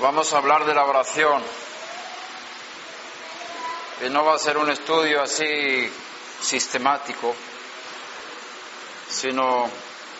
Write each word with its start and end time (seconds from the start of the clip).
Vamos 0.00 0.32
a 0.32 0.38
hablar 0.38 0.64
de 0.64 0.74
la 0.74 0.84
oración. 0.84 1.42
Y 4.06 4.08
no 4.10 4.24
va 4.24 4.36
a 4.36 4.38
ser 4.38 4.56
un 4.56 4.70
estudio 4.70 5.20
así 5.20 5.92
sistemático, 6.40 7.34
sino 9.08 9.68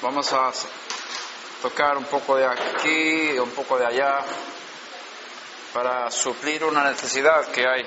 vamos 0.03 0.33
a 0.33 0.51
tocar 1.63 1.97
un 1.97 2.07
poco 2.07 2.35
de 2.35 2.45
aquí 2.45 3.39
un 3.39 3.51
poco 3.53 3.79
de 3.79 3.87
allá 3.87 4.19
para 5.73 6.11
suplir 6.11 6.65
una 6.65 6.83
necesidad 6.83 7.47
que 7.53 7.69
hay. 7.69 7.87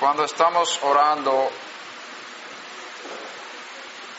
Cuando 0.00 0.24
estamos 0.24 0.80
orando, 0.82 1.48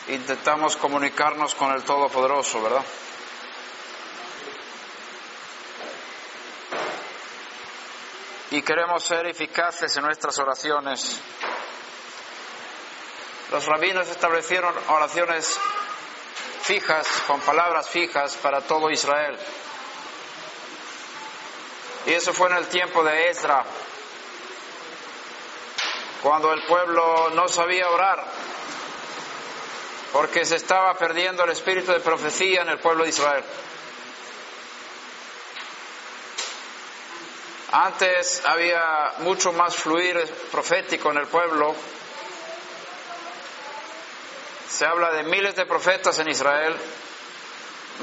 intentamos 0.08 0.76
comunicarnos 0.76 1.54
con 1.54 1.72
el 1.72 1.82
Todopoderoso, 1.82 2.62
¿verdad? 2.62 2.84
Y 8.54 8.62
queremos 8.62 9.02
ser 9.02 9.26
eficaces 9.26 9.96
en 9.96 10.04
nuestras 10.04 10.38
oraciones. 10.38 11.20
Los 13.50 13.66
rabinos 13.66 14.08
establecieron 14.08 14.72
oraciones 14.90 15.58
fijas, 16.62 17.04
con 17.26 17.40
palabras 17.40 17.88
fijas 17.88 18.36
para 18.36 18.60
todo 18.60 18.92
Israel. 18.92 19.36
Y 22.06 22.12
eso 22.12 22.32
fue 22.32 22.48
en 22.50 22.58
el 22.58 22.68
tiempo 22.68 23.02
de 23.02 23.28
Ezra, 23.28 23.64
cuando 26.22 26.52
el 26.52 26.64
pueblo 26.66 27.30
no 27.30 27.48
sabía 27.48 27.90
orar, 27.90 28.24
porque 30.12 30.44
se 30.44 30.56
estaba 30.56 30.94
perdiendo 30.94 31.42
el 31.42 31.50
espíritu 31.50 31.90
de 31.90 31.98
profecía 31.98 32.62
en 32.62 32.68
el 32.68 32.78
pueblo 32.78 33.02
de 33.02 33.10
Israel. 33.10 33.44
Antes 37.76 38.40
había 38.46 39.14
mucho 39.18 39.52
más 39.52 39.74
fluir 39.74 40.16
profético 40.52 41.10
en 41.10 41.16
el 41.16 41.26
pueblo. 41.26 41.74
Se 44.68 44.86
habla 44.86 45.10
de 45.10 45.24
miles 45.24 45.56
de 45.56 45.66
profetas 45.66 46.20
en 46.20 46.28
Israel. 46.28 46.76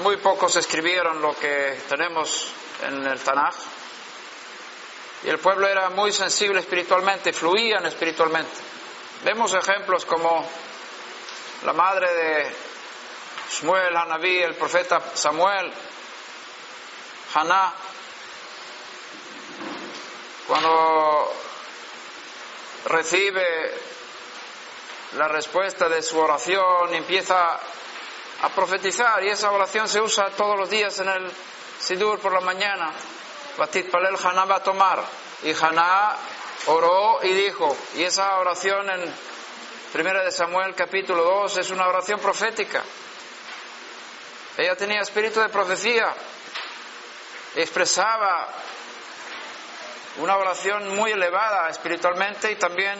Muy 0.04 0.18
pocos 0.18 0.58
escribieron 0.58 1.22
lo 1.22 1.34
que 1.40 1.80
tenemos 1.88 2.52
en 2.84 3.08
el 3.08 3.22
Tanaj. 3.22 3.56
Y 5.24 5.30
el 5.30 5.40
pueblo 5.40 5.66
era 5.70 5.90
muy 5.90 6.12
sensible 6.12 6.60
espiritualmente, 6.60 7.32
fluían 7.32 7.86
espiritualmente. 7.86 8.52
Vemos 9.24 9.54
ejemplos 9.54 10.04
como 10.04 10.46
la 11.64 11.72
madre 11.72 12.14
de 12.14 12.56
Shmuel, 13.52 13.96
Hanabí, 13.96 14.38
el 14.38 14.56
profeta 14.56 15.02
Samuel, 15.14 15.72
Haná, 17.36 17.74
cuando 20.48 21.34
recibe 22.86 23.74
la 25.18 25.28
respuesta 25.28 25.90
de 25.90 26.02
su 26.02 26.18
oración, 26.18 26.94
empieza 26.94 27.60
a 28.42 28.50
profetizar 28.50 29.24
y 29.24 29.30
esa 29.30 29.52
oración 29.52 29.88
se 29.88 30.02
usa 30.02 30.30
todos 30.32 30.58
los 30.58 30.70
días 30.70 30.98
en 31.00 31.10
el 31.10 31.32
Sidur 31.80 32.20
por 32.20 32.34
la 32.34 32.42
mañana. 32.42 32.92
Batit 33.58 33.90
Palel 33.90 34.16
Haná 34.16 34.46
va 34.46 34.56
a 34.58 34.64
tomar 34.64 35.04
y 35.44 35.52
Haná 35.52 36.16
oró 36.68 37.20
y 37.24 37.34
dijo, 37.34 37.76
y 37.96 38.04
esa 38.04 38.38
oración 38.38 38.90
en 38.90 39.14
Primera 39.92 40.24
de 40.24 40.32
Samuel 40.32 40.74
capítulo 40.74 41.24
2 41.24 41.58
es 41.58 41.70
una 41.70 41.88
oración 41.88 42.20
profética. 42.20 42.82
Ella 44.58 44.76
tenía 44.76 45.02
espíritu 45.02 45.42
de 45.42 45.50
profecía, 45.50 46.14
expresaba 47.56 48.48
una 50.18 50.38
oración 50.38 50.96
muy 50.96 51.12
elevada 51.12 51.70
espiritualmente 51.70 52.52
y 52.52 52.56
también 52.56 53.00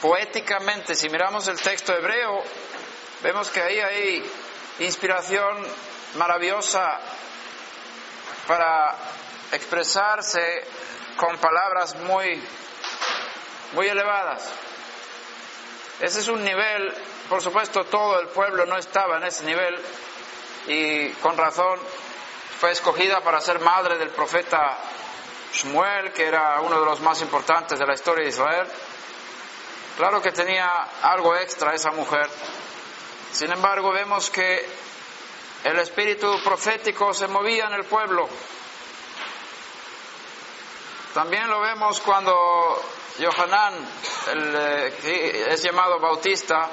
poéticamente. 0.00 0.94
Si 0.94 1.08
miramos 1.08 1.46
el 1.48 1.60
texto 1.60 1.94
hebreo, 1.94 2.42
vemos 3.22 3.50
que 3.50 3.62
ahí 3.62 3.80
hay 3.80 4.30
inspiración 4.80 5.66
maravillosa 6.16 6.98
para 8.46 8.94
expresarse 9.52 10.64
con 11.16 11.36
palabras 11.38 11.96
muy, 11.96 12.42
muy 13.72 13.88
elevadas. 13.88 14.42
Ese 16.00 16.20
es 16.20 16.28
un 16.28 16.44
nivel, 16.44 16.94
por 17.28 17.42
supuesto 17.42 17.84
todo 17.84 18.20
el 18.20 18.28
pueblo 18.28 18.64
no 18.66 18.78
estaba 18.78 19.16
en 19.18 19.24
ese 19.24 19.44
nivel 19.44 19.76
y 20.68 21.08
con 21.14 21.36
razón 21.36 21.78
fue 22.60 22.70
escogida 22.70 23.20
para 23.20 23.40
ser 23.40 23.58
madre 23.58 23.98
del 23.98 24.10
profeta 24.10 24.78
Shmuel, 25.52 26.12
que 26.12 26.26
era 26.26 26.60
uno 26.60 26.78
de 26.80 26.86
los 26.86 27.00
más 27.00 27.20
importantes 27.22 27.78
de 27.78 27.86
la 27.86 27.94
historia 27.94 28.24
de 28.24 28.30
Israel, 28.30 28.66
claro 29.96 30.20
que 30.20 30.32
tenía 30.32 30.68
algo 31.02 31.34
extra 31.36 31.74
esa 31.74 31.90
mujer. 31.90 32.28
Sin 33.32 33.50
embargo, 33.52 33.92
vemos 33.92 34.30
que 34.30 34.68
el 35.64 35.78
espíritu 35.78 36.40
profético 36.42 37.12
se 37.12 37.28
movía 37.28 37.66
en 37.66 37.74
el 37.74 37.84
pueblo. 37.84 38.28
También 41.14 41.48
lo 41.48 41.60
vemos 41.60 42.00
cuando 42.00 42.80
Yohanan, 43.18 43.74
el, 44.32 44.54
eh, 44.56 45.46
es 45.48 45.62
llamado 45.62 45.98
Bautista, 45.98 46.68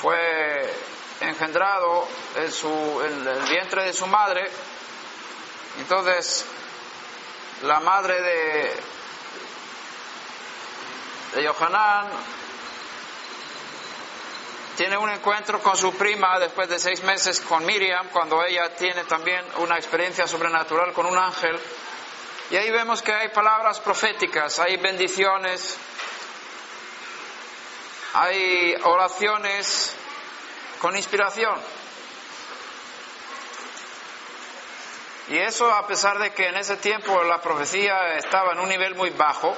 fue 0.00 0.74
engendrado 1.20 2.06
en, 2.36 2.52
su, 2.52 2.68
en 2.68 3.26
el 3.26 3.42
vientre 3.48 3.84
de 3.84 3.92
su 3.92 4.06
madre. 4.06 4.50
Entonces, 5.78 6.44
la 7.62 7.80
madre 7.80 8.20
de, 8.20 8.76
de 11.34 11.42
Yohanan 11.42 12.08
tiene 14.76 14.98
un 14.98 15.08
encuentro 15.08 15.62
con 15.62 15.76
su 15.76 15.94
prima 15.94 16.38
después 16.38 16.68
de 16.68 16.78
seis 16.78 17.02
meses 17.02 17.40
con 17.40 17.64
Miriam, 17.64 18.08
cuando 18.12 18.44
ella 18.44 18.74
tiene 18.76 19.04
también 19.04 19.42
una 19.56 19.76
experiencia 19.76 20.26
sobrenatural 20.26 20.92
con 20.92 21.06
un 21.06 21.16
ángel. 21.16 21.58
Y 22.50 22.56
ahí 22.56 22.70
vemos 22.70 23.00
que 23.00 23.12
hay 23.12 23.28
palabras 23.30 23.80
proféticas, 23.80 24.58
hay 24.58 24.76
bendiciones, 24.76 25.78
hay 28.12 28.74
oraciones 28.84 29.96
con 30.78 30.94
inspiración. 30.94 31.58
Y 35.28 35.38
eso 35.38 35.70
a 35.72 35.86
pesar 35.86 36.18
de 36.18 36.32
que 36.32 36.48
en 36.48 36.56
ese 36.56 36.76
tiempo 36.76 37.22
la 37.24 37.40
profecía 37.40 38.14
estaba 38.16 38.52
en 38.52 38.60
un 38.60 38.68
nivel 38.68 38.94
muy 38.94 39.10
bajo, 39.10 39.56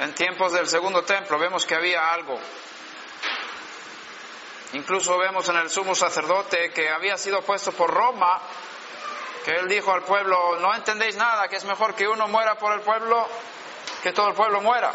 en 0.00 0.14
tiempos 0.14 0.52
del 0.52 0.66
segundo 0.66 1.02
templo 1.02 1.38
vemos 1.38 1.64
que 1.64 1.74
había 1.74 2.12
algo. 2.12 2.38
Incluso 4.72 5.18
vemos 5.18 5.48
en 5.48 5.56
el 5.56 5.70
sumo 5.70 5.94
sacerdote 5.94 6.70
que 6.70 6.90
había 6.90 7.16
sido 7.18 7.42
puesto 7.42 7.72
por 7.72 7.90
Roma, 7.90 8.40
que 9.44 9.52
él 9.52 9.68
dijo 9.68 9.92
al 9.92 10.02
pueblo, 10.02 10.58
no 10.60 10.74
entendéis 10.74 11.16
nada, 11.16 11.48
que 11.48 11.56
es 11.56 11.64
mejor 11.64 11.94
que 11.94 12.06
uno 12.06 12.28
muera 12.28 12.56
por 12.56 12.72
el 12.72 12.80
pueblo 12.80 13.26
que 14.02 14.12
todo 14.12 14.28
el 14.28 14.34
pueblo 14.34 14.60
muera. 14.60 14.92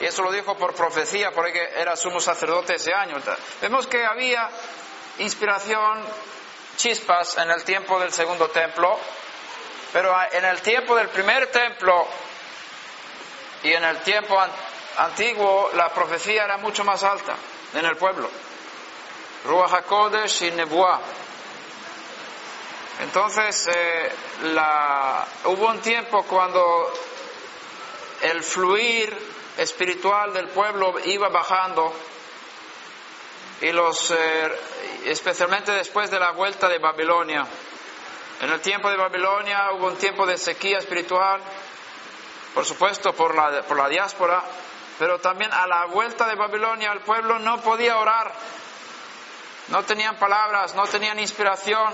Y 0.00 0.06
eso 0.06 0.22
lo 0.22 0.32
dijo 0.32 0.56
por 0.56 0.74
profecía, 0.74 1.30
porque 1.30 1.70
era 1.76 1.96
sumo 1.96 2.18
sacerdote 2.18 2.74
ese 2.74 2.92
año. 2.92 3.16
Vemos 3.60 3.86
que 3.86 4.04
había 4.04 4.48
inspiración 5.18 6.02
chispas 6.76 7.38
en 7.38 7.50
el 7.50 7.64
tiempo 7.64 7.98
del 8.00 8.12
segundo 8.12 8.48
templo, 8.48 8.98
pero 9.92 10.14
en 10.32 10.44
el 10.44 10.60
tiempo 10.60 10.96
del 10.96 11.08
primer 11.08 11.48
templo 11.48 12.06
y 13.62 13.72
en 13.72 13.84
el 13.84 13.98
tiempo 13.98 14.38
antiguo 14.98 15.70
la 15.74 15.88
profecía 15.90 16.44
era 16.44 16.56
mucho 16.58 16.84
más 16.84 17.02
alta 17.02 17.34
en 17.74 17.84
el 17.84 17.96
pueblo. 17.96 18.28
Ruach 19.44 20.42
y 20.42 20.50
Nebuah. 20.52 21.00
Entonces, 23.00 23.68
eh, 23.74 24.12
la, 24.44 25.26
hubo 25.44 25.66
un 25.66 25.80
tiempo 25.80 26.22
cuando 26.24 26.92
el 28.22 28.42
fluir 28.42 29.16
espiritual 29.58 30.32
del 30.32 30.48
pueblo 30.48 30.94
iba 31.04 31.28
bajando 31.28 31.92
y 33.60 33.72
los, 33.72 34.10
eh, 34.12 34.52
especialmente 35.04 35.72
después 35.72 36.10
de 36.10 36.18
la 36.18 36.32
vuelta 36.32 36.68
de 36.68 36.78
Babilonia. 36.78 37.46
En 38.40 38.50
el 38.50 38.60
tiempo 38.60 38.90
de 38.90 38.96
Babilonia 38.96 39.70
hubo 39.72 39.86
un 39.86 39.96
tiempo 39.96 40.26
de 40.26 40.36
sequía 40.36 40.78
espiritual, 40.78 41.40
por 42.52 42.64
supuesto 42.64 43.12
por 43.12 43.34
la, 43.34 43.62
por 43.62 43.76
la 43.76 43.88
diáspora, 43.88 44.42
pero 44.98 45.18
también 45.18 45.52
a 45.52 45.66
la 45.66 45.86
vuelta 45.86 46.26
de 46.26 46.34
Babilonia 46.34 46.92
el 46.92 47.00
pueblo 47.00 47.38
no 47.38 47.60
podía 47.60 47.98
orar, 47.98 48.32
no 49.68 49.82
tenían 49.84 50.16
palabras, 50.16 50.74
no 50.74 50.86
tenían 50.86 51.18
inspiración. 51.18 51.92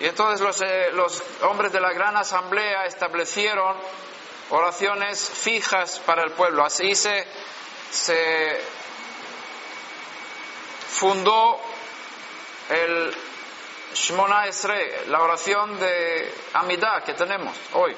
Y 0.00 0.06
entonces 0.06 0.40
los, 0.40 0.60
eh, 0.60 0.90
los 0.92 1.22
hombres 1.42 1.72
de 1.72 1.80
la 1.80 1.92
gran 1.92 2.16
asamblea 2.16 2.86
establecieron 2.86 3.76
oraciones 4.50 5.28
fijas 5.28 6.00
para 6.00 6.22
el 6.22 6.32
pueblo. 6.32 6.64
Así 6.64 6.94
se, 6.94 7.26
se 7.90 8.60
fundó 10.92 11.58
el 12.68 13.14
Shmona 13.94 14.46
Esre, 14.46 15.06
la 15.08 15.22
oración 15.22 15.78
de 15.78 16.32
Amidah 16.54 17.02
que 17.04 17.14
tenemos 17.14 17.56
hoy, 17.72 17.96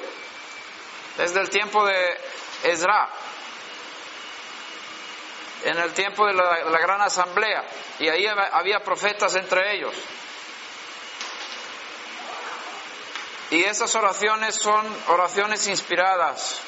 desde 1.17 1.41
el 1.41 1.51
tiempo 1.51 1.85
de 1.85 2.19
Ezra, 2.65 3.09
en 5.65 5.79
el 5.79 5.93
tiempo 5.93 6.27
de 6.27 6.35
la, 6.35 6.65
la 6.65 6.79
gran 6.79 7.01
asamblea, 7.01 7.65
y 7.99 8.09
ahí 8.09 8.27
había 8.27 8.81
profetas 8.81 9.35
entre 9.37 9.77
ellos. 9.77 9.95
Y 13.51 13.63
esas 13.63 13.95
oraciones 13.95 14.57
son 14.57 14.85
oraciones 15.09 15.67
inspiradas, 15.69 16.61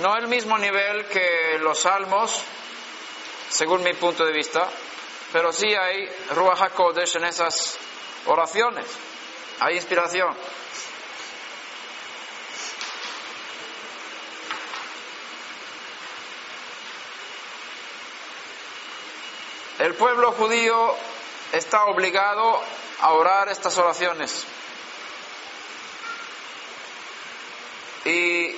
no 0.00 0.16
el 0.16 0.28
mismo 0.28 0.58
nivel 0.58 1.06
que 1.06 1.58
los 1.60 1.80
salmos, 1.80 2.42
según 3.48 3.82
mi 3.82 3.92
punto 3.94 4.24
de 4.24 4.32
vista, 4.32 4.68
pero 5.32 5.52
sí 5.52 5.74
hay 5.74 6.08
Ruach 6.30 6.60
HaKodesh 6.60 7.16
en 7.16 7.24
esas 7.24 7.78
oraciones, 8.26 8.86
hay 9.60 9.76
inspiración. 9.76 10.34
El 19.78 19.94
pueblo 19.94 20.32
judío 20.32 20.94
está 21.52 21.86
obligado 21.86 22.62
a 23.00 23.12
orar 23.12 23.48
estas 23.48 23.78
oraciones. 23.78 24.44
Y 28.04 28.54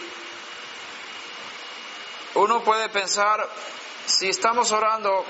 uno 2.34 2.64
puede 2.64 2.88
pensar, 2.88 3.48
si 4.06 4.30
estamos 4.30 4.72
orando 4.72 5.24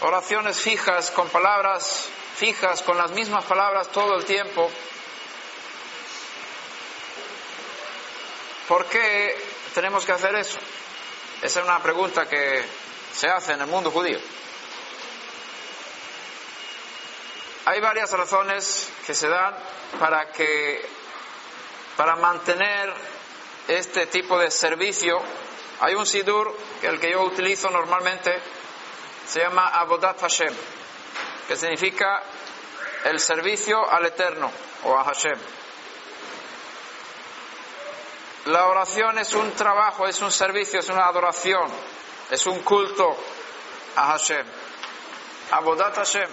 oraciones 0.00 0.58
fijas, 0.58 1.10
con 1.10 1.28
palabras 1.28 2.08
fijas, 2.36 2.82
con 2.82 2.96
las 2.96 3.10
mismas 3.10 3.44
palabras 3.44 3.88
todo 3.88 4.16
el 4.16 4.24
tiempo, 4.24 4.70
¿por 8.68 8.86
qué 8.86 9.36
tenemos 9.74 10.04
que 10.04 10.12
hacer 10.12 10.34
eso? 10.36 10.58
Esa 11.42 11.60
es 11.60 11.66
una 11.66 11.82
pregunta 11.82 12.26
que 12.28 12.64
se 13.12 13.28
hace 13.28 13.52
en 13.52 13.62
el 13.62 13.66
mundo 13.66 13.90
judío. 13.90 14.18
Hay 17.66 17.80
varias 17.80 18.10
razones 18.12 18.90
que 19.06 19.14
se 19.14 19.28
dan 19.28 19.54
para 19.98 20.30
que 20.32 20.88
para 21.96 22.16
mantener 22.16 22.92
este 23.68 24.06
tipo 24.06 24.38
de 24.38 24.50
servicio 24.50 25.20
hay 25.80 25.94
un 25.94 26.06
sidur 26.06 26.56
el 26.82 26.98
que 26.98 27.12
yo 27.12 27.22
utilizo 27.22 27.70
normalmente 27.70 28.40
se 29.30 29.38
llama 29.38 29.68
Abodat 29.68 30.20
Hashem, 30.20 30.52
que 31.46 31.54
significa 31.54 32.20
el 33.04 33.20
servicio 33.20 33.88
al 33.88 34.06
Eterno 34.06 34.50
o 34.82 34.98
a 34.98 35.04
Hashem. 35.04 35.38
La 38.46 38.66
oración 38.66 39.18
es 39.18 39.32
un 39.34 39.52
trabajo, 39.52 40.08
es 40.08 40.20
un 40.20 40.32
servicio, 40.32 40.80
es 40.80 40.88
una 40.88 41.06
adoración, 41.06 41.70
es 42.28 42.44
un 42.46 42.58
culto 42.62 43.16
a 43.94 44.06
Hashem. 44.06 44.44
Abodat 45.52 45.94
Hashem. 45.94 46.28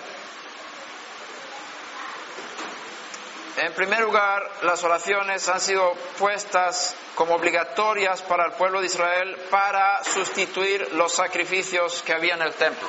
En 3.57 3.74
primer 3.74 4.01
lugar, 4.01 4.48
las 4.62 4.83
oraciones 4.83 5.50
han 5.50 5.59
sido 5.59 5.95
puestas 6.19 6.95
como 7.15 7.33
obligatorias 7.33 8.21
para 8.21 8.45
el 8.45 8.51
pueblo 8.51 8.81
de 8.81 8.86
Israel 8.86 9.36
para 9.50 10.04
sustituir 10.04 10.94
los 10.94 11.13
sacrificios 11.13 12.04
que 12.04 12.13
había 12.13 12.36
en 12.36 12.44
el 12.44 12.54
templo. 12.54 12.88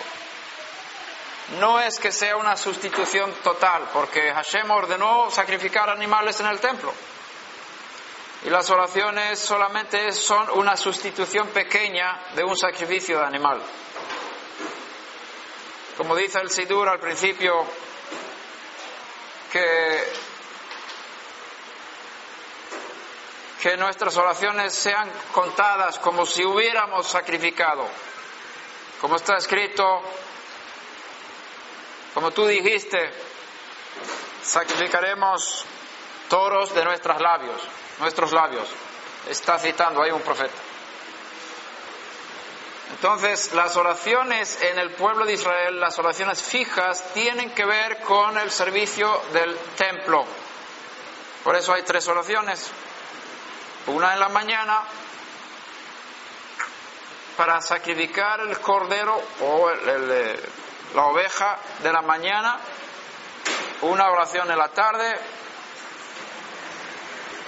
No 1.58 1.80
es 1.80 1.98
que 1.98 2.12
sea 2.12 2.36
una 2.36 2.54
sustitución 2.54 3.32
total, 3.42 3.88
porque 3.94 4.30
Hashem 4.30 4.70
ordenó 4.70 5.30
sacrificar 5.30 5.88
animales 5.88 6.38
en 6.40 6.46
el 6.48 6.60
templo. 6.60 6.92
Y 8.44 8.50
las 8.50 8.68
oraciones 8.68 9.38
solamente 9.38 10.12
son 10.12 10.50
una 10.50 10.76
sustitución 10.76 11.48
pequeña 11.48 12.20
de 12.36 12.44
un 12.44 12.58
sacrificio 12.58 13.18
de 13.18 13.24
animal. 13.24 13.62
Como 15.96 16.14
dice 16.14 16.40
el 16.40 16.50
Sidur 16.50 16.90
al 16.90 17.00
principio, 17.00 17.64
que 19.50 20.27
que 23.60 23.76
nuestras 23.76 24.16
oraciones 24.16 24.72
sean 24.72 25.10
contadas 25.32 25.98
como 25.98 26.24
si 26.24 26.44
hubiéramos 26.44 27.06
sacrificado. 27.06 27.86
Como 29.00 29.16
está 29.16 29.36
escrito, 29.36 30.02
como 32.14 32.30
tú 32.30 32.46
dijiste, 32.46 33.10
sacrificaremos 34.42 35.64
toros 36.28 36.74
de 36.74 36.84
nuestros 36.84 37.20
labios, 37.20 37.60
nuestros 37.98 38.32
labios. 38.32 38.68
Está 39.28 39.58
citando 39.58 40.02
ahí 40.02 40.10
un 40.10 40.22
profeta. 40.22 40.54
Entonces, 42.90 43.52
las 43.52 43.76
oraciones 43.76 44.60
en 44.62 44.78
el 44.78 44.90
pueblo 44.90 45.26
de 45.26 45.34
Israel, 45.34 45.78
las 45.78 45.98
oraciones 45.98 46.42
fijas, 46.42 47.12
tienen 47.12 47.50
que 47.50 47.64
ver 47.64 48.00
con 48.00 48.38
el 48.38 48.50
servicio 48.50 49.22
del 49.32 49.56
templo. 49.76 50.24
Por 51.44 51.54
eso 51.54 51.72
hay 51.72 51.82
tres 51.82 52.08
oraciones. 52.08 52.70
Una 53.88 54.12
en 54.12 54.20
la 54.20 54.28
mañana 54.28 54.82
para 57.36 57.60
sacrificar 57.60 58.40
el 58.40 58.58
cordero 58.60 59.18
o 59.40 59.70
eh, 59.70 60.50
la 60.94 61.04
oveja 61.04 61.58
de 61.82 61.92
la 61.92 62.02
mañana, 62.02 62.58
una 63.82 64.10
oración 64.10 64.50
en 64.50 64.58
la 64.58 64.68
tarde 64.68 65.18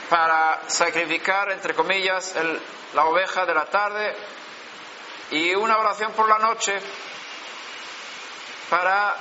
para 0.09 0.62
sacrificar, 0.67 1.50
entre 1.53 1.75
comillas, 1.75 2.35
la 2.95 3.05
oveja 3.05 3.45
de 3.45 3.55
la 3.55 3.67
tarde 3.67 4.17
y 5.31 5.55
una 5.55 5.76
oración 5.79 6.12
por 6.12 6.29
la 6.29 6.38
noche 6.38 6.81
para 8.71 9.14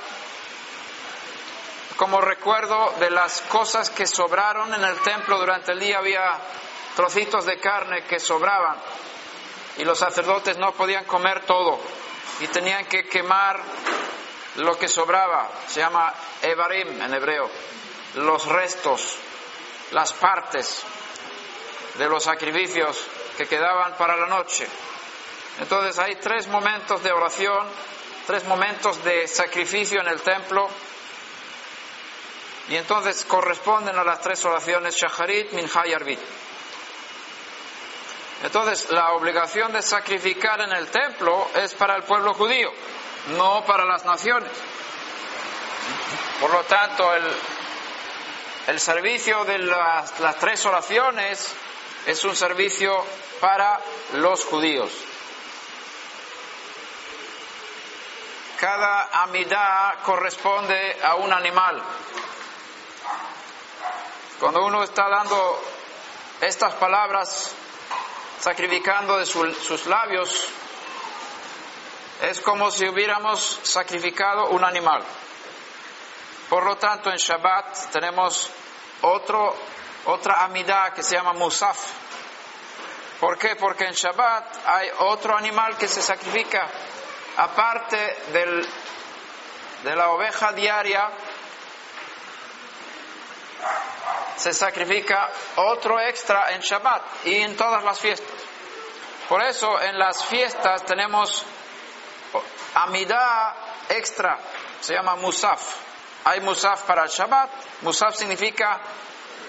como 1.96 2.20
recuerdo 2.20 2.94
de 2.98 3.10
las 3.10 3.42
cosas 3.42 3.90
que 3.90 4.06
sobraron 4.06 4.72
en 4.72 4.82
el 4.82 4.96
templo 5.00 5.38
durante 5.38 5.72
el 5.72 5.80
día 5.80 5.98
había 5.98 6.38
trocitos 7.00 7.46
de 7.46 7.58
carne 7.58 8.02
que 8.02 8.20
sobraban 8.20 8.76
y 9.78 9.84
los 9.84 9.98
sacerdotes 9.98 10.58
no 10.58 10.72
podían 10.72 11.06
comer 11.06 11.46
todo 11.46 11.80
y 12.40 12.46
tenían 12.48 12.84
que 12.84 13.08
quemar 13.08 13.58
lo 14.56 14.78
que 14.78 14.86
sobraba, 14.86 15.48
se 15.66 15.80
llama 15.80 16.12
Evarim 16.42 17.00
en 17.00 17.14
hebreo, 17.14 17.48
los 18.16 18.44
restos, 18.44 19.16
las 19.92 20.12
partes 20.12 20.82
de 21.96 22.06
los 22.06 22.22
sacrificios 22.22 23.02
que 23.38 23.46
quedaban 23.46 23.94
para 23.94 24.14
la 24.18 24.26
noche. 24.26 24.68
Entonces 25.58 25.98
hay 25.98 26.16
tres 26.16 26.48
momentos 26.48 27.02
de 27.02 27.12
oración, 27.12 27.66
tres 28.26 28.44
momentos 28.44 29.02
de 29.04 29.26
sacrificio 29.26 30.02
en 30.02 30.08
el 30.08 30.20
templo 30.20 30.68
y 32.68 32.76
entonces 32.76 33.24
corresponden 33.24 33.96
a 33.96 34.04
las 34.04 34.20
tres 34.20 34.44
oraciones 34.44 34.94
Shacharit, 34.96 35.52
Minha 35.52 35.86
y 35.86 35.94
Arbit. 35.94 36.20
Entonces, 38.42 38.90
la 38.90 39.12
obligación 39.12 39.72
de 39.72 39.82
sacrificar 39.82 40.60
en 40.62 40.72
el 40.72 40.88
templo 40.88 41.50
es 41.54 41.74
para 41.74 41.96
el 41.96 42.04
pueblo 42.04 42.32
judío, 42.32 42.70
no 43.36 43.64
para 43.66 43.84
las 43.84 44.04
naciones. 44.04 44.50
Por 46.40 46.50
lo 46.50 46.64
tanto, 46.64 47.14
el, 47.14 47.24
el 48.68 48.80
servicio 48.80 49.44
de 49.44 49.58
las, 49.58 50.18
las, 50.20 50.36
tres 50.36 50.64
oraciones 50.64 51.54
es 52.06 52.24
un 52.24 52.34
servicio 52.34 53.04
para 53.40 53.78
los 54.14 54.42
judíos. 54.46 54.90
Cada 58.58 59.22
amidad 59.22 60.02
corresponde 60.02 60.96
a 61.02 61.16
un 61.16 61.30
animal. 61.30 61.82
Cuando 64.38 64.64
uno 64.64 64.82
está 64.82 65.10
dando 65.10 65.62
estas 66.40 66.72
palabras 66.74 67.54
sacrificando 68.40 69.18
de 69.18 69.26
sus 69.26 69.86
labios, 69.86 70.48
es 72.22 72.40
como 72.40 72.70
si 72.70 72.88
hubiéramos 72.88 73.60
sacrificado 73.62 74.48
un 74.48 74.64
animal. 74.64 75.02
Por 76.48 76.64
lo 76.64 76.76
tanto, 76.76 77.10
en 77.10 77.16
Shabbat 77.16 77.90
tenemos 77.92 78.50
otro, 79.02 79.54
otra 80.06 80.44
amidad 80.44 80.92
que 80.92 81.02
se 81.02 81.14
llama 81.14 81.32
Musaf. 81.32 81.78
¿Por 83.20 83.38
qué? 83.38 83.54
Porque 83.56 83.84
en 83.84 83.92
Shabbat 83.92 84.56
hay 84.66 84.88
otro 84.98 85.36
animal 85.36 85.76
que 85.76 85.86
se 85.86 86.02
sacrifica 86.02 86.66
aparte 87.36 87.96
del, 88.32 88.66
de 89.84 89.96
la 89.96 90.10
oveja 90.10 90.52
diaria 90.52 91.10
se 94.36 94.52
sacrifica 94.54 95.30
otro 95.56 96.00
extra 96.00 96.52
en 96.52 96.60
Shabbat 96.60 97.26
y 97.26 97.34
en 97.36 97.56
todas 97.56 97.84
las 97.84 97.98
fiestas. 98.00 98.28
Por 99.28 99.42
eso 99.42 99.80
en 99.80 99.98
las 99.98 100.24
fiestas 100.24 100.84
tenemos 100.84 101.44
amidad 102.74 103.54
extra, 103.88 104.38
se 104.80 104.94
llama 104.94 105.16
musaf. 105.16 105.60
Hay 106.24 106.40
musaf 106.40 106.82
para 106.82 107.04
el 107.04 107.10
Shabbat, 107.10 107.50
musaf 107.82 108.16
significa 108.16 108.80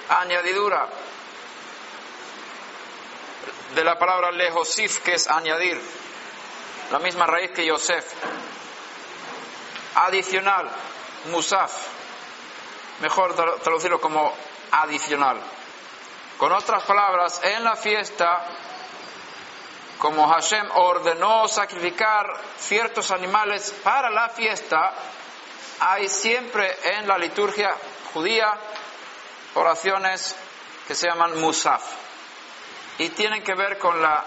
añadidura. 0.09 0.87
De 3.75 3.83
la 3.85 3.97
palabra 3.97 4.31
lejosif, 4.31 4.99
que 4.99 5.13
es 5.13 5.29
añadir, 5.29 5.81
la 6.91 6.99
misma 6.99 7.25
raíz 7.25 7.51
que 7.51 7.65
Yosef. 7.65 8.05
Adicional, 9.95 10.69
musaf. 11.31 12.00
Mejor 12.99 13.33
traducirlo 13.35 13.99
como 13.99 14.33
adicional. 14.71 15.39
Con 16.37 16.51
otras 16.51 16.83
palabras, 16.83 17.39
en 17.43 17.63
la 17.63 17.75
fiesta, 17.75 18.45
como 19.97 20.27
Hashem 20.27 20.67
ordenó 20.73 21.47
sacrificar 21.47 22.25
ciertos 22.57 23.11
animales 23.11 23.73
para 23.83 24.09
la 24.09 24.29
fiesta, 24.29 24.93
hay 25.79 26.07
siempre 26.09 26.75
en 26.83 27.07
la 27.07 27.17
liturgia 27.17 27.75
judía 28.13 28.51
oraciones 29.55 30.35
que 30.87 30.95
se 30.95 31.07
llaman 31.07 31.39
musaf 31.39 31.81
y 32.97 33.09
tienen 33.09 33.43
que 33.43 33.55
ver 33.55 33.77
con 33.77 34.01
la 34.01 34.23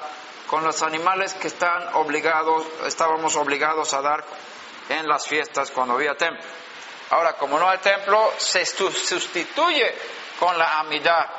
con 0.49 0.63
los 0.63 0.83
animales 0.83 1.33
que 1.35 1.49
están 1.49 1.95
obligados 1.95 2.65
estábamos 2.87 3.35
obligados 3.37 3.95
a 3.95 4.03
dar 4.03 4.25
en 4.89 5.09
las 5.09 5.27
fiestas 5.27 5.71
cuando 5.71 5.95
había 5.95 6.15
templo. 6.15 6.45
Ahora, 7.15 7.35
como 7.35 7.61
no 7.61 7.69
hay 7.69 7.79
templo, 7.79 8.33
se 8.39 8.67
sustituye 8.67 9.95
con 10.41 10.59
la 10.59 10.81
amidad. 10.81 11.31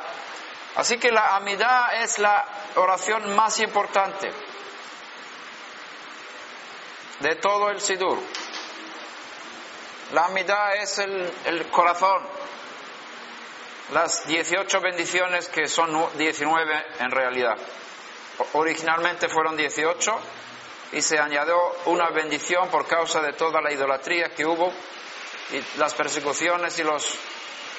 Así 0.76 0.96
que 0.96 1.12
la 1.12 1.36
amidad 1.36 2.02
es 2.02 2.18
la 2.18 2.42
oración 2.76 3.36
más 3.36 3.60
importante 3.60 4.32
de 7.20 7.34
todo 7.34 7.68
el 7.68 7.82
Sidur. 7.82 8.18
La 10.14 10.24
amidad 10.24 10.76
es 10.76 10.98
el, 10.98 11.30
el 11.44 11.68
corazón, 11.68 12.26
las 13.92 14.26
18 14.26 14.80
bendiciones 14.80 15.48
que 15.48 15.68
son 15.68 16.08
19 16.16 16.86
en 17.00 17.10
realidad. 17.10 17.58
Originalmente 18.54 19.28
fueron 19.28 19.58
18 19.58 20.20
y 20.92 21.02
se 21.02 21.18
añadió 21.18 21.58
una 21.84 22.08
bendición 22.08 22.70
por 22.70 22.86
causa 22.86 23.20
de 23.20 23.34
toda 23.34 23.60
la 23.60 23.70
idolatría 23.70 24.30
que 24.30 24.46
hubo 24.46 24.72
y 25.52 25.78
las 25.78 25.94
persecuciones 25.94 26.78
y 26.78 26.82
los 26.82 27.14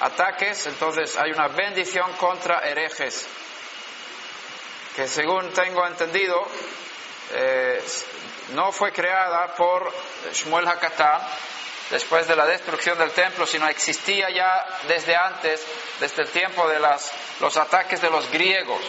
ataques, 0.00 0.66
entonces 0.66 1.16
hay 1.16 1.30
una 1.30 1.48
bendición 1.48 2.12
contra 2.14 2.60
herejes, 2.60 3.26
que 4.94 5.06
según 5.06 5.52
tengo 5.52 5.86
entendido, 5.86 6.46
eh, 7.32 7.82
no 8.54 8.72
fue 8.72 8.92
creada 8.92 9.54
por 9.54 9.92
Shmuel 10.32 10.66
Hakatán 10.66 11.20
después 11.90 12.26
de 12.26 12.36
la 12.36 12.46
destrucción 12.46 12.98
del 12.98 13.10
templo, 13.12 13.46
sino 13.46 13.68
existía 13.68 14.30
ya 14.30 14.66
desde 14.86 15.16
antes, 15.16 15.64
desde 16.00 16.22
el 16.22 16.28
tiempo 16.28 16.68
de 16.68 16.80
las, 16.80 17.10
los 17.40 17.56
ataques 17.56 18.00
de 18.00 18.10
los 18.10 18.30
griegos. 18.30 18.80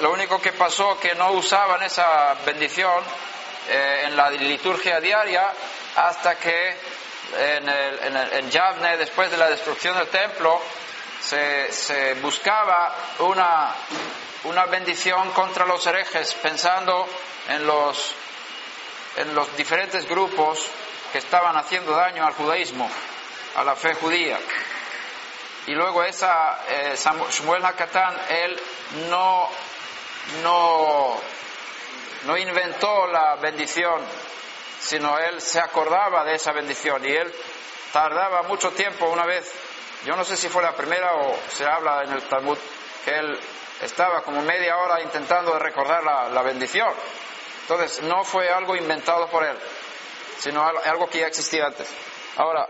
Lo, 0.00 0.10
único 0.10 0.40
que 0.40 0.52
pasó 0.52 0.98
que 0.98 1.14
no 1.14 1.32
usaban 1.32 1.82
esa 1.82 2.34
bendición 2.46 3.02
eh, 3.68 4.02
en 4.06 4.16
la 4.16 4.30
liturgia 4.30 4.98
diaria 4.98 5.52
hasta 5.94 6.36
que 6.36 6.74
en, 7.36 7.68
el, 7.68 8.50
Yavne, 8.50 8.96
después 8.96 9.30
de 9.30 9.36
la 9.36 9.48
destrucción 9.48 9.96
del 9.96 10.08
templo, 10.08 10.60
se, 11.20 12.14
buscaba 12.22 12.94
una, 13.20 13.74
una, 14.44 14.66
bendición 14.66 15.30
contra 15.32 15.66
los 15.66 15.86
herejes, 15.86 16.34
pensando 16.34 17.08
en 17.48 17.66
los, 17.66 18.14
en 19.16 19.34
los 19.34 19.56
diferentes 19.56 20.08
grupos 20.08 20.64
que 21.12 21.18
estaban 21.18 21.56
haciendo 21.56 21.92
daño 21.92 22.26
al 22.26 22.34
judaísmo, 22.34 22.88
a 23.56 23.64
la 23.64 23.76
fe 23.76 23.94
judía. 23.94 24.38
Y 25.66 25.72
luego 25.72 26.02
esa, 26.02 26.60
eh, 26.68 26.94
Shmuel 26.96 27.64
Hakatán, 27.64 28.16
él 28.30 28.58
no, 29.10 29.48
no, 30.42 31.20
no 32.24 32.36
inventó 32.38 33.06
la 33.08 33.36
bendición 33.36 34.00
sino 34.80 35.18
él 35.18 35.40
se 35.40 35.60
acordaba 35.60 36.24
de 36.24 36.34
esa 36.34 36.52
bendición 36.52 37.04
y 37.04 37.12
él 37.12 37.32
tardaba 37.92 38.42
mucho 38.42 38.70
tiempo 38.72 39.06
una 39.06 39.24
vez, 39.24 39.50
yo 40.04 40.14
no 40.16 40.24
sé 40.24 40.36
si 40.36 40.48
fue 40.48 40.62
la 40.62 40.74
primera 40.74 41.14
o 41.14 41.38
se 41.50 41.64
habla 41.64 42.04
en 42.04 42.12
el 42.12 42.22
Talmud, 42.22 42.58
que 43.04 43.10
él 43.10 43.38
estaba 43.82 44.22
como 44.22 44.42
media 44.42 44.76
hora 44.76 45.00
intentando 45.02 45.58
recordar 45.58 46.02
la, 46.04 46.42
bendición. 46.42 46.92
Entonces 47.62 48.02
no 48.02 48.24
fue 48.24 48.48
algo 48.48 48.76
inventado 48.76 49.28
por 49.28 49.44
él, 49.44 49.56
sino 50.38 50.64
algo 50.66 51.08
que 51.08 51.20
ya 51.20 51.26
existía 51.26 51.66
antes. 51.66 51.88
Ahora, 52.36 52.68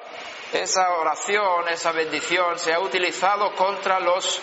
esa 0.52 0.90
oración, 0.94 1.68
esa 1.68 1.92
bendición 1.92 2.58
se 2.58 2.72
ha 2.72 2.80
utilizado 2.80 3.54
contra 3.54 4.00
los 4.00 4.40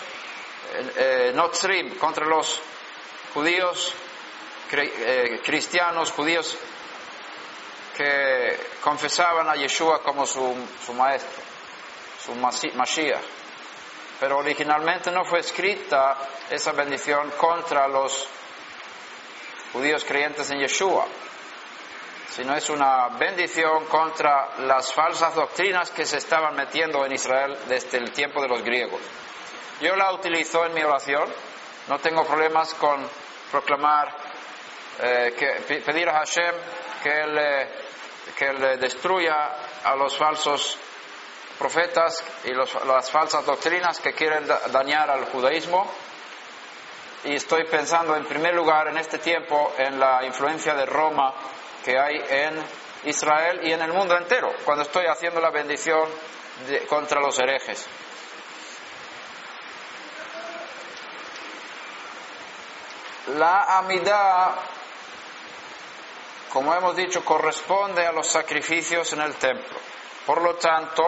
eh, 0.96 1.32
eh 1.34 1.96
contra 1.98 2.26
los 2.26 2.60
judíos 3.34 3.92
eh, 4.72 5.40
cristianos, 5.44 6.12
judíos 6.12 6.56
que 7.96 8.58
confesaban 8.82 9.48
a 9.48 9.54
Yeshua 9.54 10.02
como 10.02 10.26
su, 10.26 10.54
maestro, 10.94 11.42
su 12.24 12.34
Mashiach. 12.34 13.22
Pero 14.20 14.38
originalmente 14.38 15.10
no 15.10 15.24
fue 15.24 15.40
escrita 15.40 16.16
esa 16.50 16.72
bendición 16.72 17.32
contra 17.38 17.88
los 17.88 18.28
judíos 19.72 20.04
creyentes 20.04 20.50
en 20.50 20.60
Yeshua, 20.60 21.06
sino 22.30 22.54
es 22.54 22.68
una 22.70 23.08
bendición 23.18 23.84
contra 23.86 24.58
las 24.58 24.92
falsas 24.92 25.34
doctrinas 25.34 25.90
que 25.90 26.06
se 26.06 26.18
estaban 26.18 26.54
metiendo 26.54 27.04
en 27.04 27.12
Israel 27.12 27.56
desde 27.68 27.98
el 27.98 28.12
tiempo 28.12 28.40
de 28.42 28.48
los 28.48 28.62
griegos. 28.62 29.00
Yo 29.80 29.94
la 29.96 30.12
utilizo 30.12 30.64
en 30.64 30.72
mi 30.72 30.82
oración, 30.82 31.28
no 31.88 31.98
tengo 31.98 32.24
problemas 32.24 32.72
con 32.74 33.06
proclamar, 33.50 34.14
eh, 34.98 35.34
que, 35.38 35.80
pedir 35.80 36.08
a 36.08 36.14
Hashem 36.20 36.54
que 37.02 37.20
Él 37.20 37.38
eh, 37.38 37.85
que 38.36 38.46
Él 38.46 38.80
destruya 38.80 39.34
a 39.84 39.94
los 39.96 40.16
falsos 40.16 40.78
profetas 41.58 42.22
y 42.44 42.52
las 42.52 43.10
falsas 43.10 43.44
doctrinas 43.44 44.00
que 44.00 44.12
quieren 44.12 44.46
dañar 44.46 45.10
al 45.10 45.26
judaísmo. 45.26 45.90
Y 47.24 47.34
estoy 47.34 47.64
pensando 47.64 48.14
en 48.14 48.24
primer 48.24 48.54
lugar 48.54 48.88
en 48.88 48.98
este 48.98 49.18
tiempo 49.18 49.72
en 49.78 49.98
la 49.98 50.24
influencia 50.24 50.74
de 50.74 50.86
Roma 50.86 51.34
que 51.84 51.98
hay 51.98 52.22
en 52.28 52.62
Israel 53.04 53.60
y 53.62 53.72
en 53.72 53.82
el 53.82 53.92
mundo 53.92 54.16
entero, 54.16 54.52
cuando 54.64 54.82
estoy 54.82 55.06
haciendo 55.06 55.40
la 55.40 55.50
bendición 55.50 56.08
contra 56.88 57.20
los 57.20 57.38
herejes. 57.38 57.86
La 63.34 63.78
amidad 63.78 64.54
como 66.56 66.74
hemos 66.74 66.96
dicho, 66.96 67.22
corresponde 67.22 68.06
a 68.06 68.12
los 68.12 68.28
sacrificios 68.28 69.12
en 69.12 69.20
el 69.20 69.34
templo. 69.34 69.78
Por 70.24 70.40
lo 70.40 70.54
tanto, 70.54 71.02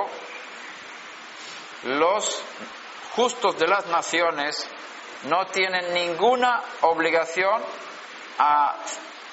los 1.85 2.43
justos 3.17 3.59
de 3.59 3.67
las 3.67 3.87
naciones 3.87 4.69
no 5.23 5.47
tienen 5.47 5.95
ninguna 5.95 6.63
obligación 6.83 7.63
a 8.39 8.77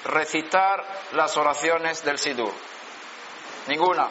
recitar 0.06 0.86
las 1.12 1.36
oraciones 1.36 2.02
del 2.02 2.16
Sidur. 2.16 2.54
Ninguna. 3.66 4.08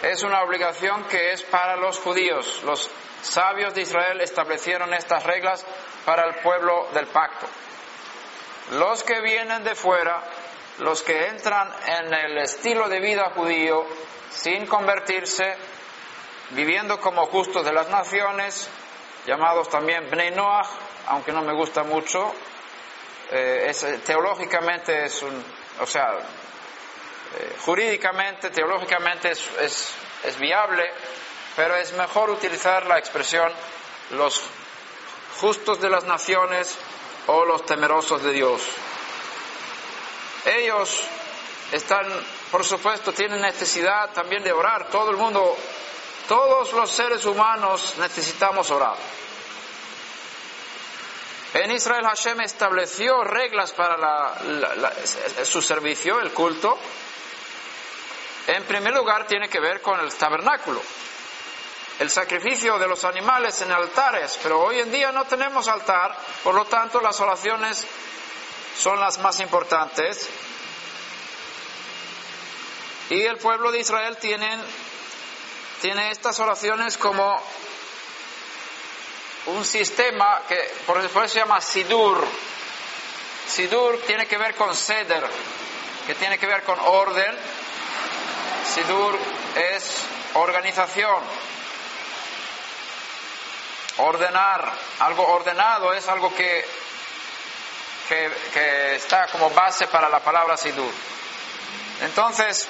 Es 0.00 0.22
una 0.22 0.42
obligación 0.44 1.04
que 1.08 1.32
es 1.32 1.42
para 1.42 1.76
los 1.76 1.98
judíos. 1.98 2.62
Los 2.64 2.90
sabios 3.20 3.74
de 3.74 3.82
Israel 3.82 4.22
establecieron 4.22 4.94
estas 4.94 5.24
reglas 5.24 5.62
para 6.06 6.24
el 6.26 6.36
pueblo 6.36 6.88
del 6.94 7.06
pacto. 7.08 7.46
Los 8.70 9.02
que 9.02 9.20
vienen 9.20 9.62
de 9.64 9.74
fuera 9.74 10.22
los 10.80 11.02
que 11.02 11.26
entran 11.26 11.72
en 11.86 12.12
el 12.12 12.38
estilo 12.38 12.88
de 12.88 13.00
vida 13.00 13.32
judío 13.34 13.84
sin 14.30 14.66
convertirse, 14.66 15.56
viviendo 16.50 17.00
como 17.00 17.26
justos 17.26 17.64
de 17.64 17.72
las 17.72 17.88
naciones, 17.88 18.68
llamados 19.26 19.68
también 19.68 20.08
Bnei 20.10 20.30
Noach, 20.30 20.68
aunque 21.08 21.32
no 21.32 21.42
me 21.42 21.52
gusta 21.52 21.82
mucho, 21.82 22.32
eh, 23.30 23.72
teológicamente 24.06 25.04
es 25.04 25.22
o 25.80 25.86
sea, 25.86 26.12
eh, 26.14 27.56
jurídicamente, 27.64 28.50
teológicamente 28.50 29.30
es, 29.30 29.48
es, 29.60 29.94
es 30.24 30.38
viable, 30.38 30.90
pero 31.56 31.76
es 31.76 31.92
mejor 31.92 32.30
utilizar 32.30 32.86
la 32.86 32.98
expresión 32.98 33.52
los 34.10 34.42
justos 35.40 35.80
de 35.80 35.90
las 35.90 36.04
naciones 36.04 36.74
o 37.26 37.44
los 37.44 37.64
temerosos 37.66 38.22
de 38.22 38.32
Dios. 38.32 38.62
Ellos 40.48 41.02
están, 41.72 42.06
por 42.50 42.64
supuesto, 42.64 43.12
tienen 43.12 43.42
necesidad 43.42 44.10
también 44.12 44.42
de 44.42 44.52
orar. 44.52 44.88
Todo 44.88 45.10
el 45.10 45.16
mundo, 45.16 45.56
todos 46.26 46.72
los 46.72 46.90
seres 46.90 47.24
humanos 47.26 47.94
necesitamos 47.98 48.70
orar. 48.70 48.96
En 51.54 51.70
Israel 51.70 52.04
Hashem 52.06 52.40
estableció 52.40 53.24
reglas 53.24 53.72
para 53.72 54.34
su 55.44 55.60
servicio, 55.60 56.20
el 56.20 56.32
culto. 56.32 56.78
En 58.46 58.64
primer 58.64 58.94
lugar 58.94 59.26
tiene 59.26 59.48
que 59.48 59.60
ver 59.60 59.82
con 59.82 60.00
el 60.00 60.14
tabernáculo, 60.14 60.80
el 61.98 62.08
sacrificio 62.08 62.78
de 62.78 62.88
los 62.88 63.04
animales 63.04 63.60
en 63.60 63.70
altares, 63.70 64.38
pero 64.42 64.60
hoy 64.60 64.78
en 64.80 64.90
día 64.90 65.12
no 65.12 65.26
tenemos 65.26 65.68
altar, 65.68 66.16
por 66.42 66.54
lo 66.54 66.64
tanto 66.64 67.00
las 67.00 67.20
oraciones 67.20 67.86
son 68.78 69.00
las 69.00 69.18
más 69.18 69.40
importantes. 69.40 70.28
Y 73.10 73.22
el 73.22 73.38
pueblo 73.38 73.72
de 73.72 73.80
Israel 73.80 74.16
tiene, 74.18 74.56
tiene 75.80 76.10
estas 76.10 76.38
oraciones 76.40 76.96
como 76.96 77.42
un 79.46 79.64
sistema 79.64 80.42
que 80.46 80.56
por 80.86 80.98
eso 80.98 81.28
se 81.28 81.38
llama 81.40 81.60
Sidur. 81.60 82.24
Sidur 83.48 84.00
tiene 84.06 84.26
que 84.26 84.36
ver 84.36 84.54
con 84.54 84.74
Seder, 84.76 85.24
que 86.06 86.14
tiene 86.14 86.38
que 86.38 86.46
ver 86.46 86.62
con 86.62 86.78
orden. 86.78 87.34
Sidur 88.74 89.18
es 89.56 90.02
organización. 90.34 91.22
Ordenar, 93.96 94.72
algo 95.00 95.26
ordenado 95.26 95.92
es 95.94 96.06
algo 96.08 96.32
que, 96.34 96.64
que, 98.08 98.96
está 98.96 99.26
como 99.28 99.50
base 99.50 99.86
para 99.86 100.08
la 100.08 100.20
palabra 100.20 100.56
Sidur. 100.56 100.90
Entonces, 102.02 102.66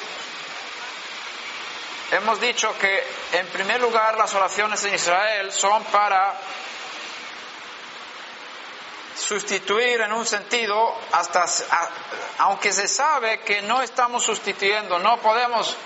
hemos 2.10 2.40
dicho 2.40 2.76
que 2.78 3.06
en 3.32 3.46
primer 3.48 3.80
lugar 3.80 4.16
las 4.16 4.34
oraciones 4.34 4.84
en 4.84 4.94
Israel 4.94 5.52
son 5.52 5.84
para 5.84 6.34
sustituir 9.16 10.00
en 10.00 10.12
un 10.12 10.24
sentido 10.24 10.96
hasta 11.12 11.44
aunque 12.38 12.72
se 12.72 12.86
sabe 12.88 13.40
que 13.40 13.62
no 13.62 13.82
estamos 13.82 14.22
sustituyendo, 14.22 14.98
no 14.98 15.18
podemos 15.18 15.76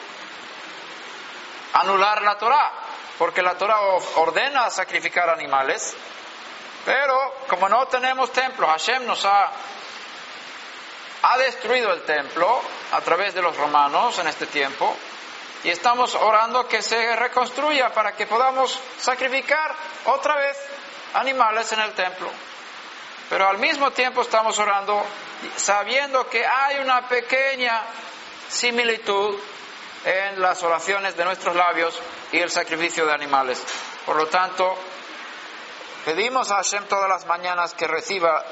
anular 1.73 2.23
la 2.23 2.37
Torah, 2.39 2.73
porque 3.19 3.43
la 3.43 3.57
Torah 3.57 3.81
ordena 4.17 4.69
sacrificar 4.71 5.31
animales, 5.31 5.95
pero 6.85 7.35
como 7.49 7.69
no 7.69 7.87
tenemos 7.87 8.33
templo, 8.33 8.67
Hashem 8.67 9.07
nos 9.07 9.25
ha 9.25 9.51
ha 11.23 11.39
destruido 11.39 11.93
el 11.93 12.03
templo 12.03 12.61
a 12.93 13.01
través 13.01 13.35
de 13.35 13.43
los 13.43 13.57
romanos 13.57 14.19
en 14.19 14.27
este 14.27 14.47
tiempo 14.47 14.97
y 15.65 15.71
estamos 15.71 16.15
orando 16.17 16.67
que 16.67 16.83
se 16.83 17.15
reconstruya 17.15 17.93
para 17.95 18.13
que 18.13 18.27
podamos 18.27 18.79
sacrificar 18.99 19.75
otra 20.07 20.35
vez 20.37 20.57
animales 21.15 21.71
en 21.73 21.81
el 21.81 21.93
templo. 21.93 22.29
Pero 23.31 23.49
al 23.49 23.59
mismo 23.59 23.93
tiempo 23.93 24.23
estamos 24.23 24.59
orando 24.59 25.05
sabiendo 25.57 26.29
que 26.29 26.45
hay 26.45 26.79
una 26.79 27.09
pequeña 27.09 27.83
similitud 28.49 29.39
en 30.05 30.43
las 30.43 30.63
oraciones 30.65 31.17
de 31.17 31.25
nuestros 31.25 31.55
labios 31.55 31.99
y 32.33 32.39
el 32.39 32.51
sacrificio 32.51 33.07
de 33.07 33.13
animales. 33.13 33.63
Por 34.05 34.17
lo 34.17 34.27
tanto, 34.27 34.77
pedimos 36.05 36.51
a 36.51 36.57
Hashem 36.57 36.85
todas 36.87 37.09
las 37.09 37.27
mañanas 37.27 37.75
que 37.75 37.87
reciba 37.87 38.45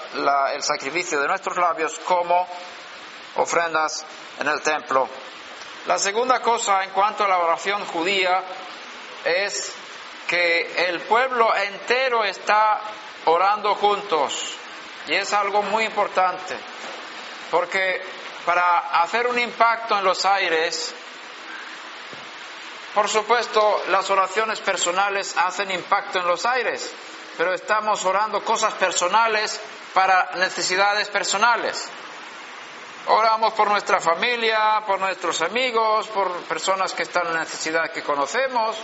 el 0.53 0.63
sacrificio 0.63 1.21
de 1.21 1.29
nuestros 1.29 1.57
labios 1.57 1.99
como 2.05 2.47
ofrendas 3.37 4.05
en 4.39 4.49
el 4.49 4.61
templo. 4.63 5.09
La 5.87 5.99
segunda 5.99 6.41
cosa 6.41 6.85
en 6.85 6.91
cuanto 6.91 7.25
a 7.25 7.29
la 7.29 7.39
oración 7.39 7.85
judía 7.87 8.43
es 9.25 9.73
que 10.27 10.87
el 10.89 11.01
pueblo 11.01 11.55
entero 11.57 12.25
está 12.25 12.81
orando 13.25 13.75
juntos. 13.75 14.55
Y 15.09 15.15
es 15.15 15.33
algo 15.33 15.63
muy 15.63 15.85
importante, 15.85 16.57
porque 17.51 18.03
para 18.45 19.03
hacer 19.03 19.27
un 19.27 19.39
impacto 19.39 19.99
en 19.99 20.05
los 20.05 20.25
aires, 20.25 20.95
por 22.95 23.09
supuesto, 23.09 23.83
las 23.89 24.09
oraciones 24.11 24.61
personales 24.61 25.35
hacen 25.37 25.71
impacto 25.71 26.19
en 26.19 26.27
los 26.27 26.45
aires, 26.45 26.93
pero 27.40 27.55
estamos 27.55 28.05
orando 28.05 28.44
cosas 28.44 28.74
personales 28.74 29.59
para 29.94 30.33
necesidades 30.35 31.09
personales. 31.09 31.88
Oramos 33.07 33.55
por 33.55 33.66
nuestra 33.70 33.98
familia, 33.98 34.83
por 34.87 35.00
nuestros 35.00 35.40
amigos, 35.40 36.07
por 36.09 36.31
personas 36.42 36.92
que 36.92 37.05
están 37.05 37.29
en 37.29 37.38
necesidad 37.38 37.90
que 37.92 38.03
conocemos. 38.03 38.76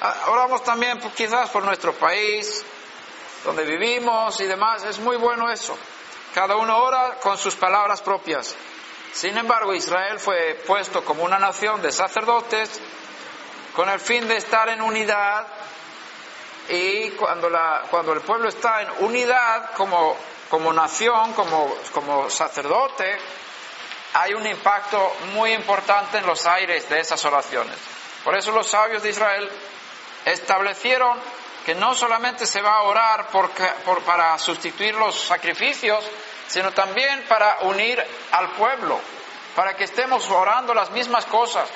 Ah, 0.00 0.16
oramos 0.30 0.64
también 0.64 0.98
quizás 1.14 1.48
por 1.50 1.62
nuestro 1.62 1.92
país, 1.92 2.64
donde 3.44 3.62
vivimos 3.62 4.40
y 4.40 4.46
demás. 4.46 4.82
Es 4.82 4.98
muy 4.98 5.16
bueno 5.16 5.48
eso. 5.48 5.78
Cada 6.34 6.56
uno 6.56 6.76
ora 6.76 7.18
con 7.22 7.38
sus 7.38 7.54
palabras 7.54 8.02
propias. 8.02 8.52
Sin 9.12 9.38
embargo, 9.38 9.72
Israel 9.74 10.18
fue 10.18 10.60
puesto 10.66 11.04
como 11.04 11.22
una 11.22 11.38
nación 11.38 11.80
de 11.82 11.92
sacerdotes 11.92 12.80
con 13.76 13.88
el 13.88 14.00
fin 14.00 14.26
de 14.26 14.38
estar 14.38 14.68
en 14.70 14.82
unidad 14.82 15.46
y 16.70 17.10
cuando, 17.10 17.50
la, 17.50 17.82
cuando 17.90 18.12
el 18.12 18.20
pueblo 18.20 18.48
está 18.48 18.82
en 18.82 18.88
unidad 19.00 19.72
como, 19.72 20.16
como 20.48 20.72
nación, 20.72 21.32
como, 21.32 21.74
como 21.92 22.30
sacerdote, 22.30 23.18
hay 24.14 24.34
un 24.34 24.46
impacto 24.46 25.16
muy 25.34 25.52
importante 25.52 26.18
en 26.18 26.26
los 26.26 26.46
aires 26.46 26.88
de 26.88 27.00
esas 27.00 27.24
oraciones. 27.24 27.76
Por 28.22 28.36
eso 28.36 28.52
los 28.52 28.68
sabios 28.68 29.02
de 29.02 29.10
Israel 29.10 29.50
establecieron 30.24 31.18
que 31.66 31.74
no 31.74 31.94
solamente 31.94 32.46
se 32.46 32.62
va 32.62 32.76
a 32.76 32.82
orar 32.82 33.28
para 34.06 34.38
sustituir 34.38 34.94
los 34.94 35.20
sacrificios, 35.20 36.04
sino 36.46 36.72
también 36.72 37.24
para 37.28 37.58
unir 37.62 38.00
al 38.30 38.50
pueblo, 38.52 39.00
para 39.56 39.74
que 39.74 39.84
estemos 39.84 40.28
orando 40.30 40.72
las 40.72 40.90
mismas 40.90 41.26
cosas, 41.26 41.68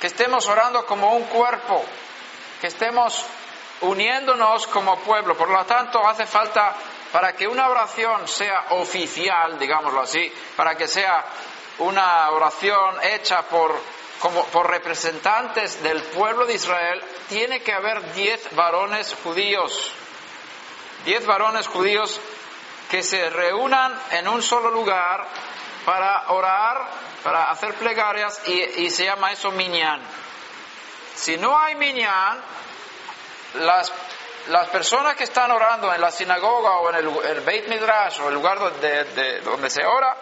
que 0.00 0.08
estemos 0.08 0.46
orando 0.48 0.84
como 0.84 1.14
un 1.14 1.24
cuerpo, 1.24 1.84
que 2.60 2.66
estemos 2.66 3.24
uniéndonos 3.82 4.66
como 4.68 4.98
pueblo. 5.00 5.36
Por 5.36 5.50
lo 5.50 5.64
tanto, 5.64 6.06
hace 6.06 6.26
falta 6.26 6.74
para 7.12 7.34
que 7.34 7.46
una 7.46 7.68
oración 7.68 8.26
sea 8.28 8.66
oficial, 8.70 9.58
digámoslo 9.58 10.00
así, 10.00 10.32
para 10.56 10.74
que 10.74 10.88
sea 10.88 11.24
una 11.78 12.30
oración 12.30 12.96
hecha 13.02 13.42
por 13.42 13.78
como 14.20 14.44
por 14.46 14.70
representantes 14.70 15.82
del 15.82 16.02
pueblo 16.02 16.46
de 16.46 16.54
Israel, 16.54 17.02
tiene 17.28 17.60
que 17.60 17.72
haber 17.72 18.14
diez 18.14 18.42
varones 18.54 19.14
judíos. 19.22 19.92
Diez 21.04 21.24
varones 21.26 21.66
judíos 21.66 22.18
que 22.90 23.02
se 23.02 23.28
reúnan 23.30 23.94
en 24.12 24.28
un 24.28 24.42
solo 24.42 24.70
lugar 24.70 25.26
para 25.84 26.30
orar, 26.30 26.88
para 27.22 27.50
hacer 27.50 27.74
plegarias 27.74 28.40
y, 28.48 28.90
se 28.90 29.04
llama 29.04 29.32
eso 29.32 29.50
minyan. 29.50 30.00
Si 31.14 31.36
no 31.36 31.58
hay 31.58 31.74
minyan, 31.74 32.40
las, 33.54 33.92
las, 34.48 34.68
personas 34.68 35.16
que 35.16 35.24
están 35.24 35.50
orando 35.50 35.92
en 35.92 36.00
la 36.00 36.10
sinagoga 36.10 36.76
o 36.78 36.90
en 36.90 36.96
el, 36.96 37.40
Beit 37.40 37.68
Midrash 37.68 38.20
o 38.20 38.28
el 38.28 38.34
lugar 38.34 38.58
donde, 38.58 39.40
donde 39.40 39.70
se 39.70 39.84
ora, 39.84 40.16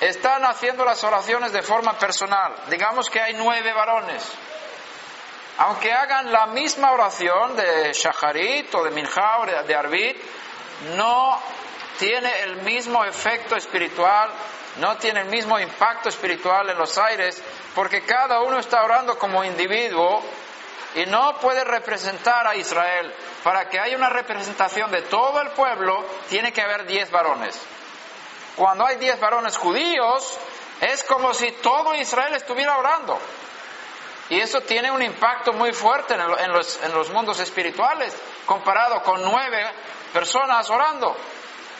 están 0.00 0.44
haciendo 0.44 0.84
las 0.84 1.02
oraciones 1.04 1.52
de 1.52 1.62
forma 1.62 1.96
personal. 1.98 2.54
Digamos 2.68 3.08
que 3.08 3.20
hay 3.20 3.34
nueve 3.34 3.72
varones. 3.72 4.22
Aunque 5.58 5.92
hagan 5.92 6.32
la 6.32 6.46
misma 6.46 6.92
oración 6.92 7.54
de 7.54 7.92
Shacharit 7.92 8.74
o 8.74 8.82
de 8.84 8.90
Minja 8.90 9.38
o 9.38 9.46
de 9.46 9.74
Arbit, 9.74 10.16
no 10.96 11.38
tiene 11.98 12.40
el 12.40 12.56
mismo 12.62 13.04
efecto 13.04 13.54
espiritual, 13.54 14.30
no 14.78 14.96
tiene 14.96 15.20
el 15.20 15.28
mismo 15.28 15.58
impacto 15.60 16.08
espiritual 16.08 16.70
en 16.70 16.78
los 16.78 16.96
aires, 16.98 17.40
porque 17.74 18.02
cada 18.02 18.40
uno 18.40 18.58
está 18.58 18.82
orando 18.82 19.18
como 19.18 19.44
individuo 19.44 20.22
y 20.94 21.06
no 21.06 21.36
puede 21.38 21.64
representar 21.64 22.46
a 22.46 22.54
Israel. 22.54 23.12
Para 23.42 23.68
que 23.68 23.80
haya 23.80 23.96
una 23.96 24.08
representación 24.08 24.90
de 24.90 25.02
todo 25.02 25.40
el 25.40 25.50
pueblo, 25.50 26.04
tiene 26.28 26.52
que 26.52 26.62
haber 26.62 26.86
diez 26.86 27.10
varones. 27.10 27.58
Cuando 28.56 28.86
hay 28.86 28.96
diez 28.96 29.18
varones 29.18 29.56
judíos, 29.56 30.38
es 30.80 31.02
como 31.04 31.32
si 31.32 31.50
todo 31.52 31.94
Israel 31.94 32.34
estuviera 32.34 32.76
orando. 32.76 33.18
Y 34.28 34.40
eso 34.40 34.60
tiene 34.62 34.90
un 34.90 35.02
impacto 35.02 35.52
muy 35.52 35.72
fuerte 35.72 36.14
en, 36.14 36.52
los, 36.52 36.82
en 36.82 36.94
los 36.94 37.10
mundos 37.10 37.38
espirituales, 37.40 38.16
comparado 38.46 39.02
con 39.02 39.22
nueve 39.22 39.70
personas 40.12 40.68
orando. 40.70 41.16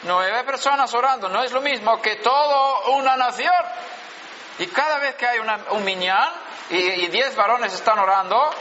nueve 0.03 0.43
personas 0.43 0.93
orando 0.93 1.29
no 1.29 1.43
es 1.43 1.51
lo 1.51 1.61
mismo 1.61 2.01
que 2.01 2.17
toda 2.17 2.89
una 2.89 3.15
nación. 3.15 3.53
Y 4.59 4.67
cada 4.67 4.99
vez 4.99 5.15
que 5.15 5.25
hay 5.25 5.39
un 5.39 5.83
minyan 5.83 6.29
y, 6.69 6.75
y 6.75 7.07
diez 7.07 7.35
varones 7.35 7.73
están 7.73 7.97
orando, 7.97 8.51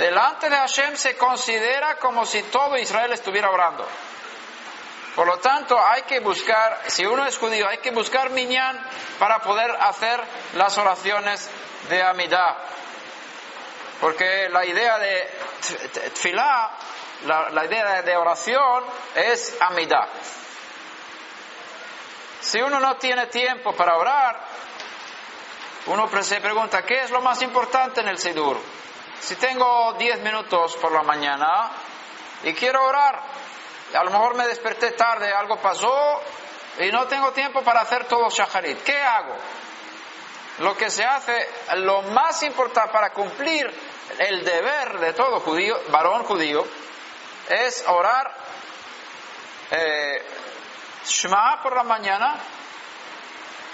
delante 0.00 0.48
de 0.48 0.56
Hashem 0.56 0.96
se 0.96 1.16
considera 1.16 1.96
como 1.96 2.24
si 2.24 2.42
todo 2.44 2.76
Israel 2.76 3.12
estuviera 3.12 3.50
orando. 3.50 3.86
Por 5.14 5.26
lo 5.26 5.38
tanto, 5.38 5.78
hay 5.78 6.02
que 6.02 6.20
buscar, 6.20 6.80
si 6.86 7.04
uno 7.04 7.26
es 7.26 7.36
judío, 7.36 7.68
hay 7.68 7.78
que 7.78 7.90
buscar 7.90 8.30
minyan 8.30 8.80
para 9.18 9.40
poder 9.40 9.70
hacer 9.70 10.20
las 10.54 10.78
oraciones 10.78 11.50
de 11.90 12.02
Amidah. 12.02 12.56
Porque 14.00 14.48
la 14.48 14.64
idea 14.64 14.98
de 14.98 15.30
tefilá, 15.92 16.70
la, 17.26 17.64
idea 17.66 18.00
de 18.00 18.16
oración 18.16 18.84
es 19.14 19.54
Amidah. 19.60 20.08
Si 22.40 22.62
uno 22.62 22.80
no 22.80 22.96
tiene 22.96 23.26
tiempo 23.26 23.74
para 23.74 23.98
orar, 23.98 24.40
uno 25.86 26.08
se 26.22 26.40
pregunta, 26.40 26.82
¿qué 26.82 27.02
es 27.02 27.10
lo 27.10 27.20
más 27.20 27.42
importante 27.42 28.00
en 28.00 28.08
el 28.08 28.16
Sidur? 28.16 28.58
Si 29.20 29.36
tengo 29.36 29.92
10 29.98 30.20
minutos 30.20 30.76
por 30.76 30.92
la 30.92 31.02
mañana 31.02 31.70
y 32.42 32.54
quiero 32.54 32.84
orar, 32.84 33.20
a 33.94 34.04
lo 34.04 34.10
mejor 34.10 34.34
me 34.34 34.46
desperté 34.46 34.92
tarde, 34.92 35.32
algo 35.32 35.56
pasó 35.58 36.22
y 36.78 36.90
no 36.90 37.06
tengo 37.06 37.30
tiempo 37.32 37.62
para 37.62 37.82
hacer 37.82 38.06
todo 38.06 38.30
shaharit, 38.30 38.82
¿qué 38.82 38.98
hago? 38.98 39.36
Lo 40.60 40.76
que 40.76 40.90
se 40.90 41.04
hace, 41.04 41.48
lo 41.76 42.02
más 42.02 42.42
importante 42.42 42.92
para 42.92 43.10
cumplir 43.10 43.70
el 44.18 44.44
deber 44.44 44.98
de 44.98 45.12
todo 45.12 45.40
judío, 45.40 45.78
varón 45.88 46.24
judío, 46.24 46.64
es 47.48 47.84
orar 47.88 48.32
eh, 49.70 50.24
Shema 51.04 51.60
por 51.62 51.76
la 51.76 51.84
mañana 51.84 52.36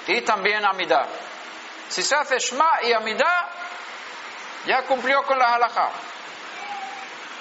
y 0.06 0.20
también 0.22 0.64
Amidah. 0.64 1.06
Si 1.88 2.02
se 2.02 2.14
hace 2.14 2.38
Shema 2.38 2.82
y 2.82 2.92
Amidah, 2.92 3.48
ya 4.66 4.82
cumplió 4.82 5.22
con 5.22 5.38
la 5.38 5.54
halajá. 5.54 5.90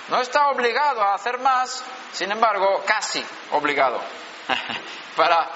No 0.10 0.22
está 0.22 0.50
obligado 0.50 1.02
a 1.02 1.16
hacer 1.16 1.40
más, 1.40 1.84
sin 2.14 2.32
embargo, 2.32 2.84
casi 2.86 3.26
obligado 3.52 4.00
para 5.16 5.50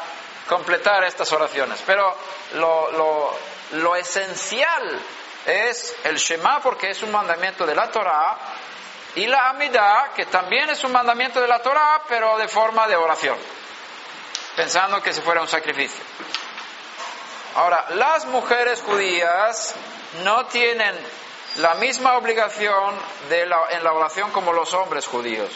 completar 0.47 1.03
estas 1.03 1.31
oraciones. 1.31 1.81
Pero 1.85 2.15
lo, 2.55 2.91
lo, 2.91 3.37
lo 3.73 3.95
esencial 3.95 4.99
es 5.45 5.95
el 6.03 6.17
Shema 6.17 6.59
porque 6.61 6.89
es 6.89 7.03
un 7.03 7.11
mandamiento 7.11 7.65
de 7.65 7.75
la 7.75 7.91
Torah 7.91 8.37
y 9.15 9.27
la 9.27 9.49
Amidah 9.49 10.11
que 10.15 10.25
también 10.25 10.69
es 10.69 10.83
un 10.83 10.91
mandamiento 10.91 11.39
de 11.39 11.47
la 11.47 11.59
Torah 11.61 12.01
pero 12.07 12.37
de 12.37 12.47
forma 12.47 12.87
de 12.87 12.95
oración, 12.95 13.37
pensando 14.55 15.01
que 15.01 15.13
si 15.13 15.21
fuera 15.21 15.41
un 15.41 15.47
sacrificio. 15.47 16.03
Ahora, 17.55 17.85
las 17.89 18.25
mujeres 18.25 18.81
judías 18.81 19.73
no 20.23 20.45
tienen 20.45 20.95
la 21.59 21.75
misma 21.75 22.15
obligación 22.15 22.95
de 23.29 23.41
en 23.41 23.83
la 23.83 23.93
oración 23.93 24.31
como 24.31 24.53
los 24.53 24.73
hombres 24.73 25.05
judíos. 25.07 25.51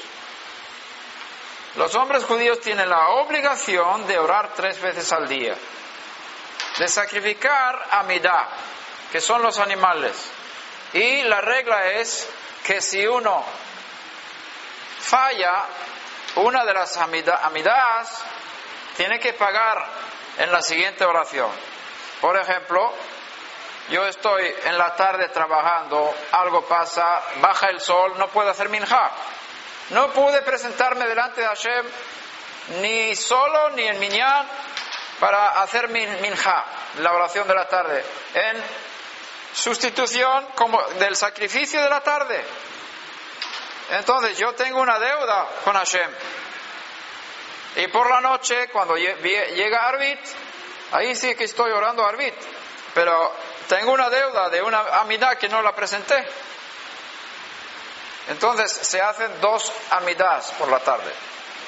Los 1.75 1.95
hombres 1.95 2.25
judíos 2.25 2.59
tienen 2.59 2.89
la 2.89 3.09
obligación 3.09 4.05
de 4.05 4.19
orar 4.19 4.53
tres 4.53 4.79
veces 4.81 5.11
al 5.13 5.27
día, 5.27 5.55
de 6.77 6.87
sacrificar 6.87 7.87
Amidah, 7.91 8.49
que 9.11 9.21
son 9.21 9.41
los 9.41 9.57
animales. 9.59 10.13
Y 10.91 11.23
la 11.23 11.41
regla 11.41 11.91
es 11.93 12.29
que 12.63 12.81
si 12.81 13.07
uno 13.07 13.43
falla 14.99 15.63
una 16.35 16.65
de 16.65 16.73
las 16.73 16.97
amidas, 16.97 18.23
tiene 18.97 19.19
que 19.19 19.33
pagar 19.33 19.83
en 20.37 20.51
la 20.51 20.61
siguiente 20.61 21.05
oración. 21.05 21.49
Por 22.21 22.37
ejemplo, 22.37 22.93
yo 23.93 24.07
estoy 24.07 24.51
en 24.65 24.75
la 24.75 24.95
tarde 24.95 25.29
trabajando, 25.29 26.15
algo 26.31 26.65
pasa, 26.65 27.21
baja 27.39 27.67
el 27.67 27.79
sol, 27.79 28.13
no 28.17 28.27
puedo 28.29 28.49
hacer 28.49 28.67
minja. 28.67 29.11
No 29.91 30.11
pude 30.11 30.41
presentarme 30.41 31.05
delante 31.05 31.41
de 31.41 31.47
Hashem 31.47 31.85
ni 32.81 33.15
solo 33.15 33.69
ni 33.69 33.83
en 33.83 33.99
minyan 33.99 34.47
para 35.19 35.61
hacer 35.61 35.89
minja, 35.89 36.65
la 37.01 37.13
oración 37.13 37.47
de 37.47 37.53
la 37.53 37.67
tarde. 37.67 38.03
En 38.33 38.63
sustitución 39.53 40.47
como 40.55 40.81
del 40.93 41.15
sacrificio 41.15 41.79
de 41.79 41.89
la 41.89 42.01
tarde. 42.01 42.43
Entonces 43.91 44.39
yo 44.39 44.55
tengo 44.55 44.81
una 44.81 44.97
deuda 44.97 45.49
con 45.63 45.75
Hashem. 45.75 46.09
Y 47.75 47.87
por 47.89 48.09
la 48.09 48.21
noche, 48.21 48.69
cuando 48.69 48.95
llega 48.97 49.87
Arbit, 49.87 50.19
ahí 50.93 51.15
sí 51.15 51.35
que 51.35 51.43
estoy 51.43 51.71
orando 51.71 52.03
a 52.03 52.09
Arbit. 52.09 52.33
Pero 52.95 53.52
tengo 53.67 53.91
una 53.91 54.09
deuda 54.09 54.49
de 54.49 54.61
una 54.61 54.79
amidad 54.99 55.37
que 55.37 55.49
no 55.49 55.61
la 55.61 55.73
presenté. 55.73 56.25
Entonces 58.29 58.71
se 58.71 59.01
hacen 59.01 59.41
dos 59.41 59.71
amidas 59.91 60.51
por 60.57 60.69
la 60.69 60.79
tarde. 60.79 61.11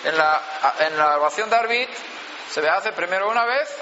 En 0.04 0.18
la, 0.18 0.42
en 0.80 0.98
la 0.98 1.18
oración 1.18 1.50
de 1.50 1.56
Arbit 1.56 1.90
se 2.52 2.68
hace 2.70 2.92
primero 2.92 3.30
una 3.30 3.44
vez 3.44 3.76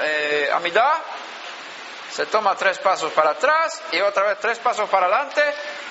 eh, 0.00 0.50
amidad 0.52 0.94
se 2.18 2.26
toma 2.26 2.56
tres 2.56 2.78
pasos 2.78 3.12
para 3.12 3.30
atrás 3.30 3.80
y 3.92 4.00
otra 4.00 4.24
vez 4.24 4.38
tres 4.40 4.58
pasos 4.58 4.88
para 4.88 5.06
adelante 5.06 5.40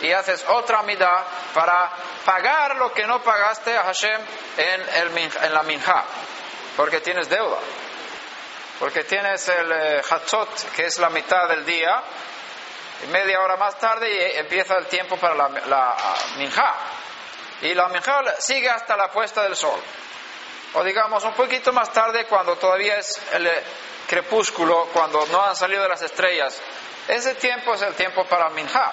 y 0.02 0.12
haces 0.12 0.44
otra 0.50 0.84
midá 0.84 1.24
para 1.54 1.90
pagar 2.26 2.76
lo 2.76 2.92
que 2.92 3.08
no 3.08 3.22
pagaste 3.22 3.78
a 3.78 3.84
Hashem 3.84 4.22
en, 4.58 4.82
el, 4.82 5.32
en 5.44 5.54
la 5.54 5.64
minja, 5.64 6.04
porque 6.76 7.00
tienes 7.00 7.30
deuda, 7.30 7.58
porque 8.80 9.04
tienes 9.04 9.48
el 9.48 9.72
eh, 9.72 10.02
hatzot, 10.10 10.72
que 10.76 10.86
es 10.86 10.98
la 11.00 11.10
mitad 11.10 11.48
del 11.50 11.66
día, 11.66 12.02
y 13.04 13.08
media 13.08 13.40
hora 13.42 13.58
más 13.58 13.78
tarde 13.78 14.10
y 14.10 14.38
empieza 14.38 14.76
el 14.78 14.88
tiempo 14.88 15.18
para 15.18 15.36
la, 15.36 15.50
la 15.68 15.96
minja. 16.38 16.76
Y 17.62 17.74
la 17.74 17.88
minja 17.90 18.22
sigue 18.40 18.70
hasta 18.70 18.96
la 18.96 19.12
puesta 19.12 19.44
del 19.44 19.56
sol. 19.56 19.80
O 20.74 20.84
digamos 20.84 21.24
un 21.24 21.34
poquito 21.34 21.72
más 21.74 21.92
tarde 21.92 22.26
cuando 22.26 22.56
todavía 22.56 22.98
es 22.98 23.20
el, 23.34 23.50
crepúsculo, 24.08 24.88
cuando 24.94 25.26
no 25.28 25.44
han 25.44 25.56
salido 25.56 25.84
de 25.84 25.90
las 25.90 26.02
estrellas, 26.02 26.60
ese 27.08 27.36
tiempo 27.36 27.76
es 27.76 27.82
el 27.82 27.94
tiempo 27.94 28.26
para 28.26 28.50
Minha. 28.50 28.92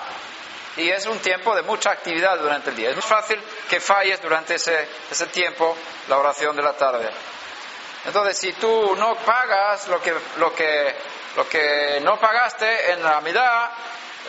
Y 0.76 0.90
es 0.90 1.06
un 1.06 1.20
tiempo 1.20 1.54
de 1.54 1.62
mucha 1.62 1.92
actividad 1.92 2.36
durante 2.36 2.70
el 2.70 2.76
día. 2.76 2.90
Es 2.90 2.96
muy 2.96 3.02
fácil 3.02 3.40
que 3.70 3.78
falles 3.78 4.20
durante 4.20 4.56
ese, 4.56 4.88
ese 5.08 5.26
tiempo 5.26 5.76
la 6.08 6.18
oración 6.18 6.56
de 6.56 6.62
la 6.62 6.72
tarde. 6.72 7.08
Entonces, 8.04 8.38
si 8.38 8.52
tú 8.52 8.94
no 8.96 9.14
pagas 9.16 9.88
lo 9.88 10.00
que, 10.00 10.14
lo 10.36 10.54
que, 10.54 10.94
lo 11.36 11.48
que 11.48 12.00
no 12.02 12.18
pagaste 12.18 12.92
en 12.92 13.02
la 13.02 13.20
mitad, 13.20 13.70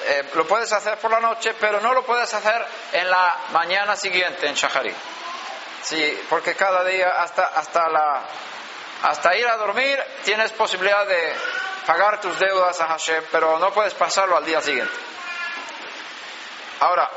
eh, 0.05 0.29
lo 0.33 0.45
puedes 0.47 0.71
hacer 0.71 0.97
por 0.97 1.11
la 1.11 1.19
noche, 1.19 1.53
pero 1.59 1.79
no 1.81 1.93
lo 1.93 2.03
puedes 2.03 2.33
hacer 2.33 2.65
en 2.93 3.09
la 3.09 3.38
mañana 3.51 3.95
siguiente 3.95 4.47
en 4.47 4.55
Shahari. 4.55 4.93
Sí, 5.81 6.25
porque 6.29 6.55
cada 6.55 6.83
día 6.83 7.09
hasta, 7.17 7.43
hasta 7.43 7.89
la, 7.89 8.23
hasta 9.03 9.35
ir 9.35 9.47
a 9.47 9.57
dormir 9.57 10.01
tienes 10.23 10.51
posibilidad 10.53 11.05
de 11.05 11.33
pagar 11.85 12.19
tus 12.21 12.39
deudas 12.39 12.79
a 12.81 12.88
Hashem, 12.88 13.23
pero 13.31 13.59
no 13.59 13.71
puedes 13.71 13.93
pasarlo 13.93 14.38
al 14.38 14.45
día 14.45 14.61
siguiente. 14.61 14.93
Ahora, 16.79 17.09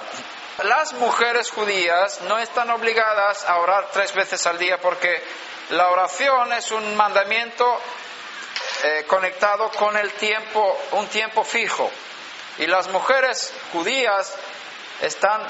las 0.65 0.93
mujeres 0.95 1.51
judías 1.51 2.21
no 2.23 2.39
están 2.39 2.71
obligadas 2.71 3.45
a 3.45 3.59
orar 3.59 3.89
tres 3.93 4.13
veces 4.15 4.47
al 4.47 4.59
día 4.59 4.79
porque 4.79 5.23
la 5.71 5.91
oración 5.91 6.53
es 6.55 6.71
un 6.71 6.97
mandamiento 6.97 7.81
eh, 8.85 9.05
conectado 9.07 9.71
con 9.71 9.97
el 9.97 10.13
tiempo, 10.13 10.79
un 10.93 11.07
tiempo 11.09 11.45
fijo. 11.45 11.91
Y 12.59 12.67
las 12.67 12.89
mujeres 12.89 13.53
judías 13.73 14.35
están 15.03 15.43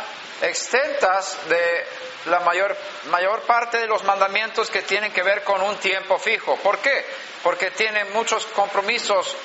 exentas 0.43 1.37
de 1.49 1.87
la 2.27 2.41
mayor, 2.41 2.77
mayor 3.11 3.43
parte 3.43 3.79
de 3.79 3.87
los 3.87 4.03
mandamientos 4.05 4.71
que 4.71 4.83
tienen 4.83 5.13
que 5.13 5.23
ver 5.23 5.45
con 5.45 5.63
un 5.63 5.77
tiempo 5.77 6.19
fijo. 6.19 6.57
¿Por 6.57 6.79
qué? 6.79 7.07
Porque 7.43 7.71
tienen 7.71 8.13
muchos 8.13 8.45
compromisos 8.47 9.37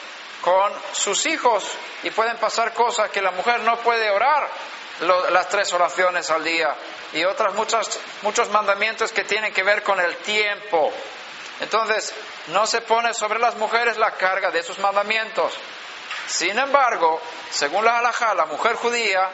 con 0.41 0.73
sus 0.93 1.25
hijos 1.25 1.65
y 2.01 2.09
pueden 2.09 2.38
pasar 2.38 2.73
cosas 2.73 3.12
que 3.12 3.21
la 3.21 3.31
mujer 3.31 3.62
no 3.62 3.77
puede 3.77 4.09
orar 4.09 4.49
las 5.31 5.47
tres 5.49 5.71
oraciones 5.71 6.29
al 6.29 6.43
día 6.43 6.75
y 7.13 7.23
otras 7.26 7.54
muchas, 7.54 7.99
muchos 8.21 8.49
mandamientos 8.49 9.12
que 9.12 9.23
tienen 9.23 9.54
que 9.54 9.63
ver 9.63 9.84
con 9.84 9.99
el 9.99 10.15
tiempo. 10.17 10.91
Entonces, 11.60 12.13
no 12.47 12.65
se 12.65 12.82
pone 12.82 13.13
sobre 13.13 13.39
las 13.39 13.56
mujeres 13.56 13.97
la 13.97 14.12
carga 14.12 14.52
de 14.52 14.60
esos 14.60 14.80
mandamientos. 14.80 15.54
Sin 16.28 16.58
embargo, 16.58 17.21
según 17.52 17.86
la 17.86 17.99
halajá, 17.99 18.34
la 18.34 18.45
mujer 18.45 18.76
judía 18.76 19.30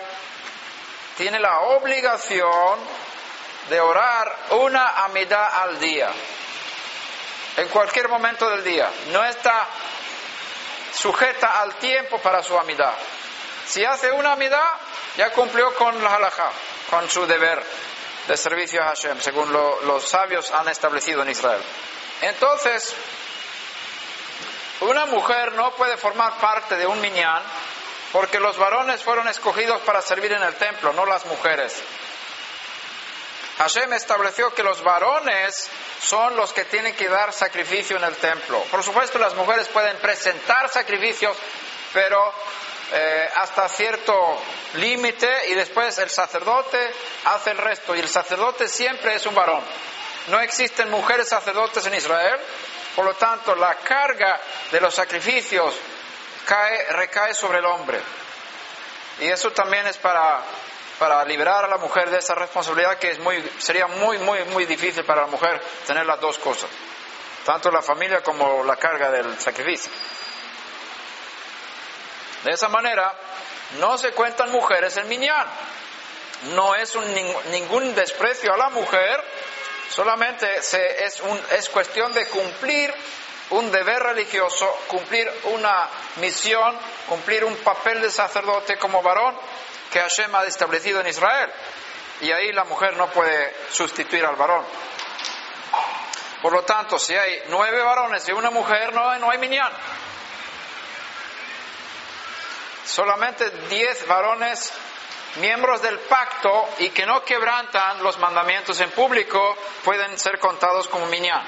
tiene 1.18 1.40
la 1.40 1.60
obligación 1.62 2.80
de 3.70 3.80
orar 3.80 4.36
una 4.52 5.04
amidad 5.06 5.64
al 5.64 5.80
día, 5.80 6.10
en 7.58 7.68
cualquier 7.70 8.10
momento 8.10 8.50
del 8.50 8.64
día. 8.64 8.90
No 9.12 9.24
está 9.24 9.68
sujeta 10.94 11.62
al 11.62 11.76
tiempo 11.76 12.18
para 12.20 12.42
su 12.42 12.58
amidad. 12.58 12.94
Si 13.66 13.86
hace 13.86 14.12
una 14.12 14.34
amidad, 14.34 14.70
ya 15.18 15.32
cumplió 15.32 15.74
con 15.76 16.02
la 16.04 16.16
halajá, 16.16 16.52
con 16.90 17.10
su 17.10 17.26
deber 17.26 17.64
de 18.28 18.38
servicio 18.38 18.82
a 18.82 18.88
Hashem, 18.88 19.20
según 19.20 19.52
los 19.52 20.08
sabios 20.08 20.52
han 20.52 20.68
establecido 20.68 21.24
en 21.24 21.30
Israel. 21.30 21.62
Entonces, 22.22 22.94
una 24.82 25.06
mujer 25.08 25.54
no 25.54 25.72
puede 25.72 25.98
formar 25.98 26.38
parte 26.38 26.76
de 26.76 26.86
un 26.86 27.02
minyan 27.02 27.44
porque 28.12 28.40
los 28.40 28.58
varones 28.58 29.04
fueron 29.04 29.28
escogidos 29.28 29.82
para 29.82 30.02
servir 30.02 30.32
en 30.32 30.42
el 30.42 30.56
templo, 30.56 30.94
no 30.94 31.06
las 31.06 31.26
mujeres. 31.26 31.82
Hashem 33.58 33.92
estableció 33.94 34.54
que 34.54 34.64
los 34.64 34.82
varones 34.82 35.70
son 36.02 36.36
los 36.38 36.54
que 36.54 36.64
tienen 36.66 36.96
que 36.96 37.10
dar 37.10 37.34
sacrificio 37.34 37.98
en 37.98 38.06
el 38.06 38.16
templo. 38.16 38.64
Por 38.72 38.84
supuesto, 38.84 39.20
las 39.20 39.36
mujeres 39.36 39.68
pueden 39.68 39.98
presentar 39.98 40.70
sacrificios, 40.70 41.36
pero 41.94 42.34
eh, 42.92 43.30
hasta 43.36 43.70
cierto 43.70 44.38
límite 44.76 45.50
y 45.50 45.54
después 45.54 45.98
el 46.00 46.10
sacerdote 46.10 46.92
hace 47.26 47.52
el 47.52 47.58
resto 47.58 47.96
y 47.96 48.00
el 48.00 48.10
sacerdote 48.10 48.68
siempre 48.68 49.16
es 49.16 49.26
un 49.26 49.36
varón. 49.36 49.64
No 50.28 50.40
existen 50.40 50.90
mujeres 50.90 51.30
sacerdotes 51.30 51.86
en 51.86 51.94
Israel, 51.94 52.40
por 52.96 53.06
lo 53.06 53.14
tanto 53.14 53.56
la 53.56 53.76
carga 53.76 54.40
de 54.72 54.82
los 54.82 54.94
sacrificios 54.94 55.76
cae, 56.46 56.92
recae 56.94 57.34
sobre 57.34 57.60
el 57.60 57.66
hombre. 57.66 58.00
Y 59.20 59.28
eso 59.28 59.52
también 59.52 59.86
es 59.86 59.98
para, 59.98 60.42
para 60.98 61.24
liberar 61.26 61.66
a 61.66 61.68
la 61.68 61.78
mujer 61.78 62.10
de 62.10 62.18
esa 62.18 62.36
responsabilidad 62.36 62.98
que 62.98 63.12
es 63.12 63.20
muy, 63.20 63.44
sería 63.60 63.88
muy, 63.88 64.18
muy, 64.20 64.44
muy 64.46 64.66
difícil 64.66 65.04
para 65.04 65.22
la 65.22 65.28
mujer 65.28 65.62
tener 65.86 66.06
las 66.06 66.20
dos 66.20 66.40
cosas, 66.40 66.70
tanto 67.46 67.70
la 67.70 67.82
familia 67.82 68.22
como 68.22 68.64
la 68.64 68.78
carga 68.78 69.12
del 69.12 69.40
sacrificio. 69.40 69.92
De 72.44 72.52
esa 72.52 72.70
manera, 72.70 73.14
no 73.80 73.98
se 73.98 74.12
cuentan 74.12 74.52
mujeres 74.52 74.96
en 74.98 75.08
Minyan. 75.08 75.48
No 76.54 76.74
es 76.76 76.96
un, 76.96 77.06
ningún 77.52 77.94
desprecio 77.96 78.54
a 78.54 78.58
la 78.58 78.70
mujer, 78.70 79.24
solamente 79.90 80.48
es, 80.58 81.70
cuestión 81.70 82.14
de 82.14 82.28
cumplir 82.28 82.94
un 83.50 83.70
deber 83.72 84.02
religioso, 84.02 84.66
cumplir 84.88 85.30
una 85.46 85.90
misión, 86.18 86.78
cumplir 87.08 87.44
un 87.44 87.56
papel 87.58 88.02
de 88.02 88.10
sacerdote 88.10 88.78
como 88.78 89.02
varón 89.02 89.36
que 89.92 90.00
Hashem 90.00 90.34
ha 90.36 90.44
establecido 90.44 91.02
en 91.02 91.08
Israel. 91.08 91.52
Y 92.22 92.32
ahí 92.32 92.52
la 92.54 92.64
mujer 92.64 92.96
no 92.96 93.08
puede 93.08 93.54
sustituir 93.72 94.26
al 94.26 94.36
varón. 94.36 94.66
Por 96.42 96.54
lo 96.54 96.64
tanto, 96.64 96.98
si 96.98 97.16
hay 97.16 97.44
nueve 97.50 97.82
varones 97.82 98.28
y 98.30 98.32
una 98.32 98.50
mujer, 98.50 98.94
no, 98.94 99.10
hay 99.10 99.38
minyan. 99.38 99.72
Solamente 102.90 103.50
diez 103.70 104.08
varones 104.08 104.74
miembros 105.36 105.82
del 105.82 106.00
pacto 106.00 106.70
y 106.80 106.90
que 106.90 107.06
no 107.06 107.24
quebrantan 107.24 108.02
los 108.02 108.18
mandamientos 108.18 108.80
en 108.80 108.90
público 108.92 109.56
pueden 109.84 110.18
ser 110.18 110.40
contados 110.40 110.88
como 110.88 111.06
minyan. 111.06 111.44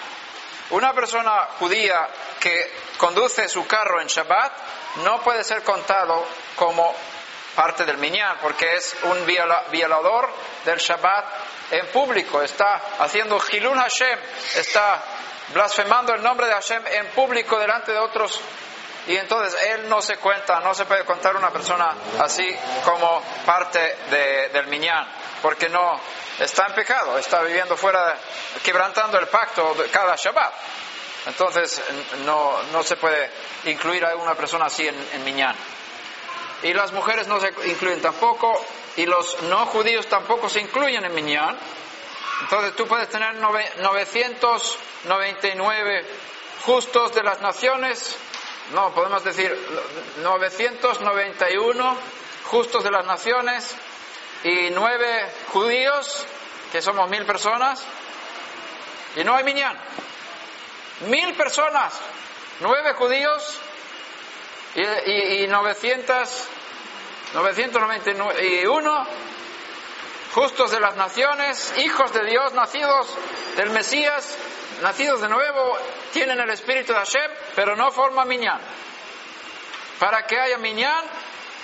Una 0.70 0.94
persona 0.94 1.48
judía 1.60 2.08
que 2.40 2.72
conduce 2.98 3.50
su 3.50 3.66
carro 3.66 4.00
en 4.00 4.08
Shabbat 4.08 4.54
no 5.04 5.22
puede 5.22 5.44
ser 5.44 5.64
contado 5.64 6.24
como 6.56 6.94
parte 7.56 7.86
del 7.86 7.98
minyan 7.98 8.38
porque 8.40 8.76
es 8.76 8.96
un 9.04 9.26
violador 9.26 10.30
del 10.64 10.78
Shabbat 10.78 11.26
en 11.72 11.88
público, 11.88 12.42
está 12.44 12.82
haciendo 13.00 13.42
Hilun 13.52 13.80
Hashem, 13.80 14.20
está 14.58 15.02
blasfemando 15.54 16.14
el 16.14 16.22
nombre 16.22 16.46
de 16.46 16.54
Hashem 16.54 16.86
en 16.86 17.08
público 17.08 17.58
delante 17.58 17.92
de 17.92 17.98
otros 17.98 18.40
y 19.08 19.16
entonces 19.16 19.60
él 19.64 19.90
no 19.90 20.00
se 20.02 20.18
cuenta, 20.18 20.60
no 20.60 20.76
se 20.76 20.86
puede 20.86 21.04
contar 21.06 21.36
una 21.36 21.50
persona 21.50 21.96
así 22.20 22.56
como 22.86 23.24
parte 23.46 23.98
del 24.52 24.68
minyan, 24.68 25.08
porque 25.42 25.70
no 25.70 26.00
está 26.40 26.68
en 26.68 26.74
pecado, 26.74 27.18
está 27.18 27.42
viviendo 27.42 27.76
fuera, 27.76 28.16
quebrantando 28.64 29.18
el 29.18 29.28
pacto 29.28 29.74
de 29.74 29.90
cada 29.90 30.16
Shabbat. 30.16 30.54
Entonces 31.28 31.82
no, 32.26 32.64
no 32.72 32.82
se 32.84 32.96
puede 32.96 33.30
incluir 33.66 34.06
a 34.06 34.16
una 34.16 34.36
persona 34.36 34.66
así 34.66 34.88
en, 34.88 34.96
en 35.14 35.24
minyan. 35.24 35.56
Y 36.64 36.74
las 36.74 36.92
mujeres 36.92 37.28
no 37.28 37.40
se 37.40 37.48
incluyen 37.66 38.02
tampoco, 38.02 38.64
y 38.98 39.08
los 39.08 39.42
no 39.44 39.66
judíos 39.68 40.08
tampoco 40.08 40.48
se 40.48 40.60
incluyen 40.60 41.06
en 41.06 41.16
minyan. 41.16 41.58
Entonces 42.42 42.76
tú 42.76 42.86
puedes 42.88 43.10
tener 43.10 43.34
999 43.36 46.06
justos 46.66 47.16
de 47.16 47.24
las 47.24 47.42
naciones 47.42 48.16
no, 48.74 48.94
podemos 48.94 49.24
decir 49.24 49.56
991 50.24 51.98
justos 52.46 52.84
de 52.84 52.92
las 52.92 53.06
naciones 53.06 53.76
y 54.44 54.70
nueve 54.72 55.32
judíos, 55.50 56.26
que 56.72 56.82
somos 56.82 57.10
mil 57.10 57.26
personas, 57.26 57.84
y 59.16 59.24
no 59.24 59.36
hay 59.36 59.44
minyan. 59.44 59.78
Mil 61.08 61.34
personas, 61.36 61.94
nueve 62.62 62.94
judíos 62.94 63.60
y, 64.76 65.44
y, 65.44 65.48
900, 65.48 66.48
991 67.34 69.08
justos 70.34 70.72
de 70.72 70.80
las 70.80 70.96
naciones, 70.96 71.74
hijos 71.78 72.14
de 72.14 72.26
Dios, 72.26 72.54
nacidos 72.54 73.08
del 73.58 73.70
Mesías, 73.72 74.38
nacidos 74.82 75.22
de 75.22 75.30
nuevo, 75.30 75.78
tienen 76.12 76.40
el 76.40 76.50
espíritu 76.50 76.94
de 76.94 77.00
Hashem, 77.00 77.32
pero 77.56 77.76
no 77.76 77.92
forman 77.92 78.28
minyan. 78.28 78.60
Para 80.00 80.26
que 80.26 80.40
haya 80.40 80.58
minyan, 80.58 81.06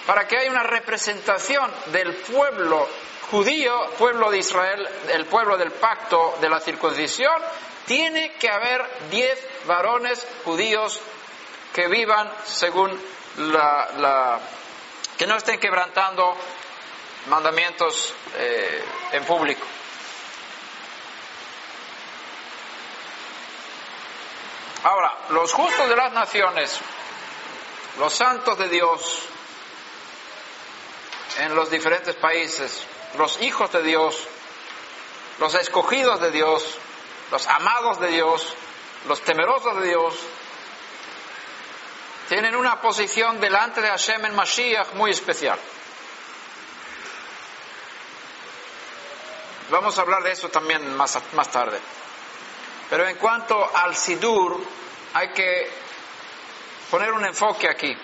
para 0.06 0.27
que 0.27 0.38
haya 0.38 0.51
una 0.51 0.63
representación 0.63 1.71
del 1.88 2.15
pueblo 2.15 2.88
judío, 3.32 3.89
pueblo 3.97 4.32
de 4.32 4.38
Israel, 4.38 4.88
el 5.10 5.25
pueblo 5.25 5.58
del 5.58 5.71
pacto 5.71 6.38
de 6.39 6.49
la 6.49 6.60
circuncisión, 6.60 7.41
tiene 7.86 8.34
que 8.34 8.49
haber 8.49 8.86
diez 9.10 9.39
varones 9.65 10.25
judíos 10.43 11.01
que 11.73 11.88
vivan 11.88 12.32
según 12.45 12.99
la, 13.38 14.39
que 15.17 15.27
no 15.27 15.36
estén 15.36 15.60
quebrantando 15.60 16.36
mandamientos 17.27 18.13
eh, 18.38 18.84
en 19.12 19.23
público. 19.25 19.65
Ahora, 24.83 25.17
los 25.29 25.51
justos 25.53 25.89
de 25.89 25.95
las 25.95 26.13
naciones, 26.13 26.79
los 27.99 28.13
santos 28.13 28.57
de 28.57 28.69
Dios 28.69 29.21
en 31.39 31.55
los 31.55 31.69
diferentes 31.69 32.15
países, 32.15 32.83
los 33.17 33.41
hijos 33.41 33.71
de 33.71 33.83
Dios, 33.83 34.27
los 35.39 35.53
escogidos 35.55 36.19
de 36.21 36.31
Dios, 36.31 36.63
los 37.31 37.47
amados 37.47 37.99
de 37.99 38.07
Dios, 38.07 38.53
los 39.07 39.21
temerosos 39.21 39.81
de 39.81 39.87
Dios, 39.87 40.15
tienen 42.29 42.55
una 42.55 42.81
posición 42.81 43.39
delante 43.39 43.81
de 43.81 43.87
Hashem 43.87 44.25
en 44.25 44.35
Mashiach 44.35 44.93
muy 44.93 45.11
especial. 45.11 45.59
Vamos 49.69 49.97
a 49.97 50.01
hablar 50.01 50.23
de 50.23 50.31
eso 50.31 50.49
también 50.49 50.95
más, 50.95 51.17
más 51.33 51.49
tarde. 51.49 51.79
Pero 52.89 53.08
en 53.08 53.17
cuanto 53.17 53.69
al 53.76 53.95
Sidur, 53.95 54.62
hay 55.13 55.30
que 55.30 55.69
poner 56.89 57.12
un 57.12 57.26
enfoque 57.26 57.69
aquí. 57.69 57.95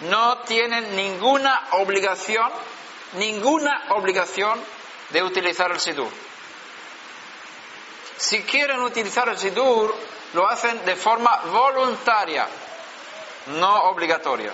No 0.00 0.38
tienen 0.38 0.94
ninguna 0.94 1.68
obligación, 1.72 2.50
ninguna 3.14 3.86
obligación 3.90 4.60
de 5.10 5.22
utilizar 5.22 5.70
el 5.72 5.80
Sidur. 5.80 6.10
Si 8.16 8.42
quieren 8.42 8.80
utilizar 8.80 9.28
el 9.28 9.38
Sidur, 9.38 9.94
lo 10.34 10.48
hacen 10.48 10.84
de 10.84 10.96
forma 10.96 11.36
voluntaria, 11.46 12.46
no 13.46 13.84
obligatoria. 13.84 14.52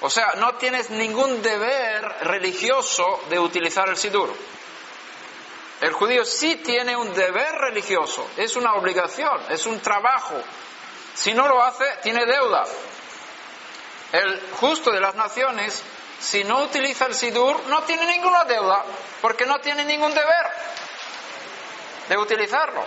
O 0.00 0.08
sea, 0.08 0.34
no 0.36 0.54
tienes 0.54 0.90
ningún 0.90 1.42
deber 1.42 2.04
religioso 2.22 3.20
de 3.28 3.40
utilizar 3.40 3.88
el 3.88 3.96
Sidur. 3.96 4.32
El 5.80 5.92
judío 5.92 6.24
sí 6.24 6.56
tiene 6.56 6.96
un 6.96 7.14
deber 7.14 7.52
religioso, 7.54 8.28
es 8.36 8.56
una 8.56 8.74
obligación, 8.74 9.40
es 9.48 9.64
un 9.66 9.80
trabajo. 9.80 10.34
Si 11.14 11.32
no 11.32 11.46
lo 11.46 11.62
hace, 11.62 11.84
tiene 12.02 12.26
deuda. 12.26 12.64
El 14.12 14.40
justo 14.60 14.90
de 14.90 15.00
las 15.00 15.14
naciones, 15.14 15.82
si 16.20 16.42
no 16.42 16.62
utiliza 16.62 17.06
el 17.06 17.14
sidur, 17.14 17.60
no 17.68 17.82
tiene 17.82 18.06
ninguna 18.06 18.44
deuda, 18.44 18.84
porque 19.20 19.46
no 19.46 19.60
tiene 19.60 19.84
ningún 19.84 20.12
deber 20.14 20.46
de 22.08 22.16
utilizarlo. 22.16 22.82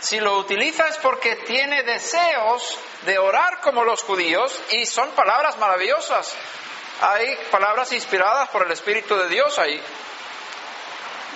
Si 0.00 0.20
lo 0.20 0.36
utiliza 0.36 0.86
es 0.88 0.98
porque 0.98 1.36
tiene 1.36 1.82
deseos 1.82 2.78
de 3.06 3.18
orar 3.18 3.60
como 3.60 3.84
los 3.84 4.02
judíos 4.02 4.60
y 4.72 4.84
son 4.84 5.10
palabras 5.12 5.56
maravillosas. 5.56 6.34
Hay 7.00 7.36
palabras 7.50 7.90
inspiradas 7.92 8.50
por 8.50 8.66
el 8.66 8.72
Espíritu 8.72 9.16
de 9.16 9.28
Dios 9.28 9.58
ahí. 9.58 9.80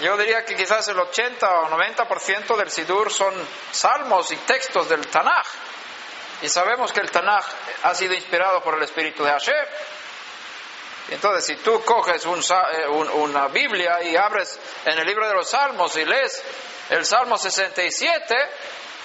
Yo 0.01 0.17
diría 0.17 0.45
que 0.45 0.55
quizás 0.55 0.87
el 0.89 0.99
80 0.99 1.61
o 1.61 1.71
90% 1.71 2.57
del 2.57 2.71
Sidur 2.71 3.13
son 3.13 3.35
salmos 3.73 4.31
y 4.31 4.37
textos 4.37 4.89
del 4.89 5.07
Tanaj. 5.09 5.47
Y 6.43 6.49
sabemos 6.49 6.93
que 6.93 7.01
el 7.01 7.11
Tanaj 7.11 7.45
ha 7.83 7.95
sido 7.95 8.15
inspirado 8.15 8.63
por 8.63 8.77
el 8.77 8.83
Espíritu 8.85 9.25
de 9.25 9.31
Hashem. 9.31 9.67
Entonces, 11.11 11.47
si 11.47 11.57
tú 11.57 11.83
coges 11.85 12.25
eh, 12.25 12.87
una 12.89 13.49
Biblia 13.49 14.03
y 14.03 14.15
abres 14.15 14.59
en 14.85 14.99
el 14.99 15.07
libro 15.07 15.27
de 15.27 15.35
los 15.35 15.49
Salmos 15.49 15.97
y 15.97 16.05
lees 16.05 16.43
el 16.91 17.05
Salmo 17.05 17.37
67, 17.37 18.35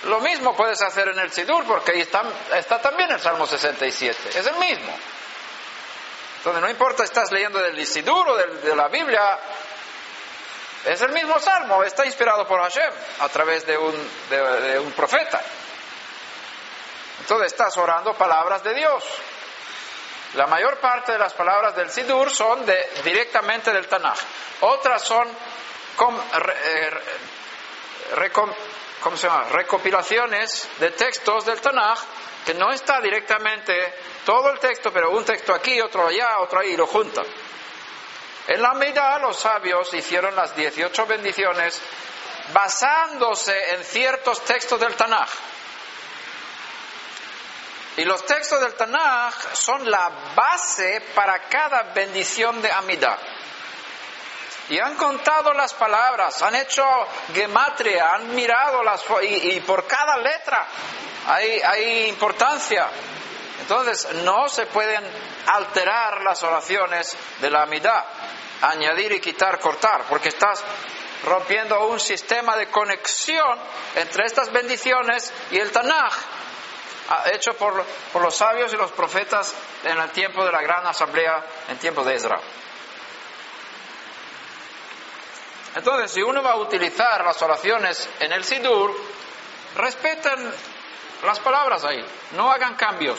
Lo 0.04 0.20
mismo 0.20 0.56
puedes 0.56 0.82
hacer 0.82 1.08
en 1.08 1.20
el 1.20 1.32
Sidur, 1.32 1.66
porque 1.66 1.94
ahí 1.94 2.02
está, 2.02 2.24
está 2.54 2.82
también 2.82 3.10
el 3.12 3.22
Salmo 3.22 3.48
67, 3.48 4.30
es 4.38 4.46
el 4.46 4.56
mismo. 4.58 4.94
Entonces 6.38 6.62
no 6.62 6.70
importa 6.70 7.06
estás 7.06 7.32
leyendo 7.32 7.60
del 7.60 7.88
Sidur 7.88 8.28
o 8.28 8.36
de 8.36 8.76
la 8.76 8.90
Biblia, 8.90 9.40
es 10.86 11.02
el 11.02 11.12
mismo 11.12 11.40
salmo, 11.40 11.84
está 11.84 12.06
inspirado 12.06 12.46
por 12.46 12.62
Hashem 12.62 12.94
a 13.20 13.30
través 13.30 13.66
de 13.66 13.78
un, 13.78 14.12
de, 14.30 14.80
un 14.80 14.92
profeta. 14.92 15.42
Entonces 17.22 17.54
estás 17.54 17.78
orando 17.78 18.14
palabras 18.16 18.64
de 18.64 18.74
Dios. 18.74 19.04
La 20.34 20.48
mayor 20.48 20.80
parte 20.80 21.14
de 21.14 21.20
las 21.20 21.34
palabras 21.34 21.76
del 21.76 21.90
Sidur 21.90 22.30
son 22.30 22.66
de, 22.66 22.90
directamente 23.04 23.72
del 23.72 23.88
Tanaj. 23.88 24.18
Otras 24.62 25.04
son 25.04 25.28
eh, 25.28 26.92
recopilaciones 29.52 30.68
de 30.80 30.92
textos 30.92 31.46
del 31.46 31.62
Tanaj 31.62 32.00
que 32.46 32.54
no 32.56 32.72
está 32.72 33.00
directamente 33.00 33.94
todo 34.26 34.50
el 34.50 34.60
texto, 34.60 34.92
pero 34.92 35.12
un 35.12 35.24
texto 35.24 35.54
aquí, 35.54 35.80
otro 35.80 36.08
allá, 36.08 36.40
otro 36.40 36.60
ahí, 36.60 36.72
y 36.72 36.78
lo 36.78 36.88
juntan. 36.88 37.26
En 38.48 38.62
la 38.62 38.74
medida 38.74 39.18
los 39.20 39.40
sabios 39.40 39.94
hicieron 39.94 40.36
las 40.36 40.56
18 40.56 41.06
bendiciones 41.06 41.82
basándose 42.52 43.76
en 43.76 43.84
ciertos 43.84 44.44
textos 44.44 44.80
del 44.80 44.96
Tanaj. 44.96 45.30
Y 47.96 48.06
los 48.06 48.26
textos 48.26 48.60
del 48.60 48.74
Tanaj 48.74 49.34
son 49.54 49.90
la 49.90 50.12
base 50.36 51.02
para 51.16 51.48
cada 51.48 51.84
bendición 51.94 52.62
de 52.62 52.72
Amida. 52.72 53.18
Y 54.70 54.80
han 54.80 54.96
contado 54.96 55.54
las 55.54 55.74
palabras, 55.74 56.42
han 56.42 56.56
hecho 56.56 56.86
gematria, 57.34 58.14
han 58.14 58.34
mirado 58.34 58.84
las 58.84 59.04
y, 59.22 59.56
y 59.56 59.60
por 59.62 59.86
cada 59.86 60.18
letra 60.18 60.66
hay, 61.28 61.62
hay 61.62 62.08
importancia. 62.08 62.88
Entonces 63.62 64.08
no 64.24 64.50
se 64.50 64.66
pueden 64.66 65.04
alterar 65.48 66.22
las 66.22 66.44
oraciones 66.44 67.16
de 67.40 67.50
la 67.50 67.64
Amida, 67.64 68.06
añadir 68.62 69.12
y 69.14 69.20
quitar, 69.20 69.60
cortar, 69.60 70.04
porque 70.10 70.30
estás 70.30 70.64
rompiendo 71.26 71.88
un 71.88 72.00
sistema 72.00 72.58
de 72.58 72.68
conexión 72.68 73.58
entre 73.96 74.26
estas 74.26 74.52
bendiciones 74.52 75.32
y 75.52 75.58
el 75.58 75.72
Tanaj, 75.72 76.14
hecho 77.34 77.54
por, 77.54 77.86
por 78.12 78.22
los 78.22 78.36
sabios 78.36 78.74
y 78.74 78.78
los 78.78 78.92
profetas 78.92 79.54
en 79.84 79.98
el 79.98 80.10
tiempo 80.10 80.44
de 80.44 80.52
la 80.52 80.62
gran 80.62 80.86
asamblea, 80.86 81.44
en 81.70 81.78
tiempo 81.78 82.04
de 82.04 82.16
Ezra. 82.16 82.40
Entonces, 85.76 86.12
si 86.12 86.22
uno 86.22 86.44
va 86.44 86.52
a 86.52 86.58
utilizar 86.58 87.24
las 87.24 87.42
oraciones 87.42 88.08
en 88.20 88.32
el 88.32 88.44
Sidur, 88.44 88.96
respeten 89.76 90.52
las 91.24 91.40
palabras 91.40 91.84
ahí, 91.84 92.04
no 92.34 92.52
hagan 92.52 92.76
cambios. 92.76 93.18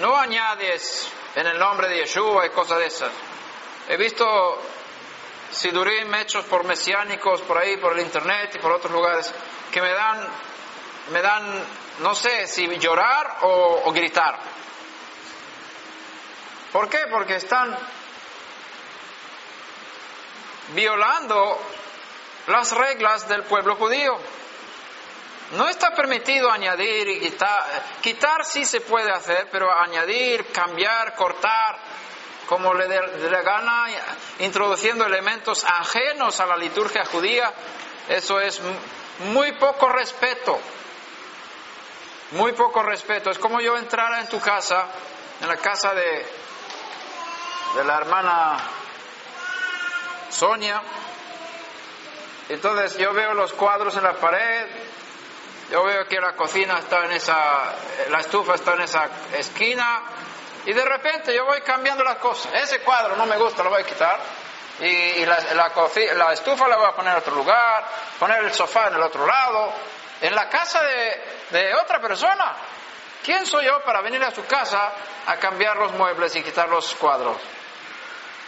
No 0.00 0.16
añades 0.16 1.08
en 1.34 1.46
el 1.46 1.58
nombre 1.58 1.86
de 1.86 1.98
Yeshua 1.98 2.46
y 2.46 2.50
cosas 2.50 2.78
de 2.78 2.86
esas. 2.86 3.10
He 3.86 3.98
visto 3.98 4.58
sidurim 5.52 6.14
hechos 6.14 6.46
por 6.46 6.64
mesiánicos 6.64 7.42
por 7.42 7.58
ahí, 7.58 7.76
por 7.76 7.92
el 7.92 8.00
internet 8.00 8.52
y 8.54 8.58
por 8.60 8.72
otros 8.72 8.90
lugares, 8.92 9.30
que 9.70 9.82
me 9.82 9.90
dan, 9.90 10.26
me 11.12 11.20
dan, 11.20 11.64
no 11.98 12.14
sé 12.14 12.46
si 12.46 12.66
llorar 12.78 13.40
o, 13.42 13.82
o 13.84 13.92
gritar. 13.92 14.38
¿Por 16.72 16.88
qué? 16.88 17.00
Porque 17.10 17.34
están 17.34 17.76
violando 20.68 21.60
las 22.46 22.72
reglas 22.72 23.28
del 23.28 23.42
pueblo 23.42 23.76
judío. 23.76 24.18
No 25.52 25.68
está 25.68 25.94
permitido 25.94 26.50
añadir 26.50 27.08
y 27.08 27.20
quitar. 27.20 27.64
Quitar 28.00 28.44
sí 28.44 28.64
se 28.64 28.80
puede 28.80 29.10
hacer, 29.10 29.48
pero 29.50 29.72
añadir, 29.72 30.46
cambiar, 30.52 31.16
cortar, 31.16 31.76
como 32.46 32.72
le 32.74 32.86
dé 32.86 33.42
gana, 33.42 33.86
introduciendo 34.40 35.04
elementos 35.04 35.64
ajenos 35.64 36.38
a 36.40 36.46
la 36.46 36.56
liturgia 36.56 37.04
judía, 37.04 37.52
eso 38.08 38.40
es 38.40 38.60
muy 39.32 39.52
poco 39.52 39.88
respeto. 39.88 40.58
Muy 42.32 42.52
poco 42.52 42.82
respeto. 42.82 43.30
Es 43.30 43.38
como 43.38 43.60
yo 43.60 43.76
entrara 43.76 44.20
en 44.20 44.28
tu 44.28 44.40
casa, 44.40 44.86
en 45.40 45.48
la 45.48 45.56
casa 45.56 45.94
de, 45.94 46.26
de 47.74 47.84
la 47.84 47.96
hermana 47.96 48.56
Sonia. 50.30 50.80
Entonces 52.48 52.98
yo 52.98 53.12
veo 53.12 53.34
los 53.34 53.52
cuadros 53.52 53.96
en 53.96 54.04
la 54.04 54.14
pared, 54.14 54.66
yo 55.70 55.84
veo 55.84 56.04
que 56.06 56.20
la 56.20 56.32
cocina 56.32 56.80
está 56.80 57.04
en 57.04 57.12
esa, 57.12 57.74
la 58.08 58.18
estufa 58.18 58.54
está 58.54 58.74
en 58.74 58.82
esa 58.82 59.08
esquina 59.32 60.02
y 60.66 60.72
de 60.72 60.84
repente 60.84 61.34
yo 61.34 61.44
voy 61.44 61.60
cambiando 61.60 62.02
las 62.02 62.16
cosas. 62.16 62.52
Ese 62.54 62.80
cuadro 62.80 63.16
no 63.16 63.24
me 63.24 63.36
gusta, 63.38 63.62
lo 63.62 63.70
voy 63.70 63.82
a 63.82 63.86
quitar. 63.86 64.18
Y, 64.80 65.24
la, 65.24 65.38
la, 65.54 66.32
estufa 66.32 66.66
la 66.66 66.76
voy 66.76 66.86
a 66.86 66.92
poner 66.92 67.12
en 67.12 67.18
otro 67.18 67.34
lugar, 67.36 67.84
poner 68.18 68.42
el 68.44 68.52
sofá 68.52 68.88
en 68.88 68.94
el 68.94 69.02
otro 69.02 69.26
lado, 69.26 69.72
en 70.20 70.34
la 70.34 70.48
casa 70.48 70.82
de, 70.82 71.22
de 71.50 71.74
otra 71.74 72.00
persona. 72.00 72.56
¿Quién 73.22 73.46
soy 73.46 73.66
yo 73.66 73.80
para 73.84 74.00
venir 74.00 74.24
a 74.24 74.30
su 74.30 74.44
casa 74.46 74.92
a 75.26 75.36
cambiar 75.36 75.76
los 75.76 75.92
muebles 75.92 76.34
y 76.34 76.42
quitar 76.42 76.68
los 76.68 76.94
cuadros? 76.94 77.36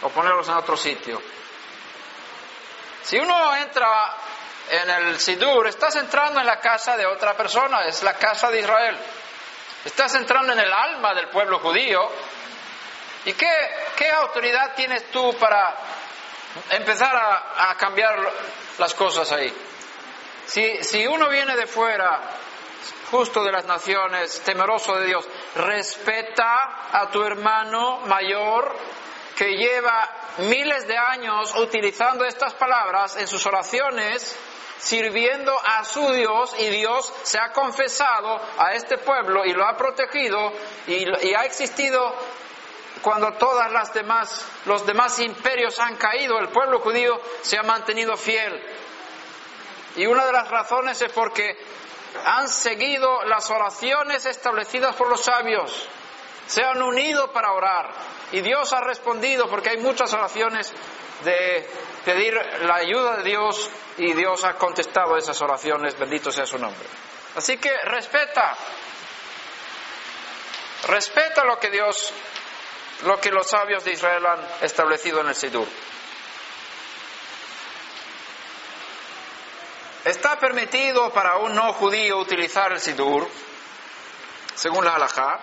O 0.01 0.09
ponerlos 0.09 0.49
en 0.49 0.55
otro 0.55 0.75
sitio. 0.75 1.21
Si 3.03 3.17
uno 3.17 3.55
entra 3.55 4.15
en 4.71 4.89
el 4.89 5.19
Sidur, 5.19 5.67
estás 5.67 5.95
entrando 5.95 6.39
en 6.39 6.45
la 6.45 6.59
casa 6.59 6.95
de 6.97 7.05
otra 7.05 7.35
persona, 7.35 7.85
es 7.85 8.03
la 8.03 8.13
casa 8.13 8.49
de 8.49 8.59
Israel. 8.59 8.97
Estás 9.85 10.15
entrando 10.15 10.53
en 10.53 10.59
el 10.59 10.71
alma 10.71 11.13
del 11.13 11.27
pueblo 11.27 11.59
judío. 11.59 12.09
¿Y 13.25 13.33
qué, 13.33 13.51
qué 13.95 14.11
autoridad 14.11 14.73
tienes 14.75 15.11
tú 15.11 15.35
para 15.37 15.75
empezar 16.71 17.15
a, 17.15 17.69
a 17.71 17.75
cambiar 17.75 18.17
las 18.77 18.93
cosas 18.93 19.31
ahí? 19.31 19.53
Si, 20.45 20.83
si 20.83 21.05
uno 21.07 21.29
viene 21.29 21.55
de 21.55 21.67
fuera, 21.67 22.21
justo 23.11 23.43
de 23.43 23.51
las 23.51 23.65
naciones, 23.65 24.41
temeroso 24.41 24.95
de 24.95 25.07
Dios, 25.07 25.25
respeta 25.55 26.89
a 26.91 27.09
tu 27.11 27.23
hermano 27.23 27.99
mayor 28.05 28.75
que 29.35 29.55
lleva 29.55 30.09
miles 30.39 30.87
de 30.87 30.97
años 30.97 31.53
utilizando 31.55 32.25
estas 32.25 32.53
palabras 32.53 33.17
en 33.17 33.27
sus 33.27 33.45
oraciones 33.45 34.37
sirviendo 34.83 35.57
a 35.57 35.85
su 35.85 36.05
Dios 36.11 36.53
y 36.59 36.69
Dios 36.69 37.11
se 37.23 37.39
ha 37.39 37.53
confesado 37.53 38.39
a 38.57 38.73
este 38.73 38.97
pueblo 38.97 39.45
y 39.45 39.53
lo 39.53 39.65
ha 39.65 39.77
protegido 39.77 40.51
y, 40.87 41.05
ha 41.33 41.45
existido 41.45 42.13
cuando 43.01 43.31
todas 43.33 43.71
las 43.71 43.93
demás, 43.93 44.45
los 44.65 44.85
demás 44.85 45.19
imperios 45.19 45.79
han 45.79 45.95
caído, 45.95 46.37
el 46.37 46.49
pueblo 46.49 46.79
judío 46.79 47.19
se 47.41 47.57
ha 47.57 47.63
mantenido 47.63 48.15
fiel. 48.15 48.61
Y 49.95 50.05
una 50.05 50.25
de 50.25 50.31
las 50.31 50.49
razones 50.49 51.01
es 51.01 51.11
porque 51.11 51.57
han 52.25 52.47
seguido 52.49 53.23
las 53.23 53.49
oraciones 53.49 54.25
establecidas 54.25 54.95
por 54.95 55.09
los 55.09 55.23
sabios, 55.23 55.87
se 56.47 56.61
han 56.61 56.81
unido 56.81 57.31
para 57.31 57.53
orar 57.53 57.89
y 58.33 58.41
Dios 58.41 58.73
ha 58.73 58.81
respondido 58.81 59.47
porque 59.49 59.69
hay 59.69 59.77
muchas 59.77 60.13
oraciones 60.13 60.73
de 61.23 61.69
pedir 62.03 62.33
la 62.61 62.75
ayuda 62.75 63.17
de 63.17 63.23
Dios 63.23 63.69
y 63.97 64.13
Dios 64.13 64.43
ha 64.43 64.53
contestado 64.55 65.17
esas 65.17 65.41
oraciones, 65.41 65.97
bendito 65.97 66.31
sea 66.31 66.45
su 66.45 66.57
nombre. 66.57 66.87
Así 67.35 67.57
que 67.57 67.75
respeta, 67.83 68.55
respeta 70.87 71.43
lo 71.45 71.59
que 71.59 71.69
Dios, 71.69 72.13
lo 73.05 73.19
que 73.19 73.31
los 73.31 73.47
sabios 73.49 73.83
de 73.83 73.93
Israel 73.93 74.25
han 74.25 74.39
establecido 74.61 75.21
en 75.21 75.27
el 75.29 75.35
Sidur. 75.35 75.67
Está 80.05 80.37
permitido 80.37 81.11
para 81.11 81.37
un 81.37 81.55
no 81.55 81.71
judío 81.73 82.17
utilizar 82.17 82.73
el 82.73 82.79
Sidur, 82.81 83.27
según 84.53 84.83
la 84.83 84.95
halajá. 84.95 85.39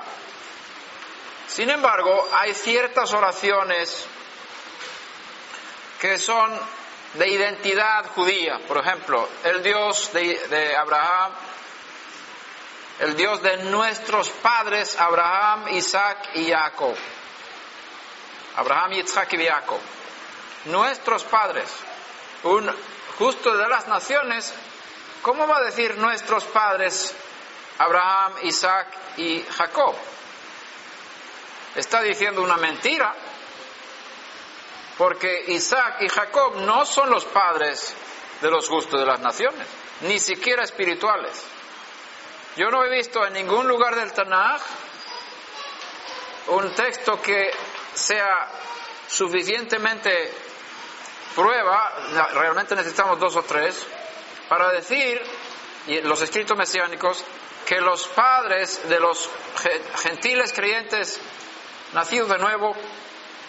Sin 1.48 1.70
embargo, 1.70 2.28
hay 2.32 2.54
ciertas 2.54 3.12
oraciones 3.12 4.06
que 6.00 6.18
son 6.18 6.58
de 7.14 7.28
identidad 7.28 8.06
judía. 8.14 8.58
Por 8.66 8.78
ejemplo, 8.78 9.28
el 9.44 9.62
Dios 9.62 10.10
de, 10.12 10.74
Abraham, 10.76 11.32
el 13.00 13.16
Dios 13.16 13.42
de 13.42 13.58
nuestros 13.64 14.30
padres, 14.30 14.98
Abraham, 14.98 15.68
Isaac 15.68 16.30
y 16.34 16.50
Jacob. 16.50 16.96
Abraham, 18.56 18.94
Isaac 18.94 19.32
y 19.34 19.46
Jacob. 19.46 19.80
Nuestros 20.66 21.24
padres, 21.24 21.70
un 22.44 22.70
justo 23.18 23.56
de 23.56 23.68
las 23.68 23.86
naciones, 23.86 24.52
¿cómo 25.22 25.46
va 25.46 25.58
a 25.58 25.64
decir 25.64 25.96
nuestros 25.98 26.44
padres, 26.44 27.14
Abraham, 27.78 28.34
Isaac 28.42 28.88
y 29.18 29.42
Jacob? 29.42 29.94
Está 31.74 32.02
diciendo 32.02 32.42
una 32.42 32.56
mentira 32.56 33.14
porque 35.00 35.44
Isaac 35.46 36.02
y 36.02 36.10
Jacob 36.10 36.56
no 36.56 36.84
son 36.84 37.08
los 37.08 37.24
padres 37.24 37.94
de 38.42 38.50
los 38.50 38.68
justos 38.68 39.00
de 39.00 39.06
las 39.06 39.18
naciones, 39.18 39.66
ni 40.02 40.18
siquiera 40.18 40.62
espirituales. 40.62 41.42
Yo 42.54 42.70
no 42.70 42.84
he 42.84 42.90
visto 42.94 43.24
en 43.26 43.32
ningún 43.32 43.66
lugar 43.66 43.96
del 43.96 44.12
Tanaj 44.12 44.60
un 46.48 46.74
texto 46.74 47.18
que 47.22 47.50
sea 47.94 48.46
suficientemente 49.08 50.34
prueba, 51.34 51.94
realmente 52.34 52.76
necesitamos 52.76 53.18
dos 53.18 53.36
o 53.36 53.42
tres, 53.42 53.82
para 54.50 54.70
decir, 54.70 55.18
y 55.86 56.02
los 56.02 56.20
escritos 56.20 56.58
mesiánicos, 56.58 57.24
que 57.64 57.80
los 57.80 58.06
padres 58.08 58.86
de 58.86 59.00
los 59.00 59.30
gentiles 60.02 60.52
creyentes 60.52 61.18
nacidos 61.94 62.28
de 62.28 62.36
nuevo, 62.36 62.74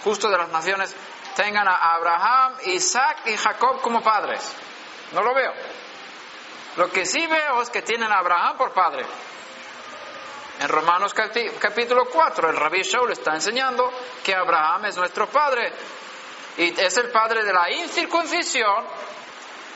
justo 0.06 0.30
de 0.30 0.38
las 0.38 0.47
naciones, 0.47 0.95
tengan 1.36 1.68
a 1.68 1.94
Abraham, 1.94 2.58
Isaac 2.66 3.24
y 3.26 3.38
Jacob 3.38 3.82
como 3.82 4.02
padres. 4.02 4.54
No 5.14 5.22
lo 5.22 5.34
veo. 5.34 5.54
Lo 6.78 6.90
que 6.90 7.06
sí 7.06 7.26
veo 7.28 7.62
es 7.62 7.70
que 7.70 7.82
tienen 7.82 8.12
a 8.12 8.20
Abraham 8.20 8.58
por 8.58 8.72
padre. 8.72 9.06
En 10.60 10.70
Romanos 10.70 11.14
capítulo 11.14 12.06
4, 12.06 12.50
el 12.50 12.56
rabí 12.56 12.84
Shaul 12.84 13.12
está 13.12 13.34
enseñando 13.34 13.92
que 14.24 14.36
Abraham 14.36 14.86
es 14.86 14.98
nuestro 14.98 15.28
padre. 15.28 15.74
Y 16.58 16.80
es 16.80 16.98
el 16.98 17.10
padre 17.10 17.44
de 17.44 17.54
la 17.54 17.72
incircuncisión 17.72 18.86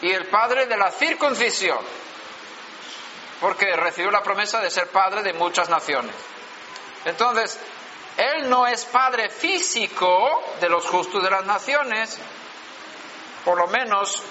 y 0.01 0.11
el 0.11 0.27
padre 0.27 0.67
de 0.67 0.77
la 0.77 0.91
circuncisión. 0.91 1.79
Porque 3.41 3.75
recibió 3.75 4.11
la 4.11 4.21
promesa 4.21 4.61
de 4.61 4.69
ser 4.69 4.89
padre 4.89 5.23
de 5.23 5.33
muchas 5.33 5.69
naciones. 5.69 6.15
Entonces, 7.05 7.59
él 8.17 8.49
no 8.49 8.65
es 8.65 8.85
padre 8.85 9.29
físico 9.29 10.43
de 10.61 10.69
los 10.69 10.85
justos 10.85 11.23
de 11.23 11.29
las 11.29 11.45
naciones, 11.45 12.17
por 13.43 13.57
lo 13.57 13.67
menos 13.67 14.23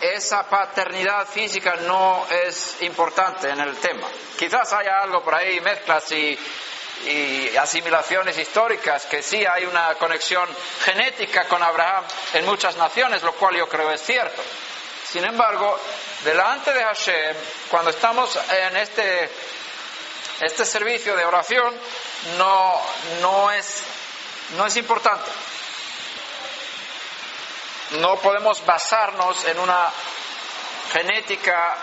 esa 0.00 0.48
paternidad 0.48 1.26
física 1.26 1.76
no 1.76 2.26
es 2.30 2.82
importante 2.82 3.48
en 3.48 3.60
el 3.60 3.76
tema. 3.76 4.06
Quizás 4.38 4.72
haya 4.72 5.00
algo 5.02 5.22
por 5.22 5.34
ahí, 5.34 5.60
mezclas 5.60 6.10
y, 6.12 6.38
asimilaciones 7.60 8.38
históricas, 8.38 9.04
que 9.04 9.22
sí 9.22 9.44
hay 9.44 9.66
una 9.66 9.94
conexión 9.96 10.48
genética 10.82 11.44
con 11.46 11.62
Abraham 11.62 12.04
en 12.32 12.46
muchas 12.46 12.76
naciones, 12.76 13.22
lo 13.22 13.34
cual 13.34 13.54
yo 13.54 13.68
creo 13.68 13.90
es 13.90 14.00
cierto. 14.00 14.42
Sin 15.06 15.24
embargo, 15.24 15.78
delante 16.24 16.72
de 16.72 16.82
Hashem, 16.82 17.36
cuando 17.68 17.90
estamos 17.90 18.38
en 18.50 18.76
este, 18.78 19.30
este 20.40 20.64
servicio 20.64 21.14
de 21.16 21.24
oración, 21.24 21.74
no, 22.38 22.82
no, 23.20 23.50
es, 23.50 23.82
no 24.56 24.66
es 24.66 24.76
importante 24.76 25.30
no 27.92 28.16
podemos 28.16 28.64
basarnos 28.64 29.44
en 29.44 29.58
una 29.58 29.90
genética 30.92 31.76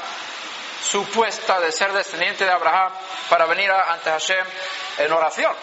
supuesta 0.89 1.59
de 1.59 1.71
ser 1.71 1.93
descendiente 1.93 2.43
de 2.43 2.51
Abraham 2.51 2.91
para 3.29 3.45
venir 3.45 3.71
ante 3.71 4.09
Hashem 4.09 4.45
en 4.97 5.11
oración. 5.11 5.53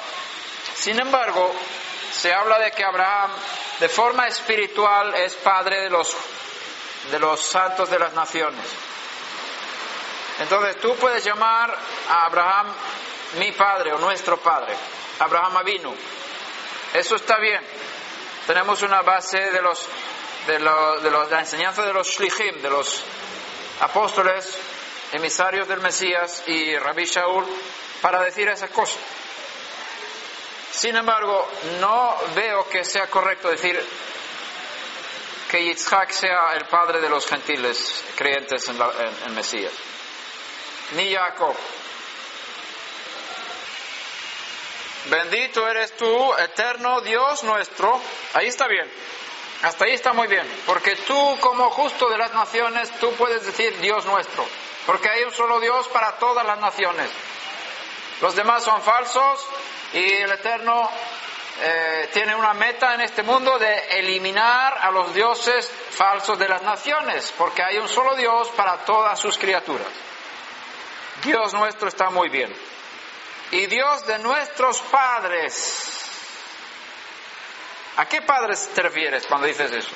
Sin 0.75 0.99
embargo, 0.99 1.55
se 2.13 2.33
habla 2.33 2.59
de 2.59 2.71
que 2.73 2.85
Abraham 2.85 3.31
de 3.81 3.89
forma 3.89 4.27
espiritual 4.29 5.15
es 5.15 5.35
padre 5.37 5.83
de 5.83 5.91
los, 5.91 6.17
de 7.11 7.19
los 7.19 7.43
santos 7.43 7.91
de 7.91 7.99
las 7.99 8.13
naciones. 8.15 8.65
Entonces 10.39 10.81
tú 10.81 10.97
puedes 10.97 11.23
llamar 11.23 11.77
a 12.09 12.25
Abraham 12.25 12.75
mi 13.39 13.53
padre 13.53 13.93
o 13.93 13.99
nuestro 13.99 14.39
padre, 14.39 14.75
Abraham 15.19 15.65
vino. 15.65 15.95
Eso 16.93 17.17
está 17.17 17.39
bien. 17.39 17.61
Tenemos 18.47 18.83
una 18.83 19.03
base 19.03 19.39
de 19.39 19.63
los 19.63 19.89
de, 20.47 20.59
la 20.59 21.41
enseñanza 21.41 21.85
de 21.85 21.93
los 21.93 22.09
shlichim, 22.09 22.61
de 22.63 22.71
los 22.71 23.03
apóstoles, 23.81 24.59
emisarios 25.13 25.69
del 25.69 25.81
Mesías 25.81 26.43
y 26.47 26.77
Rabbi 26.77 27.05
Shaul, 27.05 27.47
para 28.01 28.23
decir 28.23 28.49
esas 28.49 28.71
cosas. 28.71 28.99
Sin 30.73 30.97
embargo, 30.97 31.49
no 31.81 32.17
veo 32.35 32.69
que 32.69 32.85
sea 32.85 33.07
correcto 33.09 33.51
decir 33.51 33.79
que 35.51 35.65
Yitzhak 35.65 36.11
sea 36.11 36.55
el 36.55 36.65
padre 36.67 37.01
de 37.01 37.09
los 37.09 37.27
gentiles 37.27 38.05
creyentes 38.17 38.69
en, 38.69 38.79
en 39.27 39.35
Mesías, 39.35 39.73
ni 40.93 41.13
Jacob. 41.13 41.55
Bendito 45.07 45.67
eres 45.69 45.97
tú, 45.97 46.35
eterno 46.35 47.01
Dios 47.01 47.43
nuestro. 47.45 48.01
Ahí 48.35 48.49
está 48.49 48.67
bien. 48.69 48.91
Hasta 49.63 49.85
ahí 49.85 49.93
está 49.93 50.13
muy 50.15 50.27
bien, 50.27 50.47
porque 50.65 50.97
tú 50.97 51.37
como 51.41 51.69
justo 51.71 52.09
de 52.09 52.17
las 52.17 52.33
naciones, 52.33 52.91
tú 52.99 53.13
puedes 53.13 53.45
decir 53.45 53.79
Dios 53.81 54.07
nuestro, 54.07 54.47
porque 54.87 55.11
hay 55.11 55.25
un 55.25 55.33
solo 55.33 55.61
Dios 55.61 55.87
para 55.89 56.13
todas 56.13 56.47
las 56.47 56.59
naciones. 56.59 57.11
Los 58.23 58.35
demás 58.35 58.65
son 58.65 58.81
falsos 58.81 59.47
y 59.93 60.13
el 60.13 60.33
Eterno 60.33 60.89
eh, 61.63 62.09
tiene 62.11 62.35
una 62.35 62.55
meta 62.55 62.95
en 62.95 63.03
este 63.03 63.23
mundo 63.23 63.59
de 63.59 63.99
eliminar 63.99 64.79
a 64.81 64.91
los 64.91 65.13
dioses 65.13 65.71
falsos 65.91 66.39
de 66.39 66.49
las 66.49 66.63
naciones, 66.63 67.31
porque 67.37 67.63
hay 67.63 67.77
un 67.77 67.89
solo 67.89 68.17
Dios 68.17 68.49
para 68.57 68.79
todas 68.87 69.19
sus 69.19 69.37
criaturas. 69.37 69.89
Dios 71.23 71.53
nuestro 71.53 71.89
está 71.89 72.09
muy 72.09 72.31
bien. 72.31 72.51
Y 73.53 73.67
Dios 73.67 74.07
de 74.07 74.19
nuestros 74.21 74.81
padres 74.83 76.01
¿A 78.01 78.07
qué 78.07 78.23
padres 78.23 78.71
te 78.75 78.81
refieres 78.81 79.27
cuando 79.27 79.47
dices 79.47 79.71
eso? 79.71 79.91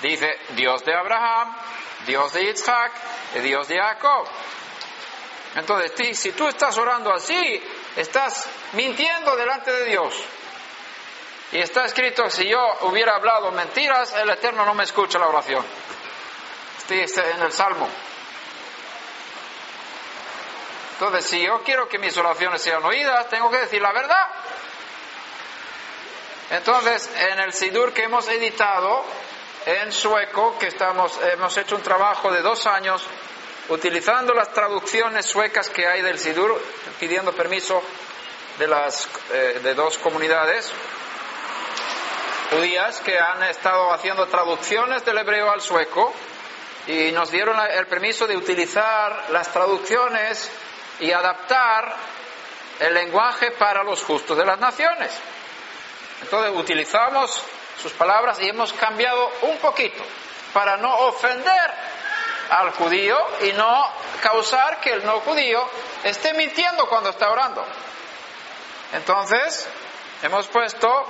Dice 0.00 0.34
Dios 0.50 0.82
de 0.82 0.94
Abraham, 0.94 1.54
Dios 2.06 2.32
de 2.32 2.44
Isaac 2.44 2.92
Dios 3.42 3.68
de 3.68 3.78
Jacob. 3.78 4.26
Entonces, 5.56 6.18
si 6.18 6.32
tú 6.32 6.48
estás 6.48 6.78
orando 6.78 7.12
así, 7.12 7.62
estás 7.96 8.48
mintiendo 8.72 9.36
delante 9.36 9.70
de 9.70 9.84
Dios. 9.84 10.14
Y 11.52 11.58
está 11.58 11.84
escrito, 11.84 12.30
si 12.30 12.48
yo 12.48 12.78
hubiera 12.82 13.16
hablado 13.16 13.50
mentiras, 13.50 14.14
el 14.14 14.30
Eterno 14.30 14.64
no 14.64 14.72
me 14.72 14.84
escucha 14.84 15.18
la 15.18 15.28
oración. 15.28 15.64
Estoy 16.78 17.00
en 17.00 17.42
el 17.42 17.52
Salmo. 17.52 17.88
Entonces, 21.00 21.30
si 21.30 21.40
yo 21.40 21.62
quiero 21.62 21.88
que 21.88 21.98
mis 21.98 22.14
oraciones 22.18 22.60
sean 22.60 22.84
oídas, 22.84 23.26
tengo 23.30 23.50
que 23.50 23.56
decir 23.56 23.80
la 23.80 23.90
verdad. 23.90 24.28
Entonces, 26.50 27.10
en 27.16 27.40
el 27.40 27.54
Sidur 27.54 27.94
que 27.94 28.02
hemos 28.02 28.28
editado 28.28 29.02
en 29.64 29.92
sueco, 29.92 30.58
que 30.58 30.66
estamos, 30.66 31.18
hemos 31.32 31.56
hecho 31.56 31.76
un 31.76 31.82
trabajo 31.82 32.30
de 32.30 32.42
dos 32.42 32.66
años 32.66 33.02
utilizando 33.70 34.34
las 34.34 34.52
traducciones 34.52 35.24
suecas 35.24 35.70
que 35.70 35.86
hay 35.86 36.02
del 36.02 36.18
Sidur, 36.18 36.62
pidiendo 36.98 37.32
permiso 37.32 37.82
de, 38.58 38.66
las, 38.66 39.08
eh, 39.32 39.58
de 39.62 39.74
dos 39.74 39.96
comunidades 39.96 40.70
judías 42.50 43.00
que 43.00 43.18
han 43.18 43.42
estado 43.44 43.90
haciendo 43.90 44.26
traducciones 44.26 45.02
del 45.06 45.16
hebreo 45.16 45.50
al 45.50 45.62
sueco 45.62 46.12
y 46.86 47.10
nos 47.12 47.30
dieron 47.30 47.58
el 47.58 47.86
permiso 47.86 48.26
de 48.26 48.36
utilizar 48.36 49.30
las 49.30 49.50
traducciones 49.50 50.50
y 51.00 51.12
adaptar 51.12 51.94
el 52.78 52.94
lenguaje 52.94 53.50
para 53.52 53.82
los 53.82 54.02
justos 54.02 54.36
de 54.36 54.44
las 54.44 54.58
naciones. 54.58 55.10
Entonces 56.22 56.52
utilizamos 56.54 57.42
sus 57.80 57.92
palabras 57.92 58.40
y 58.40 58.48
hemos 58.48 58.72
cambiado 58.72 59.30
un 59.42 59.56
poquito 59.58 60.02
para 60.52 60.76
no 60.76 60.94
ofender 61.06 61.70
al 62.50 62.72
judío 62.72 63.16
y 63.42 63.52
no 63.52 63.90
causar 64.22 64.80
que 64.80 64.92
el 64.92 65.04
no 65.04 65.20
judío 65.20 65.66
esté 66.04 66.34
mintiendo 66.34 66.86
cuando 66.88 67.10
está 67.10 67.30
orando. 67.30 67.64
Entonces, 68.92 69.68
hemos 70.22 70.48
puesto, 70.48 71.06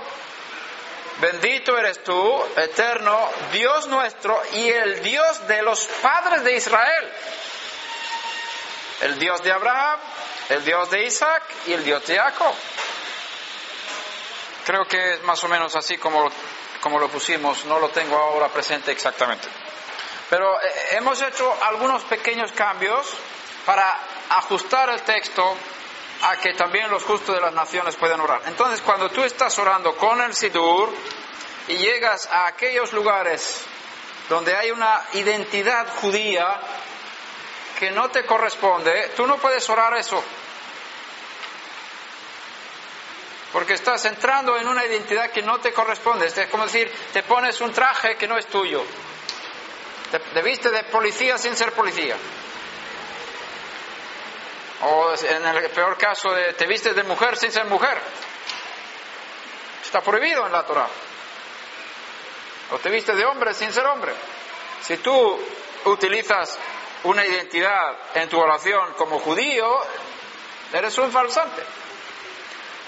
bendito 1.20 1.78
eres 1.78 2.04
tú, 2.04 2.44
eterno, 2.56 3.18
Dios 3.52 3.86
nuestro 3.88 4.40
y 4.52 4.68
el 4.68 5.02
Dios 5.02 5.46
de 5.48 5.62
los 5.62 5.86
padres 6.02 6.44
de 6.44 6.56
Israel. 6.56 7.12
El 9.00 9.18
Dios 9.18 9.42
de 9.42 9.52
Abraham, 9.52 9.98
el 10.50 10.64
Dios 10.64 10.90
de 10.90 11.04
Isaac 11.04 11.42
y 11.66 11.72
el 11.72 11.84
Dios 11.84 12.06
de 12.06 12.16
Jacob. 12.16 12.54
Creo 14.66 14.84
que 14.84 15.14
es 15.14 15.22
más 15.22 15.42
o 15.42 15.48
menos 15.48 15.74
así 15.74 15.96
como, 15.96 16.30
como 16.80 16.98
lo 16.98 17.08
pusimos, 17.08 17.64
no 17.64 17.78
lo 17.78 17.88
tengo 17.88 18.16
ahora 18.16 18.48
presente 18.48 18.92
exactamente. 18.92 19.48
Pero 20.28 20.60
eh, 20.60 20.72
hemos 20.92 21.20
hecho 21.22 21.56
algunos 21.62 22.04
pequeños 22.04 22.52
cambios 22.52 23.06
para 23.64 23.98
ajustar 24.30 24.90
el 24.90 25.02
texto 25.02 25.56
a 26.22 26.36
que 26.36 26.52
también 26.54 26.90
los 26.90 27.02
justos 27.02 27.34
de 27.34 27.40
las 27.40 27.52
naciones 27.52 27.96
puedan 27.96 28.20
orar. 28.20 28.42
Entonces, 28.46 28.80
cuando 28.82 29.08
tú 29.08 29.24
estás 29.24 29.58
orando 29.58 29.96
con 29.96 30.20
el 30.20 30.34
Sidur 30.34 30.92
y 31.68 31.76
llegas 31.76 32.26
a 32.26 32.46
aquellos 32.46 32.92
lugares 32.92 33.64
donde 34.28 34.54
hay 34.54 34.70
una 34.70 35.02
identidad 35.14 35.88
judía 36.00 36.60
que 37.80 37.90
no 37.90 38.10
te 38.10 38.24
corresponde, 38.24 39.12
tú 39.16 39.26
no 39.26 39.38
puedes 39.38 39.68
orar 39.70 39.96
eso. 39.96 40.22
porque 43.52 43.74
estás 43.74 44.04
entrando 44.04 44.56
en 44.56 44.68
una 44.68 44.84
identidad 44.84 45.30
que 45.30 45.42
no 45.42 45.58
te 45.58 45.72
corresponde. 45.72 46.26
Es 46.26 46.46
como 46.50 46.64
decir, 46.64 46.88
te 47.12 47.22
pones 47.24 47.60
un 47.60 47.72
traje 47.72 48.16
que 48.16 48.28
no 48.28 48.38
es 48.38 48.46
tuyo. 48.46 48.84
Te, 50.10 50.20
te 50.20 50.42
viste 50.42 50.70
de 50.70 50.84
policía 50.84 51.36
sin 51.36 51.56
ser 51.56 51.72
policía. 51.72 52.16
O 54.82 55.12
en 55.12 55.46
el 55.46 55.70
peor 55.70 55.98
caso, 55.98 56.30
te 56.56 56.66
vistes 56.66 56.94
de 56.94 57.02
mujer 57.02 57.36
sin 57.36 57.50
ser 57.50 57.64
mujer. 57.66 57.98
Está 59.82 60.00
prohibido 60.00 60.46
en 60.46 60.52
la 60.52 60.64
Torah. 60.64 60.88
O 62.70 62.78
te 62.78 62.88
vistes 62.88 63.16
de 63.16 63.24
hombre 63.24 63.52
sin 63.52 63.72
ser 63.72 63.84
hombre. 63.84 64.14
Si 64.82 64.96
tú 64.98 65.40
utilizas 65.86 66.56
una 67.04 67.24
identidad 67.24 67.96
en 68.14 68.28
tu 68.28 68.38
oración 68.38 68.94
como 68.94 69.18
judío, 69.18 69.80
eres 70.72 70.96
un 70.98 71.10
falsante. 71.10 71.62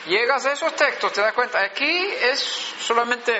Llegas 0.06 0.44
a 0.46 0.52
esos 0.52 0.74
textos, 0.74 1.12
te 1.12 1.20
das 1.20 1.32
cuenta, 1.32 1.60
aquí 1.60 2.06
es 2.22 2.40
solamente 2.80 3.38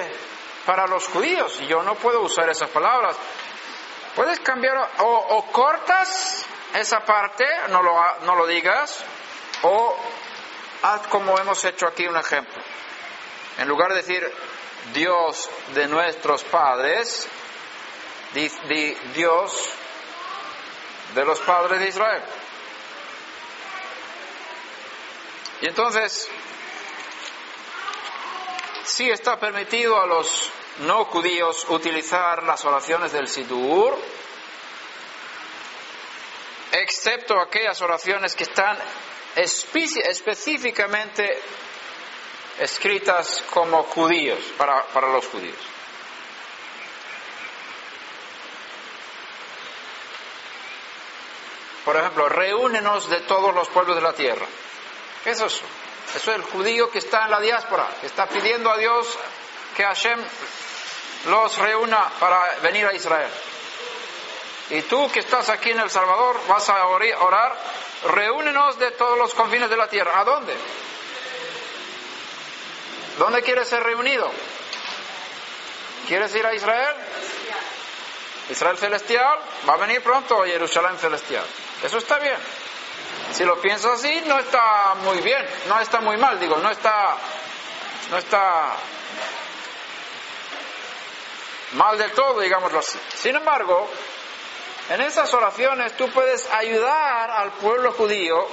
para 0.64 0.86
los 0.86 1.08
judíos 1.08 1.58
y 1.60 1.66
yo 1.66 1.82
no 1.82 1.96
puedo 1.96 2.22
usar 2.22 2.48
esas 2.48 2.70
palabras. 2.70 3.16
Puedes 4.14 4.40
cambiar 4.40 4.90
o, 4.98 5.46
cortas 5.50 6.44
esa 6.74 7.00
parte, 7.00 7.44
no 7.70 7.82
lo, 7.82 7.94
no 8.22 8.36
lo 8.36 8.46
digas, 8.46 9.02
o 9.62 9.96
haz 10.82 11.06
como 11.08 11.38
hemos 11.38 11.64
hecho 11.64 11.86
aquí 11.86 12.06
un 12.06 12.16
ejemplo. 12.16 12.62
En 13.58 13.68
lugar 13.68 13.90
de 13.90 13.96
decir 13.96 14.32
Dios 14.92 15.50
de 15.74 15.88
nuestros 15.88 16.44
padres, 16.44 17.28
di, 18.34 18.48
di 18.68 18.94
Dios 19.14 19.74
de 21.14 21.24
los 21.24 21.40
padres 21.40 21.80
de 21.80 21.88
Israel. 21.88 22.22
Y 25.60 25.68
entonces, 25.68 26.28
sí 28.84 29.10
está 29.10 29.38
permitido 29.38 30.00
a 30.00 30.06
los 30.06 30.50
no 30.80 31.04
judíos 31.04 31.64
utilizar 31.68 32.42
las 32.42 32.64
oraciones 32.64 33.12
del 33.12 33.28
Sidur, 33.28 33.96
excepto 36.72 37.40
aquellas 37.40 37.80
oraciones 37.82 38.34
que 38.34 38.42
están 38.44 38.78
específicamente 39.36 41.38
escritas 42.58 43.44
como 43.50 43.82
judíos, 43.84 44.40
para, 44.56 44.82
para 44.86 45.12
los 45.12 45.26
judíos. 45.26 45.58
Por 51.84 51.96
ejemplo, 51.96 52.28
reúnenos 52.28 53.08
de 53.08 53.20
todos 53.20 53.54
los 53.54 53.68
pueblos 53.68 53.96
de 53.96 54.02
la 54.02 54.12
tierra. 54.12 54.46
¿Qué 55.24 55.30
es 55.30 55.40
eso? 55.40 55.64
Eso 56.14 56.30
es 56.30 56.36
el 56.36 56.42
judío 56.42 56.90
que 56.90 56.98
está 56.98 57.24
en 57.24 57.30
la 57.30 57.40
diáspora, 57.40 57.88
que 58.00 58.06
está 58.06 58.26
pidiendo 58.26 58.70
a 58.70 58.76
Dios 58.76 59.06
que 59.76 59.84
Hashem 59.84 60.18
los 61.26 61.56
reúna 61.58 62.10
para 62.20 62.58
venir 62.62 62.86
a 62.86 62.92
Israel. 62.92 63.30
Y 64.70 64.82
tú 64.82 65.10
que 65.10 65.20
estás 65.20 65.48
aquí 65.48 65.70
en 65.70 65.80
El 65.80 65.90
Salvador 65.90 66.40
vas 66.48 66.68
a 66.68 66.86
orar, 66.86 67.56
reúnenos 68.04 68.78
de 68.78 68.90
todos 68.92 69.18
los 69.18 69.34
confines 69.34 69.70
de 69.70 69.76
la 69.76 69.88
tierra. 69.88 70.20
¿A 70.20 70.24
dónde? 70.24 70.56
¿Dónde 73.18 73.42
quieres 73.42 73.68
ser 73.68 73.82
reunido? 73.82 74.30
¿Quieres 76.08 76.34
ir 76.34 76.46
a 76.46 76.54
Israel? 76.54 76.96
Israel 78.50 78.76
celestial 78.76 79.38
va 79.68 79.74
a 79.74 79.76
venir 79.76 80.02
pronto 80.02 80.42
a 80.42 80.46
Jerusalén 80.46 80.98
celestial. 80.98 81.44
Eso 81.82 81.98
está 81.98 82.18
bien. 82.18 82.36
Si 83.32 83.44
lo 83.44 83.60
piensas 83.60 83.92
así, 83.92 84.22
no 84.26 84.38
está 84.38 84.94
muy 85.02 85.18
bien, 85.20 85.44
no 85.68 85.80
está 85.80 86.00
muy 86.00 86.16
mal, 86.16 86.38
digo, 86.38 86.56
no 86.58 86.70
está, 86.70 87.16
no 88.10 88.18
está 88.18 88.76
mal 91.72 91.96
del 91.96 92.12
todo, 92.12 92.40
digámoslo 92.40 92.78
así. 92.78 92.98
Sin 93.14 93.34
embargo, 93.34 93.88
en 94.90 95.00
esas 95.00 95.32
oraciones 95.32 95.96
tú 95.96 96.10
puedes 96.10 96.46
ayudar 96.52 97.30
al 97.30 97.52
pueblo 97.52 97.92
judío, 97.92 98.46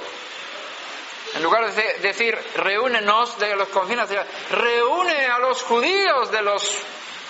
en 1.34 1.42
lugar 1.42 1.72
de 1.72 1.98
decir 1.98 2.36
reúnenos 2.56 3.38
de 3.38 3.54
los 3.54 3.68
confines, 3.68 4.08
reúne 4.50 5.26
a 5.26 5.38
los 5.38 5.62
judíos 5.62 6.30
de 6.30 6.42
los 6.42 6.82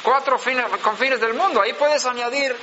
cuatro 0.03 0.38
confines 0.82 1.20
del 1.20 1.34
mundo. 1.34 1.61
Ahí 1.61 1.72
puedes 1.72 2.07
añadir 2.07 2.57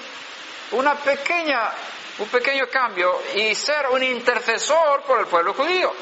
una 0.72 0.96
pequeña 0.96 1.72
un 2.20 2.28
pequeño 2.30 2.68
cambio 2.68 3.22
y 3.36 3.54
ser 3.54 3.88
un 3.90 4.04
intercesor 4.04 5.02
por 5.04 5.20
el 5.20 5.28
pueblo 5.28 5.54
judío. 5.54 5.94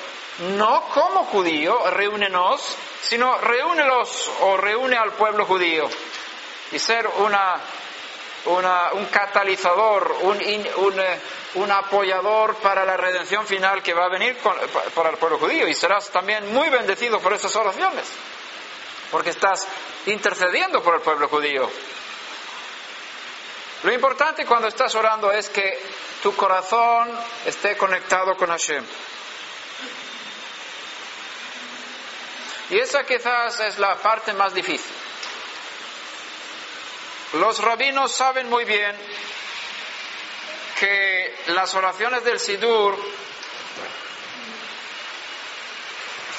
No 0.58 0.82
como 0.94 1.26
judío, 1.26 1.90
reúnenos, 1.92 2.62
sino 3.02 3.38
reúnelos 3.38 4.32
o 4.42 4.58
reúne 4.58 4.98
al 4.98 5.12
pueblo 5.14 5.46
judío. 5.46 5.90
Y 6.72 6.80
ser 6.80 7.08
una, 7.08 7.62
un 8.46 9.06
catalizador, 9.06 10.18
un, 10.22 10.38
un, 10.38 11.00
eh, 11.00 11.20
un, 11.56 11.72
apoyador 11.72 12.56
para 12.56 12.84
la 12.86 12.98
redención 12.98 13.46
final 13.46 13.82
que 13.82 13.94
va 13.94 14.06
a 14.06 14.10
venir 14.10 14.38
para 14.94 15.10
el 15.10 15.18
pueblo 15.18 15.38
judío. 15.38 15.68
Y 15.68 15.74
serás 15.74 16.10
también 16.10 16.52
muy 16.54 16.70
bendecido 16.70 17.20
por 17.20 17.34
esas 17.34 17.56
oraciones, 17.56 18.06
porque 19.12 19.30
estás 19.30 19.68
intercediendo 20.06 20.82
por 20.82 20.96
el 20.96 21.02
pueblo 21.02 21.30
judío. 21.30 21.70
Lo 23.84 23.94
importante 23.94 24.46
cuando 24.46 24.68
estás 24.68 24.96
orando 24.96 25.32
es 25.32 25.50
que 25.50 25.80
tu 26.24 26.36
corazón 26.36 27.12
esté 27.46 27.78
conectado 27.78 28.36
con 28.36 28.50
Hashem. 28.50 28.84
Y 32.70 32.80
esa 32.80 33.04
quizás 33.04 33.60
es 33.60 33.78
la 33.78 33.96
parte 33.98 34.34
más 34.34 34.54
difícil. 34.54 34.92
Los 37.34 37.60
rabinos 37.60 38.12
saben 38.12 38.50
muy 38.50 38.66
bien 38.66 38.96
que 40.80 41.36
las 41.48 41.74
oraciones 41.76 42.24
del 42.24 42.40
Sidur 42.40 42.98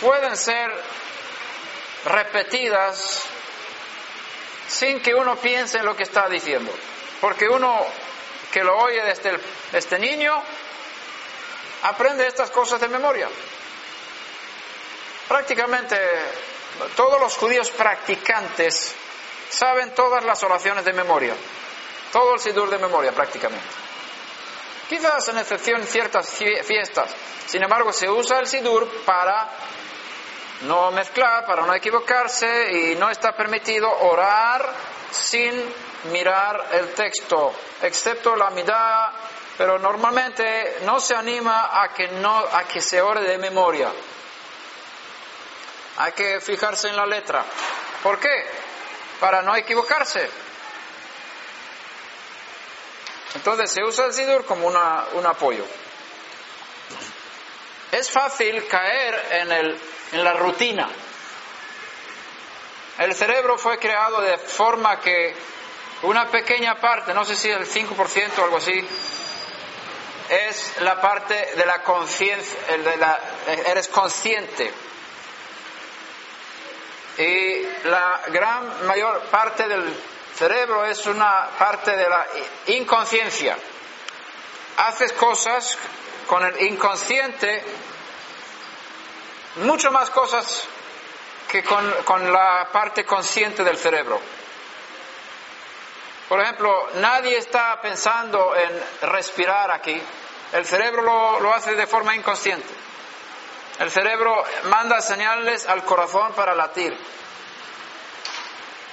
pueden 0.00 0.36
ser 0.36 0.70
repetidas 2.06 3.22
sin 4.68 5.00
que 5.00 5.14
uno 5.14 5.36
piense 5.36 5.78
en 5.78 5.84
lo 5.84 5.96
que 5.96 6.02
está 6.02 6.28
diciendo. 6.28 6.72
Porque 7.20 7.48
uno 7.48 7.84
que 8.52 8.62
lo 8.62 8.76
oye 8.76 9.02
desde, 9.02 9.38
este 9.72 9.98
niño 9.98 10.32
aprende 11.82 12.26
estas 12.26 12.50
cosas 12.50 12.80
de 12.80 12.88
memoria. 12.88 13.28
Prácticamente 15.28 15.96
todos 16.94 17.20
los 17.20 17.36
judíos 17.36 17.70
practicantes 17.70 18.94
saben 19.50 19.94
todas 19.94 20.24
las 20.24 20.42
oraciones 20.42 20.84
de 20.84 20.92
memoria, 20.92 21.34
todo 22.12 22.34
el 22.34 22.40
sidur 22.40 22.70
de 22.70 22.78
memoria 22.78 23.12
prácticamente. 23.12 23.66
Quizás 24.88 25.28
en 25.28 25.38
excepción 25.38 25.84
ciertas 25.84 26.30
fiestas, 26.30 27.10
sin 27.46 27.62
embargo 27.62 27.92
se 27.92 28.08
usa 28.08 28.38
el 28.38 28.46
sidur 28.46 28.88
para 29.04 29.48
no 30.62 30.90
mezclar, 30.92 31.44
para 31.44 31.66
no 31.66 31.74
equivocarse 31.74 32.72
y 32.72 32.94
no 32.94 33.10
está 33.10 33.32
permitido 33.32 33.90
orar 33.90 34.72
sin 35.10 35.52
mirar 36.06 36.68
el 36.72 36.94
texto, 36.94 37.52
excepto 37.82 38.34
la 38.36 38.50
mirada, 38.50 39.12
pero 39.56 39.78
normalmente 39.78 40.78
no 40.82 41.00
se 41.00 41.14
anima 41.14 41.82
a 41.82 41.92
que, 41.94 42.08
no, 42.08 42.38
a 42.38 42.64
que 42.64 42.80
se 42.80 43.00
ore 43.00 43.22
de 43.22 43.38
memoria. 43.38 43.90
Hay 45.98 46.12
que 46.12 46.40
fijarse 46.40 46.88
en 46.88 46.96
la 46.96 47.06
letra. 47.06 47.44
¿Por 48.02 48.18
qué? 48.20 48.44
Para 49.18 49.42
no 49.42 49.56
equivocarse. 49.56 50.28
Entonces 53.34 53.70
se 53.70 53.82
usa 53.82 54.06
el 54.06 54.12
Sidur 54.12 54.44
como 54.44 54.66
una, 54.66 55.06
un 55.14 55.26
apoyo. 55.26 55.64
Es 57.92 58.10
fácil 58.10 58.66
caer 58.66 59.26
en, 59.30 59.52
el, 59.52 59.80
en 60.12 60.24
la 60.24 60.34
rutina. 60.34 60.88
El 62.98 63.14
cerebro 63.14 63.58
fue 63.58 63.78
creado 63.78 64.22
de 64.22 64.38
forma 64.38 65.00
que 65.00 65.34
una 66.06 66.28
pequeña 66.28 66.76
parte, 66.76 67.12
no 67.12 67.24
sé 67.24 67.34
si 67.34 67.50
el 67.50 67.66
5% 67.66 68.38
o 68.38 68.44
algo 68.44 68.58
así, 68.58 68.86
es 70.28 70.80
la 70.80 71.00
parte 71.00 71.34
de 71.56 71.66
la 71.66 71.82
conciencia, 71.82 72.58
eres 73.66 73.88
consciente. 73.88 74.72
Y 77.18 77.88
la 77.88 78.20
gran 78.28 78.86
mayor 78.86 79.20
parte 79.30 79.66
del 79.66 79.82
cerebro 80.36 80.84
es 80.84 81.06
una 81.06 81.48
parte 81.58 81.96
de 81.96 82.08
la 82.08 82.26
inconsciencia. 82.66 83.56
Haces 84.76 85.12
cosas 85.14 85.76
con 86.28 86.44
el 86.44 86.62
inconsciente, 86.62 87.64
mucho 89.56 89.90
más 89.90 90.10
cosas 90.10 90.68
que 91.48 91.64
con, 91.64 91.90
con 92.04 92.32
la 92.32 92.68
parte 92.70 93.04
consciente 93.04 93.64
del 93.64 93.76
cerebro. 93.76 94.20
Por 96.28 96.40
ejemplo, 96.40 96.88
nadie 96.94 97.38
está 97.38 97.80
pensando 97.80 98.54
en 98.56 99.08
respirar 99.08 99.70
aquí. 99.70 100.00
El 100.52 100.64
cerebro 100.64 101.40
lo, 101.40 101.54
hace 101.54 101.74
de 101.74 101.86
forma 101.86 102.16
inconsciente. 102.16 102.68
El 103.78 103.90
cerebro 103.90 104.42
manda 104.64 105.00
señales 105.00 105.68
al 105.68 105.84
corazón 105.84 106.32
para 106.32 106.54
latir. 106.54 106.96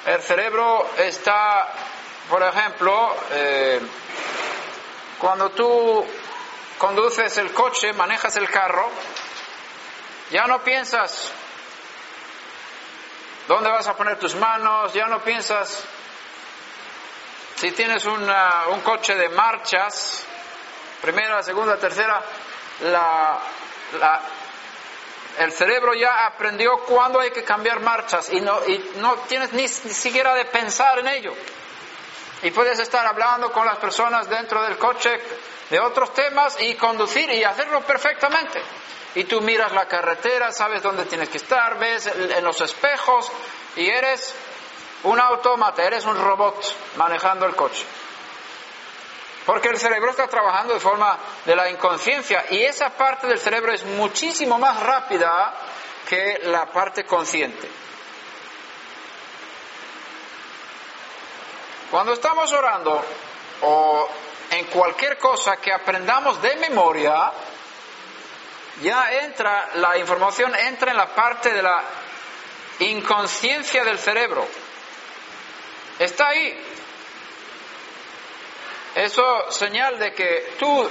El 0.06 0.22
cerebro 0.22 0.90
está, 0.98 1.70
por 2.30 2.44
ejemplo, 2.44 3.16
eh, 3.32 3.80
cuando 5.18 5.50
tú 5.52 6.06
conduces 6.78 7.38
el 7.38 7.52
coche, 7.54 7.94
manejas 7.94 8.36
el 8.36 8.50
carro, 8.50 8.90
ya 10.30 10.46
no 10.46 10.62
piensas 10.64 11.32
dónde 13.48 13.70
vas 13.70 13.88
a 13.88 13.96
poner 13.96 14.20
tus 14.20 14.36
manos, 14.36 14.94
ya 14.94 15.08
no 15.08 15.20
piensas 15.24 15.84
si 17.64 17.72
tienes 17.72 18.04
un 18.04 18.82
coche 18.82 19.16
de 19.16 19.30
marchas, 19.30 20.26
primera, 21.02 21.42
segunda, 21.42 21.78
tercera, 21.78 22.22
la, 22.82 23.40
el 25.40 25.50
cerebro 25.54 25.94
ya 25.94 26.26
aprendió 26.26 26.80
cuándo 26.80 27.22
hay 27.22 27.32
que 27.32 27.46
cambiar 27.46 27.80
marchas 27.80 28.34
y 28.34 28.42
no, 28.42 28.60
y 28.68 28.92
no 28.98 29.16
tienes 29.30 29.54
ni, 29.54 29.70
siquiera 29.70 30.36
de 30.36 30.44
pensar 30.44 31.00
en 31.00 31.08
ello. 31.08 31.34
Y 32.42 32.52
puedes 32.52 32.80
estar 32.80 33.08
hablando 33.08 33.50
con 33.54 33.66
las 33.66 33.78
personas 33.78 34.28
dentro 34.28 34.62
del 34.62 34.78
coche 34.78 35.18
de 35.70 35.80
otros 35.80 36.14
temas 36.14 36.58
y 36.60 36.76
conducir 36.76 37.30
y 37.30 37.46
hacerlo 37.46 37.80
perfectamente. 37.80 38.62
Y 39.16 39.24
tú 39.24 39.40
miras 39.40 39.72
la 39.72 39.88
carretera, 39.88 40.52
sabes 40.52 40.84
dónde 40.84 41.06
tienes 41.06 41.30
que 41.30 41.38
estar, 41.38 41.80
ves 41.80 42.08
en 42.08 42.44
los 42.44 42.60
espejos 42.60 43.32
y 43.78 43.88
eres 43.88 44.36
un 45.04 45.20
autómata, 45.20 45.84
eres 45.84 46.06
un 46.06 46.18
robot 46.18 46.56
manejando 46.98 47.46
el 47.46 47.56
coche. 47.56 47.86
Porque 49.46 49.70
el 49.70 49.78
cerebro 49.78 50.12
está 50.12 50.28
trabajando 50.28 50.74
de 50.74 50.80
forma 50.80 51.18
de 51.46 51.56
la 51.56 51.70
inconsciencia 51.70 52.46
y 52.50 52.64
esa 52.64 52.90
parte 52.92 53.28
del 53.28 53.40
cerebro 53.40 53.74
es 53.74 53.84
muchísimo 53.84 54.58
más 54.58 54.80
rápida 54.82 55.54
que 56.08 56.42
la 56.46 56.66
parte 56.68 57.04
consciente. 57.04 57.70
Cuando 61.92 62.14
estamos 62.14 62.52
orando 62.54 63.04
o 63.62 64.10
en 64.52 64.66
cualquier 64.68 65.18
cosa 65.18 65.58
que 65.58 65.74
aprendamos 65.74 66.42
de 66.42 66.56
memoria, 66.56 67.32
ya 68.82 69.12
entra, 69.12 69.70
la 69.76 69.98
información 69.98 70.56
entra 70.56 70.92
en 70.92 70.98
la 70.98 71.14
parte 71.14 71.54
de 71.54 71.62
la 71.62 71.84
inconsciencia 72.80 73.84
del 73.84 74.00
cerebro. 74.00 74.48
Está 76.00 76.30
ahí. 76.30 76.62
Eso 78.96 79.52
señal 79.52 79.98
de 79.98 80.14
que 80.14 80.56
tú 80.60 80.90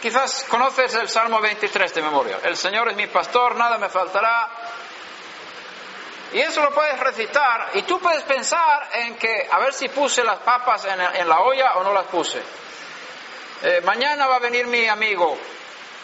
quizás 0.00 0.44
conoces 0.44 0.94
el 0.94 1.08
Salmo 1.08 1.40
23 1.40 1.94
de 1.94 2.02
memoria. 2.02 2.40
El 2.42 2.56
Señor 2.56 2.88
es 2.88 2.96
mi 2.96 3.06
pastor, 3.06 3.56
nada 3.56 3.78
me 3.78 3.88
faltará. 3.88 4.48
Y 6.32 6.40
eso 6.40 6.62
lo 6.62 6.72
puedes 6.72 6.98
recitar 7.00 7.70
y 7.74 7.82
tú 7.82 7.98
puedes 8.00 8.22
pensar 8.24 8.88
en 8.92 9.16
que 9.16 9.48
a 9.50 9.58
ver 9.60 9.72
si 9.72 9.88
puse 9.88 10.22
las 10.22 10.38
papas 10.40 10.84
en, 10.84 11.28
la 11.28 11.40
olla 11.40 11.76
o 11.76 11.84
no 11.84 11.92
las 11.92 12.04
puse. 12.04 12.42
Eh, 13.62 13.80
mañana 13.84 14.26
va 14.26 14.36
a 14.36 14.40
venir 14.40 14.66
mi 14.66 14.86
amigo. 14.86 15.38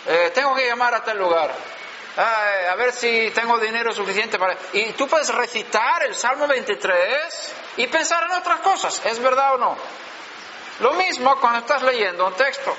Eh, 0.07 0.31
tengo 0.35 0.55
que 0.55 0.67
llamar 0.67 0.95
a 0.95 1.05
tal 1.05 1.19
lugar. 1.19 1.55
A 2.17 2.75
ver 2.77 2.93
si 2.93 3.31
tengo 3.31 3.59
dinero 3.59 3.93
suficiente 3.93 4.39
para... 4.39 4.57
Y 4.73 4.93
tú 4.93 5.09
puedes 5.09 5.35
recitar 5.35 6.05
el 6.05 6.15
Salmo 6.15 6.47
23 6.47 7.53
y 7.79 7.87
pensar 7.89 8.25
en 8.25 8.33
otras 8.33 8.61
cosas. 8.61 9.03
¿Es 9.05 9.19
verdad 9.19 9.55
o 9.55 9.59
no? 9.59 9.77
Lo 10.81 10.93
mismo 10.95 11.39
cuando 11.41 11.61
estás 11.61 11.83
leyendo 11.83 12.27
un 12.27 12.35
texto. 12.35 12.75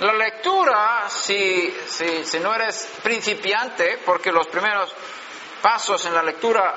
La 0.00 0.12
lectura, 0.12 1.06
si, 1.08 1.76
si, 2.24 2.38
no 2.38 2.54
eres 2.54 2.88
principiante, 3.02 3.98
porque 4.04 4.30
los 4.30 4.46
primeros 4.46 4.92
pasos 5.60 6.06
en 6.06 6.14
la 6.14 6.22
lectura 6.22 6.74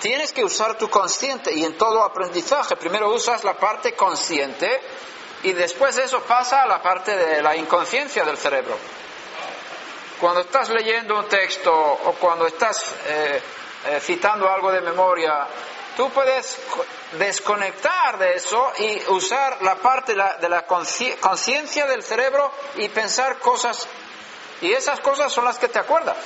tienes 0.00 0.32
que 0.32 0.44
usar 0.44 0.78
tu 0.78 0.88
consciente 0.88 1.52
y 1.52 1.64
en 1.64 1.76
todo 1.76 2.02
aprendizaje 2.04 2.76
primero 2.76 3.12
usas 3.12 3.42
la 3.42 3.54
parte 3.54 3.94
consciente 3.94 4.80
y 5.42 5.52
después 5.52 5.98
eso 5.98 6.22
pasa 6.22 6.62
a 6.62 6.66
la 6.66 6.80
parte 6.80 7.16
de 7.16 7.42
la 7.42 7.56
inconsciencia 7.56 8.24
del 8.24 8.36
cerebro. 8.36 8.78
Cuando 10.20 10.42
estás 10.42 10.68
leyendo 10.68 11.18
un 11.18 11.26
texto 11.28 11.72
o 11.72 12.12
cuando 12.12 12.46
estás 12.46 12.94
eh, 13.06 13.42
eh, 13.86 14.00
citando 14.00 14.46
algo 14.50 14.70
de 14.70 14.82
memoria, 14.82 15.46
tú 15.96 16.10
puedes 16.10 16.58
desconectar 17.12 18.18
de 18.18 18.34
eso 18.34 18.70
y 18.80 19.02
usar 19.08 19.62
la 19.62 19.76
parte 19.76 20.14
de 20.14 20.48
la 20.50 20.66
conciencia 20.66 21.86
del 21.86 22.02
cerebro 22.02 22.52
y 22.76 22.90
pensar 22.90 23.38
cosas. 23.38 23.86
Y 24.60 24.70
esas 24.70 25.00
cosas 25.00 25.32
son 25.32 25.46
las 25.46 25.58
que 25.58 25.68
te 25.68 25.78
acuerdas. 25.78 26.18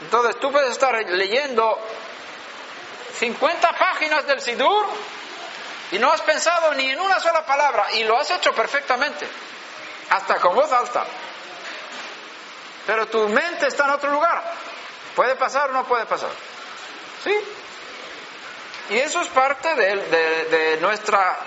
Entonces 0.00 0.40
tú 0.40 0.50
puedes 0.50 0.70
estar 0.70 0.94
leyendo 1.10 1.78
50 3.18 3.70
páginas 3.76 4.26
del 4.26 4.40
Sidur 4.40 4.86
y 5.90 5.98
no 5.98 6.10
has 6.10 6.22
pensado 6.22 6.72
ni 6.72 6.88
en 6.88 7.00
una 7.00 7.20
sola 7.20 7.44
palabra 7.44 7.92
y 7.92 8.04
lo 8.04 8.18
has 8.18 8.30
hecho 8.30 8.54
perfectamente, 8.54 9.28
hasta 10.08 10.36
con 10.36 10.54
voz 10.54 10.72
alta. 10.72 11.04
Pero 12.86 13.06
tu 13.06 13.28
mente 13.28 13.68
está 13.68 13.84
en 13.84 13.90
otro 13.90 14.10
lugar. 14.10 14.42
¿Puede 15.14 15.36
pasar 15.36 15.70
o 15.70 15.72
no 15.72 15.84
puede 15.84 16.06
pasar? 16.06 16.30
¿Sí? 17.22 17.34
Y 18.90 18.98
eso 18.98 19.20
es 19.20 19.28
parte 19.28 19.74
de, 19.74 20.78
nuestra 20.80 21.38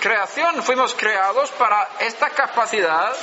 creación. 0.00 0.62
Fuimos 0.62 0.94
creados 0.94 1.50
para 1.52 1.88
esta 1.98 2.30
capacidad 2.30 3.14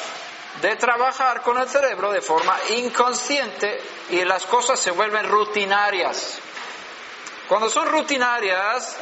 de 0.61 0.75
trabajar 0.75 1.41
con 1.41 1.57
el 1.57 1.69
cerebro 1.69 2.11
de 2.11 2.21
forma 2.21 2.55
inconsciente 2.69 3.81
y 4.09 4.23
las 4.25 4.45
cosas 4.45 4.79
se 4.79 4.91
vuelven 4.91 5.27
rutinarias. 5.27 6.39
Cuando 7.47 7.69
son 7.69 7.87
rutinarias, 7.87 8.97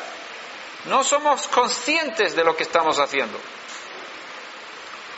no 0.86 1.04
somos 1.04 1.48
conscientes 1.48 2.36
de 2.36 2.44
lo 2.44 2.56
que 2.56 2.64
estamos 2.64 3.00
haciendo. 3.00 3.40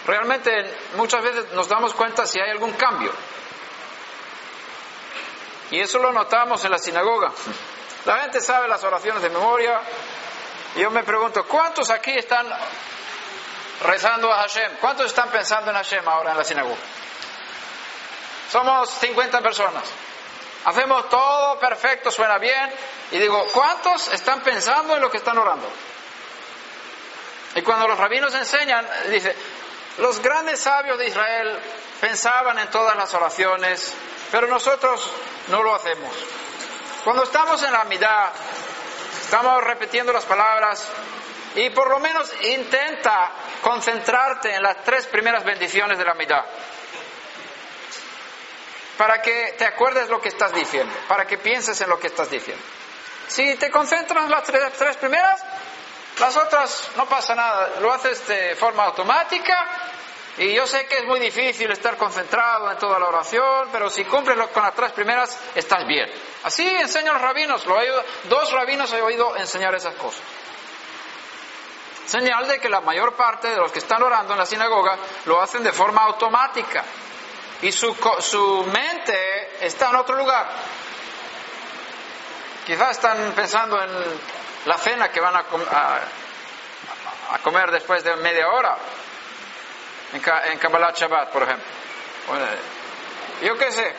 Realmente 0.08 0.74
muchas 0.96 1.22
veces 1.22 1.52
nos 1.52 1.68
damos 1.68 1.94
cuenta 1.94 2.26
si 2.26 2.40
hay 2.40 2.50
algún 2.50 2.72
cambio. 2.74 3.12
Y 5.70 5.82
eso 5.82 6.00
lo 6.00 6.14
notamos 6.14 6.64
en 6.64 6.72
la 6.72 6.78
sinagoga. 6.78 7.34
La 8.06 8.20
gente 8.20 8.40
sabe 8.40 8.70
las 8.70 8.82
oraciones 8.86 9.22
de 9.22 9.30
memoria. 9.30 9.82
Y 10.76 10.80
yo 10.80 10.92
me 10.92 11.04
pregunto, 11.04 11.46
¿cuántos 11.46 11.90
aquí 11.90 12.12
están 12.12 12.48
rezando 13.84 14.32
a 14.32 14.38
Hashem? 14.44 14.78
¿Cuántos 14.80 15.08
están 15.08 15.30
pensando 15.30 15.72
en 15.72 15.76
Hashem 15.76 16.08
ahora 16.08 16.32
en 16.32 16.38
la 16.38 16.44
sinagoga? 16.46 16.78
Somos 18.50 18.90
50 18.90 19.42
personas. 19.42 19.84
Hacemos 20.64 21.10
todo 21.10 21.60
perfecto, 21.60 22.12
suena 22.12 22.38
bien. 22.38 22.72
Y 23.12 23.18
digo, 23.18 23.46
¿cuántos 23.54 24.08
están 24.14 24.40
pensando 24.40 24.96
en 24.96 25.02
lo 25.02 25.12
que 25.12 25.18
están 25.18 25.38
orando? 25.38 25.70
Y 27.56 27.62
cuando 27.62 27.90
los 27.90 27.98
rabinos 27.98 28.34
enseñan, 28.36 28.88
dice, 29.10 29.36
los 29.98 30.22
grandes 30.22 30.60
sabios 30.60 30.98
de 30.98 31.08
Israel 31.08 31.60
pensaban 32.00 32.60
en 32.60 32.70
todas 32.70 32.96
las 32.96 33.14
oraciones, 33.14 33.94
pero 34.32 34.48
nosotros 34.48 35.12
no 35.48 35.64
lo 35.64 35.74
hacemos. 35.74 36.14
Cuando 37.04 37.24
estamos 37.24 37.62
en 37.64 37.72
la 37.72 37.84
mitad, 37.86 38.30
estamos 39.22 39.64
repitiendo 39.64 40.14
las 40.14 40.26
palabras 40.26 40.86
y 41.56 41.70
por 41.72 41.90
lo 41.90 42.00
menos 42.00 42.32
intenta 42.44 43.32
concentrarte 43.62 44.54
en 44.54 44.62
las 44.62 44.84
tres 44.84 45.08
primeras 45.08 45.44
bendiciones 45.44 45.98
de 45.98 46.06
la 46.06 46.14
mitad. 46.14 46.44
Para 48.98 49.22
que 49.22 49.56
te 49.58 49.66
acuerdes 49.66 50.10
lo 50.10 50.20
que 50.20 50.30
estás 50.30 50.54
diciendo, 50.54 50.94
para 51.08 51.26
que 51.26 51.38
pienses 51.38 51.80
en 51.82 51.90
lo 51.90 52.00
que 52.00 52.08
estás 52.08 52.30
diciendo. 52.30 52.64
Si 53.28 53.56
te 53.56 53.70
concentras 53.70 54.26
en 54.26 54.32
las 54.32 54.44
tres, 54.44 54.74
tres 54.78 54.98
primeras, 54.98 55.44
las 56.20 56.36
otras 56.36 56.90
no 56.96 57.06
pasa 57.06 57.36
nada, 57.36 57.80
lo 57.80 57.92
haces 57.94 58.28
de 58.28 58.56
forma 58.56 58.86
automática 58.86 59.68
y 60.38 60.54
yo 60.54 60.68
sé 60.68 60.86
que 60.86 61.00
es 61.00 61.06
muy 61.06 61.20
difícil 61.20 61.72
estar 61.72 61.98
concentrado 61.98 62.72
en 62.72 62.78
toda 62.78 63.00
la 63.00 63.08
oración, 63.08 63.70
pero 63.72 63.90
si 63.90 64.06
cumples 64.06 64.38
con 64.48 64.62
las 64.62 64.76
tres 64.76 64.92
primeras, 64.92 65.40
estás 65.56 65.86
bien. 65.88 66.10
Así 66.44 66.68
enseñan 66.68 67.14
los 67.14 67.22
rabinos, 67.22 67.66
lo 67.66 67.76
dos 68.30 68.52
rabinos 68.52 68.92
he 68.94 69.02
oído 69.02 69.36
enseñar 69.36 69.74
esas 69.74 69.96
cosas. 69.96 70.22
Señal 72.06 72.48
de 72.48 72.60
que 72.60 72.70
la 72.70 72.82
mayor 72.82 73.16
parte 73.16 73.50
de 73.50 73.58
los 73.58 73.72
que 73.72 73.80
están 73.80 74.02
orando 74.02 74.34
en 74.34 74.40
la 74.40 74.46
sinagoga 74.46 74.98
lo 75.26 75.42
hacen 75.42 75.64
de 75.64 75.74
forma 75.74 76.04
automática 76.04 76.84
y 77.62 77.72
su, 77.72 77.96
su 78.20 78.64
mente 78.72 79.66
está 79.66 79.90
en 79.90 79.96
otro 79.98 80.16
lugar. 80.16 80.48
Quizás 82.66 82.92
están 82.92 83.32
pensando 83.34 83.82
en 83.82 83.90
la 84.66 84.78
cena 84.78 85.10
que 85.10 85.20
van 85.20 85.36
a, 85.36 85.40
a 87.32 87.40
comer 87.40 87.72
después 87.72 88.04
de 88.04 88.16
media 88.18 88.48
hora 88.50 88.78
en, 90.14 90.58
Kabbalah 90.60 90.94
Shabbat, 90.96 91.32
por 91.32 91.44
ejemplo. 91.44 91.66
yo 93.42 93.58
qué 93.58 93.72
sé. 93.72 93.96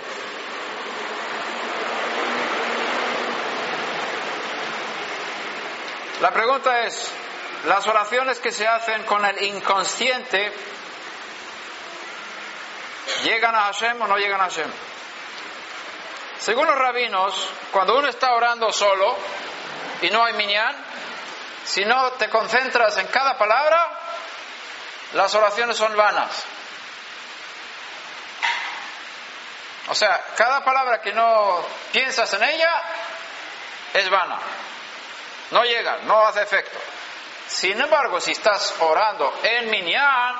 La 6.20 6.32
pregunta 6.32 6.80
es, 6.80 7.12
las 7.66 7.86
oraciones 7.86 8.38
que 8.40 8.50
se 8.50 8.66
hacen 8.66 9.04
con 9.04 9.24
el 9.24 9.40
inconsciente, 9.42 10.52
¿Llegan 13.22 13.54
a 13.54 13.64
Hashem 13.64 14.00
o 14.00 14.06
no 14.06 14.16
llegan 14.16 14.40
a 14.40 14.44
Hashem? 14.44 14.70
Según 16.40 16.66
los 16.66 16.76
rabinos, 16.76 17.48
cuando 17.72 17.98
uno 17.98 18.09
está 18.09 18.32
orando 18.34 18.70
solo 18.70 19.16
y 20.03 20.11
no 20.11 20.24
hay 20.24 20.32
minyan, 20.34 20.74
si 21.64 21.84
no 21.84 22.12
te 22.12 22.28
concentras 22.28 22.96
en 22.99 23.07
cada 23.09 23.36
palabra, 23.36 23.90
las 25.12 25.34
oraciones 25.34 25.76
son 25.76 25.96
vanas. 25.96 26.44
O 29.88 29.94
sea, 29.94 30.22
cada 30.36 30.62
palabra 30.64 31.01
que 31.01 31.12
no 31.12 31.64
piensas 31.92 32.32
en 32.34 32.42
ella 32.42 32.82
es 33.94 34.09
vana. 34.11 34.38
No 35.51 35.64
llega, 35.64 35.99
no 36.05 36.26
hace 36.26 36.42
efecto. 36.42 36.78
Sin 37.46 37.80
embargo, 37.80 38.20
si 38.20 38.32
estás 38.32 38.74
orando 38.80 39.40
en 39.42 39.70
minyan, 39.70 40.34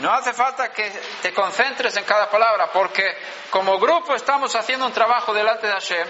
no 0.00 0.12
hace 0.12 0.34
falta 0.34 0.70
que 0.70 0.90
te 1.22 1.32
concentres 1.32 1.96
en 1.96 2.04
cada 2.04 2.28
palabra, 2.28 2.70
porque 2.70 3.16
como 3.50 3.78
grupo 3.78 4.14
estamos 4.14 4.54
haciendo 4.54 4.86
un 4.86 4.92
trabajo 4.92 5.32
delante 5.32 5.66
de 5.66 5.72
Hashem 5.72 6.08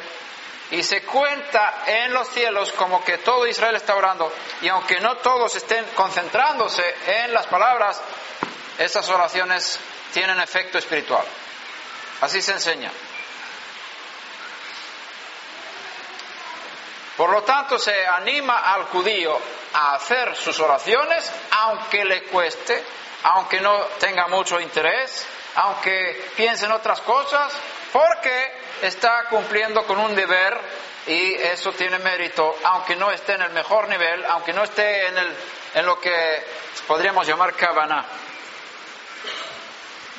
y 0.72 0.82
se 0.82 1.02
cuenta 1.02 1.84
en 1.86 2.14
los 2.14 2.28
cielos 2.28 2.72
como 2.72 3.04
que 3.04 3.18
todo 3.18 3.46
Israel 3.46 3.76
está 3.76 3.94
orando. 3.94 4.32
Y 4.62 4.68
aunque 4.68 5.00
no 5.00 5.18
todos 5.18 5.54
estén 5.54 5.84
concentrándose 5.94 6.82
en 7.06 7.34
las 7.34 7.46
palabras, 7.46 8.00
esas 8.78 9.06
oraciones 9.10 9.78
tienen 10.14 10.40
efecto 10.40 10.78
espiritual. 10.78 11.24
Así 12.22 12.40
se 12.40 12.52
enseña. 12.52 12.90
Por 17.18 17.28
lo 17.28 17.42
tanto, 17.42 17.78
se 17.78 18.06
anima 18.06 18.60
al 18.72 18.84
judío 18.84 19.38
a 19.74 19.96
hacer 19.96 20.34
sus 20.34 20.58
oraciones, 20.58 21.30
aunque 21.50 22.02
le 22.06 22.22
cueste, 22.24 22.82
aunque 23.24 23.60
no 23.60 23.78
tenga 24.00 24.26
mucho 24.28 24.58
interés, 24.58 25.26
aunque 25.54 26.30
piense 26.34 26.64
en 26.64 26.72
otras 26.72 27.02
cosas, 27.02 27.52
porque 27.93 28.53
está 28.82 29.24
cumpliendo 29.28 29.84
con 29.86 29.99
un 29.99 30.14
deber 30.14 30.59
y 31.07 31.34
eso 31.34 31.72
tiene 31.72 31.99
mérito, 31.99 32.57
aunque 32.64 32.97
no 32.97 33.11
esté 33.11 33.34
en 33.34 33.43
el 33.43 33.51
mejor 33.51 33.88
nivel, 33.88 34.24
aunque 34.26 34.53
no 34.53 34.64
esté 34.64 35.09
en, 35.09 35.18
el, 35.18 35.84
lo 35.84 36.01
que 36.01 36.43
podríamos 36.86 37.26
llamar 37.26 37.55
cabana. 37.55 38.05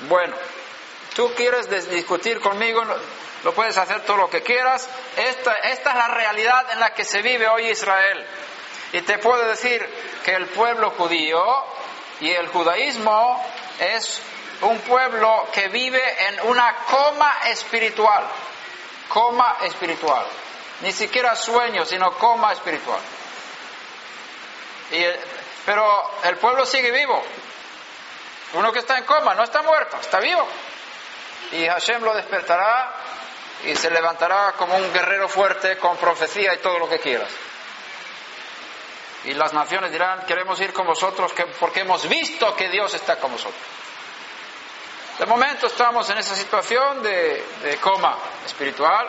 Bueno, 0.07 0.35
tú 1.15 1.33
quieres 1.35 1.69
discutir 1.89 2.39
conmigo, 2.39 2.83
lo 3.43 3.53
puedes 3.53 3.77
hacer 3.77 4.01
todo 4.01 4.17
lo 4.17 4.29
que 4.29 4.43
quieras. 4.43 4.87
Esta, 5.17 5.53
esta 5.55 5.89
es 5.91 5.95
la 5.95 6.07
realidad 6.09 6.65
en 6.71 6.79
la 6.79 6.93
que 6.93 7.05
se 7.05 7.21
vive 7.21 7.47
hoy 7.47 7.67
Israel. 7.67 8.25
Y 8.91 9.01
te 9.01 9.17
puedo 9.17 9.47
decir 9.47 9.87
que 10.23 10.35
el 10.35 10.47
pueblo 10.47 10.91
judío 10.91 11.43
y 12.19 12.29
el 12.29 12.47
judaísmo 12.47 13.43
es 13.79 14.21
un 14.61 14.79
pueblo 14.79 15.47
que 15.51 15.67
vive 15.67 16.01
en 16.27 16.47
una 16.47 16.75
coma 16.89 17.39
espiritual. 17.49 18.23
Coma 19.09 19.57
espiritual. 19.61 20.25
Ni 20.81 20.91
siquiera 20.91 21.35
sueño, 21.35 21.85
sino 21.85 22.11
coma 22.17 22.53
espiritual. 22.53 22.99
Y, 24.91 25.03
pero 25.65 26.11
el 26.23 26.37
pueblo 26.37 26.65
sigue 26.65 26.91
vivo. 26.91 27.23
Uno 28.53 28.71
que 28.71 28.79
está 28.79 28.97
en 28.97 29.05
coma 29.05 29.33
no 29.33 29.43
está 29.43 29.61
muerto, 29.61 29.97
está 29.99 30.19
vivo. 30.19 30.47
Y 31.51 31.67
Hashem 31.67 32.03
lo 32.03 32.13
despertará 32.13 32.93
y 33.65 33.75
se 33.75 33.89
levantará 33.89 34.53
como 34.53 34.75
un 34.75 34.91
guerrero 34.91 35.27
fuerte 35.29 35.77
con 35.77 35.97
profecía 35.97 36.53
y 36.53 36.57
todo 36.57 36.79
lo 36.79 36.89
que 36.89 36.99
quieras. 36.99 37.29
Y 39.25 39.33
las 39.33 39.53
naciones 39.53 39.91
dirán, 39.91 40.25
queremos 40.25 40.59
ir 40.59 40.73
con 40.73 40.85
vosotros 40.85 41.31
porque 41.59 41.81
hemos 41.81 42.07
visto 42.09 42.55
que 42.55 42.69
Dios 42.69 42.93
está 42.93 43.17
con 43.17 43.31
vosotros. 43.31 43.61
De 45.17 45.27
momento 45.27 45.67
estamos 45.67 46.09
en 46.09 46.17
esa 46.17 46.35
situación 46.35 47.03
de, 47.03 47.77
coma 47.79 48.17
espiritual. 48.43 49.07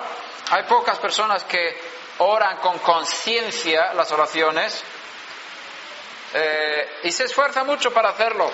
Hay 0.51 0.65
pocas 0.65 0.99
personas 0.99 1.45
que 1.45 1.81
oran 2.19 2.59
con 2.59 2.79
conciencia 2.81 3.95
las 3.95 4.13
oraciones 4.13 4.85
eh, 6.35 7.01
y 7.05 7.11
se 7.11 7.25
esfuerza 7.25 7.65
mucho 7.65 7.91
para 7.91 8.11
hacerlo. 8.11 8.51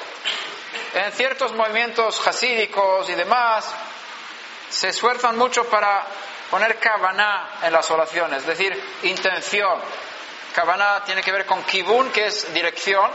En 0.94 1.10
ciertos 1.10 1.52
movimientos 1.52 2.24
hasídicos 2.24 3.10
y 3.10 3.14
demás, 3.14 3.68
se 4.68 4.90
esfuerzan 4.90 5.36
mucho 5.36 5.64
para 5.64 6.06
poner 6.52 6.78
kavaná 6.78 7.58
en 7.64 7.72
las 7.72 7.90
oraciones, 7.90 8.42
es 8.42 8.46
decir, 8.46 8.80
intención. 9.02 9.80
Kavaná 10.54 11.02
tiene 11.04 11.20
que 11.20 11.32
ver 11.32 11.46
con 11.46 11.64
kibun, 11.64 12.12
que 12.12 12.26
es 12.26 12.54
dirección. 12.54 13.10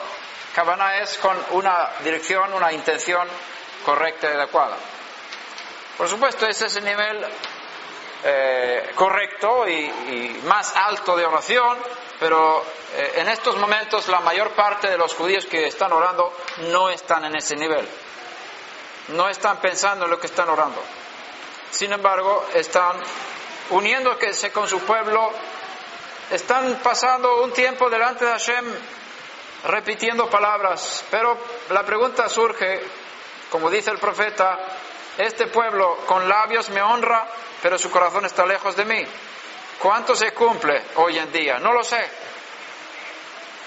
Kavaná 0.54 0.98
es 0.98 1.18
con 1.20 1.38
una 1.52 1.90
dirección, 2.04 2.54
una 2.54 2.74
intención 2.74 3.28
correcta 3.86 4.30
y 4.30 4.34
adecuada. 4.34 4.78
Por 5.98 6.10
supuesto, 6.10 6.46
ese 6.46 6.66
es 6.66 6.76
el 6.76 6.84
nivel 6.84 7.26
eh, 8.24 8.92
correcto 8.96 9.68
y, 9.68 10.42
más 10.46 10.76
alto 10.76 11.16
de 11.16 11.26
oración, 11.26 11.78
pero 12.20 12.66
eh, 12.96 13.14
en 13.18 13.30
estos 13.30 13.56
momentos 13.58 14.08
la 14.08 14.20
mayor 14.20 14.52
parte 14.52 14.90
de 14.90 14.98
los 14.98 15.14
judíos 15.14 15.46
que 15.46 15.68
están 15.68 15.94
orando 15.94 16.34
no 16.70 16.90
están 16.90 17.24
en 17.26 17.36
ese 17.36 17.56
nivel. 17.56 17.88
No 19.10 19.30
están 19.30 19.58
pensando 19.58 20.06
en 20.06 20.12
lo 20.12 20.20
que 20.20 20.28
están 20.28 20.50
orando. 20.50 20.82
Sin 21.70 21.94
embargo, 21.94 22.48
están 22.54 22.98
uniéndose 23.70 24.52
con 24.52 24.68
su 24.68 24.80
pueblo, 24.80 25.32
están 26.32 26.80
pasando 26.84 27.44
un 27.44 27.52
tiempo 27.52 27.90
delante 27.90 28.26
de 28.26 28.32
Hashem 28.32 28.66
repitiendo 29.66 30.30
palabras, 30.30 31.04
pero 31.10 31.38
la 31.70 31.84
pregunta 31.84 32.30
surge, 32.30 32.82
como 33.50 33.70
dice 33.70 33.91
el 33.91 34.00
profeta, 34.00 34.60
este 35.18 35.48
pueblo 35.48 35.98
con 36.06 36.28
labios 36.28 36.70
me 36.70 36.82
honra, 36.82 37.28
pero 37.62 37.78
su 37.78 37.89
corazón 37.89 38.26
está 38.26 38.46
lejos 38.46 38.76
de 38.76 38.86
mí. 38.86 39.06
¿Cuánto 39.80 40.16
se 40.16 40.34
cumple 40.34 40.84
hoy 40.96 41.18
en 41.18 41.32
día? 41.32 41.60
No 41.60 41.74
lo 41.74 41.84
sé. 41.84 42.10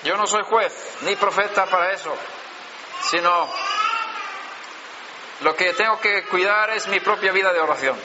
Yo 0.04 0.16
no 0.16 0.26
soy 0.26 0.42
juez 0.44 0.98
ni 1.02 1.16
profeta 1.16 1.66
para 1.66 1.92
eso, 1.92 2.14
sino 3.10 3.48
lo 5.40 5.54
que 5.54 5.72
tengo 5.74 6.00
que 6.00 6.24
cuidar 6.24 6.70
es 6.70 6.86
mi 6.88 7.00
propia 7.00 7.32
vida 7.32 7.52
de 7.52 7.60
oración. 7.60 7.98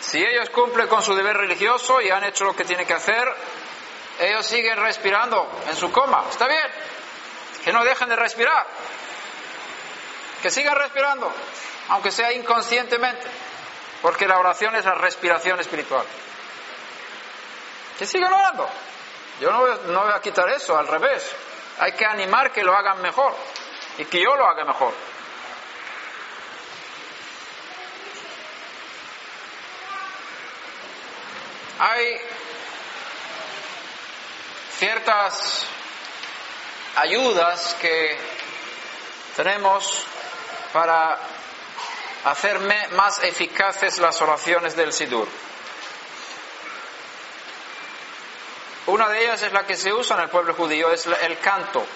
Si 0.00 0.18
ellos 0.18 0.50
cumplen 0.50 0.88
con 0.88 1.02
su 1.02 1.14
deber 1.14 1.36
religioso 1.36 2.00
y 2.00 2.10
han 2.10 2.24
hecho 2.24 2.44
lo 2.44 2.54
que 2.54 2.64
tienen 2.64 2.86
que 2.86 2.92
hacer, 2.92 3.34
ellos 4.20 4.46
siguen 4.46 4.76
respirando 4.76 5.48
en 5.68 5.76
su 5.76 5.90
coma. 5.90 6.24
Está 6.30 6.46
bien. 6.46 6.66
Que 7.64 7.72
no 7.72 7.84
dejen 7.84 8.08
de 8.08 8.16
respirar. 8.16 8.66
Que 10.42 10.50
sigan 10.50 10.76
respirando, 10.76 11.32
aunque 11.88 12.10
sea 12.10 12.32
inconscientemente. 12.32 13.26
Porque 14.00 14.26
la 14.26 14.38
oración 14.38 14.74
es 14.74 14.84
la 14.84 14.94
respiración 14.94 15.60
espiritual. 15.60 16.04
Que 17.98 18.06
sigan 18.06 18.32
orando. 18.32 18.68
Yo 19.40 19.50
no 19.50 20.02
voy 20.02 20.12
a 20.12 20.20
quitar 20.20 20.48
eso, 20.50 20.76
al 20.76 20.88
revés. 20.88 21.24
Hay 21.78 21.92
que 21.92 22.04
animar 22.04 22.52
que 22.52 22.62
lo 22.62 22.76
hagan 22.76 23.00
mejor 23.00 23.34
y 23.98 24.04
que 24.04 24.20
yo 24.20 24.34
lo 24.36 24.46
haga 24.46 24.64
mejor. 24.64 24.92
Hay 31.78 32.20
ciertas 34.82 35.64
ayudas 36.96 37.76
que 37.80 38.18
tenemos 39.36 40.04
para 40.72 41.16
hacer 42.24 42.58
más 42.90 43.22
eficaces 43.22 43.98
las 43.98 44.20
oraciones 44.20 44.74
del 44.74 44.92
Sidur. 44.92 45.28
Una 48.86 49.08
de 49.08 49.22
ellas 49.22 49.42
es 49.42 49.52
la 49.52 49.64
que 49.64 49.76
se 49.76 49.92
usa 49.92 50.16
en 50.16 50.24
el 50.24 50.30
pueblo 50.30 50.52
judío, 50.54 50.90
es 50.90 51.06
el 51.06 51.38
canto. 51.38 51.86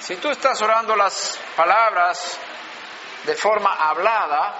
Si 0.00 0.16
tú 0.16 0.28
estás 0.28 0.60
orando 0.60 0.96
las 0.96 1.38
palabras 1.54 2.36
de 3.26 3.36
forma 3.36 3.72
hablada, 3.74 4.56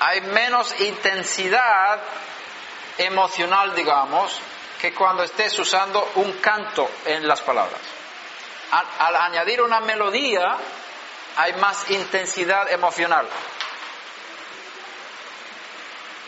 hay 0.00 0.20
menos 0.22 0.80
intensidad 0.80 2.00
emocional, 2.98 3.74
digamos, 3.74 4.40
que 4.80 4.92
cuando 4.92 5.22
estés 5.22 5.58
usando 5.58 6.12
un 6.16 6.32
canto 6.34 6.90
en 7.06 7.26
las 7.26 7.40
palabras. 7.40 7.80
Al, 8.98 9.16
añadir 9.16 9.62
una 9.62 9.80
melodía, 9.80 10.56
hay 11.36 11.54
más 11.54 11.90
intensidad 11.90 12.70
emocional. 12.70 13.26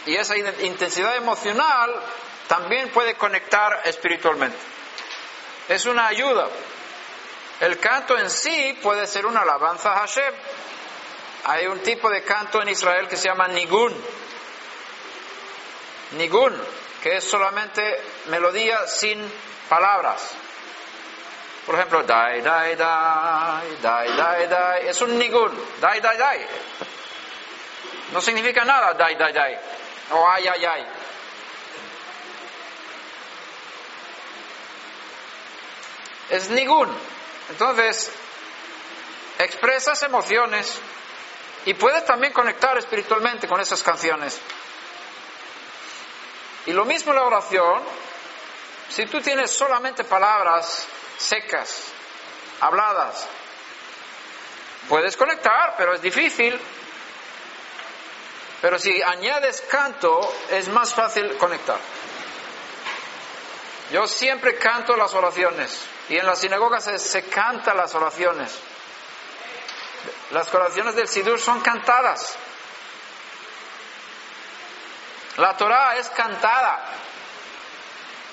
Y 0.07 0.17
esa 0.17 0.37
intensidad 0.37 1.17
emocional 1.17 1.95
también 2.47 2.91
puede 2.91 3.17
conectar 3.17 3.83
espiritualmente. 3.85 4.57
Es 5.69 5.85
una 5.87 6.07
ayuda. 6.07 6.49
El 7.61 7.79
canto 7.79 8.17
en 8.17 8.31
sí 8.31 8.79
puede 8.83 9.07
ser 9.07 9.27
una 9.27 9.41
alabanza 9.41 9.93
a 9.93 9.99
Hashem. 10.01 10.35
Hay 11.45 11.67
un 11.67 11.81
tipo 11.81 12.09
de 12.09 12.23
canto 12.23 12.63
en 12.63 12.69
Israel 12.69 13.09
que 13.09 13.17
se 13.17 13.29
llama 13.29 13.49
nigun. 13.49 13.93
Nigun, 16.13 16.55
que 17.03 17.17
es 17.17 17.25
solamente 17.25 18.01
melodía 18.27 18.87
sin 18.87 19.21
palabras. 19.69 20.31
Por 21.67 21.75
ejemplo, 21.75 22.05
dai, 22.05 22.41
dai, 22.43 22.77
dai, 22.77 23.77
dai, 23.83 24.17
dai, 24.17 24.47
dai, 24.47 24.89
es 24.89 25.01
un 25.03 25.19
ningún, 25.19 25.53
dai, 25.81 26.01
dai, 26.01 26.17
dai. 26.17 26.47
No 28.13 28.21
significa 28.21 28.65
nada, 28.65 28.95
dai, 28.95 29.17
dai, 29.17 29.33
dai, 29.33 29.59
o 30.13 30.29
ay, 30.29 30.47
ay, 30.47 30.65
ay. 30.65 30.87
Es 36.31 36.49
ningún. 36.51 36.89
Entonces, 37.51 38.13
expresas 39.39 40.03
emociones 40.03 40.81
y 41.65 41.75
puedes 41.75 42.05
también 42.05 42.33
conectar 42.33 42.79
espiritualmente 42.79 43.49
con 43.49 43.61
esas 43.61 43.83
canciones. 43.83 44.41
Y 46.67 46.73
lo 46.73 46.85
mismo 46.85 47.13
la 47.13 47.23
oración, 47.23 47.83
si 48.89 49.07
tú 49.07 49.21
tienes 49.21 49.51
solamente 49.51 50.05
palabras 50.05 50.87
secas, 51.17 51.85
habladas, 52.61 53.27
puedes 54.89 55.17
conectar, 55.17 55.75
pero 55.77 55.95
es 55.95 56.03
difícil. 56.03 56.59
Pero 58.61 58.79
si 58.79 59.01
añades 59.03 59.63
canto, 59.71 60.33
es 60.51 60.69
más 60.69 60.93
fácil 60.93 61.37
conectar. 61.37 61.79
Yo 63.93 64.07
siempre 64.09 64.57
canto 64.57 64.97
las 64.97 65.15
oraciones 65.15 65.81
y 66.09 66.17
en 66.17 66.27
la 66.27 66.35
sinagoga 66.35 66.81
se, 66.81 66.99
se 66.99 67.25
canta 67.29 67.75
las 67.75 67.95
oraciones. 67.95 68.59
Las 70.33 70.53
oraciones 70.53 70.97
del 70.97 71.07
Sidur 71.07 71.39
son 71.39 71.61
cantadas. 71.61 72.37
La 75.37 75.57
Torah 75.57 75.97
es 75.97 76.09
cantada. 76.11 76.81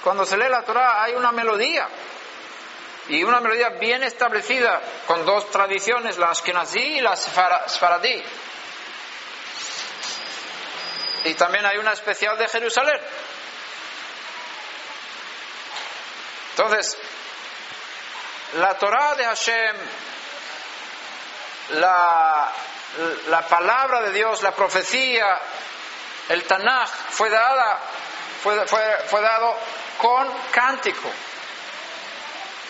Cuando 0.04 0.26
se 0.26 0.38
lee 0.38 0.50
la 0.50 0.64
Torah 0.64 1.04
hay 1.04 1.14
una 1.14 1.32
melodía. 1.32 1.88
Y 3.10 3.24
una 3.24 3.42
melodía 3.42 3.70
bien 3.70 4.04
establecida 4.04 4.82
con 5.06 5.26
dos 5.26 5.52
tradiciones, 5.52 6.18
la 6.18 6.30
Ashkenazí 6.30 6.80
y 6.80 7.02
la 7.02 7.16
Sfaradí. 7.16 8.24
Y 11.26 11.34
también 11.36 11.66
hay 11.66 11.78
una 11.78 11.92
especial 11.92 12.38
de 12.38 12.48
Jerusalén. 12.48 13.00
Entonces, 16.52 16.98
la 18.54 18.78
Torah 18.78 19.16
de 19.16 19.26
Hashem, 19.26 19.76
la, 21.72 22.52
la 23.28 23.42
palabra 23.48 24.02
de 24.02 24.12
Dios, 24.12 24.44
la 24.44 24.52
profecía, 24.52 25.42
el 26.30 26.44
Tanaj 26.44 26.90
fue 27.10 27.30
dada, 27.30 27.80
fue, 28.42 29.22
dado 29.22 29.58
con 29.98 30.32
cántico. 30.52 31.10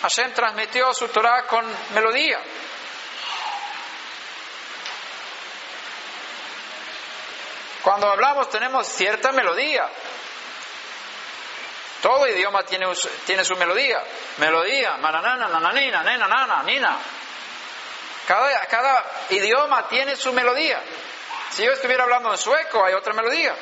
Hashem 0.02 0.34
transmitió 0.34 0.94
su 0.94 1.08
Torah 1.10 1.44
con 1.44 1.66
melodía. 1.94 2.40
Cuando 7.84 8.10
hablamos 8.10 8.50
tenemos 8.50 8.88
cierta 8.88 9.32
melodía. 9.32 9.88
Todo 12.02 12.28
idioma 12.28 12.64
tiene, 12.64 12.86
tiene 13.26 13.46
su 13.46 13.56
melodía. 13.56 14.04
Melodía, 14.38 14.98
mananana, 14.98 15.48
nananina, 15.48 16.04
nena, 16.04 16.28
nana, 16.28 16.64
nina. 16.64 16.98
Cada, 18.28 18.66
cada 18.66 19.06
idioma 19.30 19.88
tiene 19.88 20.16
su 20.16 20.34
melodía. 20.34 20.82
Si 21.56 21.64
yo 21.64 21.72
estuviera 21.72 22.04
hablando 22.04 22.32
en 22.32 22.38
sueco, 22.38 22.84
hay 22.84 22.94
otra 22.96 23.14
melodía. 23.14 23.56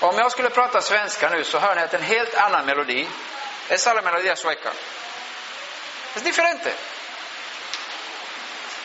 Om 0.00 0.16
jag 0.16 0.30
skulle 0.30 0.50
prata 0.50 0.80
svenska. 0.80 1.28
Esa 3.68 3.90
es 3.90 3.96
la 3.96 4.02
melodía 4.02 4.36
sueca. 4.36 4.70
Es 6.14 6.22
diferente. 6.22 6.72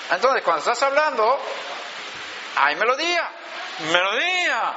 Entonces, 0.10 0.43
cuando 0.43 0.60
estás 0.60 0.82
hablando, 0.84 1.39
hay 2.55 2.76
melodía. 2.76 3.30
Melodía. 3.91 4.74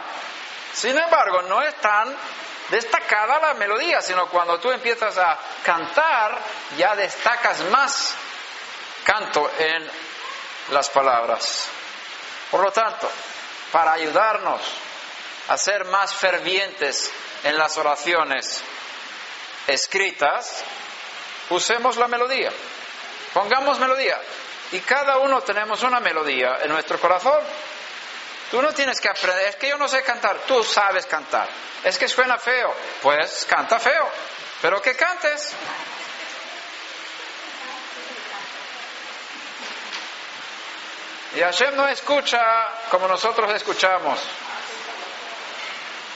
Sin 0.75 0.99
embargo, 0.99 1.43
no 1.43 1.63
es 1.63 1.75
tan 1.77 2.15
destacada 2.69 3.39
la 3.41 3.55
melodía, 3.55 4.03
sino 4.03 4.29
cuando 4.29 4.59
tú 4.61 4.71
empiezas 4.71 5.17
a 5.17 5.39
cantar, 5.63 6.39
ya 6.77 6.95
destacas 6.95 7.61
más 7.71 8.15
canto 9.05 9.51
en 9.59 10.10
las 10.71 10.89
palabras. 10.91 11.67
Por 12.51 12.63
lo 12.63 12.73
tanto, 12.73 13.11
para 13.73 13.93
ayudarnos 13.93 14.61
a 15.49 15.57
ser 15.57 15.85
más 15.87 16.15
fervientes 16.15 17.11
en 17.45 17.57
las 17.57 17.77
oraciones 17.77 18.63
escritas, 19.67 20.63
usemos 21.51 21.97
la 21.97 22.09
melodía. 22.09 22.53
Pongamos 23.33 23.79
melodía. 23.79 24.21
Y 24.73 24.81
cada 24.81 25.19
uno 25.19 25.43
tenemos 25.43 25.83
una 25.83 26.01
melodía 26.01 26.59
en 26.63 26.71
nuestro 26.71 27.01
corazón. 27.01 27.41
Tú 28.51 28.61
no 28.61 28.73
tienes 28.73 29.01
que 29.01 29.09
aprender, 29.09 29.47
es 29.47 29.57
que 29.57 29.69
yo 29.69 29.79
no 29.79 29.89
sé 29.89 30.03
cantar, 30.03 30.39
tú 30.47 30.63
sabes 30.65 31.07
cantar. 31.07 31.49
Es 31.85 31.97
que 31.99 32.09
suena 32.09 32.37
feo, 32.39 32.75
pues 33.01 33.47
canta 33.49 33.79
feo, 33.79 34.09
pero 34.61 34.83
que 34.83 34.97
cantes. 34.97 35.53
Y 41.37 41.41
Hashem 41.41 41.77
no 41.77 41.89
escucha 41.89 42.41
como 42.91 43.07
nosotros 43.07 43.53
escuchamos. 43.55 44.19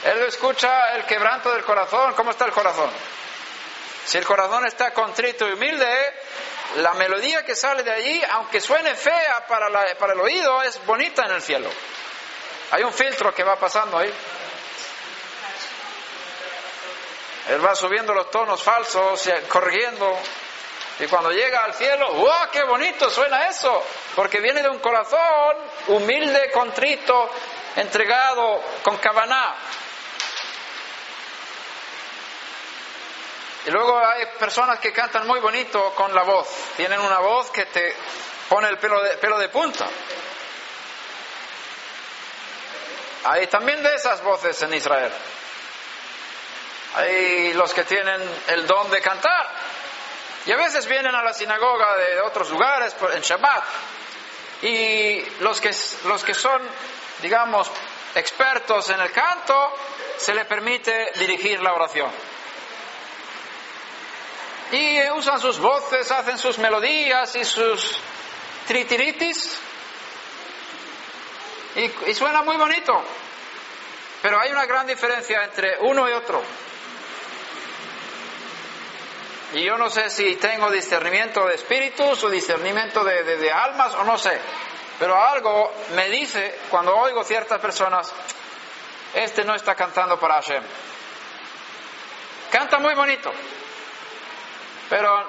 Él 0.03 0.19
escucha 0.27 0.95
el 0.95 1.05
quebranto 1.05 1.51
del 1.51 1.63
corazón. 1.63 2.13
¿Cómo 2.13 2.31
está 2.31 2.45
el 2.45 2.51
corazón? 2.51 2.89
Si 4.05 4.17
el 4.17 4.25
corazón 4.25 4.65
está 4.67 4.93
contrito 4.93 5.47
y 5.47 5.53
humilde, 5.53 6.13
la 6.75 6.93
melodía 6.93 7.43
que 7.43 7.55
sale 7.55 7.81
de 7.81 7.91
allí, 7.91 8.21
aunque 8.31 8.61
suene 8.61 8.93
fea 8.93 9.45
para, 9.47 9.95
para 9.97 10.13
el 10.13 10.19
oído, 10.19 10.61
es 10.61 10.83
bonita 10.85 11.25
en 11.25 11.31
el 11.31 11.41
cielo. 11.41 11.69
Hay 12.71 12.83
un 12.83 12.93
filtro 12.93 13.33
que 13.33 13.43
va 13.43 13.55
pasando 13.55 13.97
ahí. 13.97 14.13
Él 17.49 17.65
va 17.65 17.75
subiendo 17.75 18.13
los 18.13 18.29
tonos 18.31 18.61
falsos, 18.61 19.29
corrigiendo. 19.47 20.19
Y 20.99 21.07
cuando 21.07 21.29
llega 21.31 21.65
al 21.65 21.73
cielo, 21.73 22.13
¡wow! 22.13 22.49
¡Qué 22.51 22.63
bonito 22.63 23.09
suena 23.09 23.47
eso! 23.47 23.83
Porque 24.15 24.39
viene 24.39 24.61
de 24.61 24.69
un 24.69 24.79
corazón 24.79 25.57
humilde, 25.87 26.51
contrito, 26.51 27.29
entregado, 27.75 28.61
con 28.81 28.97
cabaná. 28.97 29.55
Y 33.65 33.71
luego 33.71 33.97
hay 33.97 34.27
personas 34.39 34.79
que 34.79 34.93
cantan 34.93 35.27
muy 35.27 35.39
bonito 35.39 35.93
con 35.95 36.13
la 36.13 36.23
voz. 36.23 36.47
Tienen 36.77 36.99
una 36.99 37.19
voz 37.19 37.49
que 37.49 37.65
te 37.65 37.95
pone 38.47 38.69
el 38.69 38.77
pelo 38.77 39.01
de, 39.01 39.17
pelo 39.17 39.37
de 39.39 39.49
punta. 39.49 39.87
Hay 43.25 43.47
también 43.47 43.81
de 43.81 43.95
esas 43.95 44.21
voces 44.21 44.61
en 44.61 44.73
Israel. 44.75 45.11
Hay 46.95 47.53
los 47.53 47.73
que 47.73 47.83
tienen 47.83 48.21
el 48.47 48.67
don 48.67 48.89
de 48.91 49.01
cantar. 49.01 49.49
Y 50.45 50.51
a 50.51 50.57
veces 50.57 50.85
vienen 50.87 51.15
a 51.15 51.23
la 51.23 51.33
sinagoga 51.33 51.97
de 51.97 52.21
otros 52.21 52.51
lugares 52.51 52.95
en 53.13 53.21
Shabbat. 53.21 53.63
Y 54.61 55.21
los 55.39 55.59
que, 55.59 55.71
los 56.05 56.23
que 56.23 56.33
son, 56.33 56.61
digamos, 57.21 57.69
expertos 58.13 58.89
en 58.89 58.99
el 58.99 59.11
canto, 59.11 59.73
se 60.17 60.33
les 60.35 60.45
permite 60.45 61.11
dirigir 61.15 61.61
la 61.61 61.73
oración. 61.73 62.11
Y 64.71 65.09
usan 65.11 65.39
sus 65.41 65.59
voces, 65.59 66.11
hacen 66.11 66.37
sus 66.37 66.59
melodías 66.59 67.35
y 67.35 67.43
sus 67.43 67.97
tritiritis. 68.67 69.59
Y, 71.75 72.09
y 72.09 72.13
suena 72.13 72.43
muy 72.43 72.55
bonito. 72.55 73.03
Pero 74.21 74.39
hay 74.39 74.51
una 74.51 74.65
gran 74.65 74.85
diferencia 74.85 75.43
entre 75.43 75.77
uno 75.81 76.07
y 76.07 76.13
otro. 76.13 76.41
Y 79.55 79.63
yo 79.63 79.77
no 79.77 79.89
sé 79.89 80.09
si 80.09 80.35
tengo 80.35 80.69
discernimiento 80.69 81.45
de 81.47 81.55
espíritus 81.55 82.21
o 82.25 82.29
discernimiento 82.29 83.05
de, 83.05 83.49
almas 83.49 83.95
o 83.95 84.03
no 84.03 84.17
sé. 84.17 84.37
Pero 84.99 85.15
algo 85.15 85.73
me 85.95 86.09
dice 86.09 86.59
cuando 86.69 86.93
oigo 86.93 87.23
ciertas 87.23 87.61
personas, 87.61 88.11
este 89.13 89.45
no 89.45 89.55
está 89.55 89.73
cantando 89.73 90.19
para 90.19 90.35
Hashem. 90.35 90.61
Canta 92.51 92.79
muy 92.79 92.95
bonito, 92.95 93.31
pero 94.89 95.23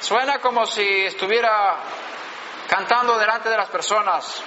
suena 0.00 0.38
como 0.38 0.64
si 0.64 1.06
estuviera 1.06 1.74
cantando 2.68 3.18
delante 3.18 3.48
de 3.48 3.56
las 3.56 3.68
personas. 3.68 4.42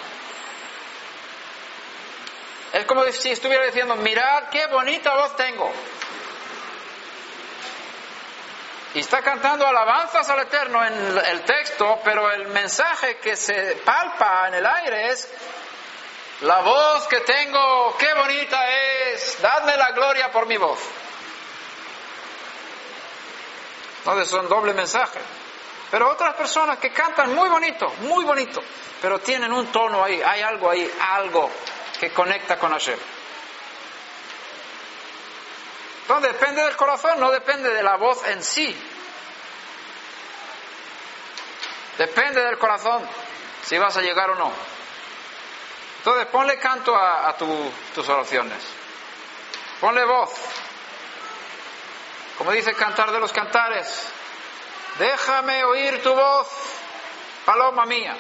Es 2.71 2.85
como 2.85 3.03
si 3.11 3.31
estuviera 3.31 3.65
diciendo, 3.65 3.97
mirad 3.97 4.47
qué 4.49 4.67
bonita 4.67 5.13
voz 5.13 5.35
tengo. 5.35 5.69
Y 8.93 8.99
está 8.99 9.21
cantando 9.21 9.67
alabanzas 9.67 10.27
al 10.29 10.39
Eterno 10.41 10.83
en 10.83 11.17
el 11.27 11.41
texto, 11.41 11.99
pero 12.03 12.31
el 12.31 12.47
mensaje 12.47 13.17
que 13.17 13.35
se 13.35 13.75
palpa 13.85 14.47
en 14.47 14.55
el 14.55 14.65
aire 14.65 15.11
es, 15.11 15.29
la 16.41 16.61
voz 16.61 17.07
que 17.07 17.19
tengo, 17.19 17.95
qué 17.97 18.13
bonita 18.13 18.67
es, 18.71 19.39
dadme 19.41 19.77
la 19.77 19.91
gloria 19.91 20.31
por 20.31 20.47
mi 20.47 20.57
voz. 20.57 20.79
Entonces 23.99 24.27
son 24.29 24.49
doble 24.49 24.73
mensaje. 24.73 25.19
Pero 25.91 26.09
otras 26.09 26.35
personas 26.35 26.79
que 26.79 26.91
cantan 26.91 27.35
muy 27.35 27.49
bonito, 27.49 27.91
muy 28.01 28.23
bonito, 28.23 28.61
pero 29.01 29.19
tienen 29.19 29.51
un 29.51 29.67
tono 29.67 30.03
ahí, 30.03 30.21
hay 30.21 30.41
algo 30.41 30.69
ahí, 30.69 30.89
algo 31.11 31.49
que 31.99 32.11
conecta 32.11 32.57
con 32.57 32.71
Hashem. 32.71 32.97
Entonces 36.09 36.33
depende 36.33 36.63
del 36.63 36.75
corazón, 36.75 37.19
no 37.19 37.29
depende 37.29 37.71
de 37.71 37.83
la 37.83 37.95
voz 37.95 38.25
en 38.25 38.43
sí. 38.43 38.75
Depende 41.99 42.43
del 42.43 42.57
corazón 42.57 43.07
si 43.61 43.77
vas 43.77 43.95
a 43.95 44.01
llegar 44.01 44.31
o 44.31 44.35
no. 44.35 44.51
Entonces 45.99 46.25
ponle 46.31 46.57
canto 46.57 46.95
a, 46.95 47.37
tus 47.37 48.09
oraciones. 48.09 48.57
Ponle 49.79 50.03
voz. 50.03 50.31
Como 52.39 52.53
dice 52.53 52.73
Cantar 52.73 53.11
de 53.11 53.19
los 53.19 53.31
Cantares, 53.31 54.07
déjame 54.97 55.63
oír 55.63 56.01
tu 56.01 56.15
voz, 56.15 56.47
paloma 57.45 57.85
mía, 57.85 58.17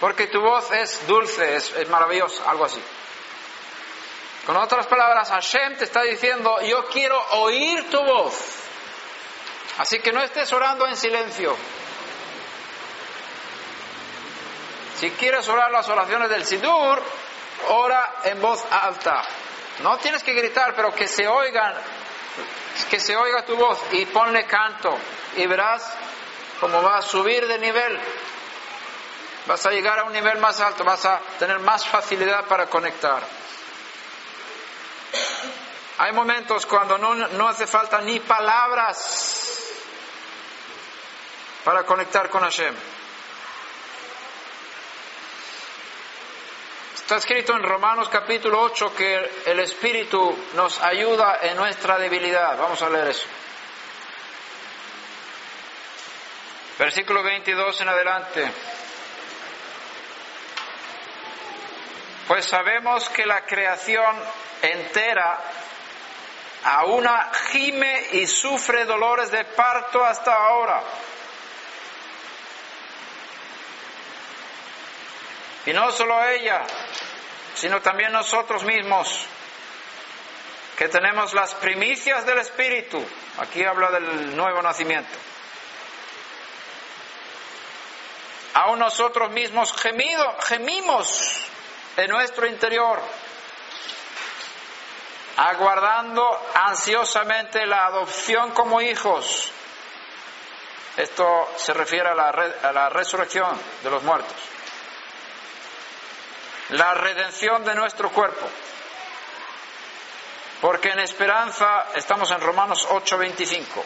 porque 0.00 0.26
tu 0.26 0.42
voz 0.42 0.70
es 0.72 1.06
dulce, 1.06 1.56
es, 1.56 1.72
es 1.76 1.88
maravillosa, 1.88 2.50
algo 2.50 2.66
así. 2.66 2.82
Con 4.46 4.56
otras 4.56 4.86
palabras, 4.86 5.28
Hashem 5.30 5.76
te 5.76 5.84
está 5.84 6.02
diciendo, 6.02 6.60
yo 6.62 6.86
quiero 6.86 7.20
oír 7.32 7.90
tu 7.90 8.02
voz. 8.02 8.34
Así 9.78 10.00
que 10.00 10.12
no 10.12 10.22
estés 10.22 10.52
orando 10.52 10.86
en 10.86 10.96
silencio. 10.96 11.56
Si 14.98 15.10
quieres 15.12 15.48
orar 15.48 15.70
las 15.70 15.88
oraciones 15.88 16.28
del 16.28 16.44
Sidur, 16.44 17.02
ora 17.68 18.16
en 18.24 18.40
voz 18.40 18.64
alta. 18.70 19.22
No 19.82 19.96
tienes 19.98 20.22
que 20.22 20.34
gritar, 20.34 20.74
pero 20.74 20.94
que 20.94 21.08
se 21.08 21.26
oigan, 21.26 21.74
que 22.90 23.00
se 23.00 23.16
oiga 23.16 23.42
tu 23.44 23.56
voz 23.56 23.78
y 23.92 24.04
ponle 24.06 24.44
canto 24.44 24.94
y 25.36 25.46
verás 25.46 25.90
cómo 26.60 26.82
va 26.82 26.98
a 26.98 27.02
subir 27.02 27.46
de 27.46 27.58
nivel. 27.58 27.98
Vas 29.46 29.64
a 29.64 29.70
llegar 29.70 29.98
a 30.00 30.04
un 30.04 30.12
nivel 30.12 30.38
más 30.38 30.60
alto, 30.60 30.84
vas 30.84 31.04
a 31.06 31.20
tener 31.38 31.58
más 31.60 31.86
facilidad 31.86 32.44
para 32.44 32.66
conectar. 32.66 33.22
Hay 35.98 36.12
momentos 36.12 36.66
cuando 36.66 36.96
no, 36.98 37.14
no 37.14 37.48
hace 37.48 37.66
falta 37.66 38.00
ni 38.00 38.20
palabras 38.20 39.40
para 41.64 41.84
conectar 41.84 42.28
con 42.30 42.42
Hashem. 42.42 42.74
Está 46.94 47.16
escrito 47.16 47.54
en 47.54 47.62
Romanos 47.64 48.08
capítulo 48.08 48.62
8 48.62 48.94
que 48.94 49.30
el 49.46 49.58
Espíritu 49.58 50.32
nos 50.54 50.80
ayuda 50.80 51.40
en 51.42 51.56
nuestra 51.56 51.98
debilidad. 51.98 52.56
Vamos 52.56 52.80
a 52.82 52.88
leer 52.88 53.08
eso. 53.08 53.26
Versículo 56.78 57.22
22 57.22 57.80
en 57.80 57.88
adelante. 57.88 58.52
Pues 62.30 62.44
sabemos 62.44 63.08
que 63.08 63.26
la 63.26 63.44
creación 63.44 64.16
entera 64.62 65.36
a 66.62 66.84
gime 67.50 68.06
y 68.12 68.24
sufre 68.28 68.84
dolores 68.84 69.32
de 69.32 69.44
parto 69.46 70.04
hasta 70.04 70.32
ahora. 70.32 70.80
Y 75.66 75.72
no 75.72 75.90
solo 75.90 76.24
ella, 76.28 76.62
sino 77.56 77.82
también 77.82 78.12
nosotros 78.12 78.62
mismos, 78.62 79.26
que 80.76 80.86
tenemos 80.86 81.34
las 81.34 81.54
primicias 81.54 82.24
del 82.26 82.38
Espíritu. 82.38 83.04
Aquí 83.38 83.64
habla 83.64 83.90
del 83.90 84.36
nuevo 84.36 84.62
nacimiento. 84.62 85.18
Aún 88.54 88.78
nosotros 88.78 89.32
mismos 89.32 89.72
gemido, 89.72 90.36
gemimos 90.42 91.49
en 92.04 92.10
nuestro 92.10 92.46
interior, 92.46 93.00
aguardando 95.36 96.50
ansiosamente 96.54 97.66
la 97.66 97.86
adopción 97.86 98.50
como 98.52 98.80
hijos. 98.80 99.50
Esto 100.96 101.48
se 101.56 101.72
refiere 101.72 102.08
a 102.08 102.14
la, 102.14 102.28
a 102.28 102.72
la 102.72 102.88
resurrección 102.88 103.58
de 103.82 103.90
los 103.90 104.02
muertos 104.02 104.50
la 106.70 106.94
redención 106.94 107.64
de 107.64 107.74
nuestro 107.74 108.10
cuerpo. 108.10 108.46
Porque 110.60 110.90
en 110.90 111.00
esperanza, 111.00 111.86
estamos 111.94 112.30
en 112.30 112.40
Romanos 112.40 112.86
8:25. 112.88 113.82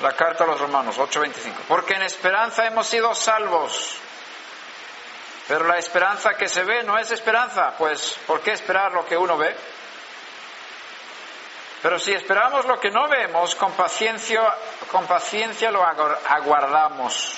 La 0.00 0.12
carta 0.12 0.44
a 0.44 0.46
los 0.48 0.60
Romanos 0.60 0.98
8:25. 0.98 1.54
Porque 1.68 1.94
en 1.94 2.02
esperanza 2.02 2.66
hemos 2.66 2.86
sido 2.86 3.14
salvos. 3.14 3.96
Pero 5.52 5.66
la 5.66 5.76
esperanza 5.76 6.32
que 6.32 6.48
se 6.48 6.64
ve 6.64 6.82
no 6.82 6.96
es 6.96 7.10
esperanza, 7.10 7.74
pues 7.76 8.18
¿por 8.26 8.40
qué 8.40 8.52
esperar 8.52 8.90
lo 8.92 9.04
que 9.04 9.18
uno 9.18 9.36
ve? 9.36 9.54
Pero 11.82 11.98
si 11.98 12.14
esperamos 12.14 12.64
lo 12.64 12.80
que 12.80 12.90
no 12.90 13.06
vemos, 13.06 13.54
con 13.54 13.74
paciencia, 13.74 14.40
lo 15.70 15.84
aguardamos. 15.84 17.34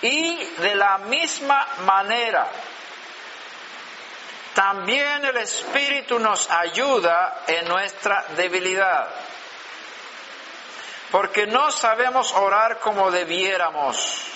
Y 0.00 0.42
de 0.42 0.74
la 0.74 0.96
misma 0.96 1.68
manera, 1.84 2.48
también 4.54 5.22
el 5.22 5.36
Espíritu 5.36 6.18
nos 6.18 6.50
ayuda 6.50 7.42
en 7.46 7.68
nuestra 7.68 8.24
debilidad, 8.38 9.06
porque 11.10 11.46
no 11.46 11.70
sabemos 11.70 12.32
orar 12.32 12.78
como 12.78 13.10
debiéramos, 13.10 14.30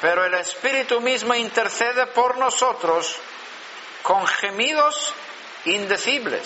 pero 0.00 0.24
el 0.24 0.34
Espíritu 0.34 1.00
mismo 1.00 1.34
intercede 1.34 2.06
por 2.06 2.36
nosotros 2.38 3.16
con 4.02 4.26
gemidos 4.26 5.12
indecibles. 5.64 6.42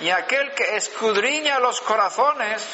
Y 0.00 0.10
aquel 0.10 0.54
que 0.54 0.76
escudriña 0.76 1.58
los 1.58 1.80
corazones 1.80 2.66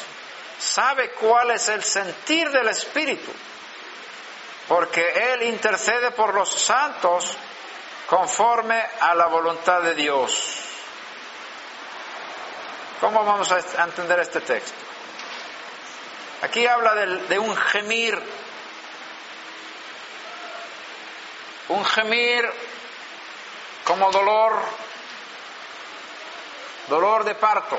sabe 0.59 1.11
cuál 1.11 1.51
es 1.51 1.67
el 1.69 1.83
sentir 1.83 2.49
del 2.51 2.67
Espíritu, 2.69 3.31
porque 4.67 5.33
Él 5.33 5.43
intercede 5.43 6.11
por 6.11 6.33
los 6.33 6.49
santos 6.49 7.35
conforme 8.07 8.81
a 9.01 9.13
la 9.13 9.27
voluntad 9.27 9.81
de 9.81 9.95
Dios. 9.95 10.59
¿Cómo 13.01 13.23
vamos 13.23 13.51
a 13.51 13.83
entender 13.83 14.19
este 14.19 14.41
texto? 14.41 14.87
Aquí 16.41 16.67
habla 16.67 16.93
de, 16.93 17.39
un 17.39 17.55
gemir, 17.55 18.21
un 21.69 21.85
gemir 21.85 22.49
como 23.83 24.11
dolor, 24.11 24.61
dolor 26.87 27.23
de 27.23 27.35
parto 27.35 27.77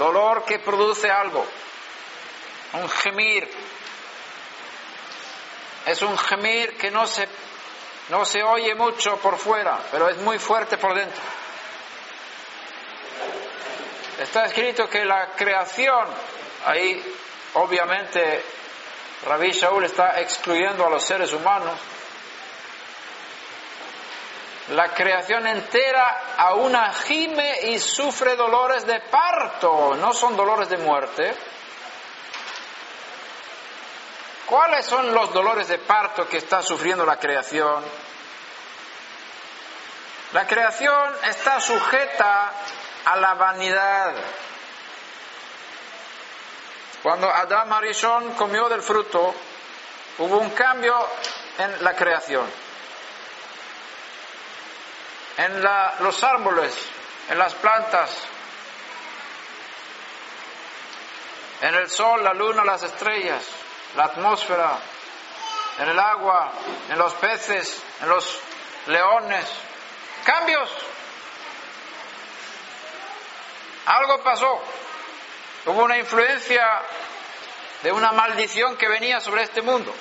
dolor 0.00 0.44
que 0.44 0.58
produce 0.58 1.10
algo, 1.10 1.46
un 2.74 2.88
gemir. 2.88 3.48
Es 5.86 6.02
un 6.02 6.16
gemir 6.16 6.76
que 6.76 6.90
no 6.90 7.06
se, 7.06 7.28
no 8.08 8.24
se 8.24 8.42
oye 8.42 8.74
mucho 8.74 9.16
por 9.18 9.38
fuera, 9.38 9.78
pero 9.90 10.08
es 10.08 10.18
muy 10.18 10.38
fuerte 10.38 10.78
por 10.78 10.94
dentro. 10.94 11.20
Está 14.18 14.46
escrito 14.46 14.88
que 14.88 15.04
la 15.04 15.30
creación, 15.34 16.06
ahí 16.66 17.02
obviamente 17.54 18.44
Rabbi 19.26 19.50
Shaul 19.52 19.84
está 19.84 20.20
excluyendo 20.20 20.86
a 20.86 20.90
los 20.90 21.02
seres 21.02 21.32
humanos, 21.32 21.78
la 24.70 24.88
creación 24.94 25.46
entera 25.48 26.34
a 26.36 26.54
una 26.54 26.92
gime 26.92 27.70
y 27.70 27.78
sufre 27.78 28.36
dolores 28.36 28.86
de 28.86 29.00
parto, 29.00 29.96
no 29.96 30.12
son 30.12 30.36
dolores 30.36 30.68
de 30.68 30.76
muerte. 30.78 31.34
¿Cuáles 34.46 34.86
son 34.86 35.12
los 35.12 35.32
dolores 35.32 35.68
de 35.68 35.78
parto 35.78 36.28
que 36.28 36.38
está 36.38 36.62
sufriendo 36.62 37.04
la 37.04 37.16
creación? 37.16 37.84
La 40.32 40.46
creación 40.46 41.14
está 41.28 41.60
sujeta 41.60 42.52
a 43.06 43.16
la 43.16 43.34
vanidad. 43.34 44.14
Cuando 47.02 47.28
Adán 47.28 47.72
Arishon 47.72 48.34
comió 48.34 48.68
del 48.68 48.82
fruto, 48.82 49.34
hubo 50.18 50.38
un 50.38 50.50
cambio 50.50 50.94
en 51.58 51.82
la 51.82 51.94
creación 51.96 52.69
en 55.40 55.62
los 56.00 56.22
árboles, 56.22 56.74
en 57.30 57.38
las 57.38 57.54
plantas, 57.54 58.10
en 61.62 61.74
el 61.74 61.88
sol, 61.88 62.22
la 62.22 62.34
luna, 62.34 62.62
las 62.62 62.82
estrellas, 62.82 63.42
la 63.96 64.04
atmósfera, 64.04 64.78
en 65.78 65.88
el 65.88 65.98
agua, 65.98 66.52
en 66.90 66.98
los 66.98 67.14
peces, 67.14 67.82
en 68.02 68.10
los 68.10 68.38
leones. 68.86 69.46
Cambios. 70.24 70.70
Algo 73.86 74.22
pasó. 74.22 74.60
Hubo 75.64 75.84
una 75.84 75.96
influencia 75.96 76.82
de 77.82 77.92
una 77.92 78.12
maldición 78.12 78.76
que 78.76 78.88
venía 78.88 79.20
sobre 79.20 79.44
este 79.44 79.62
mundo. 79.62 79.94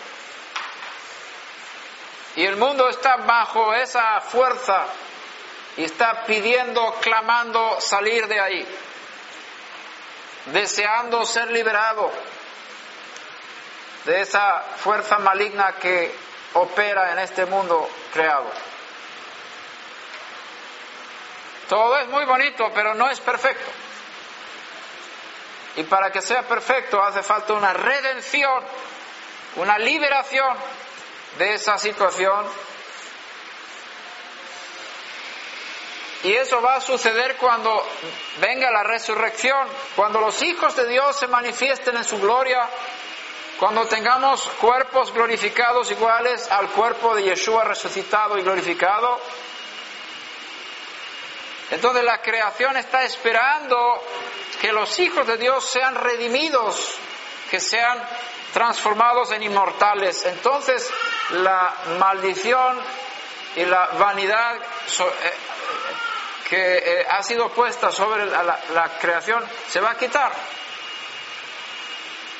Y 2.35 2.45
el 2.45 2.57
mundo 2.57 2.89
está 2.89 3.15
bajo 3.17 3.73
esa 3.73 4.19
fuerza 4.19 4.85
y 5.79 5.85
está 5.85 6.25
pidiendo, 6.25 6.93
clamando 6.99 7.79
salir 7.79 8.27
de 8.27 8.37
ahí, 8.37 8.67
deseando 10.47 11.25
ser 11.25 11.49
liberado 11.51 12.11
de 14.03 14.19
esa 14.19 14.59
fuerza 14.75 15.19
maligna 15.19 15.71
que 15.77 16.13
opera 16.55 17.13
en 17.13 17.19
este 17.19 17.45
mundo 17.45 17.89
creado. 18.11 18.51
Todo 21.69 21.97
es 21.99 22.09
muy 22.09 22.25
bonito, 22.25 22.69
pero 22.75 22.93
no 22.93 23.09
es 23.09 23.21
perfecto. 23.21 23.71
Y 25.77 25.83
para 25.83 26.11
que 26.11 26.21
sea 26.21 26.43
perfecto 26.43 27.01
hace 27.01 27.23
falta 27.23 27.53
una 27.53 27.71
redención, 27.71 28.65
una 29.55 29.77
liberación 29.77 30.57
de 31.37 31.53
esa 31.53 31.77
situación. 31.77 32.68
Y 36.23 36.33
eso 36.33 36.61
va 36.61 36.75
a 36.75 36.81
suceder 36.81 37.37
cuando 37.37 37.81
venga 38.41 38.69
la 38.71 38.83
resurrección, 38.83 39.67
cuando 39.95 40.19
los 40.19 40.41
hijos 40.41 40.75
de 40.75 40.87
Dios 40.87 41.17
se 41.17 41.27
manifiesten 41.27 41.95
en 41.95 42.03
su 42.03 42.19
gloria, 42.19 42.67
cuando 43.57 43.85
tengamos 43.85 44.41
cuerpos 44.59 45.13
glorificados 45.13 45.91
iguales 45.91 46.49
al 46.51 46.69
cuerpo 46.69 47.15
de 47.15 47.23
Yeshua 47.23 47.63
resucitado 47.63 48.37
y 48.37 48.41
glorificado. 48.41 49.19
Entonces 51.71 52.03
la 52.03 52.21
creación 52.21 52.75
está 52.77 53.03
esperando 53.03 54.03
que 54.59 54.73
los 54.73 54.99
hijos 54.99 55.25
de 55.25 55.37
Dios 55.37 55.69
sean 55.69 55.95
redimidos, 55.95 56.95
que 57.49 57.59
sean 57.59 57.97
transformados 58.53 59.31
en 59.31 59.43
inmortales. 59.43 60.25
Entonces 60.25 60.89
la 61.31 61.73
maldición 61.97 62.79
y 63.55 63.65
la 63.65 63.87
vanidad 63.97 64.55
eh, 64.55 65.33
que 66.49 66.77
eh, 66.77 67.05
ha 67.07 67.21
sido 67.21 67.49
puesta 67.49 67.91
sobre 67.91 68.25
la, 68.25 68.91
creación 68.99 69.45
se 69.69 69.79
va 69.79 69.91
a 69.91 69.97
quitar. 69.97 70.31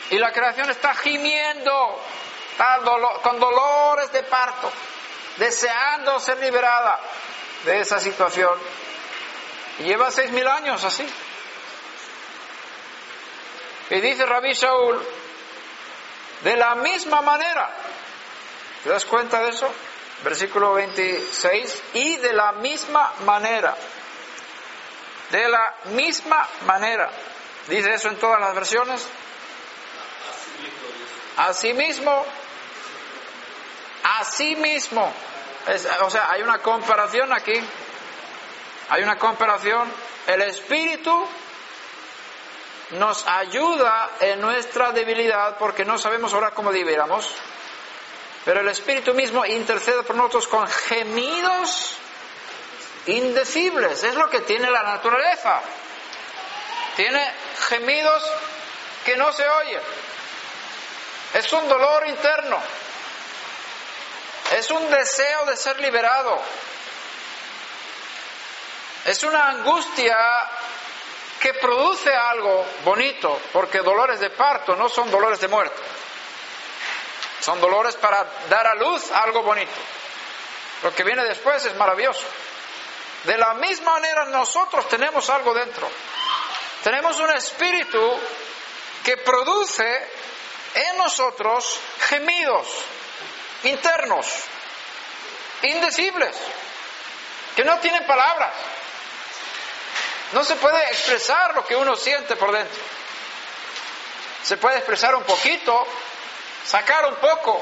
Y 0.10 0.18
la 0.18 0.32
creación 0.32 0.70
está 0.72 0.96
gimiendo, 0.96 2.02
con 3.22 3.40
dolores 3.40 4.12
de 4.12 4.24
parto, 4.24 4.72
deseando 5.38 6.20
ser 6.20 6.40
liberada 6.40 7.00
de 7.66 7.82
esa 7.82 8.00
situación. 8.00 8.58
Y 9.80 9.84
lleva 9.84 10.10
seis 10.10 10.32
mil 10.32 10.48
años 10.48 10.84
así. 10.84 11.08
Y 13.92 14.02
dice 14.02 14.26
Rabí 14.26 14.54
Shaul, 14.54 15.00
de 16.44 16.56
la 16.56 16.76
misma 16.76 17.22
manera, 17.22 17.70
¿te 18.84 18.90
das 18.90 19.06
cuenta 19.06 19.42
de 19.42 19.50
eso? 19.50 19.72
Versículo 20.24 20.74
26, 20.74 21.84
y 21.94 22.18
de 22.18 22.34
la 22.34 22.52
misma 22.54 23.14
manera, 23.26 23.76
de 25.32 25.48
la 25.48 25.76
misma 25.92 26.48
manera, 26.66 27.10
dice 27.68 27.94
eso 27.94 28.10
en 28.10 28.18
todas 28.18 28.40
las 28.40 28.56
versiones. 28.56 29.08
Asimismo, 31.38 32.26
asimismo, 34.04 35.14
o 36.02 36.10
sea, 36.10 36.32
hay 36.32 36.42
una 36.42 36.60
comparación 36.60 37.32
aquí, 37.32 37.54
hay 38.90 39.04
una 39.04 39.18
comparación, 39.18 39.90
el 40.28 40.42
Espíritu 40.42 41.28
nos 42.92 43.26
ayuda 43.28 44.10
en 44.20 44.42
nuestra 44.42 44.92
debilidad 44.92 45.58
porque 45.58 45.86
no 45.86 45.98
sabemos 45.98 46.34
ahora 46.34 46.52
cómo 46.52 46.72
debiéramos, 46.72 47.32
pero 48.44 48.62
el 48.62 48.68
Espíritu 48.68 49.14
mismo 49.14 49.46
intercede 49.46 50.04
por 50.04 50.16
nosotros 50.16 50.48
con 50.48 50.68
gemidos 50.68 51.96
indecibles, 53.06 54.04
es 54.04 54.16
lo 54.16 54.30
que 54.30 54.42
tiene 54.42 54.70
la 54.70 54.84
naturaleza. 54.84 55.62
Tiene 56.96 57.34
gemidos 57.70 58.24
que 59.06 59.16
no 59.16 59.32
se 59.32 59.48
oyen. 59.48 59.82
Es 61.34 61.52
un 61.54 61.68
dolor 61.68 62.08
interno. 62.08 62.60
Es 64.58 64.70
un 64.72 64.90
deseo 64.90 65.46
de 65.46 65.56
ser 65.56 65.80
liberado. 65.80 66.42
Es 69.06 69.24
una 69.24 69.50
angustia 69.50 70.18
que 71.40 71.54
produce 71.54 72.14
algo 72.14 72.66
bonito, 72.84 73.40
porque 73.54 73.80
dolores 73.80 74.20
de 74.20 74.30
parto 74.30 74.76
no 74.76 74.90
son 74.90 75.10
dolores 75.10 75.40
de 75.40 75.48
muerte, 75.48 75.82
son 77.40 77.62
dolores 77.62 77.96
para 77.96 78.26
dar 78.50 78.68
a 78.68 78.76
luz 78.76 79.10
algo 79.12 79.42
bonito. 79.42 79.72
Lo 80.84 80.94
que 80.94 81.04
viene 81.04 81.24
después 81.24 81.64
es 81.66 81.76
maravilloso. 81.76 82.26
De 83.24 83.38
la 83.38 83.54
misma 83.56 83.92
manera 83.92 84.26
nosotros 84.26 84.88
tenemos 84.88 85.30
algo 85.30 85.54
dentro. 85.54 85.90
Tenemos 86.84 87.20
un 87.20 87.32
espíritu 87.32 88.20
que 89.04 89.18
produce 89.18 90.08
en 90.74 90.98
nosotros 90.98 91.80
gemidos 92.08 92.68
internos, 93.64 94.26
indecibles, 95.64 96.36
que 97.56 97.66
no 97.66 97.78
tienen 97.80 98.06
palabras. 98.06 98.54
No 100.32 100.44
se 100.46 100.56
puede 100.56 100.82
expresar 100.86 101.56
lo 101.56 101.66
que 101.66 101.76
uno 101.76 101.96
siente 101.96 102.36
por 102.36 102.52
dentro. 102.52 102.82
Se 104.44 104.58
puede 104.58 104.78
expresar 104.78 105.16
un 105.16 105.24
poquito, 105.24 105.86
sacar 106.66 107.06
un 107.08 107.16
poco 107.16 107.62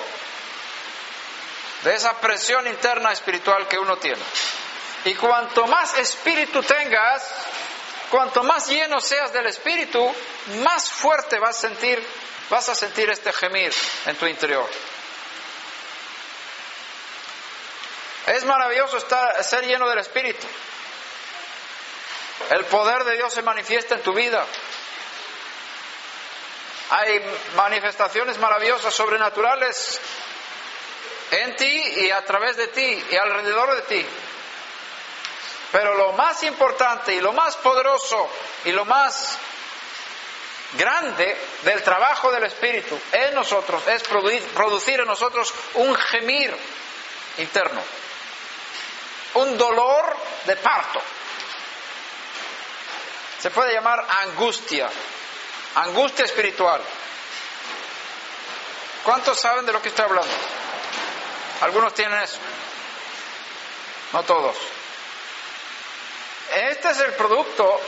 de 1.83 1.95
esa 1.95 2.19
presión 2.19 2.67
interna 2.67 3.11
espiritual 3.11 3.67
que 3.67 3.79
uno 3.79 3.97
tiene. 3.97 4.21
Y 5.07 5.15
cuanto 5.15 5.65
más 5.67 5.97
espíritu 5.97 6.61
tengas, 6.63 7.25
cuanto 8.11 8.43
más 8.43 8.67
lleno 8.67 8.99
seas 8.99 9.31
del 9.31 9.45
espíritu, 9.45 10.13
más 10.65 10.91
fuerte 10.91 11.39
vas 11.39 11.55
a 11.55 11.69
sentir, 11.69 12.05
vas 12.49 12.67
a 12.67 12.75
sentir 12.75 13.09
este 13.09 13.31
gemir 13.31 13.73
en 14.05 14.17
tu 14.17 14.25
interior. 14.25 14.69
Es 18.25 18.43
maravilloso 18.43 18.97
estar, 18.97 19.41
ser 19.45 19.65
lleno 19.65 19.87
del 19.87 19.99
espíritu. 19.99 20.45
El 22.49 22.65
poder 22.65 23.05
de 23.05 23.15
Dios 23.15 23.33
se 23.33 23.41
manifiesta 23.41 23.95
en 23.95 24.01
tu 24.01 24.11
vida. 24.11 24.45
Hay 26.89 27.21
manifestaciones 27.55 28.37
maravillosas, 28.39 28.93
sobrenaturales 28.93 30.01
en 31.31 31.55
ti 31.55 31.83
y 31.95 32.11
a 32.11 32.25
través 32.25 32.57
de 32.57 32.67
ti 32.67 33.05
y 33.09 33.15
alrededor 33.15 33.73
de 33.73 33.81
ti. 33.83 34.05
Pero 35.71 35.95
lo 35.95 36.13
más 36.13 36.43
importante 36.43 37.13
y 37.13 37.21
lo 37.21 37.33
más 37.33 37.55
poderoso 37.57 38.29
y 38.65 38.71
lo 38.71 38.85
más 38.85 39.37
grande 40.73 41.37
del 41.63 41.83
trabajo 41.83 42.31
del 42.31 42.43
Espíritu 42.43 42.99
en 43.11 43.33
nosotros 43.33 43.85
es 43.87 44.03
producir 44.03 44.99
en 44.99 45.07
nosotros 45.07 45.53
un 45.75 45.95
gemir 45.95 46.55
interno, 47.37 47.81
un 49.35 49.57
dolor 49.57 50.15
de 50.45 50.55
parto. 50.57 51.01
Se 53.39 53.51
puede 53.51 53.73
llamar 53.73 54.05
angustia, 54.09 54.89
angustia 55.75 56.25
espiritual. 56.25 56.81
¿Cuántos 59.03 59.39
saben 59.39 59.65
de 59.65 59.73
lo 59.73 59.81
que 59.81 59.89
estoy 59.89 60.05
hablando? 60.05 60.33
Algunos 61.61 61.93
tienen 61.93 62.19
eso, 62.21 62.39
no 64.13 64.23
todos. 64.23 64.55
Este 66.55 66.89
es 66.89 66.99
el 66.99 67.13
producto 67.13 67.81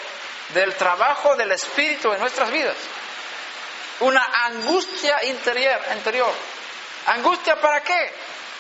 del 0.49 0.75
trabajo 0.75 1.35
del 1.35 1.51
Espíritu 1.51 2.11
en 2.11 2.19
nuestras 2.19 2.51
vidas. 2.51 2.75
Una 4.01 4.23
angustia 4.45 5.23
interior, 5.25 5.79
interior. 5.95 6.33
¿Angustia 7.07 7.59
para 7.59 7.81
qué? 7.81 8.13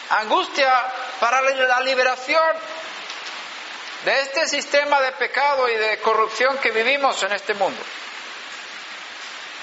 Angustia 0.09 0.71
para 1.19 1.41
la 1.41 1.81
liberación 1.81 2.57
de 4.05 4.21
este 4.21 4.47
sistema 4.47 5.01
de 5.01 5.11
pecado 5.13 5.69
y 5.69 5.75
de 5.75 5.99
corrupción 5.99 6.57
que 6.57 6.71
vivimos 6.71 7.21
en 7.23 7.33
este 7.33 7.53
mundo. 7.53 7.81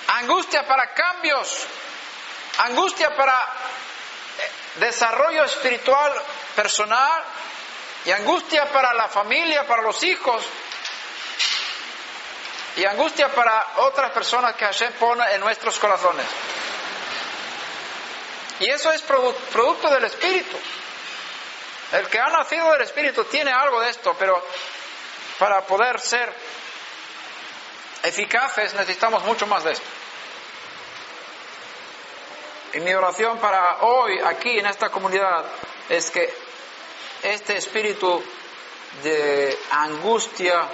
Angustia 0.08 0.66
para 0.66 0.92
cambios, 0.92 1.66
angustia 2.58 3.14
para 3.16 3.34
eh, 3.34 4.50
desarrollo 4.80 5.44
espiritual 5.44 6.12
personal 6.54 7.24
y 8.06 8.12
angustia 8.12 8.66
para 8.72 8.94
la 8.94 9.08
familia, 9.08 9.66
para 9.66 9.82
los 9.82 10.00
hijos 10.04 10.42
y 12.76 12.84
angustia 12.84 13.28
para 13.28 13.72
otras 13.78 14.12
personas 14.12 14.54
que 14.54 14.64
Hashem 14.64 14.92
pone 14.92 15.24
en 15.34 15.40
nuestros 15.40 15.76
corazones. 15.78 16.24
Y 18.60 18.70
eso 18.70 18.92
es 18.92 19.02
producto 19.02 19.90
del 19.90 20.04
Espíritu. 20.04 20.56
El 21.92 22.06
que 22.08 22.20
ha 22.20 22.28
nacido 22.28 22.70
del 22.72 22.82
Espíritu 22.82 23.24
tiene 23.24 23.50
algo 23.50 23.80
de 23.80 23.90
esto, 23.90 24.14
pero 24.16 24.40
para 25.40 25.62
poder 25.62 26.00
ser 26.00 26.32
eficaces 28.04 28.72
necesitamos 28.74 29.24
mucho 29.24 29.48
más 29.48 29.64
de 29.64 29.72
esto. 29.72 29.86
Y 32.74 32.80
mi 32.80 32.94
oración 32.94 33.38
para 33.38 33.78
hoy 33.80 34.20
aquí 34.24 34.58
en 34.60 34.66
esta 34.66 34.90
comunidad 34.90 35.44
es 35.88 36.10
que 36.10 36.45
este 37.34 37.56
espíritu 37.56 38.22
de 39.02 39.58
angustia 39.70 40.68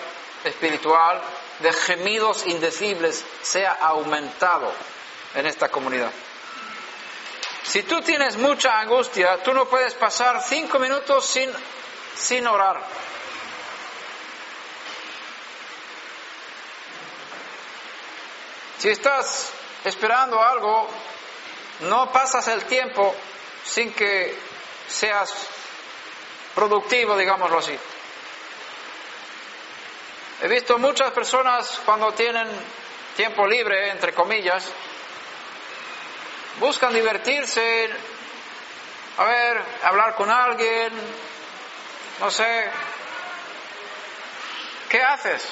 espiritual, 0.44 1.20
de 1.60 1.72
gemidos 1.72 2.46
indecibles, 2.46 3.24
sea 3.42 3.72
aumentado 3.72 4.72
en 5.34 5.46
esta 5.46 5.68
comunidad. 5.68 6.10
Si 7.64 7.84
tú 7.84 8.02
tienes 8.02 8.36
mucha 8.36 8.78
angustia, 8.80 9.42
tú 9.42 9.54
no 9.54 9.66
puedes 9.66 9.94
pasar 9.94 10.42
cinco 10.42 10.78
minutos 10.78 11.24
sin, 11.26 11.50
sin 12.16 12.46
orar. 12.46 12.82
Si 18.78 18.88
estás 18.88 19.52
esperando 19.84 20.42
algo, 20.42 20.88
no 21.82 22.10
pasas 22.12 22.48
el 22.48 22.64
tiempo 22.64 23.14
sin 23.64 23.92
que 23.92 24.36
seas 24.88 25.32
productivo, 26.54 27.16
digámoslo 27.16 27.58
así. 27.58 27.78
He 30.42 30.48
visto 30.48 30.78
muchas 30.78 31.12
personas 31.12 31.80
cuando 31.84 32.12
tienen 32.12 32.48
tiempo 33.16 33.46
libre, 33.46 33.90
entre 33.90 34.12
comillas, 34.12 34.68
buscan 36.58 36.92
divertirse, 36.92 37.90
a 39.18 39.24
ver, 39.24 39.62
hablar 39.84 40.14
con 40.14 40.30
alguien, 40.30 40.92
no 42.20 42.30
sé. 42.30 42.70
¿Qué 44.88 45.02
haces? 45.02 45.48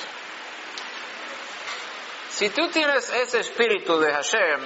Si 2.33 2.51
tú 2.51 2.69
tienes 2.69 3.11
ese 3.11 3.41
espíritu 3.41 3.99
de 3.99 4.13
Hashem 4.13 4.61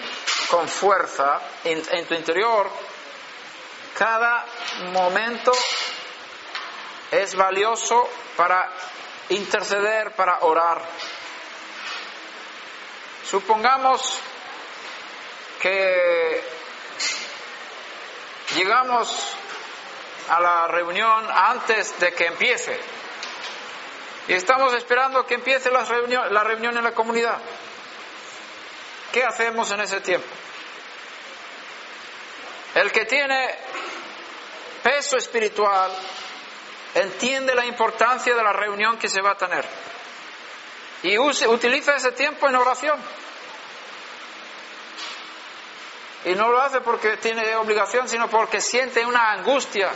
con 0.48 0.68
fuerza 0.68 1.40
en, 1.64 1.82
en 1.90 2.06
tu 2.06 2.14
interior, 2.14 2.70
cada 3.96 4.44
momento 4.92 5.52
es 7.22 7.34
valioso 7.36 8.08
para 8.36 8.72
interceder, 9.28 10.12
para 10.12 10.40
orar. 10.40 10.82
Supongamos 13.30 14.18
que 15.60 16.42
llegamos 18.56 19.36
a 20.28 20.40
la 20.40 20.66
reunión 20.68 21.26
antes 21.30 21.98
de 22.00 22.12
que 22.12 22.26
empiece 22.26 22.78
y 24.26 24.32
estamos 24.32 24.74
esperando 24.74 25.24
que 25.26 25.34
empiece 25.34 25.70
la 25.70 25.84
reunión, 25.84 26.32
la 26.32 26.42
reunión 26.42 26.76
en 26.76 26.84
la 26.84 26.92
comunidad. 26.92 27.38
¿Qué 29.12 29.22
hacemos 29.22 29.70
en 29.70 29.80
ese 29.80 30.00
tiempo? 30.00 30.26
El 32.74 32.90
que 32.90 33.04
tiene 33.04 33.56
peso 34.82 35.16
espiritual 35.16 35.92
entiende 36.94 37.54
la 37.54 37.66
importancia 37.66 38.34
de 38.34 38.42
la 38.42 38.52
reunión 38.52 38.98
que 38.98 39.08
se 39.08 39.20
va 39.20 39.32
a 39.32 39.36
tener 39.36 39.64
y 41.04 41.18
utiliza 41.18 41.96
ese 41.96 42.12
tiempo 42.12 42.48
en 42.48 42.56
oración. 42.56 42.98
Y 46.24 46.34
no 46.34 46.48
lo 46.48 46.58
hace 46.62 46.80
porque 46.80 47.18
tiene 47.18 47.54
obligación, 47.56 48.08
sino 48.08 48.28
porque 48.30 48.62
siente 48.62 49.04
una 49.04 49.32
angustia, 49.32 49.90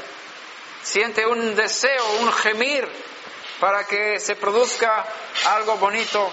siente 0.82 1.26
un 1.26 1.56
deseo, 1.56 2.04
un 2.20 2.30
gemir 2.30 2.86
para 3.58 3.84
que 3.84 4.20
se 4.20 4.36
produzca 4.36 5.06
algo 5.46 5.78
bonito. 5.78 6.30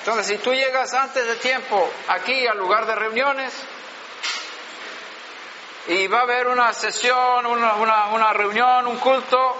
Entonces, 0.00 0.26
si 0.26 0.38
tú 0.38 0.52
llegas 0.52 0.92
antes 0.92 1.24
de 1.24 1.36
tiempo 1.36 1.88
aquí 2.08 2.48
al 2.48 2.58
lugar 2.58 2.84
de 2.86 2.96
reuniones 2.96 3.54
y 5.86 6.06
va 6.06 6.20
a 6.20 6.22
haber 6.22 6.46
una 6.46 6.72
sesión, 6.72 7.44
una, 7.44 7.74
una, 8.06 8.32
reunión, 8.32 8.86
un 8.86 8.96
culto, 8.98 9.56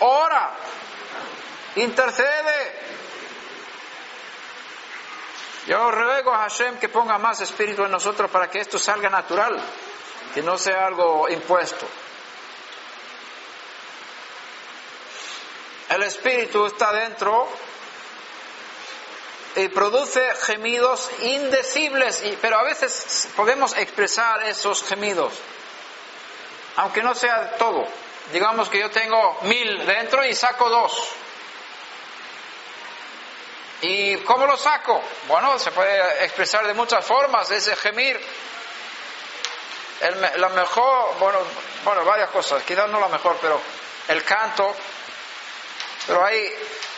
ora, 0.00 0.50
intercede, 1.76 2.86
yo 5.66 5.90
ruego 5.90 6.32
a 6.32 6.38
Hashem 6.38 6.78
que 6.78 6.88
ponga 6.88 7.18
más 7.18 7.40
espíritu 7.40 7.84
en 7.84 7.90
nosotros 7.90 8.30
para 8.30 8.50
que 8.50 8.60
esto 8.60 8.78
salga 8.78 9.08
natural, 9.08 9.60
que 10.34 10.42
no 10.42 10.58
sea 10.58 10.86
algo 10.86 11.28
impuesto. 11.28 11.86
El 15.88 16.02
espíritu 16.02 16.66
está 16.66 16.92
dentro 16.92 17.48
y 19.56 19.68
produce 19.68 20.22
gemidos 20.42 21.10
indecibles, 21.20 22.22
pero 22.42 22.58
a 22.58 22.62
veces 22.62 23.28
podemos 23.34 23.76
expresar 23.76 24.42
esos 24.44 24.84
gemidos, 24.84 25.32
aunque 26.76 27.02
no 27.02 27.14
sea 27.14 27.56
todo. 27.56 27.86
Digamos 28.32 28.68
que 28.68 28.80
yo 28.80 28.90
tengo 28.90 29.38
mil 29.42 29.86
dentro 29.86 30.24
y 30.24 30.34
saco 30.34 30.68
dos. 30.68 31.08
¿Y 33.80 34.16
cómo 34.18 34.46
lo 34.46 34.56
saco? 34.56 35.02
Bueno, 35.28 35.58
se 35.58 35.70
puede 35.70 36.24
expresar 36.24 36.66
de 36.66 36.74
muchas 36.74 37.04
formas 37.04 37.50
ese 37.50 37.76
gemir. 37.76 38.20
El, 40.00 40.40
la 40.40 40.48
mejor, 40.50 41.16
bueno, 41.18 41.38
bueno, 41.84 42.04
varias 42.04 42.30
cosas, 42.30 42.62
quizás 42.64 42.88
no 42.90 43.00
la 43.00 43.08
mejor, 43.08 43.38
pero 43.40 43.58
el 44.08 44.22
canto, 44.24 44.74
pero 46.06 46.24
hay, 46.24 46.52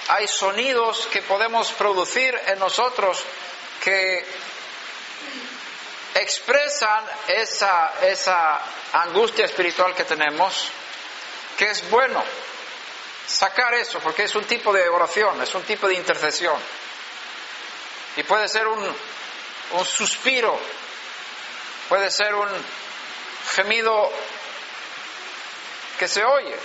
hay 0.09 0.26
sonidos 0.26 1.06
que 1.12 1.22
podemos 1.22 1.70
producir 1.72 2.39
en 2.47 2.59
nosotros 2.59 3.22
que 3.82 4.24
expresan 6.14 7.05
esa, 7.28 7.93
esa 8.02 8.60
angustia 8.93 9.44
espiritual 9.44 9.94
que 9.94 10.05
tenemos, 10.05 10.68
que 11.59 11.70
es 11.70 11.89
bueno 11.90 12.24
sacar 13.26 13.74
eso, 13.74 14.01
porque 14.01 14.22
es 14.22 14.35
un 14.35 14.44
tipo 14.44 14.72
de 14.72 14.89
oración, 14.89 15.40
es 15.43 15.55
un 15.55 15.62
tipo 15.62 15.86
de 15.86 15.94
intercesión. 15.94 16.59
Y 18.16 18.22
puede 18.22 18.48
ser 18.48 18.66
un, 18.66 18.82
un 19.72 19.85
suspiro, 19.85 20.59
puede 21.89 22.10
ser 22.10 22.35
un 22.35 22.48
gemido 23.55 24.10
que 25.98 26.09
se 26.09 26.24
oye. 26.24 26.56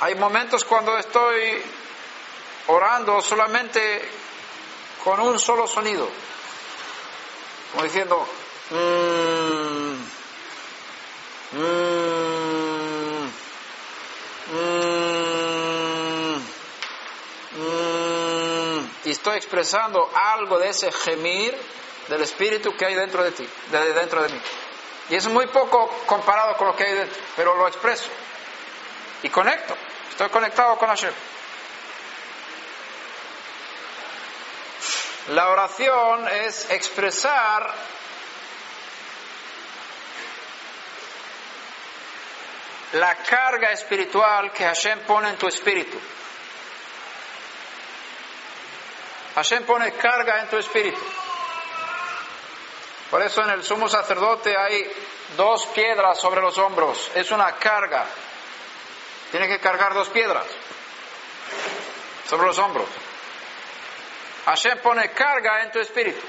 Hay 0.00 0.14
momentos 0.14 0.64
cuando 0.64 0.96
estoy 0.96 1.62
orando 2.68 3.20
solamente 3.20 4.08
con 5.02 5.20
un 5.20 5.38
solo 5.38 5.66
sonido, 5.66 6.08
como 7.72 7.84
diciendo, 7.84 8.26
mmm, 8.70 10.18
Mm, 11.50 13.26
mm, 14.52 16.36
mm, 17.56 18.90
y 19.04 19.10
estoy 19.10 19.38
expresando 19.38 20.10
algo 20.14 20.58
de 20.58 20.68
ese 20.68 20.92
gemir 20.92 21.56
del 22.08 22.20
espíritu 22.20 22.76
que 22.76 22.84
hay 22.84 22.94
dentro 22.94 23.24
de 23.24 23.32
ti, 23.32 23.48
de 23.70 23.92
dentro 23.94 24.22
de 24.22 24.28
mí. 24.28 24.40
Y 25.08 25.14
es 25.14 25.26
muy 25.28 25.46
poco 25.46 25.88
comparado 26.04 26.54
con 26.58 26.68
lo 26.68 26.76
que 26.76 26.84
hay 26.84 26.94
dentro, 26.96 27.18
pero 27.34 27.56
lo 27.56 27.66
expreso. 27.66 28.10
Y 29.22 29.30
conecto, 29.30 29.74
estoy 30.10 30.28
conectado 30.28 30.76
con 30.78 30.88
Hashem. 30.88 31.12
La 35.28 35.50
oración 35.50 36.26
es 36.28 36.70
expresar 36.70 37.74
la 42.92 43.14
carga 43.16 43.72
espiritual 43.72 44.50
que 44.52 44.64
Hashem 44.64 45.00
pone 45.00 45.28
en 45.28 45.36
tu 45.36 45.46
espíritu. 45.46 45.98
Hashem 49.34 49.64
pone 49.64 49.92
carga 49.92 50.40
en 50.40 50.48
tu 50.48 50.56
espíritu. 50.56 51.00
Por 53.10 53.22
eso 53.22 53.42
en 53.42 53.50
el 53.50 53.62
sumo 53.62 53.88
sacerdote 53.88 54.56
hay 54.56 54.90
dos 55.36 55.66
piedras 55.66 56.18
sobre 56.18 56.40
los 56.40 56.56
hombros. 56.58 57.10
Es 57.14 57.30
una 57.30 57.52
carga. 57.52 58.06
Tiene 59.30 59.48
que 59.48 59.58
cargar 59.58 59.94
dos 59.94 60.08
piedras 60.08 60.46
sobre 62.28 62.46
los 62.46 62.58
hombros. 62.58 62.88
Hashem 64.46 64.78
pone 64.78 65.10
carga 65.10 65.62
en 65.62 65.70
tu 65.70 65.78
espíritu. 65.80 66.20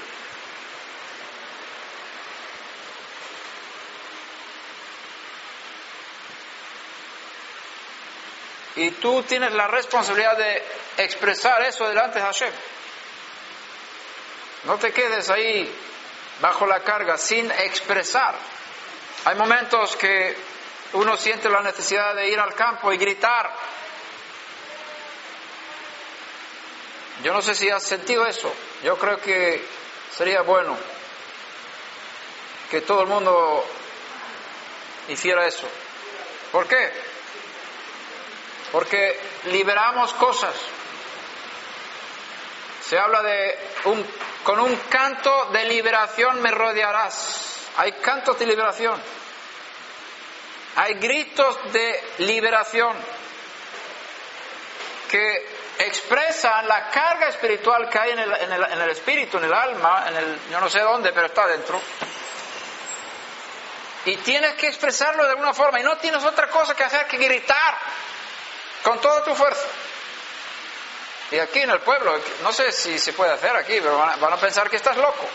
Y 8.75 8.91
tú 8.91 9.23
tienes 9.23 9.51
la 9.53 9.67
responsabilidad 9.67 10.37
de 10.37 10.63
expresar 10.97 11.61
eso 11.63 11.87
delante 11.87 12.19
de 12.19 12.25
Hashem. 12.25 12.53
No 14.65 14.77
te 14.77 14.91
quedes 14.91 15.29
ahí 15.29 15.69
bajo 16.41 16.65
la 16.65 16.81
carga 16.81 17.17
sin 17.17 17.49
expresar. 17.51 18.35
Hay 19.25 19.35
momentos 19.35 19.95
que 19.95 20.35
uno 20.93 21.17
siente 21.17 21.49
la 21.49 21.61
necesidad 21.61 22.15
de 22.15 22.29
ir 22.29 22.39
al 22.39 22.53
campo 22.55 22.91
y 22.91 22.97
gritar. 22.97 23.51
Yo 27.23 27.33
no 27.33 27.41
sé 27.41 27.53
si 27.53 27.69
has 27.69 27.83
sentido 27.83 28.25
eso. 28.25 28.51
Yo 28.83 28.97
creo 28.97 29.19
que 29.19 29.65
sería 30.15 30.41
bueno 30.41 30.77
que 32.71 32.81
todo 32.81 33.01
el 33.01 33.07
mundo 33.07 33.65
hiciera 35.09 35.45
eso. 35.45 35.67
¿Por 36.51 36.67
qué? 36.67 36.91
Porque 38.71 39.19
liberamos 39.45 40.13
cosas. 40.13 40.55
Se 42.85 42.97
habla 42.97 43.21
de 43.21 43.59
un, 43.85 44.05
con 44.43 44.59
un 44.59 44.75
canto 44.89 45.45
de 45.51 45.65
liberación 45.65 46.41
me 46.41 46.51
rodearás. 46.51 47.67
Hay 47.77 47.91
cantos 47.93 48.39
de 48.39 48.45
liberación. 48.47 48.99
Hay 50.79 50.93
gritos 50.93 51.73
de 51.73 52.01
liberación 52.19 52.95
que 55.11 55.45
expresan 55.77 56.69
la 56.69 56.89
carga 56.89 57.27
espiritual 57.27 57.89
que 57.89 57.99
hay 57.99 58.11
en 58.11 58.19
el, 58.19 58.33
en 58.33 58.51
el, 58.53 58.63
en 58.63 58.81
el 58.83 58.89
espíritu, 58.91 59.39
en 59.39 59.43
el 59.43 59.53
alma, 59.53 60.05
en 60.07 60.15
el, 60.15 60.39
yo 60.49 60.61
no 60.61 60.69
sé 60.69 60.79
dónde, 60.79 61.11
pero 61.11 61.25
está 61.25 61.47
dentro. 61.47 61.81
Y 64.05 64.15
tienes 64.17 64.53
que 64.53 64.67
expresarlo 64.67 65.25
de 65.25 65.31
alguna 65.31 65.53
forma 65.53 65.81
y 65.81 65.83
no 65.83 65.97
tienes 65.97 66.23
otra 66.23 66.47
cosa 66.47 66.73
que 66.73 66.85
hacer 66.85 67.07
que 67.07 67.17
gritar 67.17 67.77
con 68.81 69.01
toda 69.01 69.21
tu 69.25 69.35
fuerza. 69.35 69.67
Y 71.31 71.39
aquí 71.39 71.59
en 71.59 71.71
el 71.71 71.81
pueblo, 71.81 72.17
no 72.41 72.53
sé 72.53 72.71
si 72.71 72.97
se 72.99 73.11
puede 73.11 73.33
hacer 73.33 73.53
aquí, 73.53 73.81
pero 73.81 73.97
van 73.97 74.11
a, 74.11 74.15
van 74.15 74.31
a 74.31 74.37
pensar 74.37 74.69
que 74.69 74.77
estás 74.77 74.95
loco. 74.95 75.27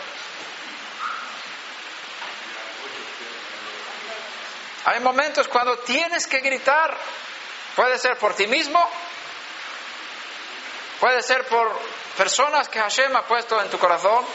Hay 4.85 4.99
momentos 4.99 5.47
cuando 5.47 5.79
tienes 5.79 6.27
que 6.27 6.39
gritar. 6.39 6.95
Puede 7.75 7.97
ser 7.97 8.17
por 8.17 8.33
ti 8.35 8.47
mismo, 8.47 8.79
puede 11.01 11.21
ser 11.21 11.45
por 11.45 11.77
personas 12.17 12.69
que 12.69 12.79
Hashem 12.79 13.13
ha 13.17 13.23
puesto 13.23 13.61
en 13.61 13.69
tu 13.69 13.77
corazón, 13.77 14.25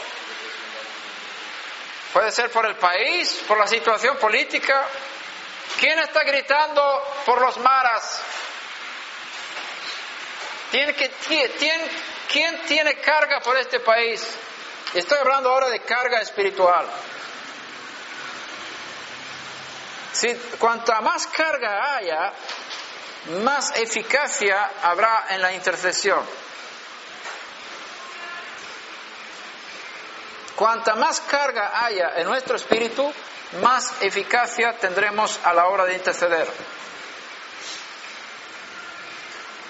puede 2.13 2.31
ser 2.31 2.51
por 2.51 2.67
el 2.67 2.75
país, 2.75 3.41
por 3.47 3.57
la 3.57 3.65
situación 3.65 4.17
política. 4.17 4.85
¿Quién 5.79 5.97
está 5.99 6.23
gritando 6.23 7.03
por 7.25 7.41
los 7.41 7.57
maras? 7.57 8.21
¿Quién, 10.69 10.95
quién 12.31 12.61
tiene 12.67 12.95
carga 12.99 13.39
por 13.39 13.57
este 13.57 13.79
país? 13.79 14.23
Estoy 14.93 15.17
hablando 15.17 15.49
ahora 15.49 15.69
de 15.69 15.79
carga 15.79 16.21
espiritual. 16.21 16.85
Si, 20.21 20.35
cuanta 20.59 21.01
más 21.01 21.25
carga 21.25 21.95
haya, 21.95 22.31
más 23.43 23.75
eficacia 23.75 24.69
habrá 24.83 25.25
en 25.29 25.41
la 25.41 25.51
intercesión. 25.51 26.23
Cuanta 30.55 30.93
más 30.93 31.21
carga 31.21 31.83
haya 31.83 32.11
en 32.17 32.27
nuestro 32.27 32.55
espíritu, 32.55 33.11
más 33.63 33.99
eficacia 34.03 34.77
tendremos 34.77 35.39
a 35.43 35.55
la 35.55 35.65
hora 35.65 35.85
de 35.85 35.95
interceder. 35.95 36.47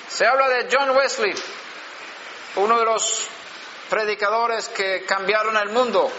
Se 0.10 0.28
habla 0.28 0.50
de 0.50 0.68
John 0.70 0.90
Wesley, 0.90 1.34
uno 2.58 2.78
de 2.78 2.84
los 2.84 3.26
predicadores 3.90 4.68
que 4.68 5.06
cambiaron 5.06 5.56
el 5.56 5.70
mundo. 5.70 6.12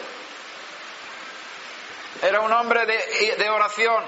Era 2.22 2.40
un 2.40 2.52
hombre 2.52 2.86
de, 2.86 3.34
de 3.36 3.50
oración. 3.50 4.04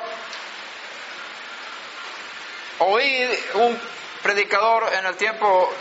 Oí 2.81 3.45
un 3.55 3.81
predicador 4.23 4.93
en 4.95 5.07
el 5.07 5.17
tiempo 5.17 5.73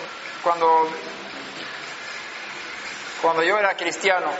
cuando, 0.43 0.89
cuando 3.21 3.41
yo 3.41 3.57
era 3.57 3.75
cristiano, 3.75 4.31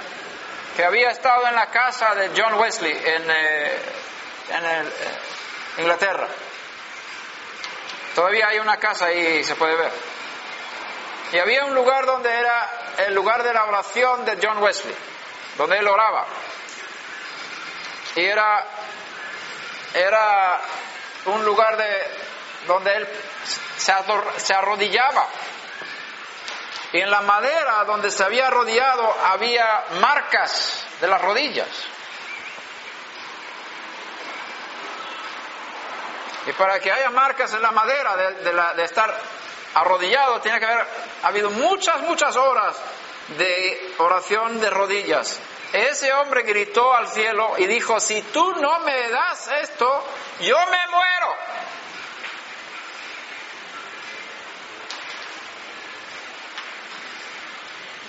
que 0.76 0.84
había 0.84 1.10
estado 1.10 1.48
en 1.48 1.56
la 1.56 1.68
casa 1.72 2.14
de 2.14 2.30
John 2.36 2.54
Wesley 2.56 2.92
en, 2.92 3.32
eh, 3.32 3.80
en 4.50 4.66
el, 4.66 4.88
eh, 4.88 4.92
Inglaterra. 5.80 6.28
Todavía 8.14 8.50
hay 8.50 8.60
una 8.60 8.78
casa 8.78 9.06
ahí, 9.06 9.44
se 9.44 9.56
puede 9.56 9.76
ver. 9.76 9.92
Y 11.32 11.40
había 11.40 11.66
un 11.66 11.74
lugar 11.74 12.06
donde 12.06 12.32
era 12.32 12.70
el 13.08 13.16
lugar 13.16 13.42
de 13.42 13.54
la 13.54 13.66
oración 13.66 14.26
de 14.26 14.38
John 14.42 14.62
Wesley, 14.62 14.96
donde 15.58 15.80
él 15.80 15.88
oraba. 15.88 16.28
Y 18.16 18.24
era, 18.24 18.64
era 19.96 20.62
un 21.26 21.44
lugar 21.44 21.78
de, 21.78 22.33
donde 22.68 22.96
él 22.96 23.08
se 23.78 24.54
arrodillaba. 24.54 25.28
Y 26.94 27.00
en 27.00 27.10
la 27.10 27.22
madera 27.22 27.84
donde 27.86 28.12
se 28.12 28.24
había 28.24 28.48
arrodillado 28.48 29.16
había 29.26 29.84
marcas 30.00 30.86
de 31.02 31.08
las 31.08 31.22
rodillas. 31.22 31.68
Y 36.46 36.52
para 36.54 36.80
que 36.80 36.92
haya 36.92 37.10
marcas 37.10 37.54
en 37.54 37.62
la 37.62 37.72
madera 37.72 38.16
de, 38.16 38.84
estar 38.84 39.18
arrodillado, 39.74 40.42
tiene 40.42 40.60
que 40.60 40.66
haber 40.66 40.86
habido 41.24 41.50
muchas, 41.50 42.02
muchas 42.02 42.36
horas 42.36 42.76
de 43.38 43.96
oración 43.98 44.60
de 44.60 44.70
rodillas. 44.70 45.40
Ese 45.72 46.14
hombre 46.14 46.44
gritó 46.44 46.94
al 46.94 47.08
cielo 47.08 47.56
y 47.58 47.66
dijo, 47.66 48.00
si 48.00 48.22
tú 48.22 48.54
no 48.54 48.80
me 48.82 49.10
das 49.10 49.48
esto, 49.64 50.06
yo 50.42 50.58
me 50.58 50.88
muero. 50.92 51.36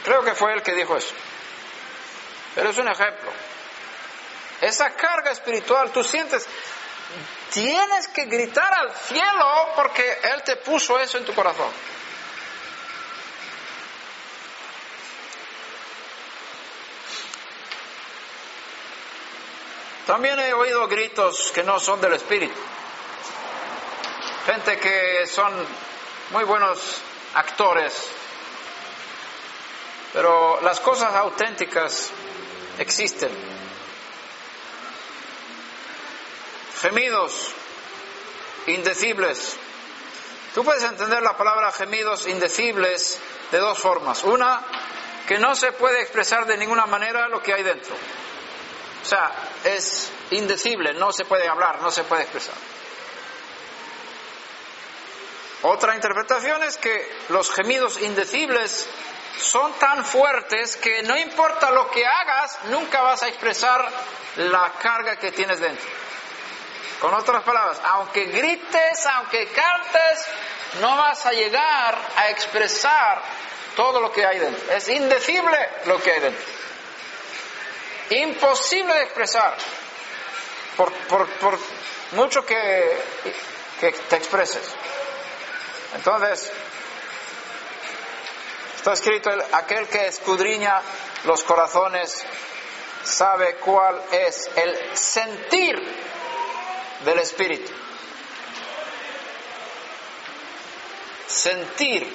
Creo 0.04 0.22
que 0.22 0.34
fue 0.34 0.52
él 0.52 0.62
que 0.62 0.74
dijo 0.74 0.96
eso. 0.96 1.14
Pero 2.54 2.70
es 2.70 2.78
un 2.78 2.88
ejemplo. 2.88 3.32
Esa 4.60 4.90
carga 4.90 5.30
espiritual, 5.32 5.90
tú 5.90 6.04
sientes, 6.04 6.46
tienes 7.50 8.08
que 8.08 8.26
gritar 8.26 8.72
al 8.72 8.94
cielo 8.94 9.72
porque 9.74 10.20
Él 10.22 10.42
te 10.42 10.56
puso 10.56 10.98
eso 10.98 11.18
en 11.18 11.24
tu 11.24 11.34
corazón. 11.34 11.70
También 20.06 20.38
he 20.38 20.52
oído 20.52 20.86
gritos 20.86 21.50
que 21.52 21.62
no 21.62 21.80
son 21.80 22.00
del 22.00 22.12
Espíritu. 22.12 22.60
Gente 24.46 24.78
que 24.78 25.26
son 25.26 25.52
muy 26.30 26.44
buenos 26.44 27.00
actores, 27.34 28.10
pero 30.14 30.60
las 30.62 30.78
cosas 30.78 31.12
auténticas 31.12 32.10
existen. 32.78 33.30
Gemidos 36.80 37.52
indecibles. 38.68 39.56
Tú 40.54 40.62
puedes 40.62 40.84
entender 40.84 41.20
la 41.20 41.36
palabra 41.36 41.72
gemidos 41.72 42.28
indecibles 42.28 43.20
de 43.50 43.58
dos 43.58 43.76
formas. 43.76 44.22
Una, 44.22 44.62
que 45.26 45.38
no 45.38 45.56
se 45.56 45.72
puede 45.72 46.02
expresar 46.02 46.46
de 46.46 46.58
ninguna 46.58 46.86
manera 46.86 47.26
lo 47.26 47.42
que 47.42 47.52
hay 47.52 47.64
dentro. 47.64 47.96
O 49.02 49.06
sea, 49.06 49.32
es 49.64 50.12
indecible, 50.30 50.94
no 50.94 51.12
se 51.12 51.24
puede 51.24 51.48
hablar, 51.48 51.82
no 51.82 51.90
se 51.90 52.04
puede 52.04 52.22
expresar. 52.22 52.54
Otra 55.62 55.96
interpretación 55.96 56.62
es 56.62 56.76
que 56.76 57.04
los 57.30 57.50
gemidos 57.50 58.00
indecibles 58.00 58.88
son 59.40 59.72
tan 59.74 60.04
fuertes 60.04 60.76
que 60.76 61.02
no 61.02 61.16
importa 61.16 61.70
lo 61.70 61.90
que 61.90 62.06
hagas, 62.06 62.58
nunca 62.64 63.02
vas 63.02 63.22
a 63.22 63.28
expresar 63.28 63.88
la 64.36 64.72
carga 64.80 65.16
que 65.16 65.32
tienes 65.32 65.60
dentro. 65.60 65.86
Con 67.00 67.12
otras 67.14 67.42
palabras, 67.42 67.80
aunque 67.84 68.24
grites, 68.26 69.06
aunque 69.06 69.48
cantes, 69.48 70.26
no 70.80 70.96
vas 70.96 71.26
a 71.26 71.32
llegar 71.32 71.98
a 72.16 72.30
expresar 72.30 73.22
todo 73.76 74.00
lo 74.00 74.12
que 74.12 74.24
hay 74.24 74.38
dentro. 74.38 74.74
Es 74.74 74.88
indecible 74.88 75.58
lo 75.86 76.00
que 76.00 76.12
hay 76.12 76.20
dentro. 76.20 76.44
Imposible 78.10 78.94
de 78.94 79.02
expresar. 79.02 79.56
Por, 80.76 80.92
por, 80.92 81.58
mucho 82.12 82.44
que, 82.44 83.02
que 83.80 83.92
te 83.92 84.16
expreses. 84.16 84.62
Entonces, 85.94 86.50
está 88.84 88.92
escrito, 88.92 89.30
aquel 89.52 89.88
que 89.88 90.08
escudriña 90.08 90.78
los 91.24 91.42
corazones 91.42 92.22
sabe 93.02 93.54
cuál 93.54 93.98
es 94.12 94.50
el 94.54 94.94
sentir 94.94 95.74
del 97.02 97.18
Espíritu. 97.18 97.72
Sentir, 101.26 102.14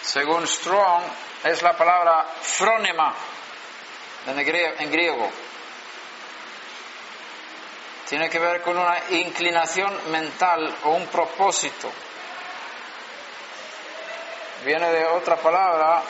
según 0.00 0.46
Strong, 0.46 1.02
es 1.42 1.60
la 1.60 1.76
palabra 1.76 2.28
fronema 2.40 3.16
en 4.28 4.90
griego. 4.92 5.28
tiene 8.08 8.30
que 8.30 8.38
ver 8.38 8.62
con 8.62 8.78
una 8.78 8.96
inclinación 9.10 10.12
mental 10.12 10.72
o 10.84 10.90
un 10.90 11.08
propósito. 11.08 11.90
Viene 14.64 14.90
de 14.90 15.04
otra 15.04 15.36
palabra, 15.36 16.02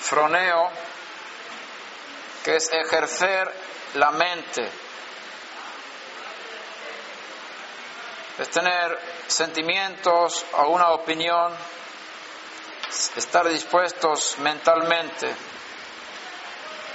froneo, 0.00 0.70
que 2.44 2.54
es 2.54 2.70
ejercer 2.72 3.52
la 3.94 4.12
mente. 4.12 4.70
Es 8.38 8.48
tener 8.50 8.96
sentimientos 9.26 10.46
o 10.52 10.68
una 10.68 10.90
opinión, 10.90 11.52
estar 13.16 13.48
dispuestos 13.48 14.38
mentalmente 14.38 15.34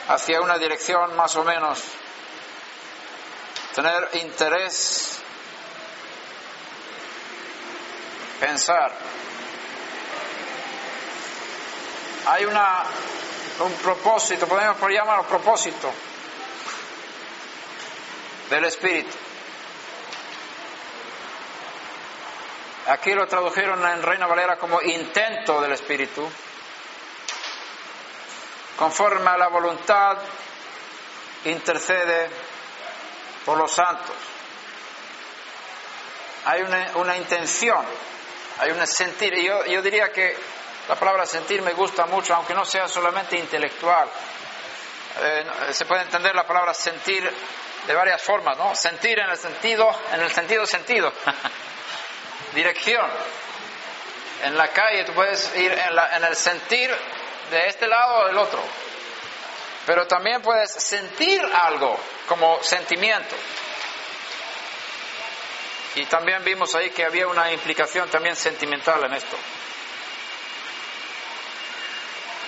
hacia 0.07 0.39
una 0.39 0.57
dirección 0.57 1.13
más 1.17 1.35
o 1.35 1.43
menos, 1.43 1.83
tener 3.75 4.11
interés, 4.13 5.19
pensar. 8.39 9.20
Hay 12.27 12.45
una, 12.45 12.83
un 13.59 13.73
propósito, 13.73 14.47
podemos 14.47 14.77
llamarlo 14.89 15.23
propósito 15.23 15.91
del 18.49 18.65
espíritu. 18.65 19.17
Aquí 22.87 23.13
lo 23.13 23.27
tradujeron 23.27 23.85
en 23.85 24.03
Reina 24.03 24.27
Valera 24.27 24.57
como 24.57 24.81
intento 24.81 25.61
del 25.61 25.71
espíritu 25.71 26.29
conforme 28.81 29.29
a 29.29 29.37
la 29.37 29.47
voluntad, 29.47 30.17
intercede 31.45 32.29
por 33.45 33.55
los 33.55 33.71
santos. 33.71 34.15
Hay 36.45 36.63
una, 36.63 37.15
intención, 37.15 37.85
hay 38.57 38.71
un 38.71 38.87
sentir. 38.87 39.35
Yo, 39.35 39.65
yo 39.65 39.83
diría 39.83 40.11
que 40.11 40.35
la 40.87 40.95
palabra 40.95 41.25
sentir 41.25 41.61
me 41.61 41.73
gusta 41.73 42.05
mucho, 42.05 42.33
aunque 42.35 42.53
no 42.53 42.65
sea 42.65 42.87
solamente 42.87 43.37
intelectual. 43.37 44.07
Eh, 45.21 45.45
se 45.71 45.85
puede 45.85 46.03
entender 46.03 46.33
la 46.33 46.45
palabra 46.45 46.73
sentir 46.73 47.29
de 47.85 47.95
varias 47.95 48.21
formas, 48.21 48.57
¿no? 48.57 48.75
Sentir 48.75 49.19
en 49.19 49.29
el 49.29 49.37
sentido, 49.37 49.89
en 50.13 50.21
el 50.21 50.31
sentido 50.31 50.65
sentido. 50.65 51.11
Dirección. 52.53 53.05
En 54.43 54.57
la 54.57 54.69
calle 54.69 55.03
tú 55.03 55.13
puedes 55.13 55.55
ir 55.55 55.71
en, 55.71 55.97
en 56.15 56.23
el 56.23 56.35
sentir 56.35 56.89
de 57.51 57.67
este 57.67 57.87
lado 57.87 58.21
o 58.21 58.27
del 58.27 58.37
otro. 58.37 58.63
Pero 59.85 60.07
también 60.07 60.41
puedes 60.41 60.71
sentir 60.71 61.41
algo 61.53 61.97
como 62.27 62.61
sentimiento. 62.63 63.35
Y 65.95 66.05
también 66.05 66.43
vimos 66.43 66.73
ahí 66.75 66.89
que 66.91 67.03
había 67.03 67.27
una 67.27 67.51
implicación 67.51 68.09
también 68.09 68.35
sentimental 68.35 69.03
en 69.03 69.13
esto. 69.13 69.37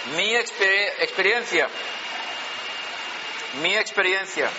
Mi 0.06 0.36
experiencia, 0.36 1.70
mi 3.62 3.78
experiencia 3.78 4.50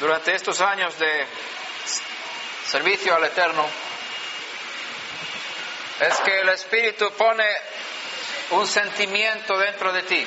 durante 0.00 0.34
estos 0.34 0.60
años 0.62 0.98
de 0.98 1.26
servicio 2.66 3.14
al 3.14 3.24
Eterno 3.24 3.66
es 6.00 6.16
que 6.20 6.40
el 6.40 6.48
Espíritu 6.48 7.12
pone 7.12 7.44
un 8.50 8.66
sentimiento 8.66 9.58
dentro 9.58 9.92
de 9.92 10.02
ti. 10.02 10.26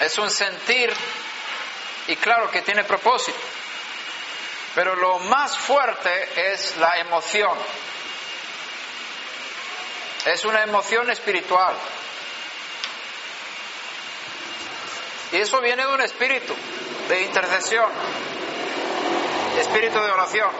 Es 0.00 0.18
un 0.18 0.30
sentir 0.30 0.90
y 2.06 2.16
claro 2.16 2.50
que 2.50 2.62
tiene 2.62 2.82
propósito. 2.84 3.38
Pero 4.74 4.96
lo 4.96 5.18
más 5.18 5.56
fuerte 5.58 6.52
es 6.52 6.76
la 6.78 6.98
emoción. 6.98 7.56
Es 10.26 10.44
una 10.44 10.62
emoción 10.62 11.10
espiritual. 11.10 11.74
Y 15.32 15.36
eso 15.36 15.60
viene 15.60 15.86
de 15.86 15.92
un 15.94 16.00
espíritu 16.02 16.54
de 17.08 17.22
intercesión, 17.22 17.90
espíritu 19.58 19.98
de 20.00 20.10
oración. 20.10 20.50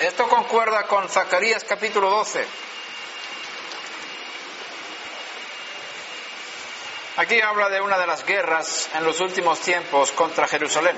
Esto 0.00 0.28
concuerda 0.28 0.82
con 0.86 1.08
Zacarías 1.08 1.64
capítulo 1.64 2.10
12. 2.10 2.44
Aquí 7.16 7.40
habla 7.40 7.68
de 7.68 7.80
una 7.80 7.96
de 7.96 8.06
las 8.08 8.26
guerras 8.26 8.90
en 8.94 9.04
los 9.04 9.20
últimos 9.20 9.60
tiempos 9.60 10.10
contra 10.10 10.48
Jerusalén. 10.48 10.96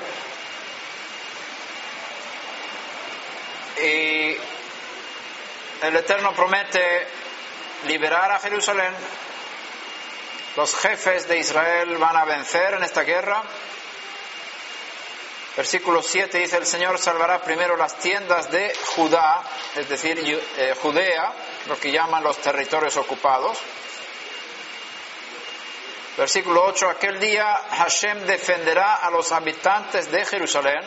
Y 3.78 4.34
el 5.86 5.96
Eterno 5.96 6.32
promete 6.34 7.06
liberar 7.86 8.32
a 8.32 8.38
Jerusalén. 8.38 8.92
Los 10.56 10.74
jefes 10.74 11.28
de 11.28 11.38
Israel 11.38 11.96
van 11.98 12.16
a 12.16 12.24
vencer 12.24 12.74
en 12.74 12.82
esta 12.82 13.02
guerra 13.02 13.42
Versículo 15.56 16.02
7 16.02 16.36
dice, 16.36 16.58
el 16.58 16.66
Señor 16.66 16.98
salvará 16.98 17.40
primero 17.40 17.78
las 17.78 17.96
tiendas 17.96 18.50
de 18.50 18.74
Judá, 18.94 19.42
es 19.74 19.88
decir, 19.88 20.18
eh, 20.58 20.74
Judea, 20.82 21.32
lo 21.66 21.80
que 21.80 21.90
llaman 21.90 22.22
los 22.22 22.36
territorios 22.42 22.94
ocupados. 22.98 23.56
Versículo 26.18 26.62
8, 26.62 26.90
aquel 26.90 27.18
día 27.18 27.58
Hashem 27.70 28.26
defenderá 28.26 28.96
a 28.96 29.10
los 29.10 29.32
habitantes 29.32 30.10
de 30.10 30.26
Jerusalén. 30.26 30.84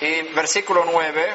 Y 0.00 0.22
versículo 0.32 0.86
9, 0.86 1.34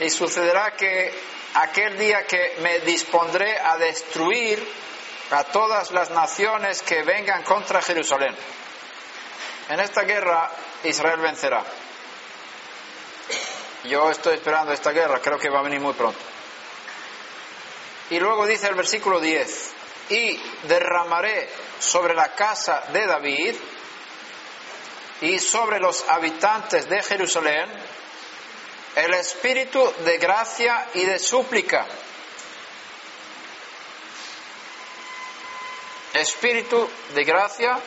y 0.00 0.10
sucederá 0.10 0.72
que 0.72 1.12
aquel 1.54 1.98
día 1.98 2.26
que 2.26 2.56
me 2.60 2.80
dispondré 2.80 3.58
a 3.58 3.76
destruir 3.76 4.66
a 5.30 5.44
todas 5.44 5.90
las 5.92 6.10
naciones 6.10 6.82
que 6.82 7.02
vengan 7.02 7.42
contra 7.42 7.82
Jerusalén. 7.82 8.34
En 9.68 9.78
esta 9.78 10.02
guerra 10.02 10.50
Israel 10.84 11.20
vencerá. 11.20 11.62
Yo 13.84 14.10
estoy 14.10 14.34
esperando 14.34 14.72
esta 14.72 14.90
guerra, 14.90 15.20
creo 15.20 15.38
que 15.38 15.48
va 15.48 15.60
a 15.60 15.62
venir 15.62 15.80
muy 15.80 15.94
pronto. 15.94 16.18
Y 18.10 18.18
luego 18.18 18.46
dice 18.46 18.66
el 18.66 18.74
versículo 18.74 19.20
10, 19.20 19.72
y 20.10 20.42
derramaré 20.64 21.48
sobre 21.78 22.14
la 22.14 22.34
casa 22.34 22.82
de 22.92 23.06
David 23.06 23.54
y 25.20 25.38
sobre 25.38 25.78
los 25.78 26.08
habitantes 26.08 26.88
de 26.88 27.02
Jerusalén 27.02 27.70
el 28.96 29.14
espíritu 29.14 29.92
de 30.04 30.18
gracia 30.18 30.88
y 30.94 31.04
de 31.04 31.18
súplica. 31.18 31.86
Espíritu 36.12 36.88
de 37.14 37.24
gracia 37.24 37.78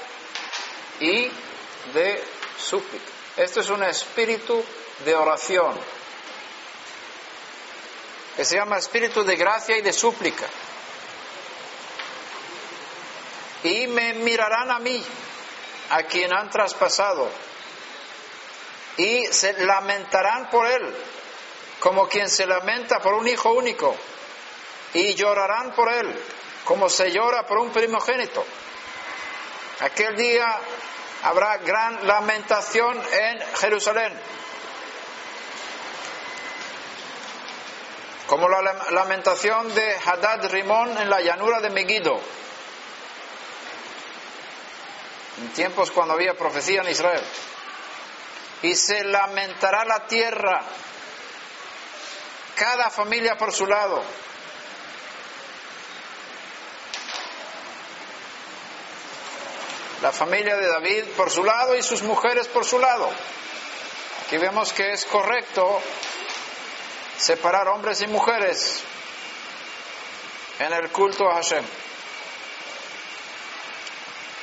y 0.99 1.30
de 1.93 2.23
súplica. 2.57 3.05
Esto 3.35 3.59
es 3.61 3.69
un 3.69 3.84
espíritu 3.84 4.63
de 5.03 5.15
oración, 5.15 5.77
que 8.35 8.45
se 8.45 8.55
llama 8.55 8.77
espíritu 8.77 9.23
de 9.23 9.35
gracia 9.35 9.77
y 9.77 9.81
de 9.81 9.91
súplica. 9.91 10.47
Y 13.63 13.88
me 13.88 14.13
mirarán 14.13 14.71
a 14.71 14.80
mí, 14.80 15.03
a 15.89 16.03
quien 16.03 16.34
han 16.34 16.49
traspasado, 16.49 17.30
y 18.98 19.26
se 19.28 19.53
lamentarán 19.65 20.49
por 20.49 20.68
él, 20.68 20.95
como 21.80 22.07
quien 22.07 22.30
se 22.30 22.45
lamenta 22.45 22.99
por 22.99 23.14
un 23.14 23.28
hijo 23.28 23.52
único, 23.53 23.95
y 24.94 25.15
llorarán 25.15 25.74
por 25.74 25.91
él, 25.91 26.14
como 26.64 26.90
se 26.90 27.11
llora 27.11 27.45
por 27.45 27.57
un 27.57 27.72
primogénito. 27.72 28.45
Aquel 29.80 30.15
día 30.15 30.60
habrá 31.24 31.57
gran 31.57 32.06
lamentación 32.06 33.02
en 33.11 33.41
Jerusalén. 33.57 34.14
Como 38.28 38.48
la 38.48 38.61
lamentación 38.91 39.74
de 39.76 39.95
Hadad 40.06 40.49
Rimón 40.49 40.98
en 40.98 41.10
la 41.10 41.22
llanura 41.22 41.60
de 41.60 41.70
Megiddo, 41.70 42.20
en 45.40 45.49
tiempos 45.49 45.91
cuando 45.91 46.14
había 46.14 46.36
profecía 46.36 46.82
en 46.82 46.90
Israel. 46.90 47.24
Y 48.64 48.76
se 48.76 49.03
lamentará 49.03 49.85
la 49.85 50.07
tierra, 50.07 50.61
cada 52.56 52.90
familia 52.90 53.38
por 53.38 53.53
su 53.53 53.68
lado, 53.68 54.03
la 60.02 60.11
familia 60.11 60.57
de 60.57 60.68
David 60.68 61.03
por 61.15 61.30
su 61.30 61.44
lado 61.44 61.76
y 61.76 61.84
sus 61.84 62.02
mujeres 62.03 62.48
por 62.48 62.65
su 62.65 62.80
lado. 62.80 63.10
Aquí 64.26 64.38
vemos 64.38 64.73
que 64.73 64.94
es 64.94 65.06
correcto 65.06 65.81
separar 67.18 67.68
hombres 67.68 68.02
y 68.02 68.07
mujeres. 68.07 68.84
en 70.60 70.72
el 70.72 70.90
culto 70.91 71.30
a 71.30 71.35
Hashem. 71.35 71.82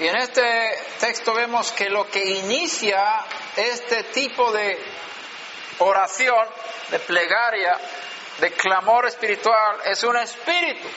Y 0.01 0.09
en 0.09 0.17
este 0.17 0.79
texto 0.99 1.35
vemos 1.35 1.73
que 1.73 1.91
lo 1.91 2.09
que 2.09 2.25
inicia 2.25 3.23
este 3.55 4.05
tipo 4.05 4.51
de 4.51 4.79
oración, 5.79 6.49
de 6.91 6.99
plegaria, 7.01 7.79
de 8.41 8.51
clamor 8.53 9.07
espiritual, 9.07 9.79
es 9.85 10.03
un 10.03 10.17
espíritu. 10.17 10.89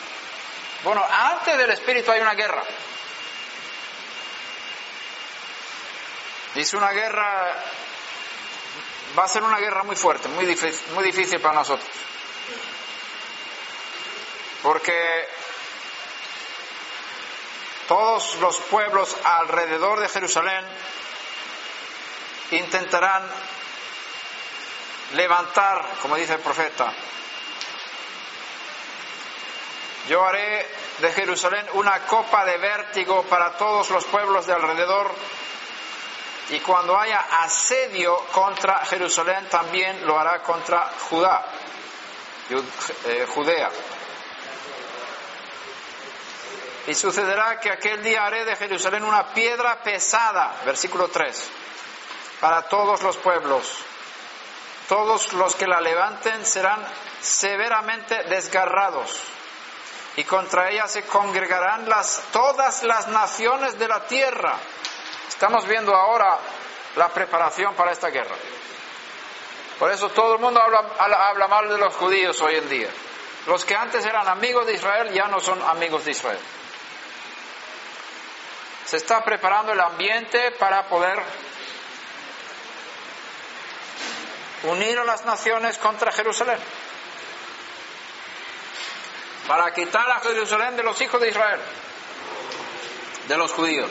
Bueno, 0.85 1.05
antes 1.05 1.57
del 1.57 1.71
espíritu 1.71 2.11
hay 2.13 2.21
una 2.21 2.33
guerra. 2.33 2.63
Y 6.55 6.61
es 6.61 6.73
una 6.73 6.91
guerra, 6.91 7.55
va 9.19 9.25
a 9.25 9.27
ser 9.27 9.43
una 9.43 9.59
guerra 9.59 9.83
muy 9.83 9.97
fuerte, 9.97 10.29
muy 10.29 10.45
difícil, 10.45 10.93
muy 10.93 11.03
difícil 11.03 11.41
para 11.41 11.55
nosotros. 11.55 11.89
Porque 14.61 15.27
todos 17.87 18.35
los 18.35 18.57
pueblos 18.57 19.15
alrededor 19.23 19.99
de 19.99 20.09
Jerusalén 20.09 20.65
intentarán 22.51 23.23
levantar, 25.13 25.85
como 26.01 26.15
dice 26.15 26.33
el 26.33 26.39
profeta, 26.39 26.93
yo 30.07 30.23
haré 30.25 30.67
de 30.99 31.11
Jerusalén 31.13 31.65
una 31.73 31.99
copa 32.05 32.45
de 32.45 32.57
vértigo 32.57 33.23
para 33.23 33.57
todos 33.57 33.89
los 33.89 34.03
pueblos 34.05 34.45
de 34.45 34.53
alrededor 34.53 35.11
y 36.49 36.59
cuando 36.59 36.97
haya 36.99 37.25
asedio 37.41 38.17
contra 38.33 38.85
Jerusalén 38.85 39.47
también 39.49 40.05
lo 40.05 40.19
hará 40.19 40.41
contra 40.41 40.91
Judá, 41.09 41.45
eh, 43.05 43.25
Judea. 43.33 43.69
Y 46.87 46.93
sucederá 46.93 47.59
que 47.59 47.71
aquel 47.71 48.03
día 48.03 48.25
haré 48.25 48.43
de 48.43 48.55
Jerusalén 48.55 49.03
una 49.03 49.33
piedra 49.33 49.81
pesada, 49.83 50.53
versículo 50.65 51.07
3, 51.07 51.49
para 52.41 52.63
todos 52.63 53.01
los 53.01 53.17
pueblos. 53.17 53.77
Todos 54.89 55.31
los 55.33 55.55
que 55.55 55.65
la 55.65 55.79
levanten 55.79 56.45
serán 56.45 56.85
severamente 57.21 58.23
desgarrados 58.23 59.17
y 60.15 60.23
contra 60.25 60.69
ella 60.69 60.87
se 60.87 61.03
congregarán 61.03 61.89
las, 61.89 62.21
todas 62.31 62.83
las 62.83 63.07
naciones 63.07 63.79
de 63.79 63.87
la 63.87 64.05
tierra. 64.05 64.57
Estamos 65.27 65.65
viendo 65.65 65.95
ahora 65.95 66.37
la 66.95 67.09
preparación 67.09 67.73
para 67.75 67.91
esta 67.91 68.09
guerra. 68.09 68.35
Por 69.79 69.91
eso 69.91 70.09
todo 70.09 70.35
el 70.35 70.41
mundo 70.41 70.61
habla, 70.61 70.83
habla 70.99 71.47
mal 71.47 71.67
de 71.67 71.77
los 71.77 71.95
judíos 71.95 72.39
hoy 72.41 72.55
en 72.55 72.69
día. 72.69 72.89
Los 73.47 73.65
que 73.65 73.75
antes 73.75 74.05
eran 74.05 74.27
amigos 74.27 74.67
de 74.67 74.73
Israel 74.73 75.11
ya 75.11 75.27
no 75.27 75.39
son 75.39 75.61
amigos 75.63 76.05
de 76.05 76.11
Israel. 76.11 76.39
Se 78.93 78.97
está 78.97 79.23
preparando 79.23 79.71
el 79.71 79.79
ambiente 79.79 80.51
para 80.59 80.83
poder 80.83 81.17
unir 84.65 84.99
a 84.99 85.03
las 85.03 85.25
naciones 85.25 85.79
contra 85.79 86.11
Jerusalén 86.11 86.59
para 89.47 89.73
quitar 89.73 90.07
a 90.11 90.19
Jerusalén 90.19 90.75
de 90.75 90.83
los 90.83 91.01
hijos 91.01 91.19
de 91.19 91.29
Israel, 91.29 91.59
de 93.27 93.35
los 93.35 93.51
judíos. 93.53 93.89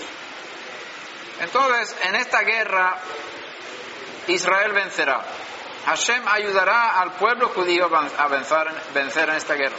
Entonces, 1.41 1.97
en 2.05 2.15
esta 2.15 2.43
guerra, 2.43 2.97
Israel 4.29 4.71
vencerá. 4.71 5.21
Hashem 5.85 6.29
ayudará 6.29 7.01
al 7.01 7.15
pueblo 7.15 7.49
judío 7.49 7.91
a 8.19 8.29
vencer, 8.29 8.73
vencer 8.95 9.29
en 9.31 9.35
esta 9.35 9.55
guerra. 9.55 9.79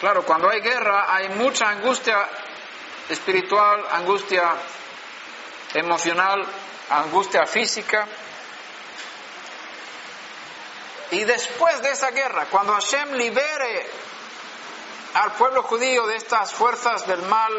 Claro, 0.00 0.22
cuando 0.24 0.48
hay 0.48 0.62
guerra 0.62 1.14
hay 1.14 1.28
mucha 1.28 1.68
angustia 1.68 2.26
espiritual, 3.08 3.86
angustia 3.90 4.54
emocional, 5.74 6.46
angustia 6.90 7.46
física. 7.46 8.06
Y 11.10 11.24
después 11.24 11.80
de 11.82 11.90
esa 11.90 12.10
guerra, 12.10 12.46
cuando 12.50 12.74
Hashem 12.74 13.12
libere 13.12 13.90
al 15.14 15.32
pueblo 15.32 15.62
judío 15.62 16.06
de 16.06 16.16
estas 16.16 16.52
fuerzas 16.52 17.06
del 17.06 17.22
mal, 17.22 17.52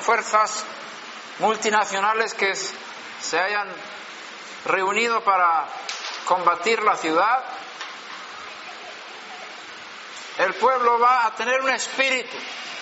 fuerzas 0.00 0.64
multinacionales 1.38 2.34
que 2.34 2.54
se 2.54 3.38
hayan 3.38 3.68
reunido 4.64 5.22
para 5.22 5.66
combatir 6.24 6.82
la 6.82 6.96
ciudad, 6.96 7.44
el 10.38 10.54
pueblo 10.54 10.98
va 10.98 11.26
a 11.26 11.34
tener 11.34 11.60
un 11.62 11.70
espíritu. 11.70 12.36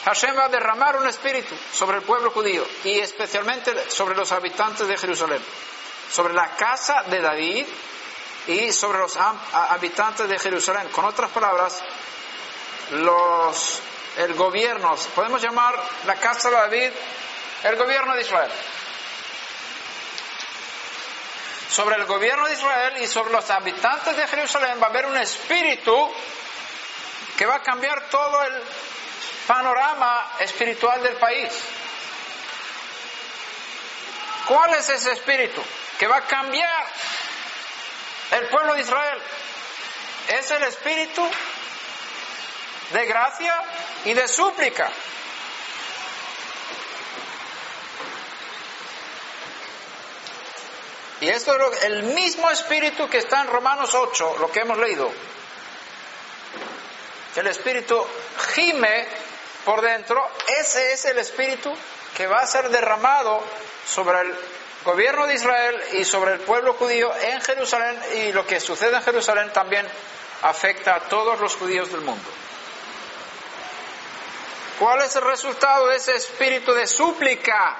Hashem 0.04 0.36
va 0.36 0.44
a 0.44 0.48
derramar 0.48 0.96
un 0.96 1.06
espíritu 1.08 1.54
sobre 1.72 1.96
el 1.96 2.02
pueblo 2.02 2.30
judío 2.30 2.66
y 2.84 2.98
especialmente 2.98 3.90
sobre 3.90 4.14
los 4.14 4.32
habitantes 4.32 4.86
de 4.86 4.98
Jerusalén, 4.98 5.42
sobre 6.10 6.34
la 6.34 6.50
casa 6.56 7.04
de 7.04 7.20
David 7.20 7.66
y 8.46 8.70
sobre 8.72 8.98
los 8.98 9.16
habitantes 9.16 10.28
de 10.28 10.38
Jerusalén. 10.38 10.88
Con 10.88 11.06
otras 11.06 11.30
palabras, 11.30 11.80
los, 12.90 13.80
el 14.18 14.34
gobierno, 14.34 14.94
podemos 15.14 15.40
llamar 15.40 15.74
la 16.04 16.16
casa 16.16 16.50
de 16.50 16.56
David 16.56 16.90
el 17.62 17.76
gobierno 17.76 18.14
de 18.14 18.20
Israel. 18.20 18.50
Sobre 21.70 21.96
el 21.96 22.04
gobierno 22.04 22.46
de 22.46 22.52
Israel 22.52 23.02
y 23.02 23.06
sobre 23.06 23.32
los 23.32 23.48
habitantes 23.48 24.14
de 24.14 24.28
Jerusalén 24.28 24.78
va 24.82 24.88
a 24.88 24.90
haber 24.90 25.06
un 25.06 25.16
espíritu 25.16 26.12
que 27.38 27.46
va 27.46 27.56
a 27.56 27.62
cambiar 27.62 28.08
todo 28.10 28.42
el 28.42 28.62
panorama 29.46 30.32
espiritual 30.40 31.02
del 31.02 31.16
país. 31.16 31.52
¿Cuál 34.46 34.74
es 34.74 34.88
ese 34.88 35.12
espíritu 35.12 35.62
que 35.98 36.06
va 36.06 36.18
a 36.18 36.26
cambiar 36.26 36.86
el 38.32 38.48
pueblo 38.48 38.74
de 38.74 38.80
Israel? 38.80 39.22
Es 40.28 40.50
el 40.50 40.62
espíritu 40.64 41.26
de 42.92 43.06
gracia 43.06 43.54
y 44.04 44.14
de 44.14 44.28
súplica. 44.28 44.90
Y 51.20 51.28
esto 51.28 51.72
es 51.72 51.84
el 51.84 52.02
mismo 52.02 52.50
espíritu 52.50 53.08
que 53.08 53.18
está 53.18 53.40
en 53.40 53.46
Romanos 53.46 53.94
8, 53.94 54.36
lo 54.40 54.50
que 54.52 54.60
hemos 54.60 54.76
leído. 54.76 55.10
El 57.36 57.46
espíritu 57.46 58.06
gime 58.54 59.23
por 59.64 59.80
dentro, 59.80 60.26
ese 60.60 60.92
es 60.92 61.04
el 61.06 61.18
espíritu 61.18 61.74
que 62.16 62.26
va 62.26 62.40
a 62.40 62.46
ser 62.46 62.68
derramado 62.68 63.42
sobre 63.86 64.20
el 64.20 64.34
gobierno 64.84 65.26
de 65.26 65.34
Israel 65.34 65.82
y 65.92 66.04
sobre 66.04 66.34
el 66.34 66.40
pueblo 66.40 66.74
judío 66.74 67.12
en 67.16 67.40
Jerusalén 67.40 67.98
y 68.16 68.32
lo 68.32 68.46
que 68.46 68.60
sucede 68.60 68.96
en 68.96 69.02
Jerusalén 69.02 69.52
también 69.52 69.86
afecta 70.42 70.96
a 70.96 71.00
todos 71.00 71.40
los 71.40 71.56
judíos 71.56 71.90
del 71.90 72.02
mundo. 72.02 72.30
¿Cuál 74.78 75.02
es 75.02 75.14
el 75.16 75.22
resultado 75.22 75.86
de 75.88 75.96
ese 75.96 76.16
espíritu 76.16 76.72
de 76.72 76.86
súplica? 76.86 77.76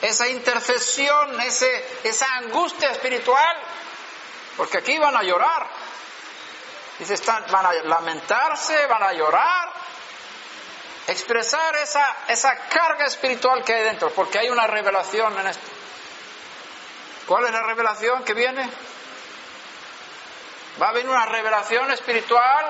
Esa 0.00 0.28
intercesión, 0.28 1.38
ese, 1.42 1.98
esa 2.04 2.26
angustia 2.36 2.90
espiritual. 2.92 3.56
Porque 4.56 4.78
aquí 4.78 4.96
van 4.98 5.16
a 5.16 5.22
llorar. 5.22 5.66
Dice, 6.98 7.16
van 7.26 7.66
a 7.66 7.72
lamentarse, 7.82 8.86
van 8.86 9.02
a 9.02 9.12
llorar. 9.12 9.72
Expresar 11.06 11.76
esa, 11.76 12.16
esa 12.28 12.56
carga 12.68 13.06
espiritual 13.06 13.64
que 13.64 13.74
hay 13.74 13.84
dentro. 13.84 14.10
Porque 14.10 14.38
hay 14.38 14.48
una 14.48 14.66
revelación 14.66 15.38
en 15.38 15.46
esto. 15.46 15.66
¿Cuál 17.26 17.46
es 17.46 17.52
la 17.52 17.62
revelación 17.62 18.24
que 18.24 18.34
viene? 18.34 18.68
Va 20.80 20.88
a 20.88 20.92
venir 20.92 21.10
una 21.10 21.26
revelación 21.26 21.90
espiritual 21.92 22.66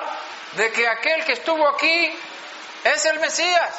de 0.53 0.71
que 0.71 0.87
aquel 0.87 1.23
que 1.25 1.33
estuvo 1.33 1.67
aquí 1.67 2.19
es 2.83 3.05
el 3.05 3.19
Mesías. 3.19 3.75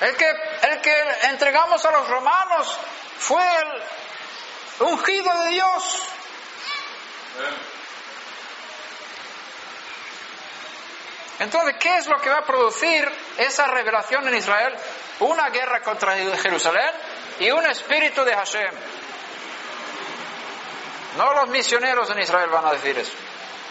El 0.00 0.16
que, 0.16 0.28
el 0.62 0.80
que 0.80 0.94
entregamos 1.22 1.84
a 1.84 1.90
los 1.90 2.08
romanos 2.08 2.78
fue 3.18 3.42
el 3.42 4.86
ungido 4.86 5.42
de 5.42 5.50
Dios. 5.50 6.02
Entonces, 11.38 11.76
¿qué 11.78 11.98
es 11.98 12.06
lo 12.06 12.20
que 12.20 12.30
va 12.30 12.38
a 12.38 12.44
producir 12.44 13.08
esa 13.36 13.66
revelación 13.68 14.26
en 14.28 14.36
Israel? 14.36 14.74
Una 15.20 15.50
guerra 15.50 15.80
contra 15.82 16.16
Jerusalén 16.16 16.90
y 17.38 17.50
un 17.50 17.64
espíritu 17.66 18.24
de 18.24 18.34
Hashem. 18.34 18.70
No 21.16 21.32
los 21.34 21.48
misioneros 21.48 22.10
en 22.10 22.18
Israel 22.20 22.50
van 22.50 22.66
a 22.66 22.72
decir 22.72 22.98
eso. 22.98 23.12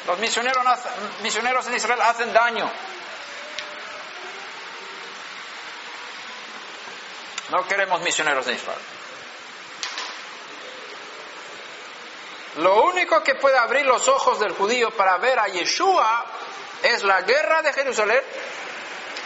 Los 0.08 0.18
misioneros, 0.20 0.64
misioneros 1.22 1.68
en 1.68 1.76
Israel 1.76 2.02
hacen 2.02 2.32
daño. 2.32 2.72
No 7.50 7.66
queremos 7.68 8.02
misioneros 8.02 8.48
en 8.48 8.56
Israel. 8.56 8.80
Lo 12.58 12.84
único 12.84 13.22
que 13.24 13.36
puede 13.36 13.58
abrir 13.58 13.86
los 13.86 14.08
ojos 14.08 14.40
del 14.40 14.54
judío 14.54 14.92
para 14.92 15.18
ver 15.18 15.38
a 15.40 15.48
Yeshua 15.48 16.26
es 16.84 17.04
la 17.04 17.22
guerra 17.22 17.62
de 17.62 17.74
Jerusalén 17.74 18.22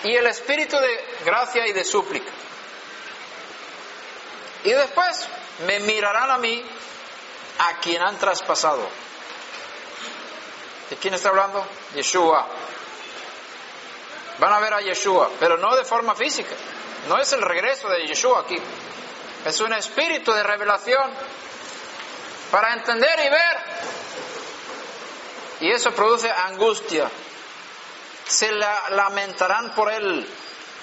y 0.03 0.15
el 0.15 0.27
espíritu 0.27 0.77
de 0.77 1.05
gracia 1.25 1.67
y 1.67 1.73
de 1.73 1.83
súplica. 1.83 2.31
Y 4.63 4.71
después 4.71 5.27
me 5.65 5.79
mirarán 5.79 6.31
a 6.31 6.37
mí, 6.37 6.63
a 7.59 7.79
quien 7.79 8.01
han 8.01 8.17
traspasado. 8.17 8.87
¿De 10.89 10.95
quién 10.97 11.13
está 11.13 11.29
hablando? 11.29 11.65
Yeshua. 11.95 12.47
Van 14.39 14.53
a 14.53 14.59
ver 14.59 14.73
a 14.73 14.81
Yeshua, 14.81 15.29
pero 15.39 15.57
no 15.57 15.75
de 15.75 15.85
forma 15.85 16.15
física. 16.15 16.55
No 17.07 17.19
es 17.19 17.31
el 17.33 17.41
regreso 17.41 17.89
de 17.89 18.07
Yeshua 18.07 18.41
aquí. 18.41 18.57
Es 19.45 19.59
un 19.61 19.73
espíritu 19.73 20.31
de 20.33 20.43
revelación 20.43 21.11
para 22.51 22.73
entender 22.73 23.19
y 23.19 23.29
ver. 23.29 23.57
Y 25.61 25.71
eso 25.71 25.91
produce 25.91 26.29
angustia. 26.29 27.09
Se 28.27 28.51
lamentarán 28.51 29.73
por 29.75 29.91
él 29.91 30.27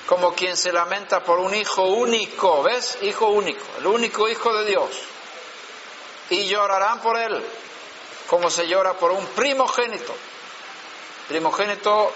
como 0.06 0.34
quien 0.34 0.56
se 0.56 0.72
lamenta 0.72 1.22
por 1.22 1.38
un 1.38 1.54
hijo 1.54 1.82
único, 1.82 2.62
¿ves? 2.62 2.98
Hijo 3.02 3.28
único, 3.28 3.64
el 3.78 3.86
único 3.86 4.28
hijo 4.28 4.54
de 4.54 4.64
Dios. 4.64 4.90
Y 6.30 6.46
llorarán 6.46 7.00
por 7.00 7.18
él 7.18 7.42
como 8.28 8.50
se 8.50 8.68
llora 8.68 8.92
por 8.94 9.10
un 9.10 9.26
primogénito, 9.28 10.14
primogénito 11.28 12.12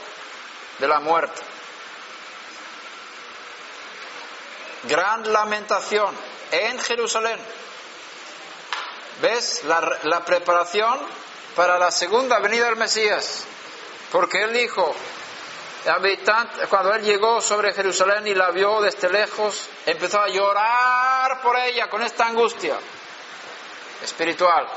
de 0.78 0.88
la 0.88 1.00
muerte. 1.00 1.40
Gran 4.84 5.32
lamentación 5.32 6.14
en 6.50 6.78
Jerusalén. 6.80 7.38
¿Ves 9.22 9.64
la, 9.64 9.98
la 10.02 10.24
preparación 10.24 10.98
para 11.56 11.78
la 11.78 11.90
segunda 11.90 12.38
venida 12.40 12.66
del 12.66 12.76
Mesías? 12.76 13.44
Porque 14.12 14.42
él 14.42 14.52
dijo, 14.52 14.94
habitante, 15.86 16.66
cuando 16.68 16.94
él 16.94 17.02
llegó 17.02 17.40
sobre 17.40 17.72
Jerusalén 17.72 18.26
y 18.26 18.34
la 18.34 18.50
vio 18.50 18.82
desde 18.82 19.08
lejos, 19.08 19.68
empezó 19.86 20.20
a 20.20 20.28
llorar 20.28 21.40
por 21.40 21.58
ella 21.58 21.88
con 21.88 22.02
esta 22.02 22.26
angustia 22.26 22.76
espiritual. 24.02 24.68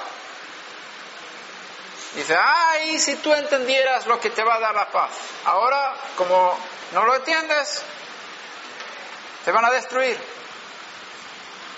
Dice, 2.15 2.37
ay, 2.37 2.97
si 2.97 3.17
tú 3.17 3.33
entendieras 3.33 4.07
lo 4.07 4.21
que 4.21 4.29
te 4.29 4.41
va 4.41 4.55
a 4.55 4.59
dar 4.59 4.73
la 4.73 4.89
paz. 4.89 5.11
Ahora, 5.43 5.95
como 6.15 6.57
no 6.93 7.03
lo 7.03 7.15
entiendes, 7.15 7.83
te 9.43 9.51
van 9.51 9.65
a 9.65 9.71
destruir. 9.71 10.17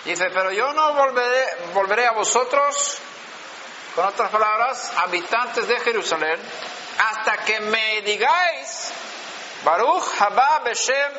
Dice, 0.05 0.29
pero 0.29 0.51
yo 0.51 0.71
no 0.73 0.93
volveré, 0.93 1.43
volveré 1.73 2.05
a 2.05 2.11
vosotros, 2.11 2.99
con 3.95 4.05
otras 4.05 4.29
palabras, 4.29 4.91
habitantes 4.95 5.67
de 5.67 5.79
Jerusalén, 5.79 6.39
hasta 6.97 7.37
que 7.45 7.59
me 7.61 8.01
digáis, 8.01 8.91
Baruch 9.63 10.03
haba 10.19 10.59
beshem 10.63 11.11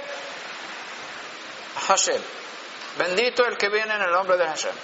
Hashem. 1.86 2.20
Bendito 2.98 3.44
el 3.46 3.56
que 3.56 3.68
viene 3.68 3.94
en 3.94 4.02
el 4.02 4.10
nombre 4.10 4.36
de 4.36 4.46
Hashem. 4.46 4.74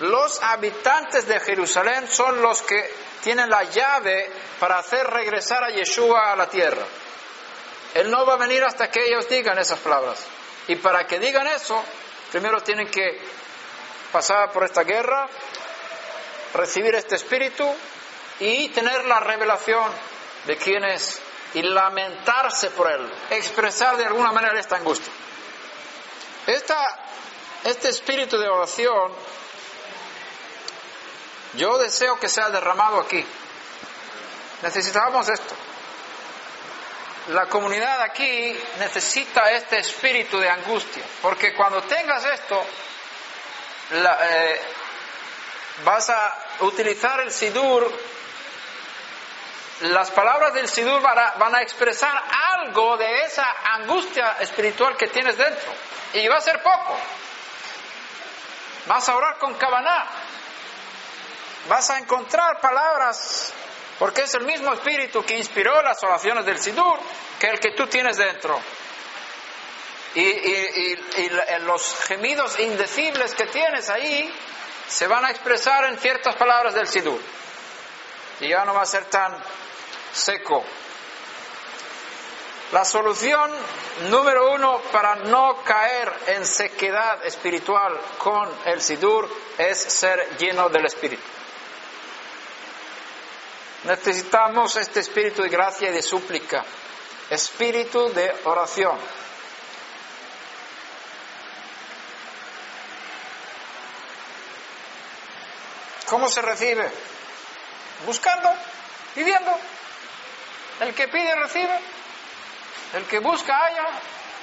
Los 0.00 0.42
habitantes 0.42 1.26
de 1.26 1.40
Jerusalén 1.40 2.08
son 2.08 2.40
los 2.40 2.62
que 2.62 2.92
tienen 3.22 3.48
la 3.48 3.64
llave 3.64 4.30
para 4.60 4.78
hacer 4.78 5.06
regresar 5.06 5.64
a 5.64 5.70
Yeshua 5.70 6.32
a 6.32 6.36
la 6.36 6.48
tierra. 6.48 6.84
Él 7.94 8.10
no 8.10 8.26
va 8.26 8.34
a 8.34 8.36
venir 8.36 8.62
hasta 8.64 8.90
que 8.90 9.04
ellos 9.04 9.28
digan 9.28 9.58
esas 9.58 9.78
palabras. 9.78 10.18
Y 10.66 10.76
para 10.76 11.06
que 11.06 11.18
digan 11.18 11.46
eso, 11.46 11.82
primero 12.30 12.60
tienen 12.62 12.88
que 12.88 13.20
pasar 14.10 14.50
por 14.52 14.64
esta 14.64 14.82
guerra, 14.82 15.28
recibir 16.54 16.94
este 16.94 17.16
espíritu 17.16 17.64
y 18.40 18.68
tener 18.70 19.04
la 19.04 19.20
revelación 19.20 19.90
de 20.46 20.56
quién 20.56 20.84
es 20.84 21.20
y 21.54 21.62
lamentarse 21.62 22.70
por 22.70 22.90
él, 22.90 23.12
expresar 23.30 23.96
de 23.96 24.06
alguna 24.06 24.32
manera 24.32 24.58
esta 24.58 24.76
angustia. 24.76 25.12
Este 27.64 27.88
espíritu 27.88 28.38
de 28.38 28.48
oración 28.48 29.12
yo 31.54 31.78
deseo 31.78 32.18
que 32.18 32.28
sea 32.28 32.50
derramado 32.50 33.00
aquí. 33.00 33.24
Necesitamos 34.62 35.28
esto. 35.28 35.54
La 37.28 37.46
comunidad 37.46 38.02
aquí 38.02 38.58
necesita 38.78 39.50
este 39.52 39.78
espíritu 39.78 40.38
de 40.38 40.50
angustia, 40.50 41.02
porque 41.22 41.54
cuando 41.54 41.80
tengas 41.82 42.24
esto, 42.26 42.62
eh, 43.92 44.60
vas 45.84 46.10
a 46.10 46.38
utilizar 46.60 47.20
el 47.20 47.30
sidur, 47.30 47.90
las 49.84 50.10
palabras 50.12 50.54
del 50.54 50.68
sidur 50.68 51.02
van 51.02 51.54
a, 51.54 51.60
expresar 51.60 52.22
algo 52.54 52.96
de 52.96 53.24
esa 53.24 53.46
angustia 53.74 54.36
espiritual 54.40 54.96
que 54.96 55.08
tienes 55.08 55.36
dentro, 55.36 55.72
y 56.14 56.26
va 56.26 56.36
a 56.36 56.40
ser 56.40 56.62
poco. 56.62 56.98
Vas 58.86 59.08
a 59.08 59.16
orar 59.16 59.38
con 59.38 59.54
cabaná, 59.54 60.06
vas 61.68 61.90
a 61.90 61.98
encontrar 61.98 62.60
palabras, 62.60 63.52
porque 63.98 64.22
es 64.22 64.34
el 64.34 64.44
mismo 64.44 64.72
espíritu 64.72 65.22
que 65.22 65.36
inspiró 65.36 65.82
las 65.82 66.02
oraciones 66.02 66.46
del 66.46 66.58
Sidur 66.58 66.98
que 67.38 67.48
el 67.48 67.60
que 67.60 67.72
tú 67.72 67.86
tienes 67.86 68.16
dentro. 68.16 68.58
Y, 70.14 70.96
los 71.60 71.96
gemidos 72.06 72.58
indecibles 72.58 73.34
que 73.34 73.46
tienes 73.46 73.90
ahí 73.90 74.32
se 74.88 75.06
van 75.06 75.24
a 75.24 75.30
expresar 75.30 75.84
en 75.86 75.98
ciertas 75.98 76.36
palabras 76.36 76.74
del 76.74 76.86
Sidur. 76.86 77.20
Y 78.40 78.48
ya 78.48 78.64
no 78.64 78.74
va 78.74 78.82
a 78.82 78.86
ser 78.86 79.04
tan 79.06 79.32
seco. 80.14 80.64
La 82.72 82.84
solución 82.84 83.50
número 84.08 84.52
uno 84.52 84.80
para 84.90 85.16
no 85.16 85.62
caer 85.64 86.12
en 86.28 86.46
sequedad 86.46 87.24
espiritual 87.24 88.00
con 88.18 88.50
el 88.64 88.80
Sidur 88.80 89.28
es 89.58 89.78
ser 89.78 90.36
lleno 90.38 90.68
del 90.68 90.86
Espíritu. 90.86 91.22
Necesitamos 93.84 94.76
este 94.76 95.00
espíritu 95.00 95.42
de 95.42 95.50
gracia 95.50 95.90
y 95.90 95.92
de 95.92 96.02
súplica, 96.02 96.64
espíritu 97.28 98.10
de 98.14 98.34
oración. 98.44 98.96
¿Cómo 106.08 106.28
se 106.28 106.40
recibe? 106.40 106.90
Buscando, 108.06 108.50
pidiendo. 109.14 109.50
El 110.80 110.94
que 110.94 111.08
pide 111.08 111.34
recibe, 111.36 111.78
el 112.94 113.04
que 113.04 113.18
busca 113.20 113.64
haya 113.64 113.86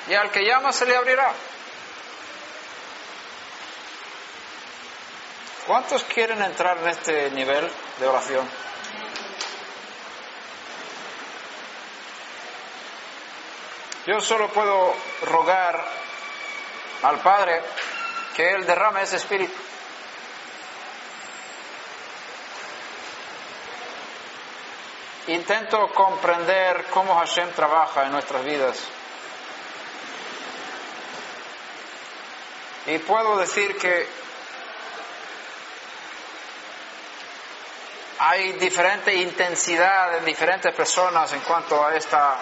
y 0.08 0.14
al 0.14 0.32
que 0.32 0.46
llama 0.46 0.72
se 0.72 0.86
le 0.86 0.96
abrirá. 0.96 1.32
¿Cuántos 5.68 6.04
quieren 6.04 6.42
entrar 6.42 6.78
en 6.80 6.88
este 6.88 7.30
nivel 7.32 7.70
de 8.00 8.08
oración? 8.08 8.50
Yo 14.08 14.20
solo 14.20 14.50
puedo 14.50 14.96
rogar 15.22 15.86
al 17.04 17.20
Padre 17.20 17.62
que 18.36 18.52
Él 18.52 18.66
derrame 18.66 19.04
ese 19.04 19.18
espíritu. 19.18 19.54
Intento 25.28 25.90
comprender 25.94 26.86
cómo 26.92 27.16
Hashem 27.16 27.52
trabaja 27.52 28.06
en 28.06 28.12
nuestras 28.12 28.44
vidas. 28.44 28.78
Y 32.88 32.98
puedo 33.00 33.38
decir 33.38 33.78
que 33.78 34.08
hay 38.18 38.54
diferente 38.54 39.14
intensidad 39.14 40.18
en 40.18 40.26
diferentes 40.26 40.74
personas 40.74 41.32
en 41.34 41.42
cuanto 41.42 41.86
a 41.86 41.96
esta 41.96 42.40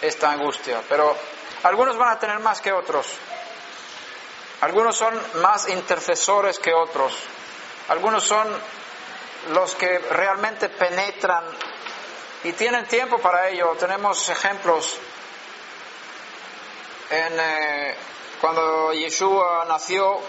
esta 0.00 0.30
angustia, 0.30 0.80
pero 0.88 1.16
algunos 1.64 1.96
van 1.96 2.10
a 2.10 2.18
tener 2.18 2.38
más 2.40 2.60
que 2.60 2.72
otros. 2.72 3.06
Algunos 4.60 4.96
son 4.96 5.14
más 5.40 5.68
intercesores 5.68 6.58
que 6.58 6.72
otros. 6.72 7.14
Algunos 7.88 8.24
son 8.24 8.48
los 9.50 9.74
que 9.76 9.98
realmente 9.98 10.68
penetran 10.68 11.44
y 12.44 12.52
tienen 12.52 12.86
tiempo 12.86 13.18
para 13.18 13.48
ello. 13.48 13.74
Tenemos 13.78 14.28
ejemplos 14.28 14.98
en 17.10 17.40
eh, 17.40 17.94
cuando 18.40 18.92
Yeshua 18.92 19.64
nació, 19.66 20.20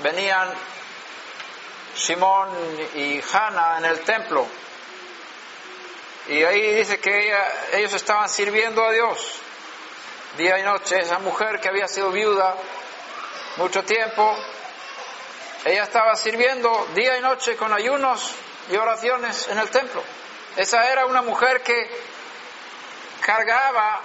venían 0.00 0.52
Simón 1.96 2.48
y 2.94 3.20
Hannah 3.32 3.78
en 3.78 3.84
el 3.84 4.00
templo 4.00 4.46
y 6.26 6.42
ahí 6.42 6.74
dice 6.76 6.98
que 6.98 7.36
ellos 7.72 7.92
estaban 7.92 8.28
sirviendo 8.28 8.82
a 8.82 8.90
Dios 8.90 9.38
día 10.36 10.58
y 10.58 10.62
noche. 10.62 11.00
Esa 11.00 11.18
mujer 11.18 11.60
que 11.60 11.68
había 11.68 11.86
sido 11.86 12.10
viuda 12.10 12.56
mucho 13.56 13.84
tiempo 13.84 14.36
ella 15.64 15.84
estaba 15.84 16.14
sirviendo 16.14 16.88
día 16.94 17.16
y 17.16 17.22
noche 17.22 17.56
con 17.56 17.72
ayunos 17.72 18.34
y 18.70 18.76
oraciones 18.76 19.48
en 19.48 19.58
el 19.58 19.70
templo. 19.70 20.02
Esa 20.56 20.90
era 20.90 21.06
una 21.06 21.22
mujer 21.22 21.62
que 21.62 21.90
cargaba 23.20 24.00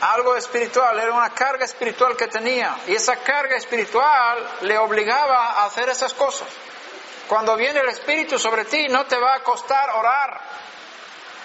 algo 0.00 0.36
espiritual, 0.36 0.98
era 0.98 1.12
una 1.12 1.30
carga 1.30 1.64
espiritual 1.64 2.16
que 2.16 2.26
tenía. 2.26 2.76
Y 2.86 2.94
esa 2.94 3.16
carga 3.16 3.56
espiritual 3.56 4.58
le 4.62 4.76
obligaba 4.78 5.52
a 5.52 5.64
hacer 5.66 5.88
esas 5.88 6.12
cosas. 6.14 6.48
Cuando 7.28 7.56
viene 7.56 7.80
el 7.80 7.88
Espíritu 7.88 8.38
sobre 8.38 8.64
ti, 8.64 8.88
no 8.88 9.04
te 9.06 9.16
va 9.16 9.34
a 9.34 9.42
costar 9.42 9.90
orar. 9.90 10.40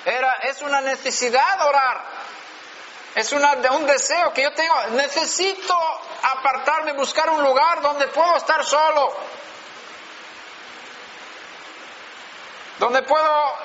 Era, 0.05 0.31
es 0.43 0.61
una 0.61 0.81
necesidad 0.81 1.67
orar. 1.67 2.01
Es 3.15 3.31
una, 3.31 3.53
un 3.71 3.85
deseo 3.85 4.31
que 4.33 4.43
yo 4.43 4.53
tengo. 4.53 4.75
Necesito 4.91 5.75
apartarme, 6.23 6.93
buscar 6.93 7.29
un 7.29 7.43
lugar 7.43 7.81
donde 7.81 8.07
puedo 8.07 8.37
estar 8.37 8.63
solo. 8.63 9.13
Donde 12.81 13.03
puedo 13.03 13.57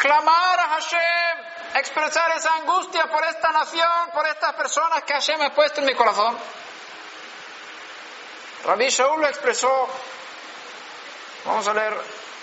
clamar 0.00 0.58
a 0.58 0.68
Hashem, 0.68 1.38
expresar 1.74 2.34
esa 2.38 2.54
angustia 2.54 3.06
por 3.06 3.22
esta 3.22 3.52
nación, 3.52 4.10
por 4.14 4.26
estas 4.26 4.54
personas 4.54 5.02
que 5.02 5.12
Hashem 5.12 5.42
ha 5.42 5.50
puesto 5.50 5.80
en 5.80 5.86
mi 5.88 5.94
corazón. 5.94 6.34
Rabbi 8.64 8.88
Shaul 8.88 9.20
lo 9.20 9.28
expresó. 9.28 9.88
Vamos 11.44 11.68
a 11.68 11.74
leer 11.74 11.94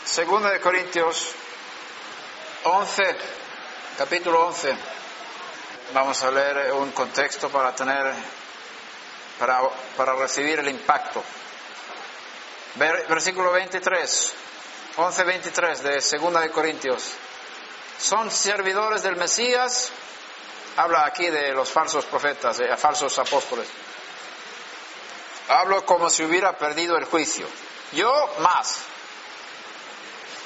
2 0.05 0.43
de 0.51 0.61
Corintios 0.61 1.31
11, 2.63 3.17
capítulo 3.97 4.49
11. 4.49 4.75
Vamos 5.95 6.21
a 6.21 6.29
leer 6.29 6.73
un 6.73 6.91
contexto 6.91 7.49
para 7.49 7.73
tener, 7.73 8.13
para, 9.39 9.61
para 9.97 10.13
recibir 10.13 10.59
el 10.59 10.69
impacto. 10.69 11.23
Versículo 12.75 13.51
23, 13.51 14.35
11, 15.01 15.23
23 15.23 15.81
de 15.81 15.93
2 16.01 16.41
de 16.41 16.51
Corintios 16.51 17.13
son 17.97 18.29
servidores 18.29 19.01
del 19.01 19.15
Mesías, 19.15 19.91
habla 20.75 21.05
aquí 21.05 21.29
de 21.29 21.53
los 21.53 21.69
falsos 21.69 22.03
profetas, 22.03 22.57
de 22.57 22.75
falsos 22.75 23.17
apóstoles. 23.17 23.65
Hablo 25.47 25.85
como 25.85 26.09
si 26.09 26.25
hubiera 26.25 26.57
perdido 26.57 26.97
el 26.97 27.05
juicio. 27.05 27.47
Yo 27.93 28.11
más. 28.39 28.79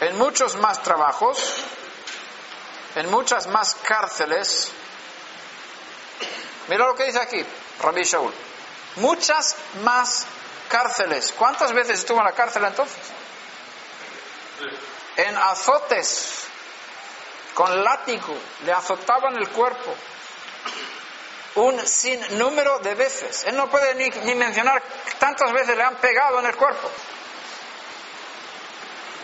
En 0.02 0.20
muchos 0.20 0.56
más 0.58 0.84
trabajos, 0.84 1.56
en 2.96 3.10
muchas 3.10 3.48
más 3.48 3.74
cárceles. 3.74 4.72
Mira 6.68 6.86
lo 6.86 6.94
que 6.94 7.06
dice 7.06 7.20
aquí, 7.20 7.44
Rabbi 7.82 8.04
Shaul. 8.04 8.34
Muchas 8.98 9.56
más 9.84 10.28
cárceles. 10.70 11.34
¿Cuántas 11.36 11.74
veces 11.74 12.00
estuvo 12.00 12.20
en 12.20 12.26
la 12.26 12.34
cárcel 12.34 12.64
entonces? 12.66 13.23
En 15.16 15.38
azotes, 15.38 16.46
con 17.54 17.84
látigo, 17.84 18.36
le 18.66 18.74
azotaban 18.74 19.36
el 19.38 19.50
cuerpo 19.50 19.96
un 21.56 21.80
sinnúmero 21.86 22.80
de 22.80 22.96
veces. 22.96 23.44
Él 23.46 23.56
no 23.56 23.70
puede 23.70 23.94
ni, 23.96 24.36
mencionar 24.36 24.82
tantas 25.20 25.52
veces 25.54 25.78
le 25.78 25.84
han 25.84 25.96
pegado 25.96 26.40
en 26.40 26.48
el 26.48 26.56
cuerpo. 26.56 26.90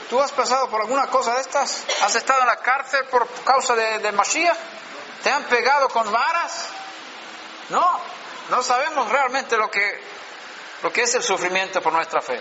¿Tú 0.09 0.19
has 0.21 0.31
pasado 0.31 0.69
por 0.69 0.81
alguna 0.81 1.07
cosa 1.07 1.35
de 1.35 1.41
estas? 1.41 1.85
¿Has 2.01 2.15
estado 2.15 2.41
en 2.41 2.47
la 2.47 2.57
cárcel 2.57 3.05
por 3.05 3.27
causa 3.43 3.75
de, 3.75 3.99
de? 3.99 4.53
¿Te 5.23 5.31
han 5.31 5.43
pegado 5.43 5.89
con 5.89 6.11
varas? 6.11 6.67
No, 7.69 7.99
no 8.49 8.63
sabemos 8.63 9.09
realmente 9.09 9.57
lo 9.57 9.69
que, 9.69 10.03
lo 10.81 10.91
que 10.91 11.03
es 11.03 11.13
el 11.15 11.23
sufrimiento 11.23 11.81
por 11.81 11.93
nuestra 11.93 12.21
fe 12.21 12.39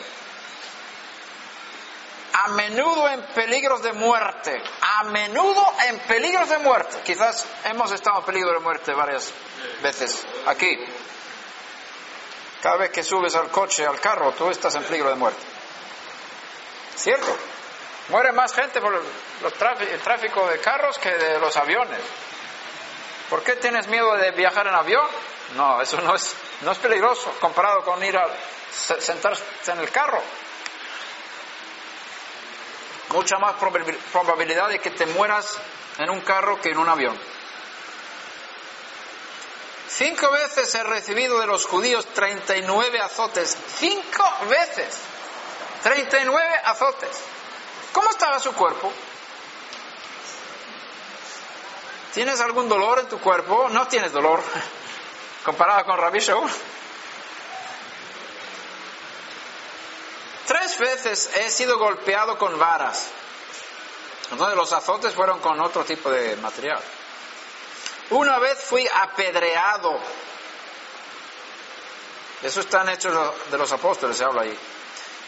a 2.39 2.48
menudo 2.48 3.09
en 3.09 3.20
peligros 3.35 3.82
de 3.82 3.93
muerte, 3.93 4.62
a 4.81 5.05
menudo 5.05 5.65
en 5.89 5.98
peligros 6.01 6.48
de 6.48 6.59
muerte. 6.59 6.98
Quizás 7.05 7.44
hemos 7.65 7.90
estado 7.90 8.20
en 8.20 8.24
peligro 8.24 8.52
de 8.52 8.60
muerte 8.60 8.93
varias 8.94 9.32
veces 9.82 10.24
aquí. 10.47 10.78
Cada 12.62 12.77
vez 12.77 12.90
que 12.90 13.02
subes 13.02 13.35
al 13.35 13.48
coche, 13.51 13.85
al 13.85 13.98
carro, 13.98 14.32
tú 14.32 14.51
estás 14.51 14.73
en 14.77 14.85
peligro 14.85 15.09
de 15.09 15.16
muerte. 15.16 15.40
¿Cierto? 16.94 17.36
Muere 18.09 18.31
más 18.31 18.55
gente 18.55 18.81
por 18.81 18.94
el 18.94 20.01
tráfico 20.01 20.47
de 20.48 20.60
carros 20.60 20.97
que 20.98 21.10
de 21.10 21.40
los 21.40 21.56
aviones. 21.56 22.01
¿Por 23.31 23.43
qué 23.43 23.56
tienes 23.56 23.89
miedo 23.89 24.15
de 24.16 24.31
viajar 24.31 24.69
en 24.69 24.74
avión? 24.74 25.06
No, 25.56 25.82
eso 25.82 26.01
no 26.02 26.15
es, 26.15 26.35
no 26.62 26.70
es 26.70 26.78
peligroso 26.78 27.35
comparado 27.40 27.82
con 27.82 28.02
ir 28.05 28.16
a 28.16 28.28
sentarse 28.70 29.43
en 29.73 29.81
el 29.81 29.90
carro 29.90 30.23
mucha 33.10 33.39
más 33.39 33.55
probabilidad 34.12 34.68
de 34.68 34.78
que 34.78 34.90
te 34.90 35.06
mueras 35.06 35.56
en 35.98 36.10
un 36.10 36.20
carro 36.20 36.60
que 36.60 36.70
en 36.70 36.78
un 36.78 36.89
avión. 36.89 37.18
Cinco 39.89 40.30
veces 40.30 40.72
he 40.74 40.82
recibido 40.85 41.40
de 41.40 41.47
los 41.47 41.66
judíos 41.66 42.06
39 42.14 43.01
azotes. 43.01 43.56
Cinco 43.78 44.24
veces. 44.48 44.97
39 45.82 46.44
azotes. 46.64 47.20
¿Cómo 47.93 48.10
estaba 48.10 48.39
su 48.39 48.52
cuerpo? 48.52 48.93
¿Tienes 52.14 52.40
algún 52.40 52.68
dolor 52.68 53.01
en 53.01 53.09
tu 53.09 53.18
cuerpo? 53.18 53.68
No 53.70 53.89
tienes 53.89 54.12
dolor. 54.12 54.43
Comparado 55.44 55.85
con 55.85 55.98
Rabbi 55.98 56.20
Shaul. 56.20 56.48
Tres 60.59 60.78
veces 60.78 61.30
he 61.36 61.51
sido 61.51 61.78
golpeado 61.78 62.36
con 62.36 62.59
varas. 62.59 63.06
De 64.32 64.56
los 64.56 64.72
azotes 64.72 65.14
fueron 65.14 65.39
con 65.39 65.60
otro 65.60 65.85
tipo 65.85 66.10
de 66.10 66.36
material. 66.36 66.80
Una 68.10 68.40
vez 68.40 68.59
fui 68.59 68.86
apedreado. 68.93 70.01
Eso 72.43 72.60
está 72.60 72.82
en 72.82 72.89
Hechos 72.89 73.14
de 73.51 73.59
los 73.59 73.70
Apóstoles, 73.70 74.16
se 74.16 74.24
habla 74.24 74.43
ahí. 74.43 74.59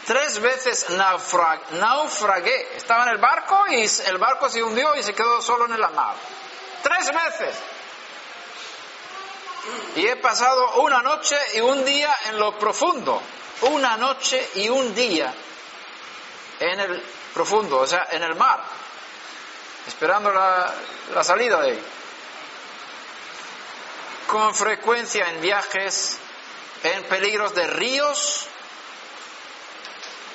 Tres 0.05 0.41
veces 0.41 0.87
naufragué. 0.89 2.75
Estaba 2.75 3.03
en 3.03 3.09
el 3.11 3.17
barco 3.17 3.63
y 3.69 3.89
el 4.07 4.17
barco 4.17 4.49
se 4.49 4.61
hundió 4.61 4.95
y 4.95 5.03
se 5.03 5.15
quedó 5.15 5.41
solo 5.41 5.65
en 5.65 5.73
el 5.73 5.79
mar. 5.79 6.15
Tres 6.83 7.09
veces. 7.09 7.55
Y 9.95 10.07
he 10.07 10.17
pasado 10.17 10.81
una 10.81 11.01
noche 11.01 11.37
y 11.53 11.61
un 11.61 11.85
día 11.85 12.13
en 12.25 12.37
lo 12.37 12.59
profundo 12.59 13.21
una 13.61 13.97
noche 13.97 14.49
y 14.55 14.69
un 14.69 14.93
día 14.95 15.33
en 16.59 16.79
el 16.79 17.03
profundo, 17.33 17.79
o 17.79 17.87
sea, 17.87 18.07
en 18.11 18.23
el 18.23 18.35
mar, 18.35 18.63
esperando 19.87 20.31
la, 20.31 20.73
la 21.13 21.23
salida 21.23 21.61
de 21.61 21.71
ahí. 21.71 21.83
Con 24.27 24.55
frecuencia 24.55 25.29
en 25.29 25.41
viajes, 25.41 26.17
en 26.83 27.03
peligros 27.03 27.53
de 27.53 27.67
ríos, 27.67 28.45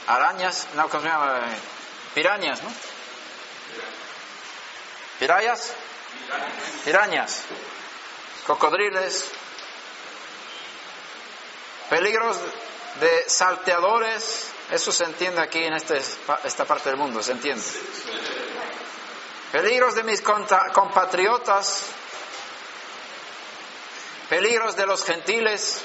arañas, 0.07 0.69
no, 0.75 0.89
¿cómo 0.89 1.03
se 1.03 1.09
llama? 1.09 1.41
Pirañas, 2.15 2.63
¿no? 2.63 2.73
Pirayas, 5.19 5.73
pirañas, 6.85 7.43
cocodriles, 8.47 9.25
peligros 11.89 12.37
de 13.01 13.29
salteadores, 13.29 14.49
eso 14.71 14.93
se 14.93 15.05
entiende 15.05 15.41
aquí 15.41 15.63
en 15.63 15.75
este, 15.75 16.01
esta 16.45 16.65
parte 16.65 16.89
del 16.89 16.99
mundo, 16.99 17.23
se 17.23 17.33
entiende. 17.33 17.65
Peligros 19.53 19.95
de 19.95 20.03
mis 20.03 20.23
compatriotas, 20.23 21.83
peligros 24.29 24.77
de 24.77 24.87
los 24.87 25.05
gentiles, 25.05 25.81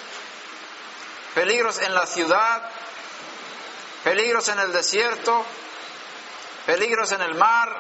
peligros 1.35 1.79
en 1.79 1.93
la 1.93 2.05
ciudad, 2.07 2.69
peligros 4.03 4.47
en 4.49 4.59
el 4.59 4.71
desierto, 4.71 5.45
peligros 6.65 7.11
en 7.11 7.21
el 7.21 7.35
mar, 7.35 7.77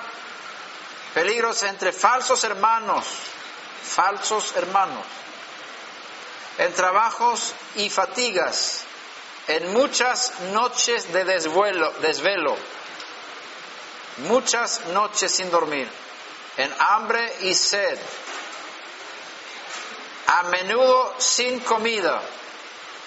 peligros 1.13 1.63
entre 1.63 1.91
falsos 1.91 2.43
hermanos, 2.43 3.05
falsos 3.83 4.55
hermanos, 4.55 5.05
en 6.57 6.73
trabajos 6.73 7.53
y 7.75 7.89
fatigas, 7.89 8.85
en 9.51 9.73
muchas 9.73 10.39
noches 10.53 11.11
de 11.11 11.25
desvuelo, 11.25 11.91
desvelo, 12.01 12.55
muchas 14.19 14.85
noches 14.87 15.29
sin 15.29 15.51
dormir, 15.51 15.89
en 16.55 16.73
hambre 16.79 17.33
y 17.41 17.53
sed, 17.53 17.99
a 20.27 20.43
menudo 20.43 21.13
sin 21.17 21.59
comida, 21.59 22.21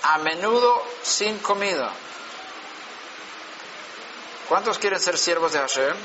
a 0.03 0.19
menudo 0.19 0.85
sin 1.03 1.39
comida. 1.39 1.91
¿Cuántos 4.47 4.79
quieren 4.79 5.01
ser 5.01 5.17
siervos 5.17 5.53
de 5.53 5.61
Hashem? 5.61 5.97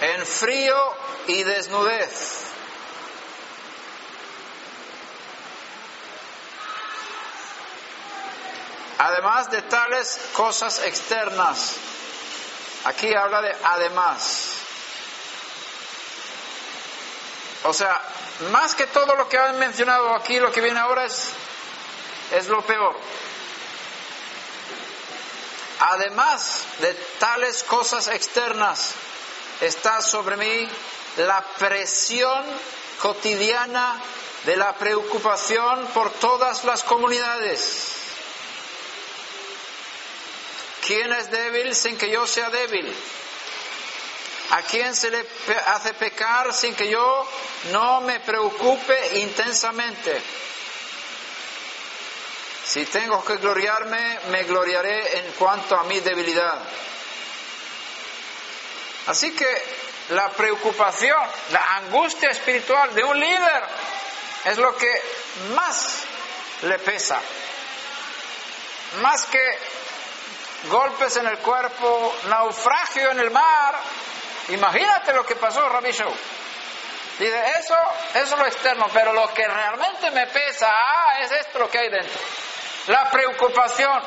En 0.00 0.26
frío 0.26 0.76
y 1.28 1.44
desnudez 1.44 2.47
además 8.98 9.50
de 9.50 9.62
tales 9.62 10.18
cosas 10.32 10.80
externas. 10.84 11.74
Aquí 12.84 13.14
habla 13.14 13.40
de 13.40 13.56
además. 13.64 14.50
O 17.64 17.72
sea, 17.72 18.00
más 18.50 18.74
que 18.74 18.86
todo 18.86 19.14
lo 19.16 19.28
que 19.28 19.38
han 19.38 19.58
mencionado 19.58 20.14
aquí, 20.14 20.38
lo 20.38 20.52
que 20.52 20.60
viene 20.60 20.78
ahora 20.78 21.04
es, 21.04 21.28
es 22.32 22.48
lo 22.48 22.62
peor. 22.62 22.96
Además 25.80 26.60
de 26.80 26.94
tales 27.18 27.62
cosas 27.62 28.08
externas, 28.08 28.92
está 29.60 30.02
sobre 30.02 30.36
mí 30.36 30.68
la 31.18 31.40
presión 31.58 32.44
cotidiana 33.00 34.00
de 34.44 34.56
la 34.56 34.74
preocupación 34.74 35.86
por 35.88 36.10
todas 36.10 36.64
las 36.64 36.82
comunidades. 36.84 37.97
¿Quién 40.88 41.12
es 41.12 41.30
débil 41.30 41.74
sin 41.74 41.98
que 41.98 42.08
yo 42.08 42.26
sea 42.26 42.48
débil? 42.48 42.90
¿A 44.52 44.62
quién 44.62 44.96
se 44.96 45.10
le 45.10 45.22
hace 45.66 45.92
pecar 45.92 46.54
sin 46.54 46.74
que 46.74 46.88
yo 46.88 47.28
no 47.72 48.00
me 48.00 48.20
preocupe 48.20 49.18
intensamente? 49.18 50.18
Si 52.64 52.86
tengo 52.86 53.22
que 53.22 53.36
gloriarme, 53.36 54.18
me 54.30 54.44
gloriaré 54.44 55.18
en 55.18 55.32
cuanto 55.32 55.76
a 55.76 55.84
mi 55.84 56.00
debilidad. 56.00 56.58
Así 59.08 59.32
que 59.32 59.62
la 60.08 60.30
preocupación, 60.30 61.20
la 61.50 61.76
angustia 61.76 62.30
espiritual 62.30 62.94
de 62.94 63.04
un 63.04 63.20
líder 63.20 63.62
es 64.46 64.56
lo 64.56 64.74
que 64.74 65.02
más 65.54 65.98
le 66.62 66.78
pesa. 66.78 67.20
Más 69.02 69.26
que 69.26 69.67
golpes 70.66 71.16
en 71.16 71.26
el 71.26 71.38
cuerpo, 71.38 72.16
naufragio 72.28 73.10
en 73.12 73.20
el 73.20 73.30
mar. 73.30 73.76
Imagínate 74.48 75.12
lo 75.12 75.24
que 75.24 75.36
pasó, 75.36 75.68
Rabbi 75.68 75.92
Show. 75.92 76.12
Dice, 77.18 77.44
eso, 77.58 77.76
eso 78.14 78.34
es 78.34 78.38
lo 78.38 78.46
externo, 78.46 78.86
pero 78.92 79.12
lo 79.12 79.32
que 79.34 79.46
realmente 79.46 80.10
me 80.10 80.26
pesa, 80.28 80.70
ah, 80.70 81.20
es 81.20 81.32
esto 81.32 81.58
lo 81.58 81.70
que 81.70 81.78
hay 81.78 81.88
dentro. 81.88 82.20
La 82.88 83.10
preocupación, 83.10 84.02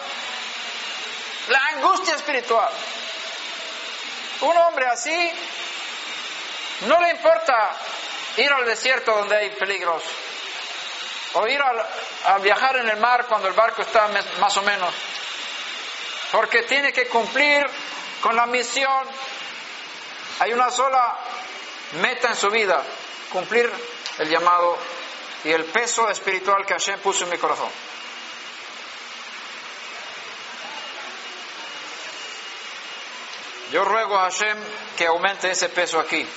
la 1.49 1.59
angustia 1.75 2.15
espiritual. 2.15 2.69
Un 4.41 4.57
hombre 4.57 4.87
así 4.87 5.31
no 6.81 6.99
le 7.01 7.11
importa 7.11 7.71
ir 8.37 8.51
al 8.51 8.65
desierto 8.65 9.11
donde 9.11 9.35
hay 9.35 9.49
peligros, 9.51 10.03
o 11.33 11.47
ir 11.47 11.61
a, 11.61 12.33
a 12.33 12.37
viajar 12.39 12.77
en 12.77 12.89
el 12.89 12.97
mar 12.97 13.25
cuando 13.27 13.47
el 13.49 13.53
barco 13.53 13.81
está 13.81 14.09
más 14.39 14.57
o 14.57 14.61
menos 14.63 14.93
porque 16.31 16.63
tiene 16.63 16.93
que 16.93 17.07
cumplir 17.07 17.65
con 18.21 18.35
la 18.35 18.45
misión. 18.45 19.07
Hay 20.39 20.53
una 20.53 20.71
sola 20.71 21.17
meta 22.01 22.29
en 22.29 22.35
su 22.35 22.49
vida, 22.49 22.81
cumplir 23.31 23.71
el 24.19 24.29
llamado 24.29 24.77
y 25.43 25.51
el 25.51 25.65
peso 25.65 26.09
espiritual 26.09 26.65
que 26.65 26.73
Hashem 26.73 26.99
puso 26.99 27.25
en 27.25 27.31
mi 27.31 27.37
corazón. 27.37 27.69
Yo 33.71 33.85
ruego 33.85 34.17
a 34.17 34.23
Hashem 34.23 34.57
que 34.97 35.07
aumente 35.07 35.49
ese 35.49 35.69
peso 35.69 35.99
aquí, 35.99 36.27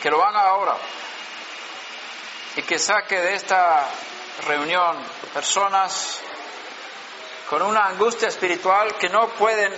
que 0.00 0.10
lo 0.10 0.24
haga 0.24 0.42
ahora 0.42 0.76
y 2.56 2.62
que 2.62 2.78
saque 2.78 3.20
de 3.20 3.34
esta 3.34 3.88
reunión 4.46 4.96
personas 5.32 6.20
con 7.48 7.62
una 7.62 7.86
angustia 7.86 8.28
espiritual 8.28 8.94
que 8.96 9.08
no 9.08 9.28
pueden, 9.30 9.72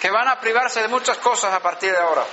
que 0.00 0.10
van 0.10 0.28
a 0.28 0.40
privarse 0.40 0.82
de 0.82 0.88
muchas 0.88 1.18
cosas 1.18 1.52
a 1.52 1.60
partir 1.60 1.92
de 1.92 1.98
ahora. 1.98 2.24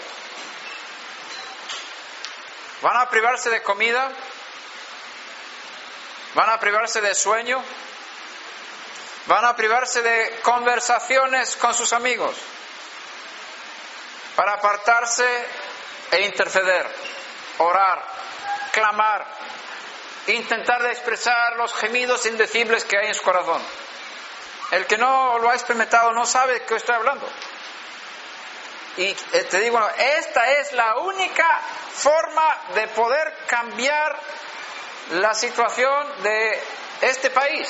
Van 2.81 2.97
a 2.97 3.09
privarse 3.09 3.49
de 3.49 3.61
comida, 3.63 4.11
van 6.33 6.49
a 6.49 6.59
privarse 6.59 7.01
de 7.01 7.13
sueño, 7.13 7.63
van 9.27 9.45
a 9.45 9.55
privarse 9.55 10.01
de 10.01 10.39
conversaciones 10.41 11.55
con 11.57 11.73
sus 11.73 11.93
amigos, 11.93 12.35
para 14.35 14.53
apartarse 14.53 15.27
e 16.11 16.21
interceder, 16.21 16.87
orar, 17.57 18.03
clamar, 18.71 19.25
intentar 20.33 20.83
de 20.83 20.91
expresar 20.91 21.55
los 21.57 21.73
gemidos 21.73 22.25
indecibles 22.25 22.83
que 22.85 22.97
hay 22.97 23.07
en 23.07 23.13
su 23.13 23.23
corazón. 23.23 23.61
El 24.71 24.85
que 24.85 24.97
no 24.97 25.39
lo 25.39 25.49
ha 25.49 25.53
experimentado 25.53 26.11
no 26.11 26.25
sabe 26.25 26.55
de 26.55 26.63
qué 26.63 26.75
estoy 26.75 26.95
hablando. 26.95 27.27
Y 28.97 29.05
eh, 29.05 29.15
te 29.49 29.59
digo, 29.59 29.79
esta 30.17 30.51
es 30.53 30.73
la 30.73 30.97
única 30.97 31.61
forma 31.93 32.57
de 32.73 32.87
poder 32.89 33.33
cambiar 33.47 34.17
la 35.11 35.33
situación 35.33 36.23
de 36.23 36.63
este 37.01 37.29
país. 37.29 37.69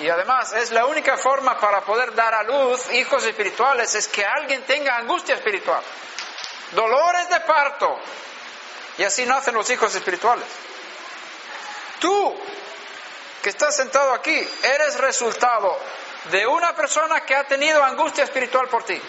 Y 0.00 0.10
además 0.10 0.52
es 0.52 0.72
la 0.72 0.84
única 0.84 1.16
forma 1.16 1.58
para 1.58 1.80
poder 1.80 2.14
dar 2.14 2.34
a 2.34 2.42
luz 2.42 2.92
hijos 2.92 3.24
espirituales, 3.24 3.94
es 3.94 4.08
que 4.08 4.26
alguien 4.26 4.62
tenga 4.64 4.96
angustia 4.96 5.36
espiritual, 5.36 5.82
dolores 6.72 7.28
de 7.30 7.40
parto, 7.40 7.98
y 8.98 9.04
así 9.04 9.26
nacen 9.26 9.54
los 9.54 9.68
hijos 9.70 9.94
espirituales. 9.94 10.46
Tú, 12.00 12.36
que 13.42 13.50
estás 13.50 13.76
sentado 13.76 14.12
aquí, 14.12 14.48
eres 14.62 14.98
resultado 14.98 15.78
de 16.30 16.46
una 16.46 16.74
persona 16.74 17.20
que 17.20 17.34
ha 17.34 17.44
tenido 17.44 17.82
angustia 17.82 18.24
espiritual 18.24 18.68
por 18.68 18.84
ti. 18.84 19.00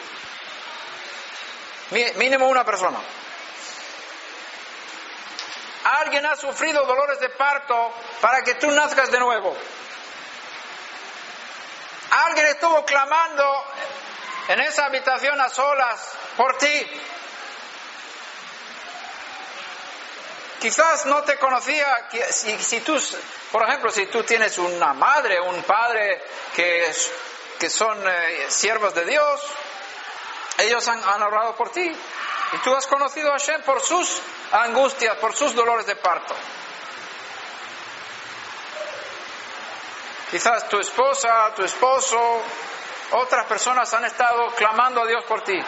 Mínimo 1.92 2.48
una 2.48 2.66
persona. 2.66 3.00
Alguien 6.00 6.26
ha 6.26 6.36
sufrido 6.36 6.86
dolores 6.86 7.20
de 7.20 7.30
parto 7.30 7.94
para 8.20 8.42
que 8.42 8.56
tú 8.56 8.70
nazcas 8.72 9.10
de 9.10 9.20
nuevo. 9.20 9.56
Alguien 12.12 12.48
estuvo 12.48 12.84
clamando 12.86 13.64
en 14.50 14.60
esa 14.62 14.86
habitación 14.86 15.40
a 15.40 15.50
solas 15.50 16.14
por 16.36 16.58
ti 16.58 16.88
Quizás 20.60 21.06
no 21.06 21.24
te 21.24 21.38
conocía, 21.38 22.08
si, 22.32 22.58
si, 22.58 22.82
tú, 22.82 23.00
por 23.52 23.64
ejemplo, 23.64 23.92
si 23.92 24.08
tú 24.08 24.24
tienes 24.24 24.58
una 24.58 24.94
madre, 24.94 25.40
un 25.40 25.62
padre 25.64 26.22
que, 26.56 26.92
que 27.60 27.70
son 27.70 28.04
eh, 28.08 28.46
siervos 28.50 28.94
de 28.96 29.06
Dios, 29.06 29.42
ellos 30.58 30.88
han, 30.88 31.04
han 31.04 31.22
orado 31.22 31.56
por 31.56 31.70
ti. 31.70 31.96
Y 32.54 32.58
tú 32.60 32.74
has 32.74 32.88
conocido 32.88 33.30
a 33.30 33.34
Hashem 33.34 33.62
por 33.64 33.82
sus 33.82 34.20
angustias, 34.52 35.18
por 35.18 35.36
sus 35.36 35.54
dolores 35.54 35.86
de 35.86 35.96
parto. 35.96 36.34
Quizás 40.32 40.68
tu 40.68 40.80
esposa, 40.80 41.54
tu 41.56 41.64
esposo, 41.64 42.42
otras 43.12 43.46
personas 43.46 43.94
han 43.94 44.06
estado 44.06 44.48
clamando 44.56 45.02
a 45.02 45.08
Dios 45.08 45.24
por 45.26 45.42
ti. 45.44 45.60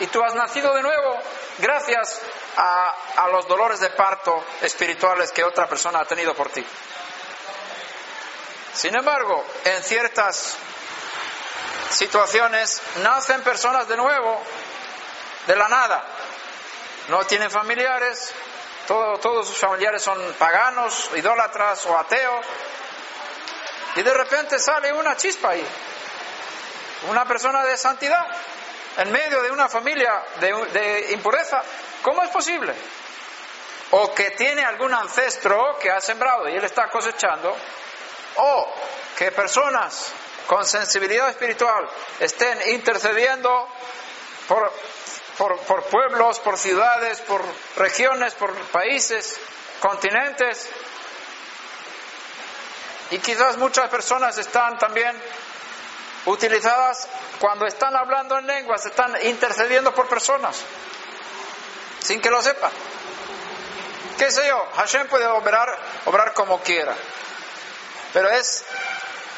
Y 0.00 0.06
tú 0.08 0.22
has 0.22 0.34
nacido 0.34 0.74
de 0.74 0.82
nuevo 0.82 1.18
gracias 1.58 2.20
a, 2.60 3.28
los 3.30 3.46
dolores 3.46 3.78
de 3.78 3.90
parto 3.90 4.44
espirituales 4.60 5.30
que 5.30 5.44
otra 5.44 5.68
persona 5.68 6.00
ha 6.00 6.04
tenido 6.04 6.34
por 6.34 6.50
ti. 6.50 6.64
Sin 8.74 8.94
embargo, 8.96 9.44
en 9.64 9.82
ciertas 9.82 10.56
situaciones 11.90 12.82
nacen 12.96 13.42
personas 13.42 13.86
de 13.86 13.96
nuevo 13.96 14.42
de 15.46 15.56
la 15.56 15.68
nada. 15.68 16.04
No 17.08 17.24
tienen 17.24 17.50
familiares, 17.50 18.32
todos 18.86 19.46
sus 19.46 19.56
familiares 19.56 20.02
son 20.02 20.20
paganos, 20.34 21.10
idólatras 21.14 21.86
o 21.86 21.96
ateos. 21.96 22.44
Y 23.96 24.02
de 24.02 24.14
repente 24.14 24.58
sale 24.58 24.92
una 24.92 25.16
chispa 25.16 25.50
ahí, 25.50 25.66
una 27.08 27.24
persona 27.24 27.64
de 27.64 27.76
santidad 27.76 28.26
en 28.98 29.12
medio 29.12 29.42
de 29.42 29.50
una 29.50 29.68
familia 29.68 30.22
de, 30.40 31.12
impureza. 31.12 31.62
¿Cómo 32.02 32.22
es 32.22 32.30
posible? 32.30 32.74
O 33.90 34.14
que 34.14 34.32
tiene 34.32 34.64
algún 34.64 34.92
ancestro 34.92 35.78
que 35.78 35.90
ha 35.90 36.00
sembrado 36.00 36.48
y 36.48 36.54
él 36.54 36.64
está 36.64 36.88
cosechando, 36.88 37.56
o 38.36 38.74
que 39.16 39.32
personas 39.32 40.12
con 40.46 40.64
sensibilidad 40.64 41.28
espiritual 41.28 41.88
estén 42.20 42.58
intercediendo 42.72 43.68
por, 44.48 44.72
por, 45.36 45.84
pueblos, 45.84 46.40
por 46.40 46.58
ciudades, 46.58 47.20
por 47.20 47.44
regiones, 47.76 48.34
por 48.34 48.54
países, 48.68 49.38
continentes. 49.80 50.68
Y 53.10 53.18
quizás 53.18 53.56
muchas 53.58 53.88
personas 53.90 54.38
están 54.38 54.78
también 54.78 55.14
utilizadas 56.26 57.08
cuando 57.38 57.66
están 57.66 57.94
hablando 57.94 58.38
en 58.38 58.46
lenguas, 58.46 58.84
están 58.86 59.14
intercediendo 59.22 59.94
por 59.94 60.08
personas, 60.08 60.62
sin 62.00 62.20
que 62.20 62.30
lo 62.30 62.42
sepan. 62.42 62.70
¿Qué 64.18 64.30
sé 64.30 64.46
yo? 64.46 64.66
Hashem 64.74 65.06
puede 65.08 65.26
obrar, 65.26 65.78
obrar 66.06 66.34
como 66.34 66.60
quiera. 66.60 66.94
pero 68.12 68.30
es 68.30 68.64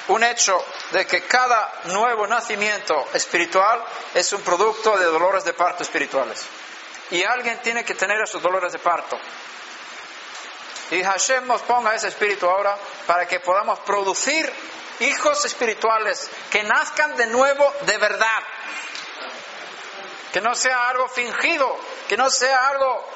un 0.09 0.25
hecho 0.25 0.65
de 0.91 1.07
que 1.07 1.23
cada 1.23 1.73
nuevo 1.85 2.27
nacimiento 2.27 3.09
espiritual 3.13 3.85
es 4.15 4.33
un 4.33 4.43
producto 4.43 4.97
de 4.97 5.05
dolores 5.05 5.45
de 5.45 5.53
parto 5.53 5.83
espirituales. 5.83 6.45
Y 7.11 7.23
alguien 7.23 7.59
tiene 7.63 7.85
que 7.85 7.95
tener 7.95 8.21
esos 8.23 8.43
dolores 8.43 8.73
de 8.73 8.79
parto. 8.79 9.19
Y 10.91 11.03
Hashem 11.03 11.47
nos 11.47 11.61
ponga 11.63 11.95
ese 11.95 12.09
espíritu 12.09 12.49
ahora 12.49 12.77
para 13.07 13.27
que 13.27 13.39
podamos 13.39 13.79
producir 13.81 14.51
hijos 15.01 15.45
espirituales 15.45 16.29
que 16.51 16.63
nazcan 16.63 17.17
de 17.17 17.27
nuevo 17.27 17.73
de 17.83 17.99
verdad. 17.99 18.43
Que 20.33 20.41
no 20.41 20.55
sea 20.55 20.89
algo 20.89 21.09
fingido, 21.09 21.79
que 22.11 22.17
no 22.17 22.29
sea 22.29 22.67
algo 22.67 23.09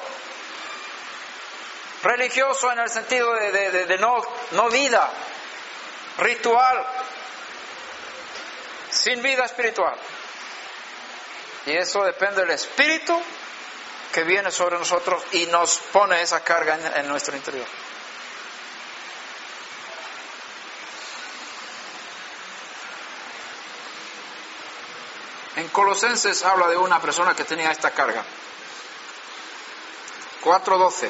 religioso 2.01 2.71
en 2.71 2.79
el 2.79 2.89
sentido 2.89 3.33
de, 3.33 3.97
no, 3.99 4.69
vida, 4.69 5.11
ritual, 6.17 6.87
sin 8.89 9.21
vida 9.21 9.43
espiritual. 9.43 9.97
Y 11.65 11.73
eso 11.73 12.05
depende 12.05 12.39
del 12.39 12.51
espíritu 12.51 13.21
que 14.13 14.23
viene 14.23 14.49
sobre 14.49 14.79
nosotros 14.79 15.21
y 15.33 15.45
nos 15.47 15.77
pone 15.91 16.21
esa 16.21 16.41
carga 16.41 16.79
en, 16.95 17.05
nuestro 17.09 17.35
interior. 17.35 17.67
En 25.57 25.67
Colosenses 25.67 26.45
habla 26.45 26.69
de 26.69 26.77
una 26.77 27.01
persona 27.01 27.35
que 27.35 27.43
tenía 27.43 27.71
esta 27.71 27.91
carga. 27.91 28.23
4.12. 30.45 31.09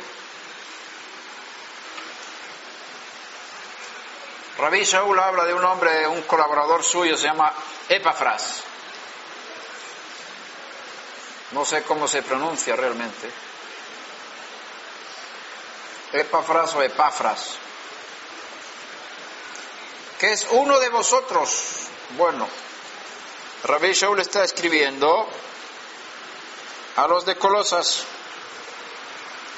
Rabí 4.57 4.86
Shaul 4.86 5.20
habla 5.20 5.44
de 5.44 5.53
un 5.53 5.66
hombre, 5.66 6.07
un 6.07 6.22
colaborador 6.22 6.82
suyo, 6.82 7.18
se 7.18 7.24
llama 7.24 7.53
Epafras. 7.90 8.64
No 11.52 11.66
sé 11.66 11.84
cómo 11.84 12.07
se 12.07 12.24
pronuncia 12.24 12.78
realmente. 12.78 13.30
Epafras 16.14 16.74
o 16.76 16.82
Epafras. 16.82 17.57
Que 20.18 20.32
es 20.32 20.48
uno 20.52 20.80
de 20.80 20.88
vosotros. 20.88 21.88
Bueno, 22.12 22.48
Rabí 23.66 23.91
Shaul 23.91 24.22
está 24.22 24.45
escribiendo 24.45 25.28
a 26.95 27.07
los 27.07 27.26
de 27.26 27.36
Colosas. 27.36 28.06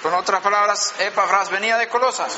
Con 0.02 0.14
otras 0.14 0.42
palabras, 0.42 0.94
Epafras 1.00 1.50
venía 1.50 1.78
de 1.78 1.90
Colosas. 1.90 2.34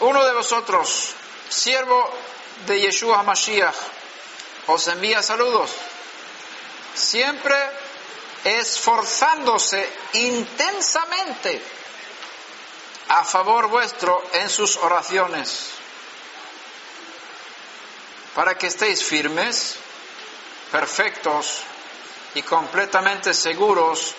Uno 0.00 0.24
de 0.24 0.34
vosotros, 0.34 1.14
siervo 1.48 2.10
de 2.66 2.80
Yeshua 2.80 3.22
Mashiach, 3.22 3.74
os 4.66 4.86
envía 4.88 5.22
saludos, 5.22 5.70
siempre 6.94 7.56
esforzándose 8.44 9.90
intensamente 10.12 11.60
a 13.08 13.24
favor 13.24 13.68
vuestro 13.68 14.22
en 14.34 14.50
sus 14.50 14.76
oraciones, 14.76 15.70
para 18.34 18.56
que 18.56 18.66
estéis 18.66 19.02
firmes, 19.02 19.76
perfectos 20.70 21.62
y 22.34 22.42
completamente 22.42 23.34
seguros 23.34 24.14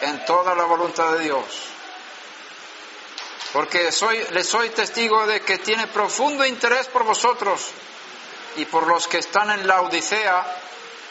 en 0.00 0.24
toda 0.24 0.54
la 0.54 0.64
voluntad 0.64 1.12
de 1.12 1.20
Dios 1.20 1.72
porque 3.52 3.92
soy, 3.92 4.18
le 4.30 4.44
soy 4.44 4.70
testigo 4.70 5.26
de 5.26 5.42
que 5.42 5.58
tiene 5.58 5.86
profundo 5.86 6.44
interés 6.44 6.88
por 6.88 7.04
vosotros 7.04 7.68
y 8.56 8.64
por 8.64 8.86
los 8.86 9.06
que 9.06 9.18
están 9.18 9.50
en 9.50 9.66
la 9.66 9.82
Odisea 9.82 10.44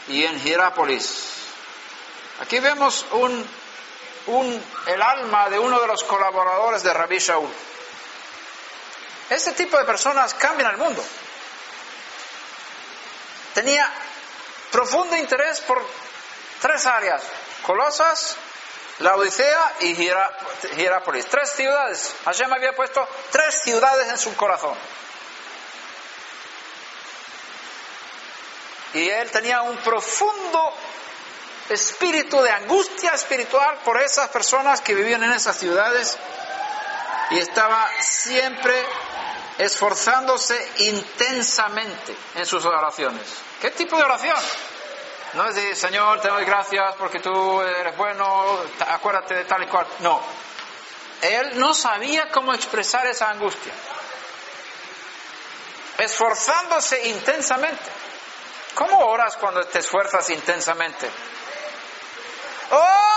y 0.08 0.24
en 0.24 0.42
Hierápolis. 0.42 1.24
Aquí 2.40 2.58
vemos 2.58 3.06
un, 3.12 3.46
un, 4.26 4.64
el 4.86 5.02
alma 5.02 5.48
de 5.50 5.58
uno 5.58 5.80
de 5.80 5.86
los 5.86 6.02
colaboradores 6.02 6.82
de 6.82 6.92
Rabí 6.92 7.18
Shaul. 7.18 7.48
Este 9.30 9.52
tipo 9.52 9.78
de 9.78 9.84
personas 9.84 10.34
cambian 10.34 10.72
el 10.72 10.78
mundo. 10.78 11.02
Tenía 13.54 13.88
profundo 14.72 15.16
interés 15.16 15.60
por 15.60 15.80
tres 16.62 16.86
áreas, 16.86 17.22
Colosas, 17.66 18.36
la 19.00 19.16
Odisea 19.16 19.74
y 19.80 19.94
Hierápolis. 20.76 21.26
Tres 21.26 21.50
ciudades. 21.50 22.14
Hashem 22.24 22.52
había 22.52 22.72
puesto 22.74 23.06
tres 23.30 23.60
ciudades 23.62 24.08
en 24.08 24.18
su 24.18 24.34
corazón. 24.36 24.74
Y 28.94 29.08
él 29.08 29.30
tenía 29.30 29.62
un 29.62 29.76
profundo 29.78 30.72
espíritu 31.68 32.40
de 32.42 32.50
angustia 32.50 33.12
espiritual 33.12 33.78
por 33.84 34.00
esas 34.00 34.28
personas 34.28 34.80
que 34.80 34.94
vivían 34.94 35.22
en 35.24 35.32
esas 35.32 35.56
ciudades 35.56 36.18
y 37.30 37.38
estaba 37.38 37.88
siempre 38.00 38.84
esforzándose 39.58 40.70
intensamente 40.78 42.14
en 42.34 42.46
sus 42.46 42.64
oraciones. 42.64 43.22
¿Qué 43.60 43.70
tipo 43.70 43.96
de 43.96 44.02
oración? 44.02 44.36
No 45.34 45.48
es 45.48 45.54
decir, 45.54 45.74
Señor, 45.74 46.20
te 46.20 46.28
doy 46.28 46.44
gracias 46.44 46.94
porque 46.96 47.18
tú 47.20 47.62
eres 47.62 47.96
bueno, 47.96 48.58
acuérdate 48.86 49.34
de 49.34 49.44
tal 49.44 49.62
y 49.62 49.66
cual. 49.66 49.86
No. 50.00 50.20
Él 51.22 51.58
no 51.58 51.72
sabía 51.72 52.30
cómo 52.30 52.52
expresar 52.52 53.06
esa 53.06 53.30
angustia. 53.30 53.72
Esforzándose 55.98 57.08
intensamente. 57.08 57.90
¿Cómo 58.74 58.98
oras 58.98 59.36
cuando 59.36 59.64
te 59.64 59.78
esfuerzas 59.78 60.28
intensamente? 60.30 61.08
¡Oh! 62.72 63.12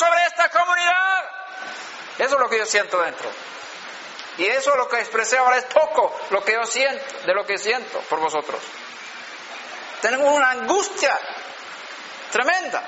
sobre 0.00 0.24
esta 0.26 0.48
comunidad. 0.48 1.24
Eso 2.18 2.34
es 2.34 2.39
lo 2.39 2.39
que 2.50 2.58
yo 2.58 2.66
siento 2.66 3.00
dentro. 3.00 3.30
Y 4.36 4.46
eso 4.46 4.74
lo 4.76 4.88
que 4.88 4.98
expresé 4.98 5.38
ahora 5.38 5.58
es 5.58 5.64
poco 5.64 6.18
lo 6.30 6.44
que 6.44 6.52
yo 6.52 6.64
siento, 6.64 7.04
de 7.26 7.34
lo 7.34 7.46
que 7.46 7.58
siento 7.58 8.00
por 8.08 8.20
vosotros. 8.20 8.60
Tenemos 10.00 10.32
una 10.34 10.50
angustia 10.50 11.18
tremenda 12.32 12.82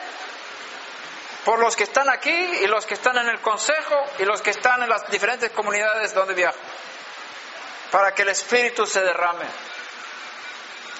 por 1.44 1.58
los 1.58 1.76
que 1.76 1.84
están 1.84 2.08
aquí 2.08 2.30
y 2.30 2.66
los 2.66 2.86
que 2.86 2.94
están 2.94 3.18
en 3.18 3.28
el 3.28 3.40
consejo 3.40 3.96
y 4.18 4.24
los 4.24 4.40
que 4.40 4.50
están 4.50 4.82
en 4.82 4.88
las 4.88 5.08
diferentes 5.10 5.50
comunidades 5.50 6.14
donde 6.14 6.34
viajo, 6.34 6.58
para 7.90 8.14
que 8.14 8.22
el 8.22 8.28
Espíritu 8.28 8.86
se 8.86 9.02
derrame, 9.02 9.44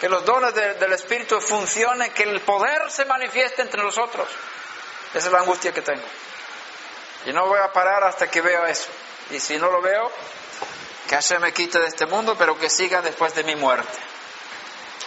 que 0.01 0.09
los 0.09 0.25
dones 0.25 0.55
del 0.55 0.93
Espíritu 0.93 1.41
funcionen, 1.41 2.13
que 2.13 2.25
el 2.25 2.41
poder 2.41 2.91
se 2.91 3.05
manifieste 3.05 3.63
entre 3.63 3.83
nosotros. 3.83 4.29
Esa 5.15 5.27
es 5.27 5.33
la 5.33 5.41
angustia 5.41 5.73
que 5.73 5.83
tengo. 5.83 6.07
Y 7.27 7.33
no 7.33 7.47
voy 7.47 7.59
a 7.61 7.73
parar 7.73 8.05
hasta 8.05 8.29
que 8.29 8.41
vea 8.41 8.69
eso. 8.69 8.89
Y 9.31 9.39
si 9.39 9.59
no 9.59 9.71
lo 9.71 9.81
veo, 9.81 10.11
que 11.09 11.23
se 11.23 11.39
me 11.39 11.53
quite 11.53 11.79
de 11.79 11.87
este 11.87 12.07
mundo, 12.07 12.37
pero 12.37 12.59
que 12.59 12.69
siga 12.69 13.03
después 13.03 13.35
de 13.35 13.45
mi 13.45 13.55
muerte. 13.55 13.99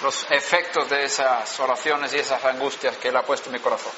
Los 0.02 0.26
efectos 0.30 0.90
de 0.90 1.06
esas 1.06 1.60
oraciones 1.60 2.14
y 2.14 2.20
esas 2.20 2.44
angustias 2.46 2.98
que 2.98 3.10
Él 3.10 3.18
ha 3.18 3.24
puesto 3.24 3.50
en 3.50 3.54
mi 3.54 3.60
corazón. 3.60 3.92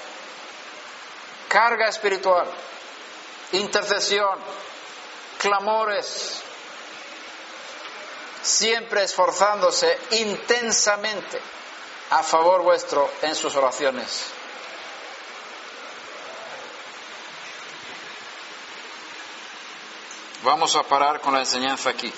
Carga 1.48 1.88
espiritual, 1.88 2.48
intercesión, 3.54 4.38
clamores, 5.38 6.44
siempre 8.42 9.04
esforzándose 9.04 9.98
intensamente 10.12 11.40
a 12.12 12.24
favor 12.24 12.62
vuestro 12.62 13.12
en 13.22 13.36
sus 13.36 13.56
oraciones. 13.56 14.28
Vamos 20.44 20.76
a 20.76 20.84
parar 20.84 21.20
con 21.22 21.34
la 21.34 21.40
enseñanza 21.40 21.90
aquí. 21.90 22.12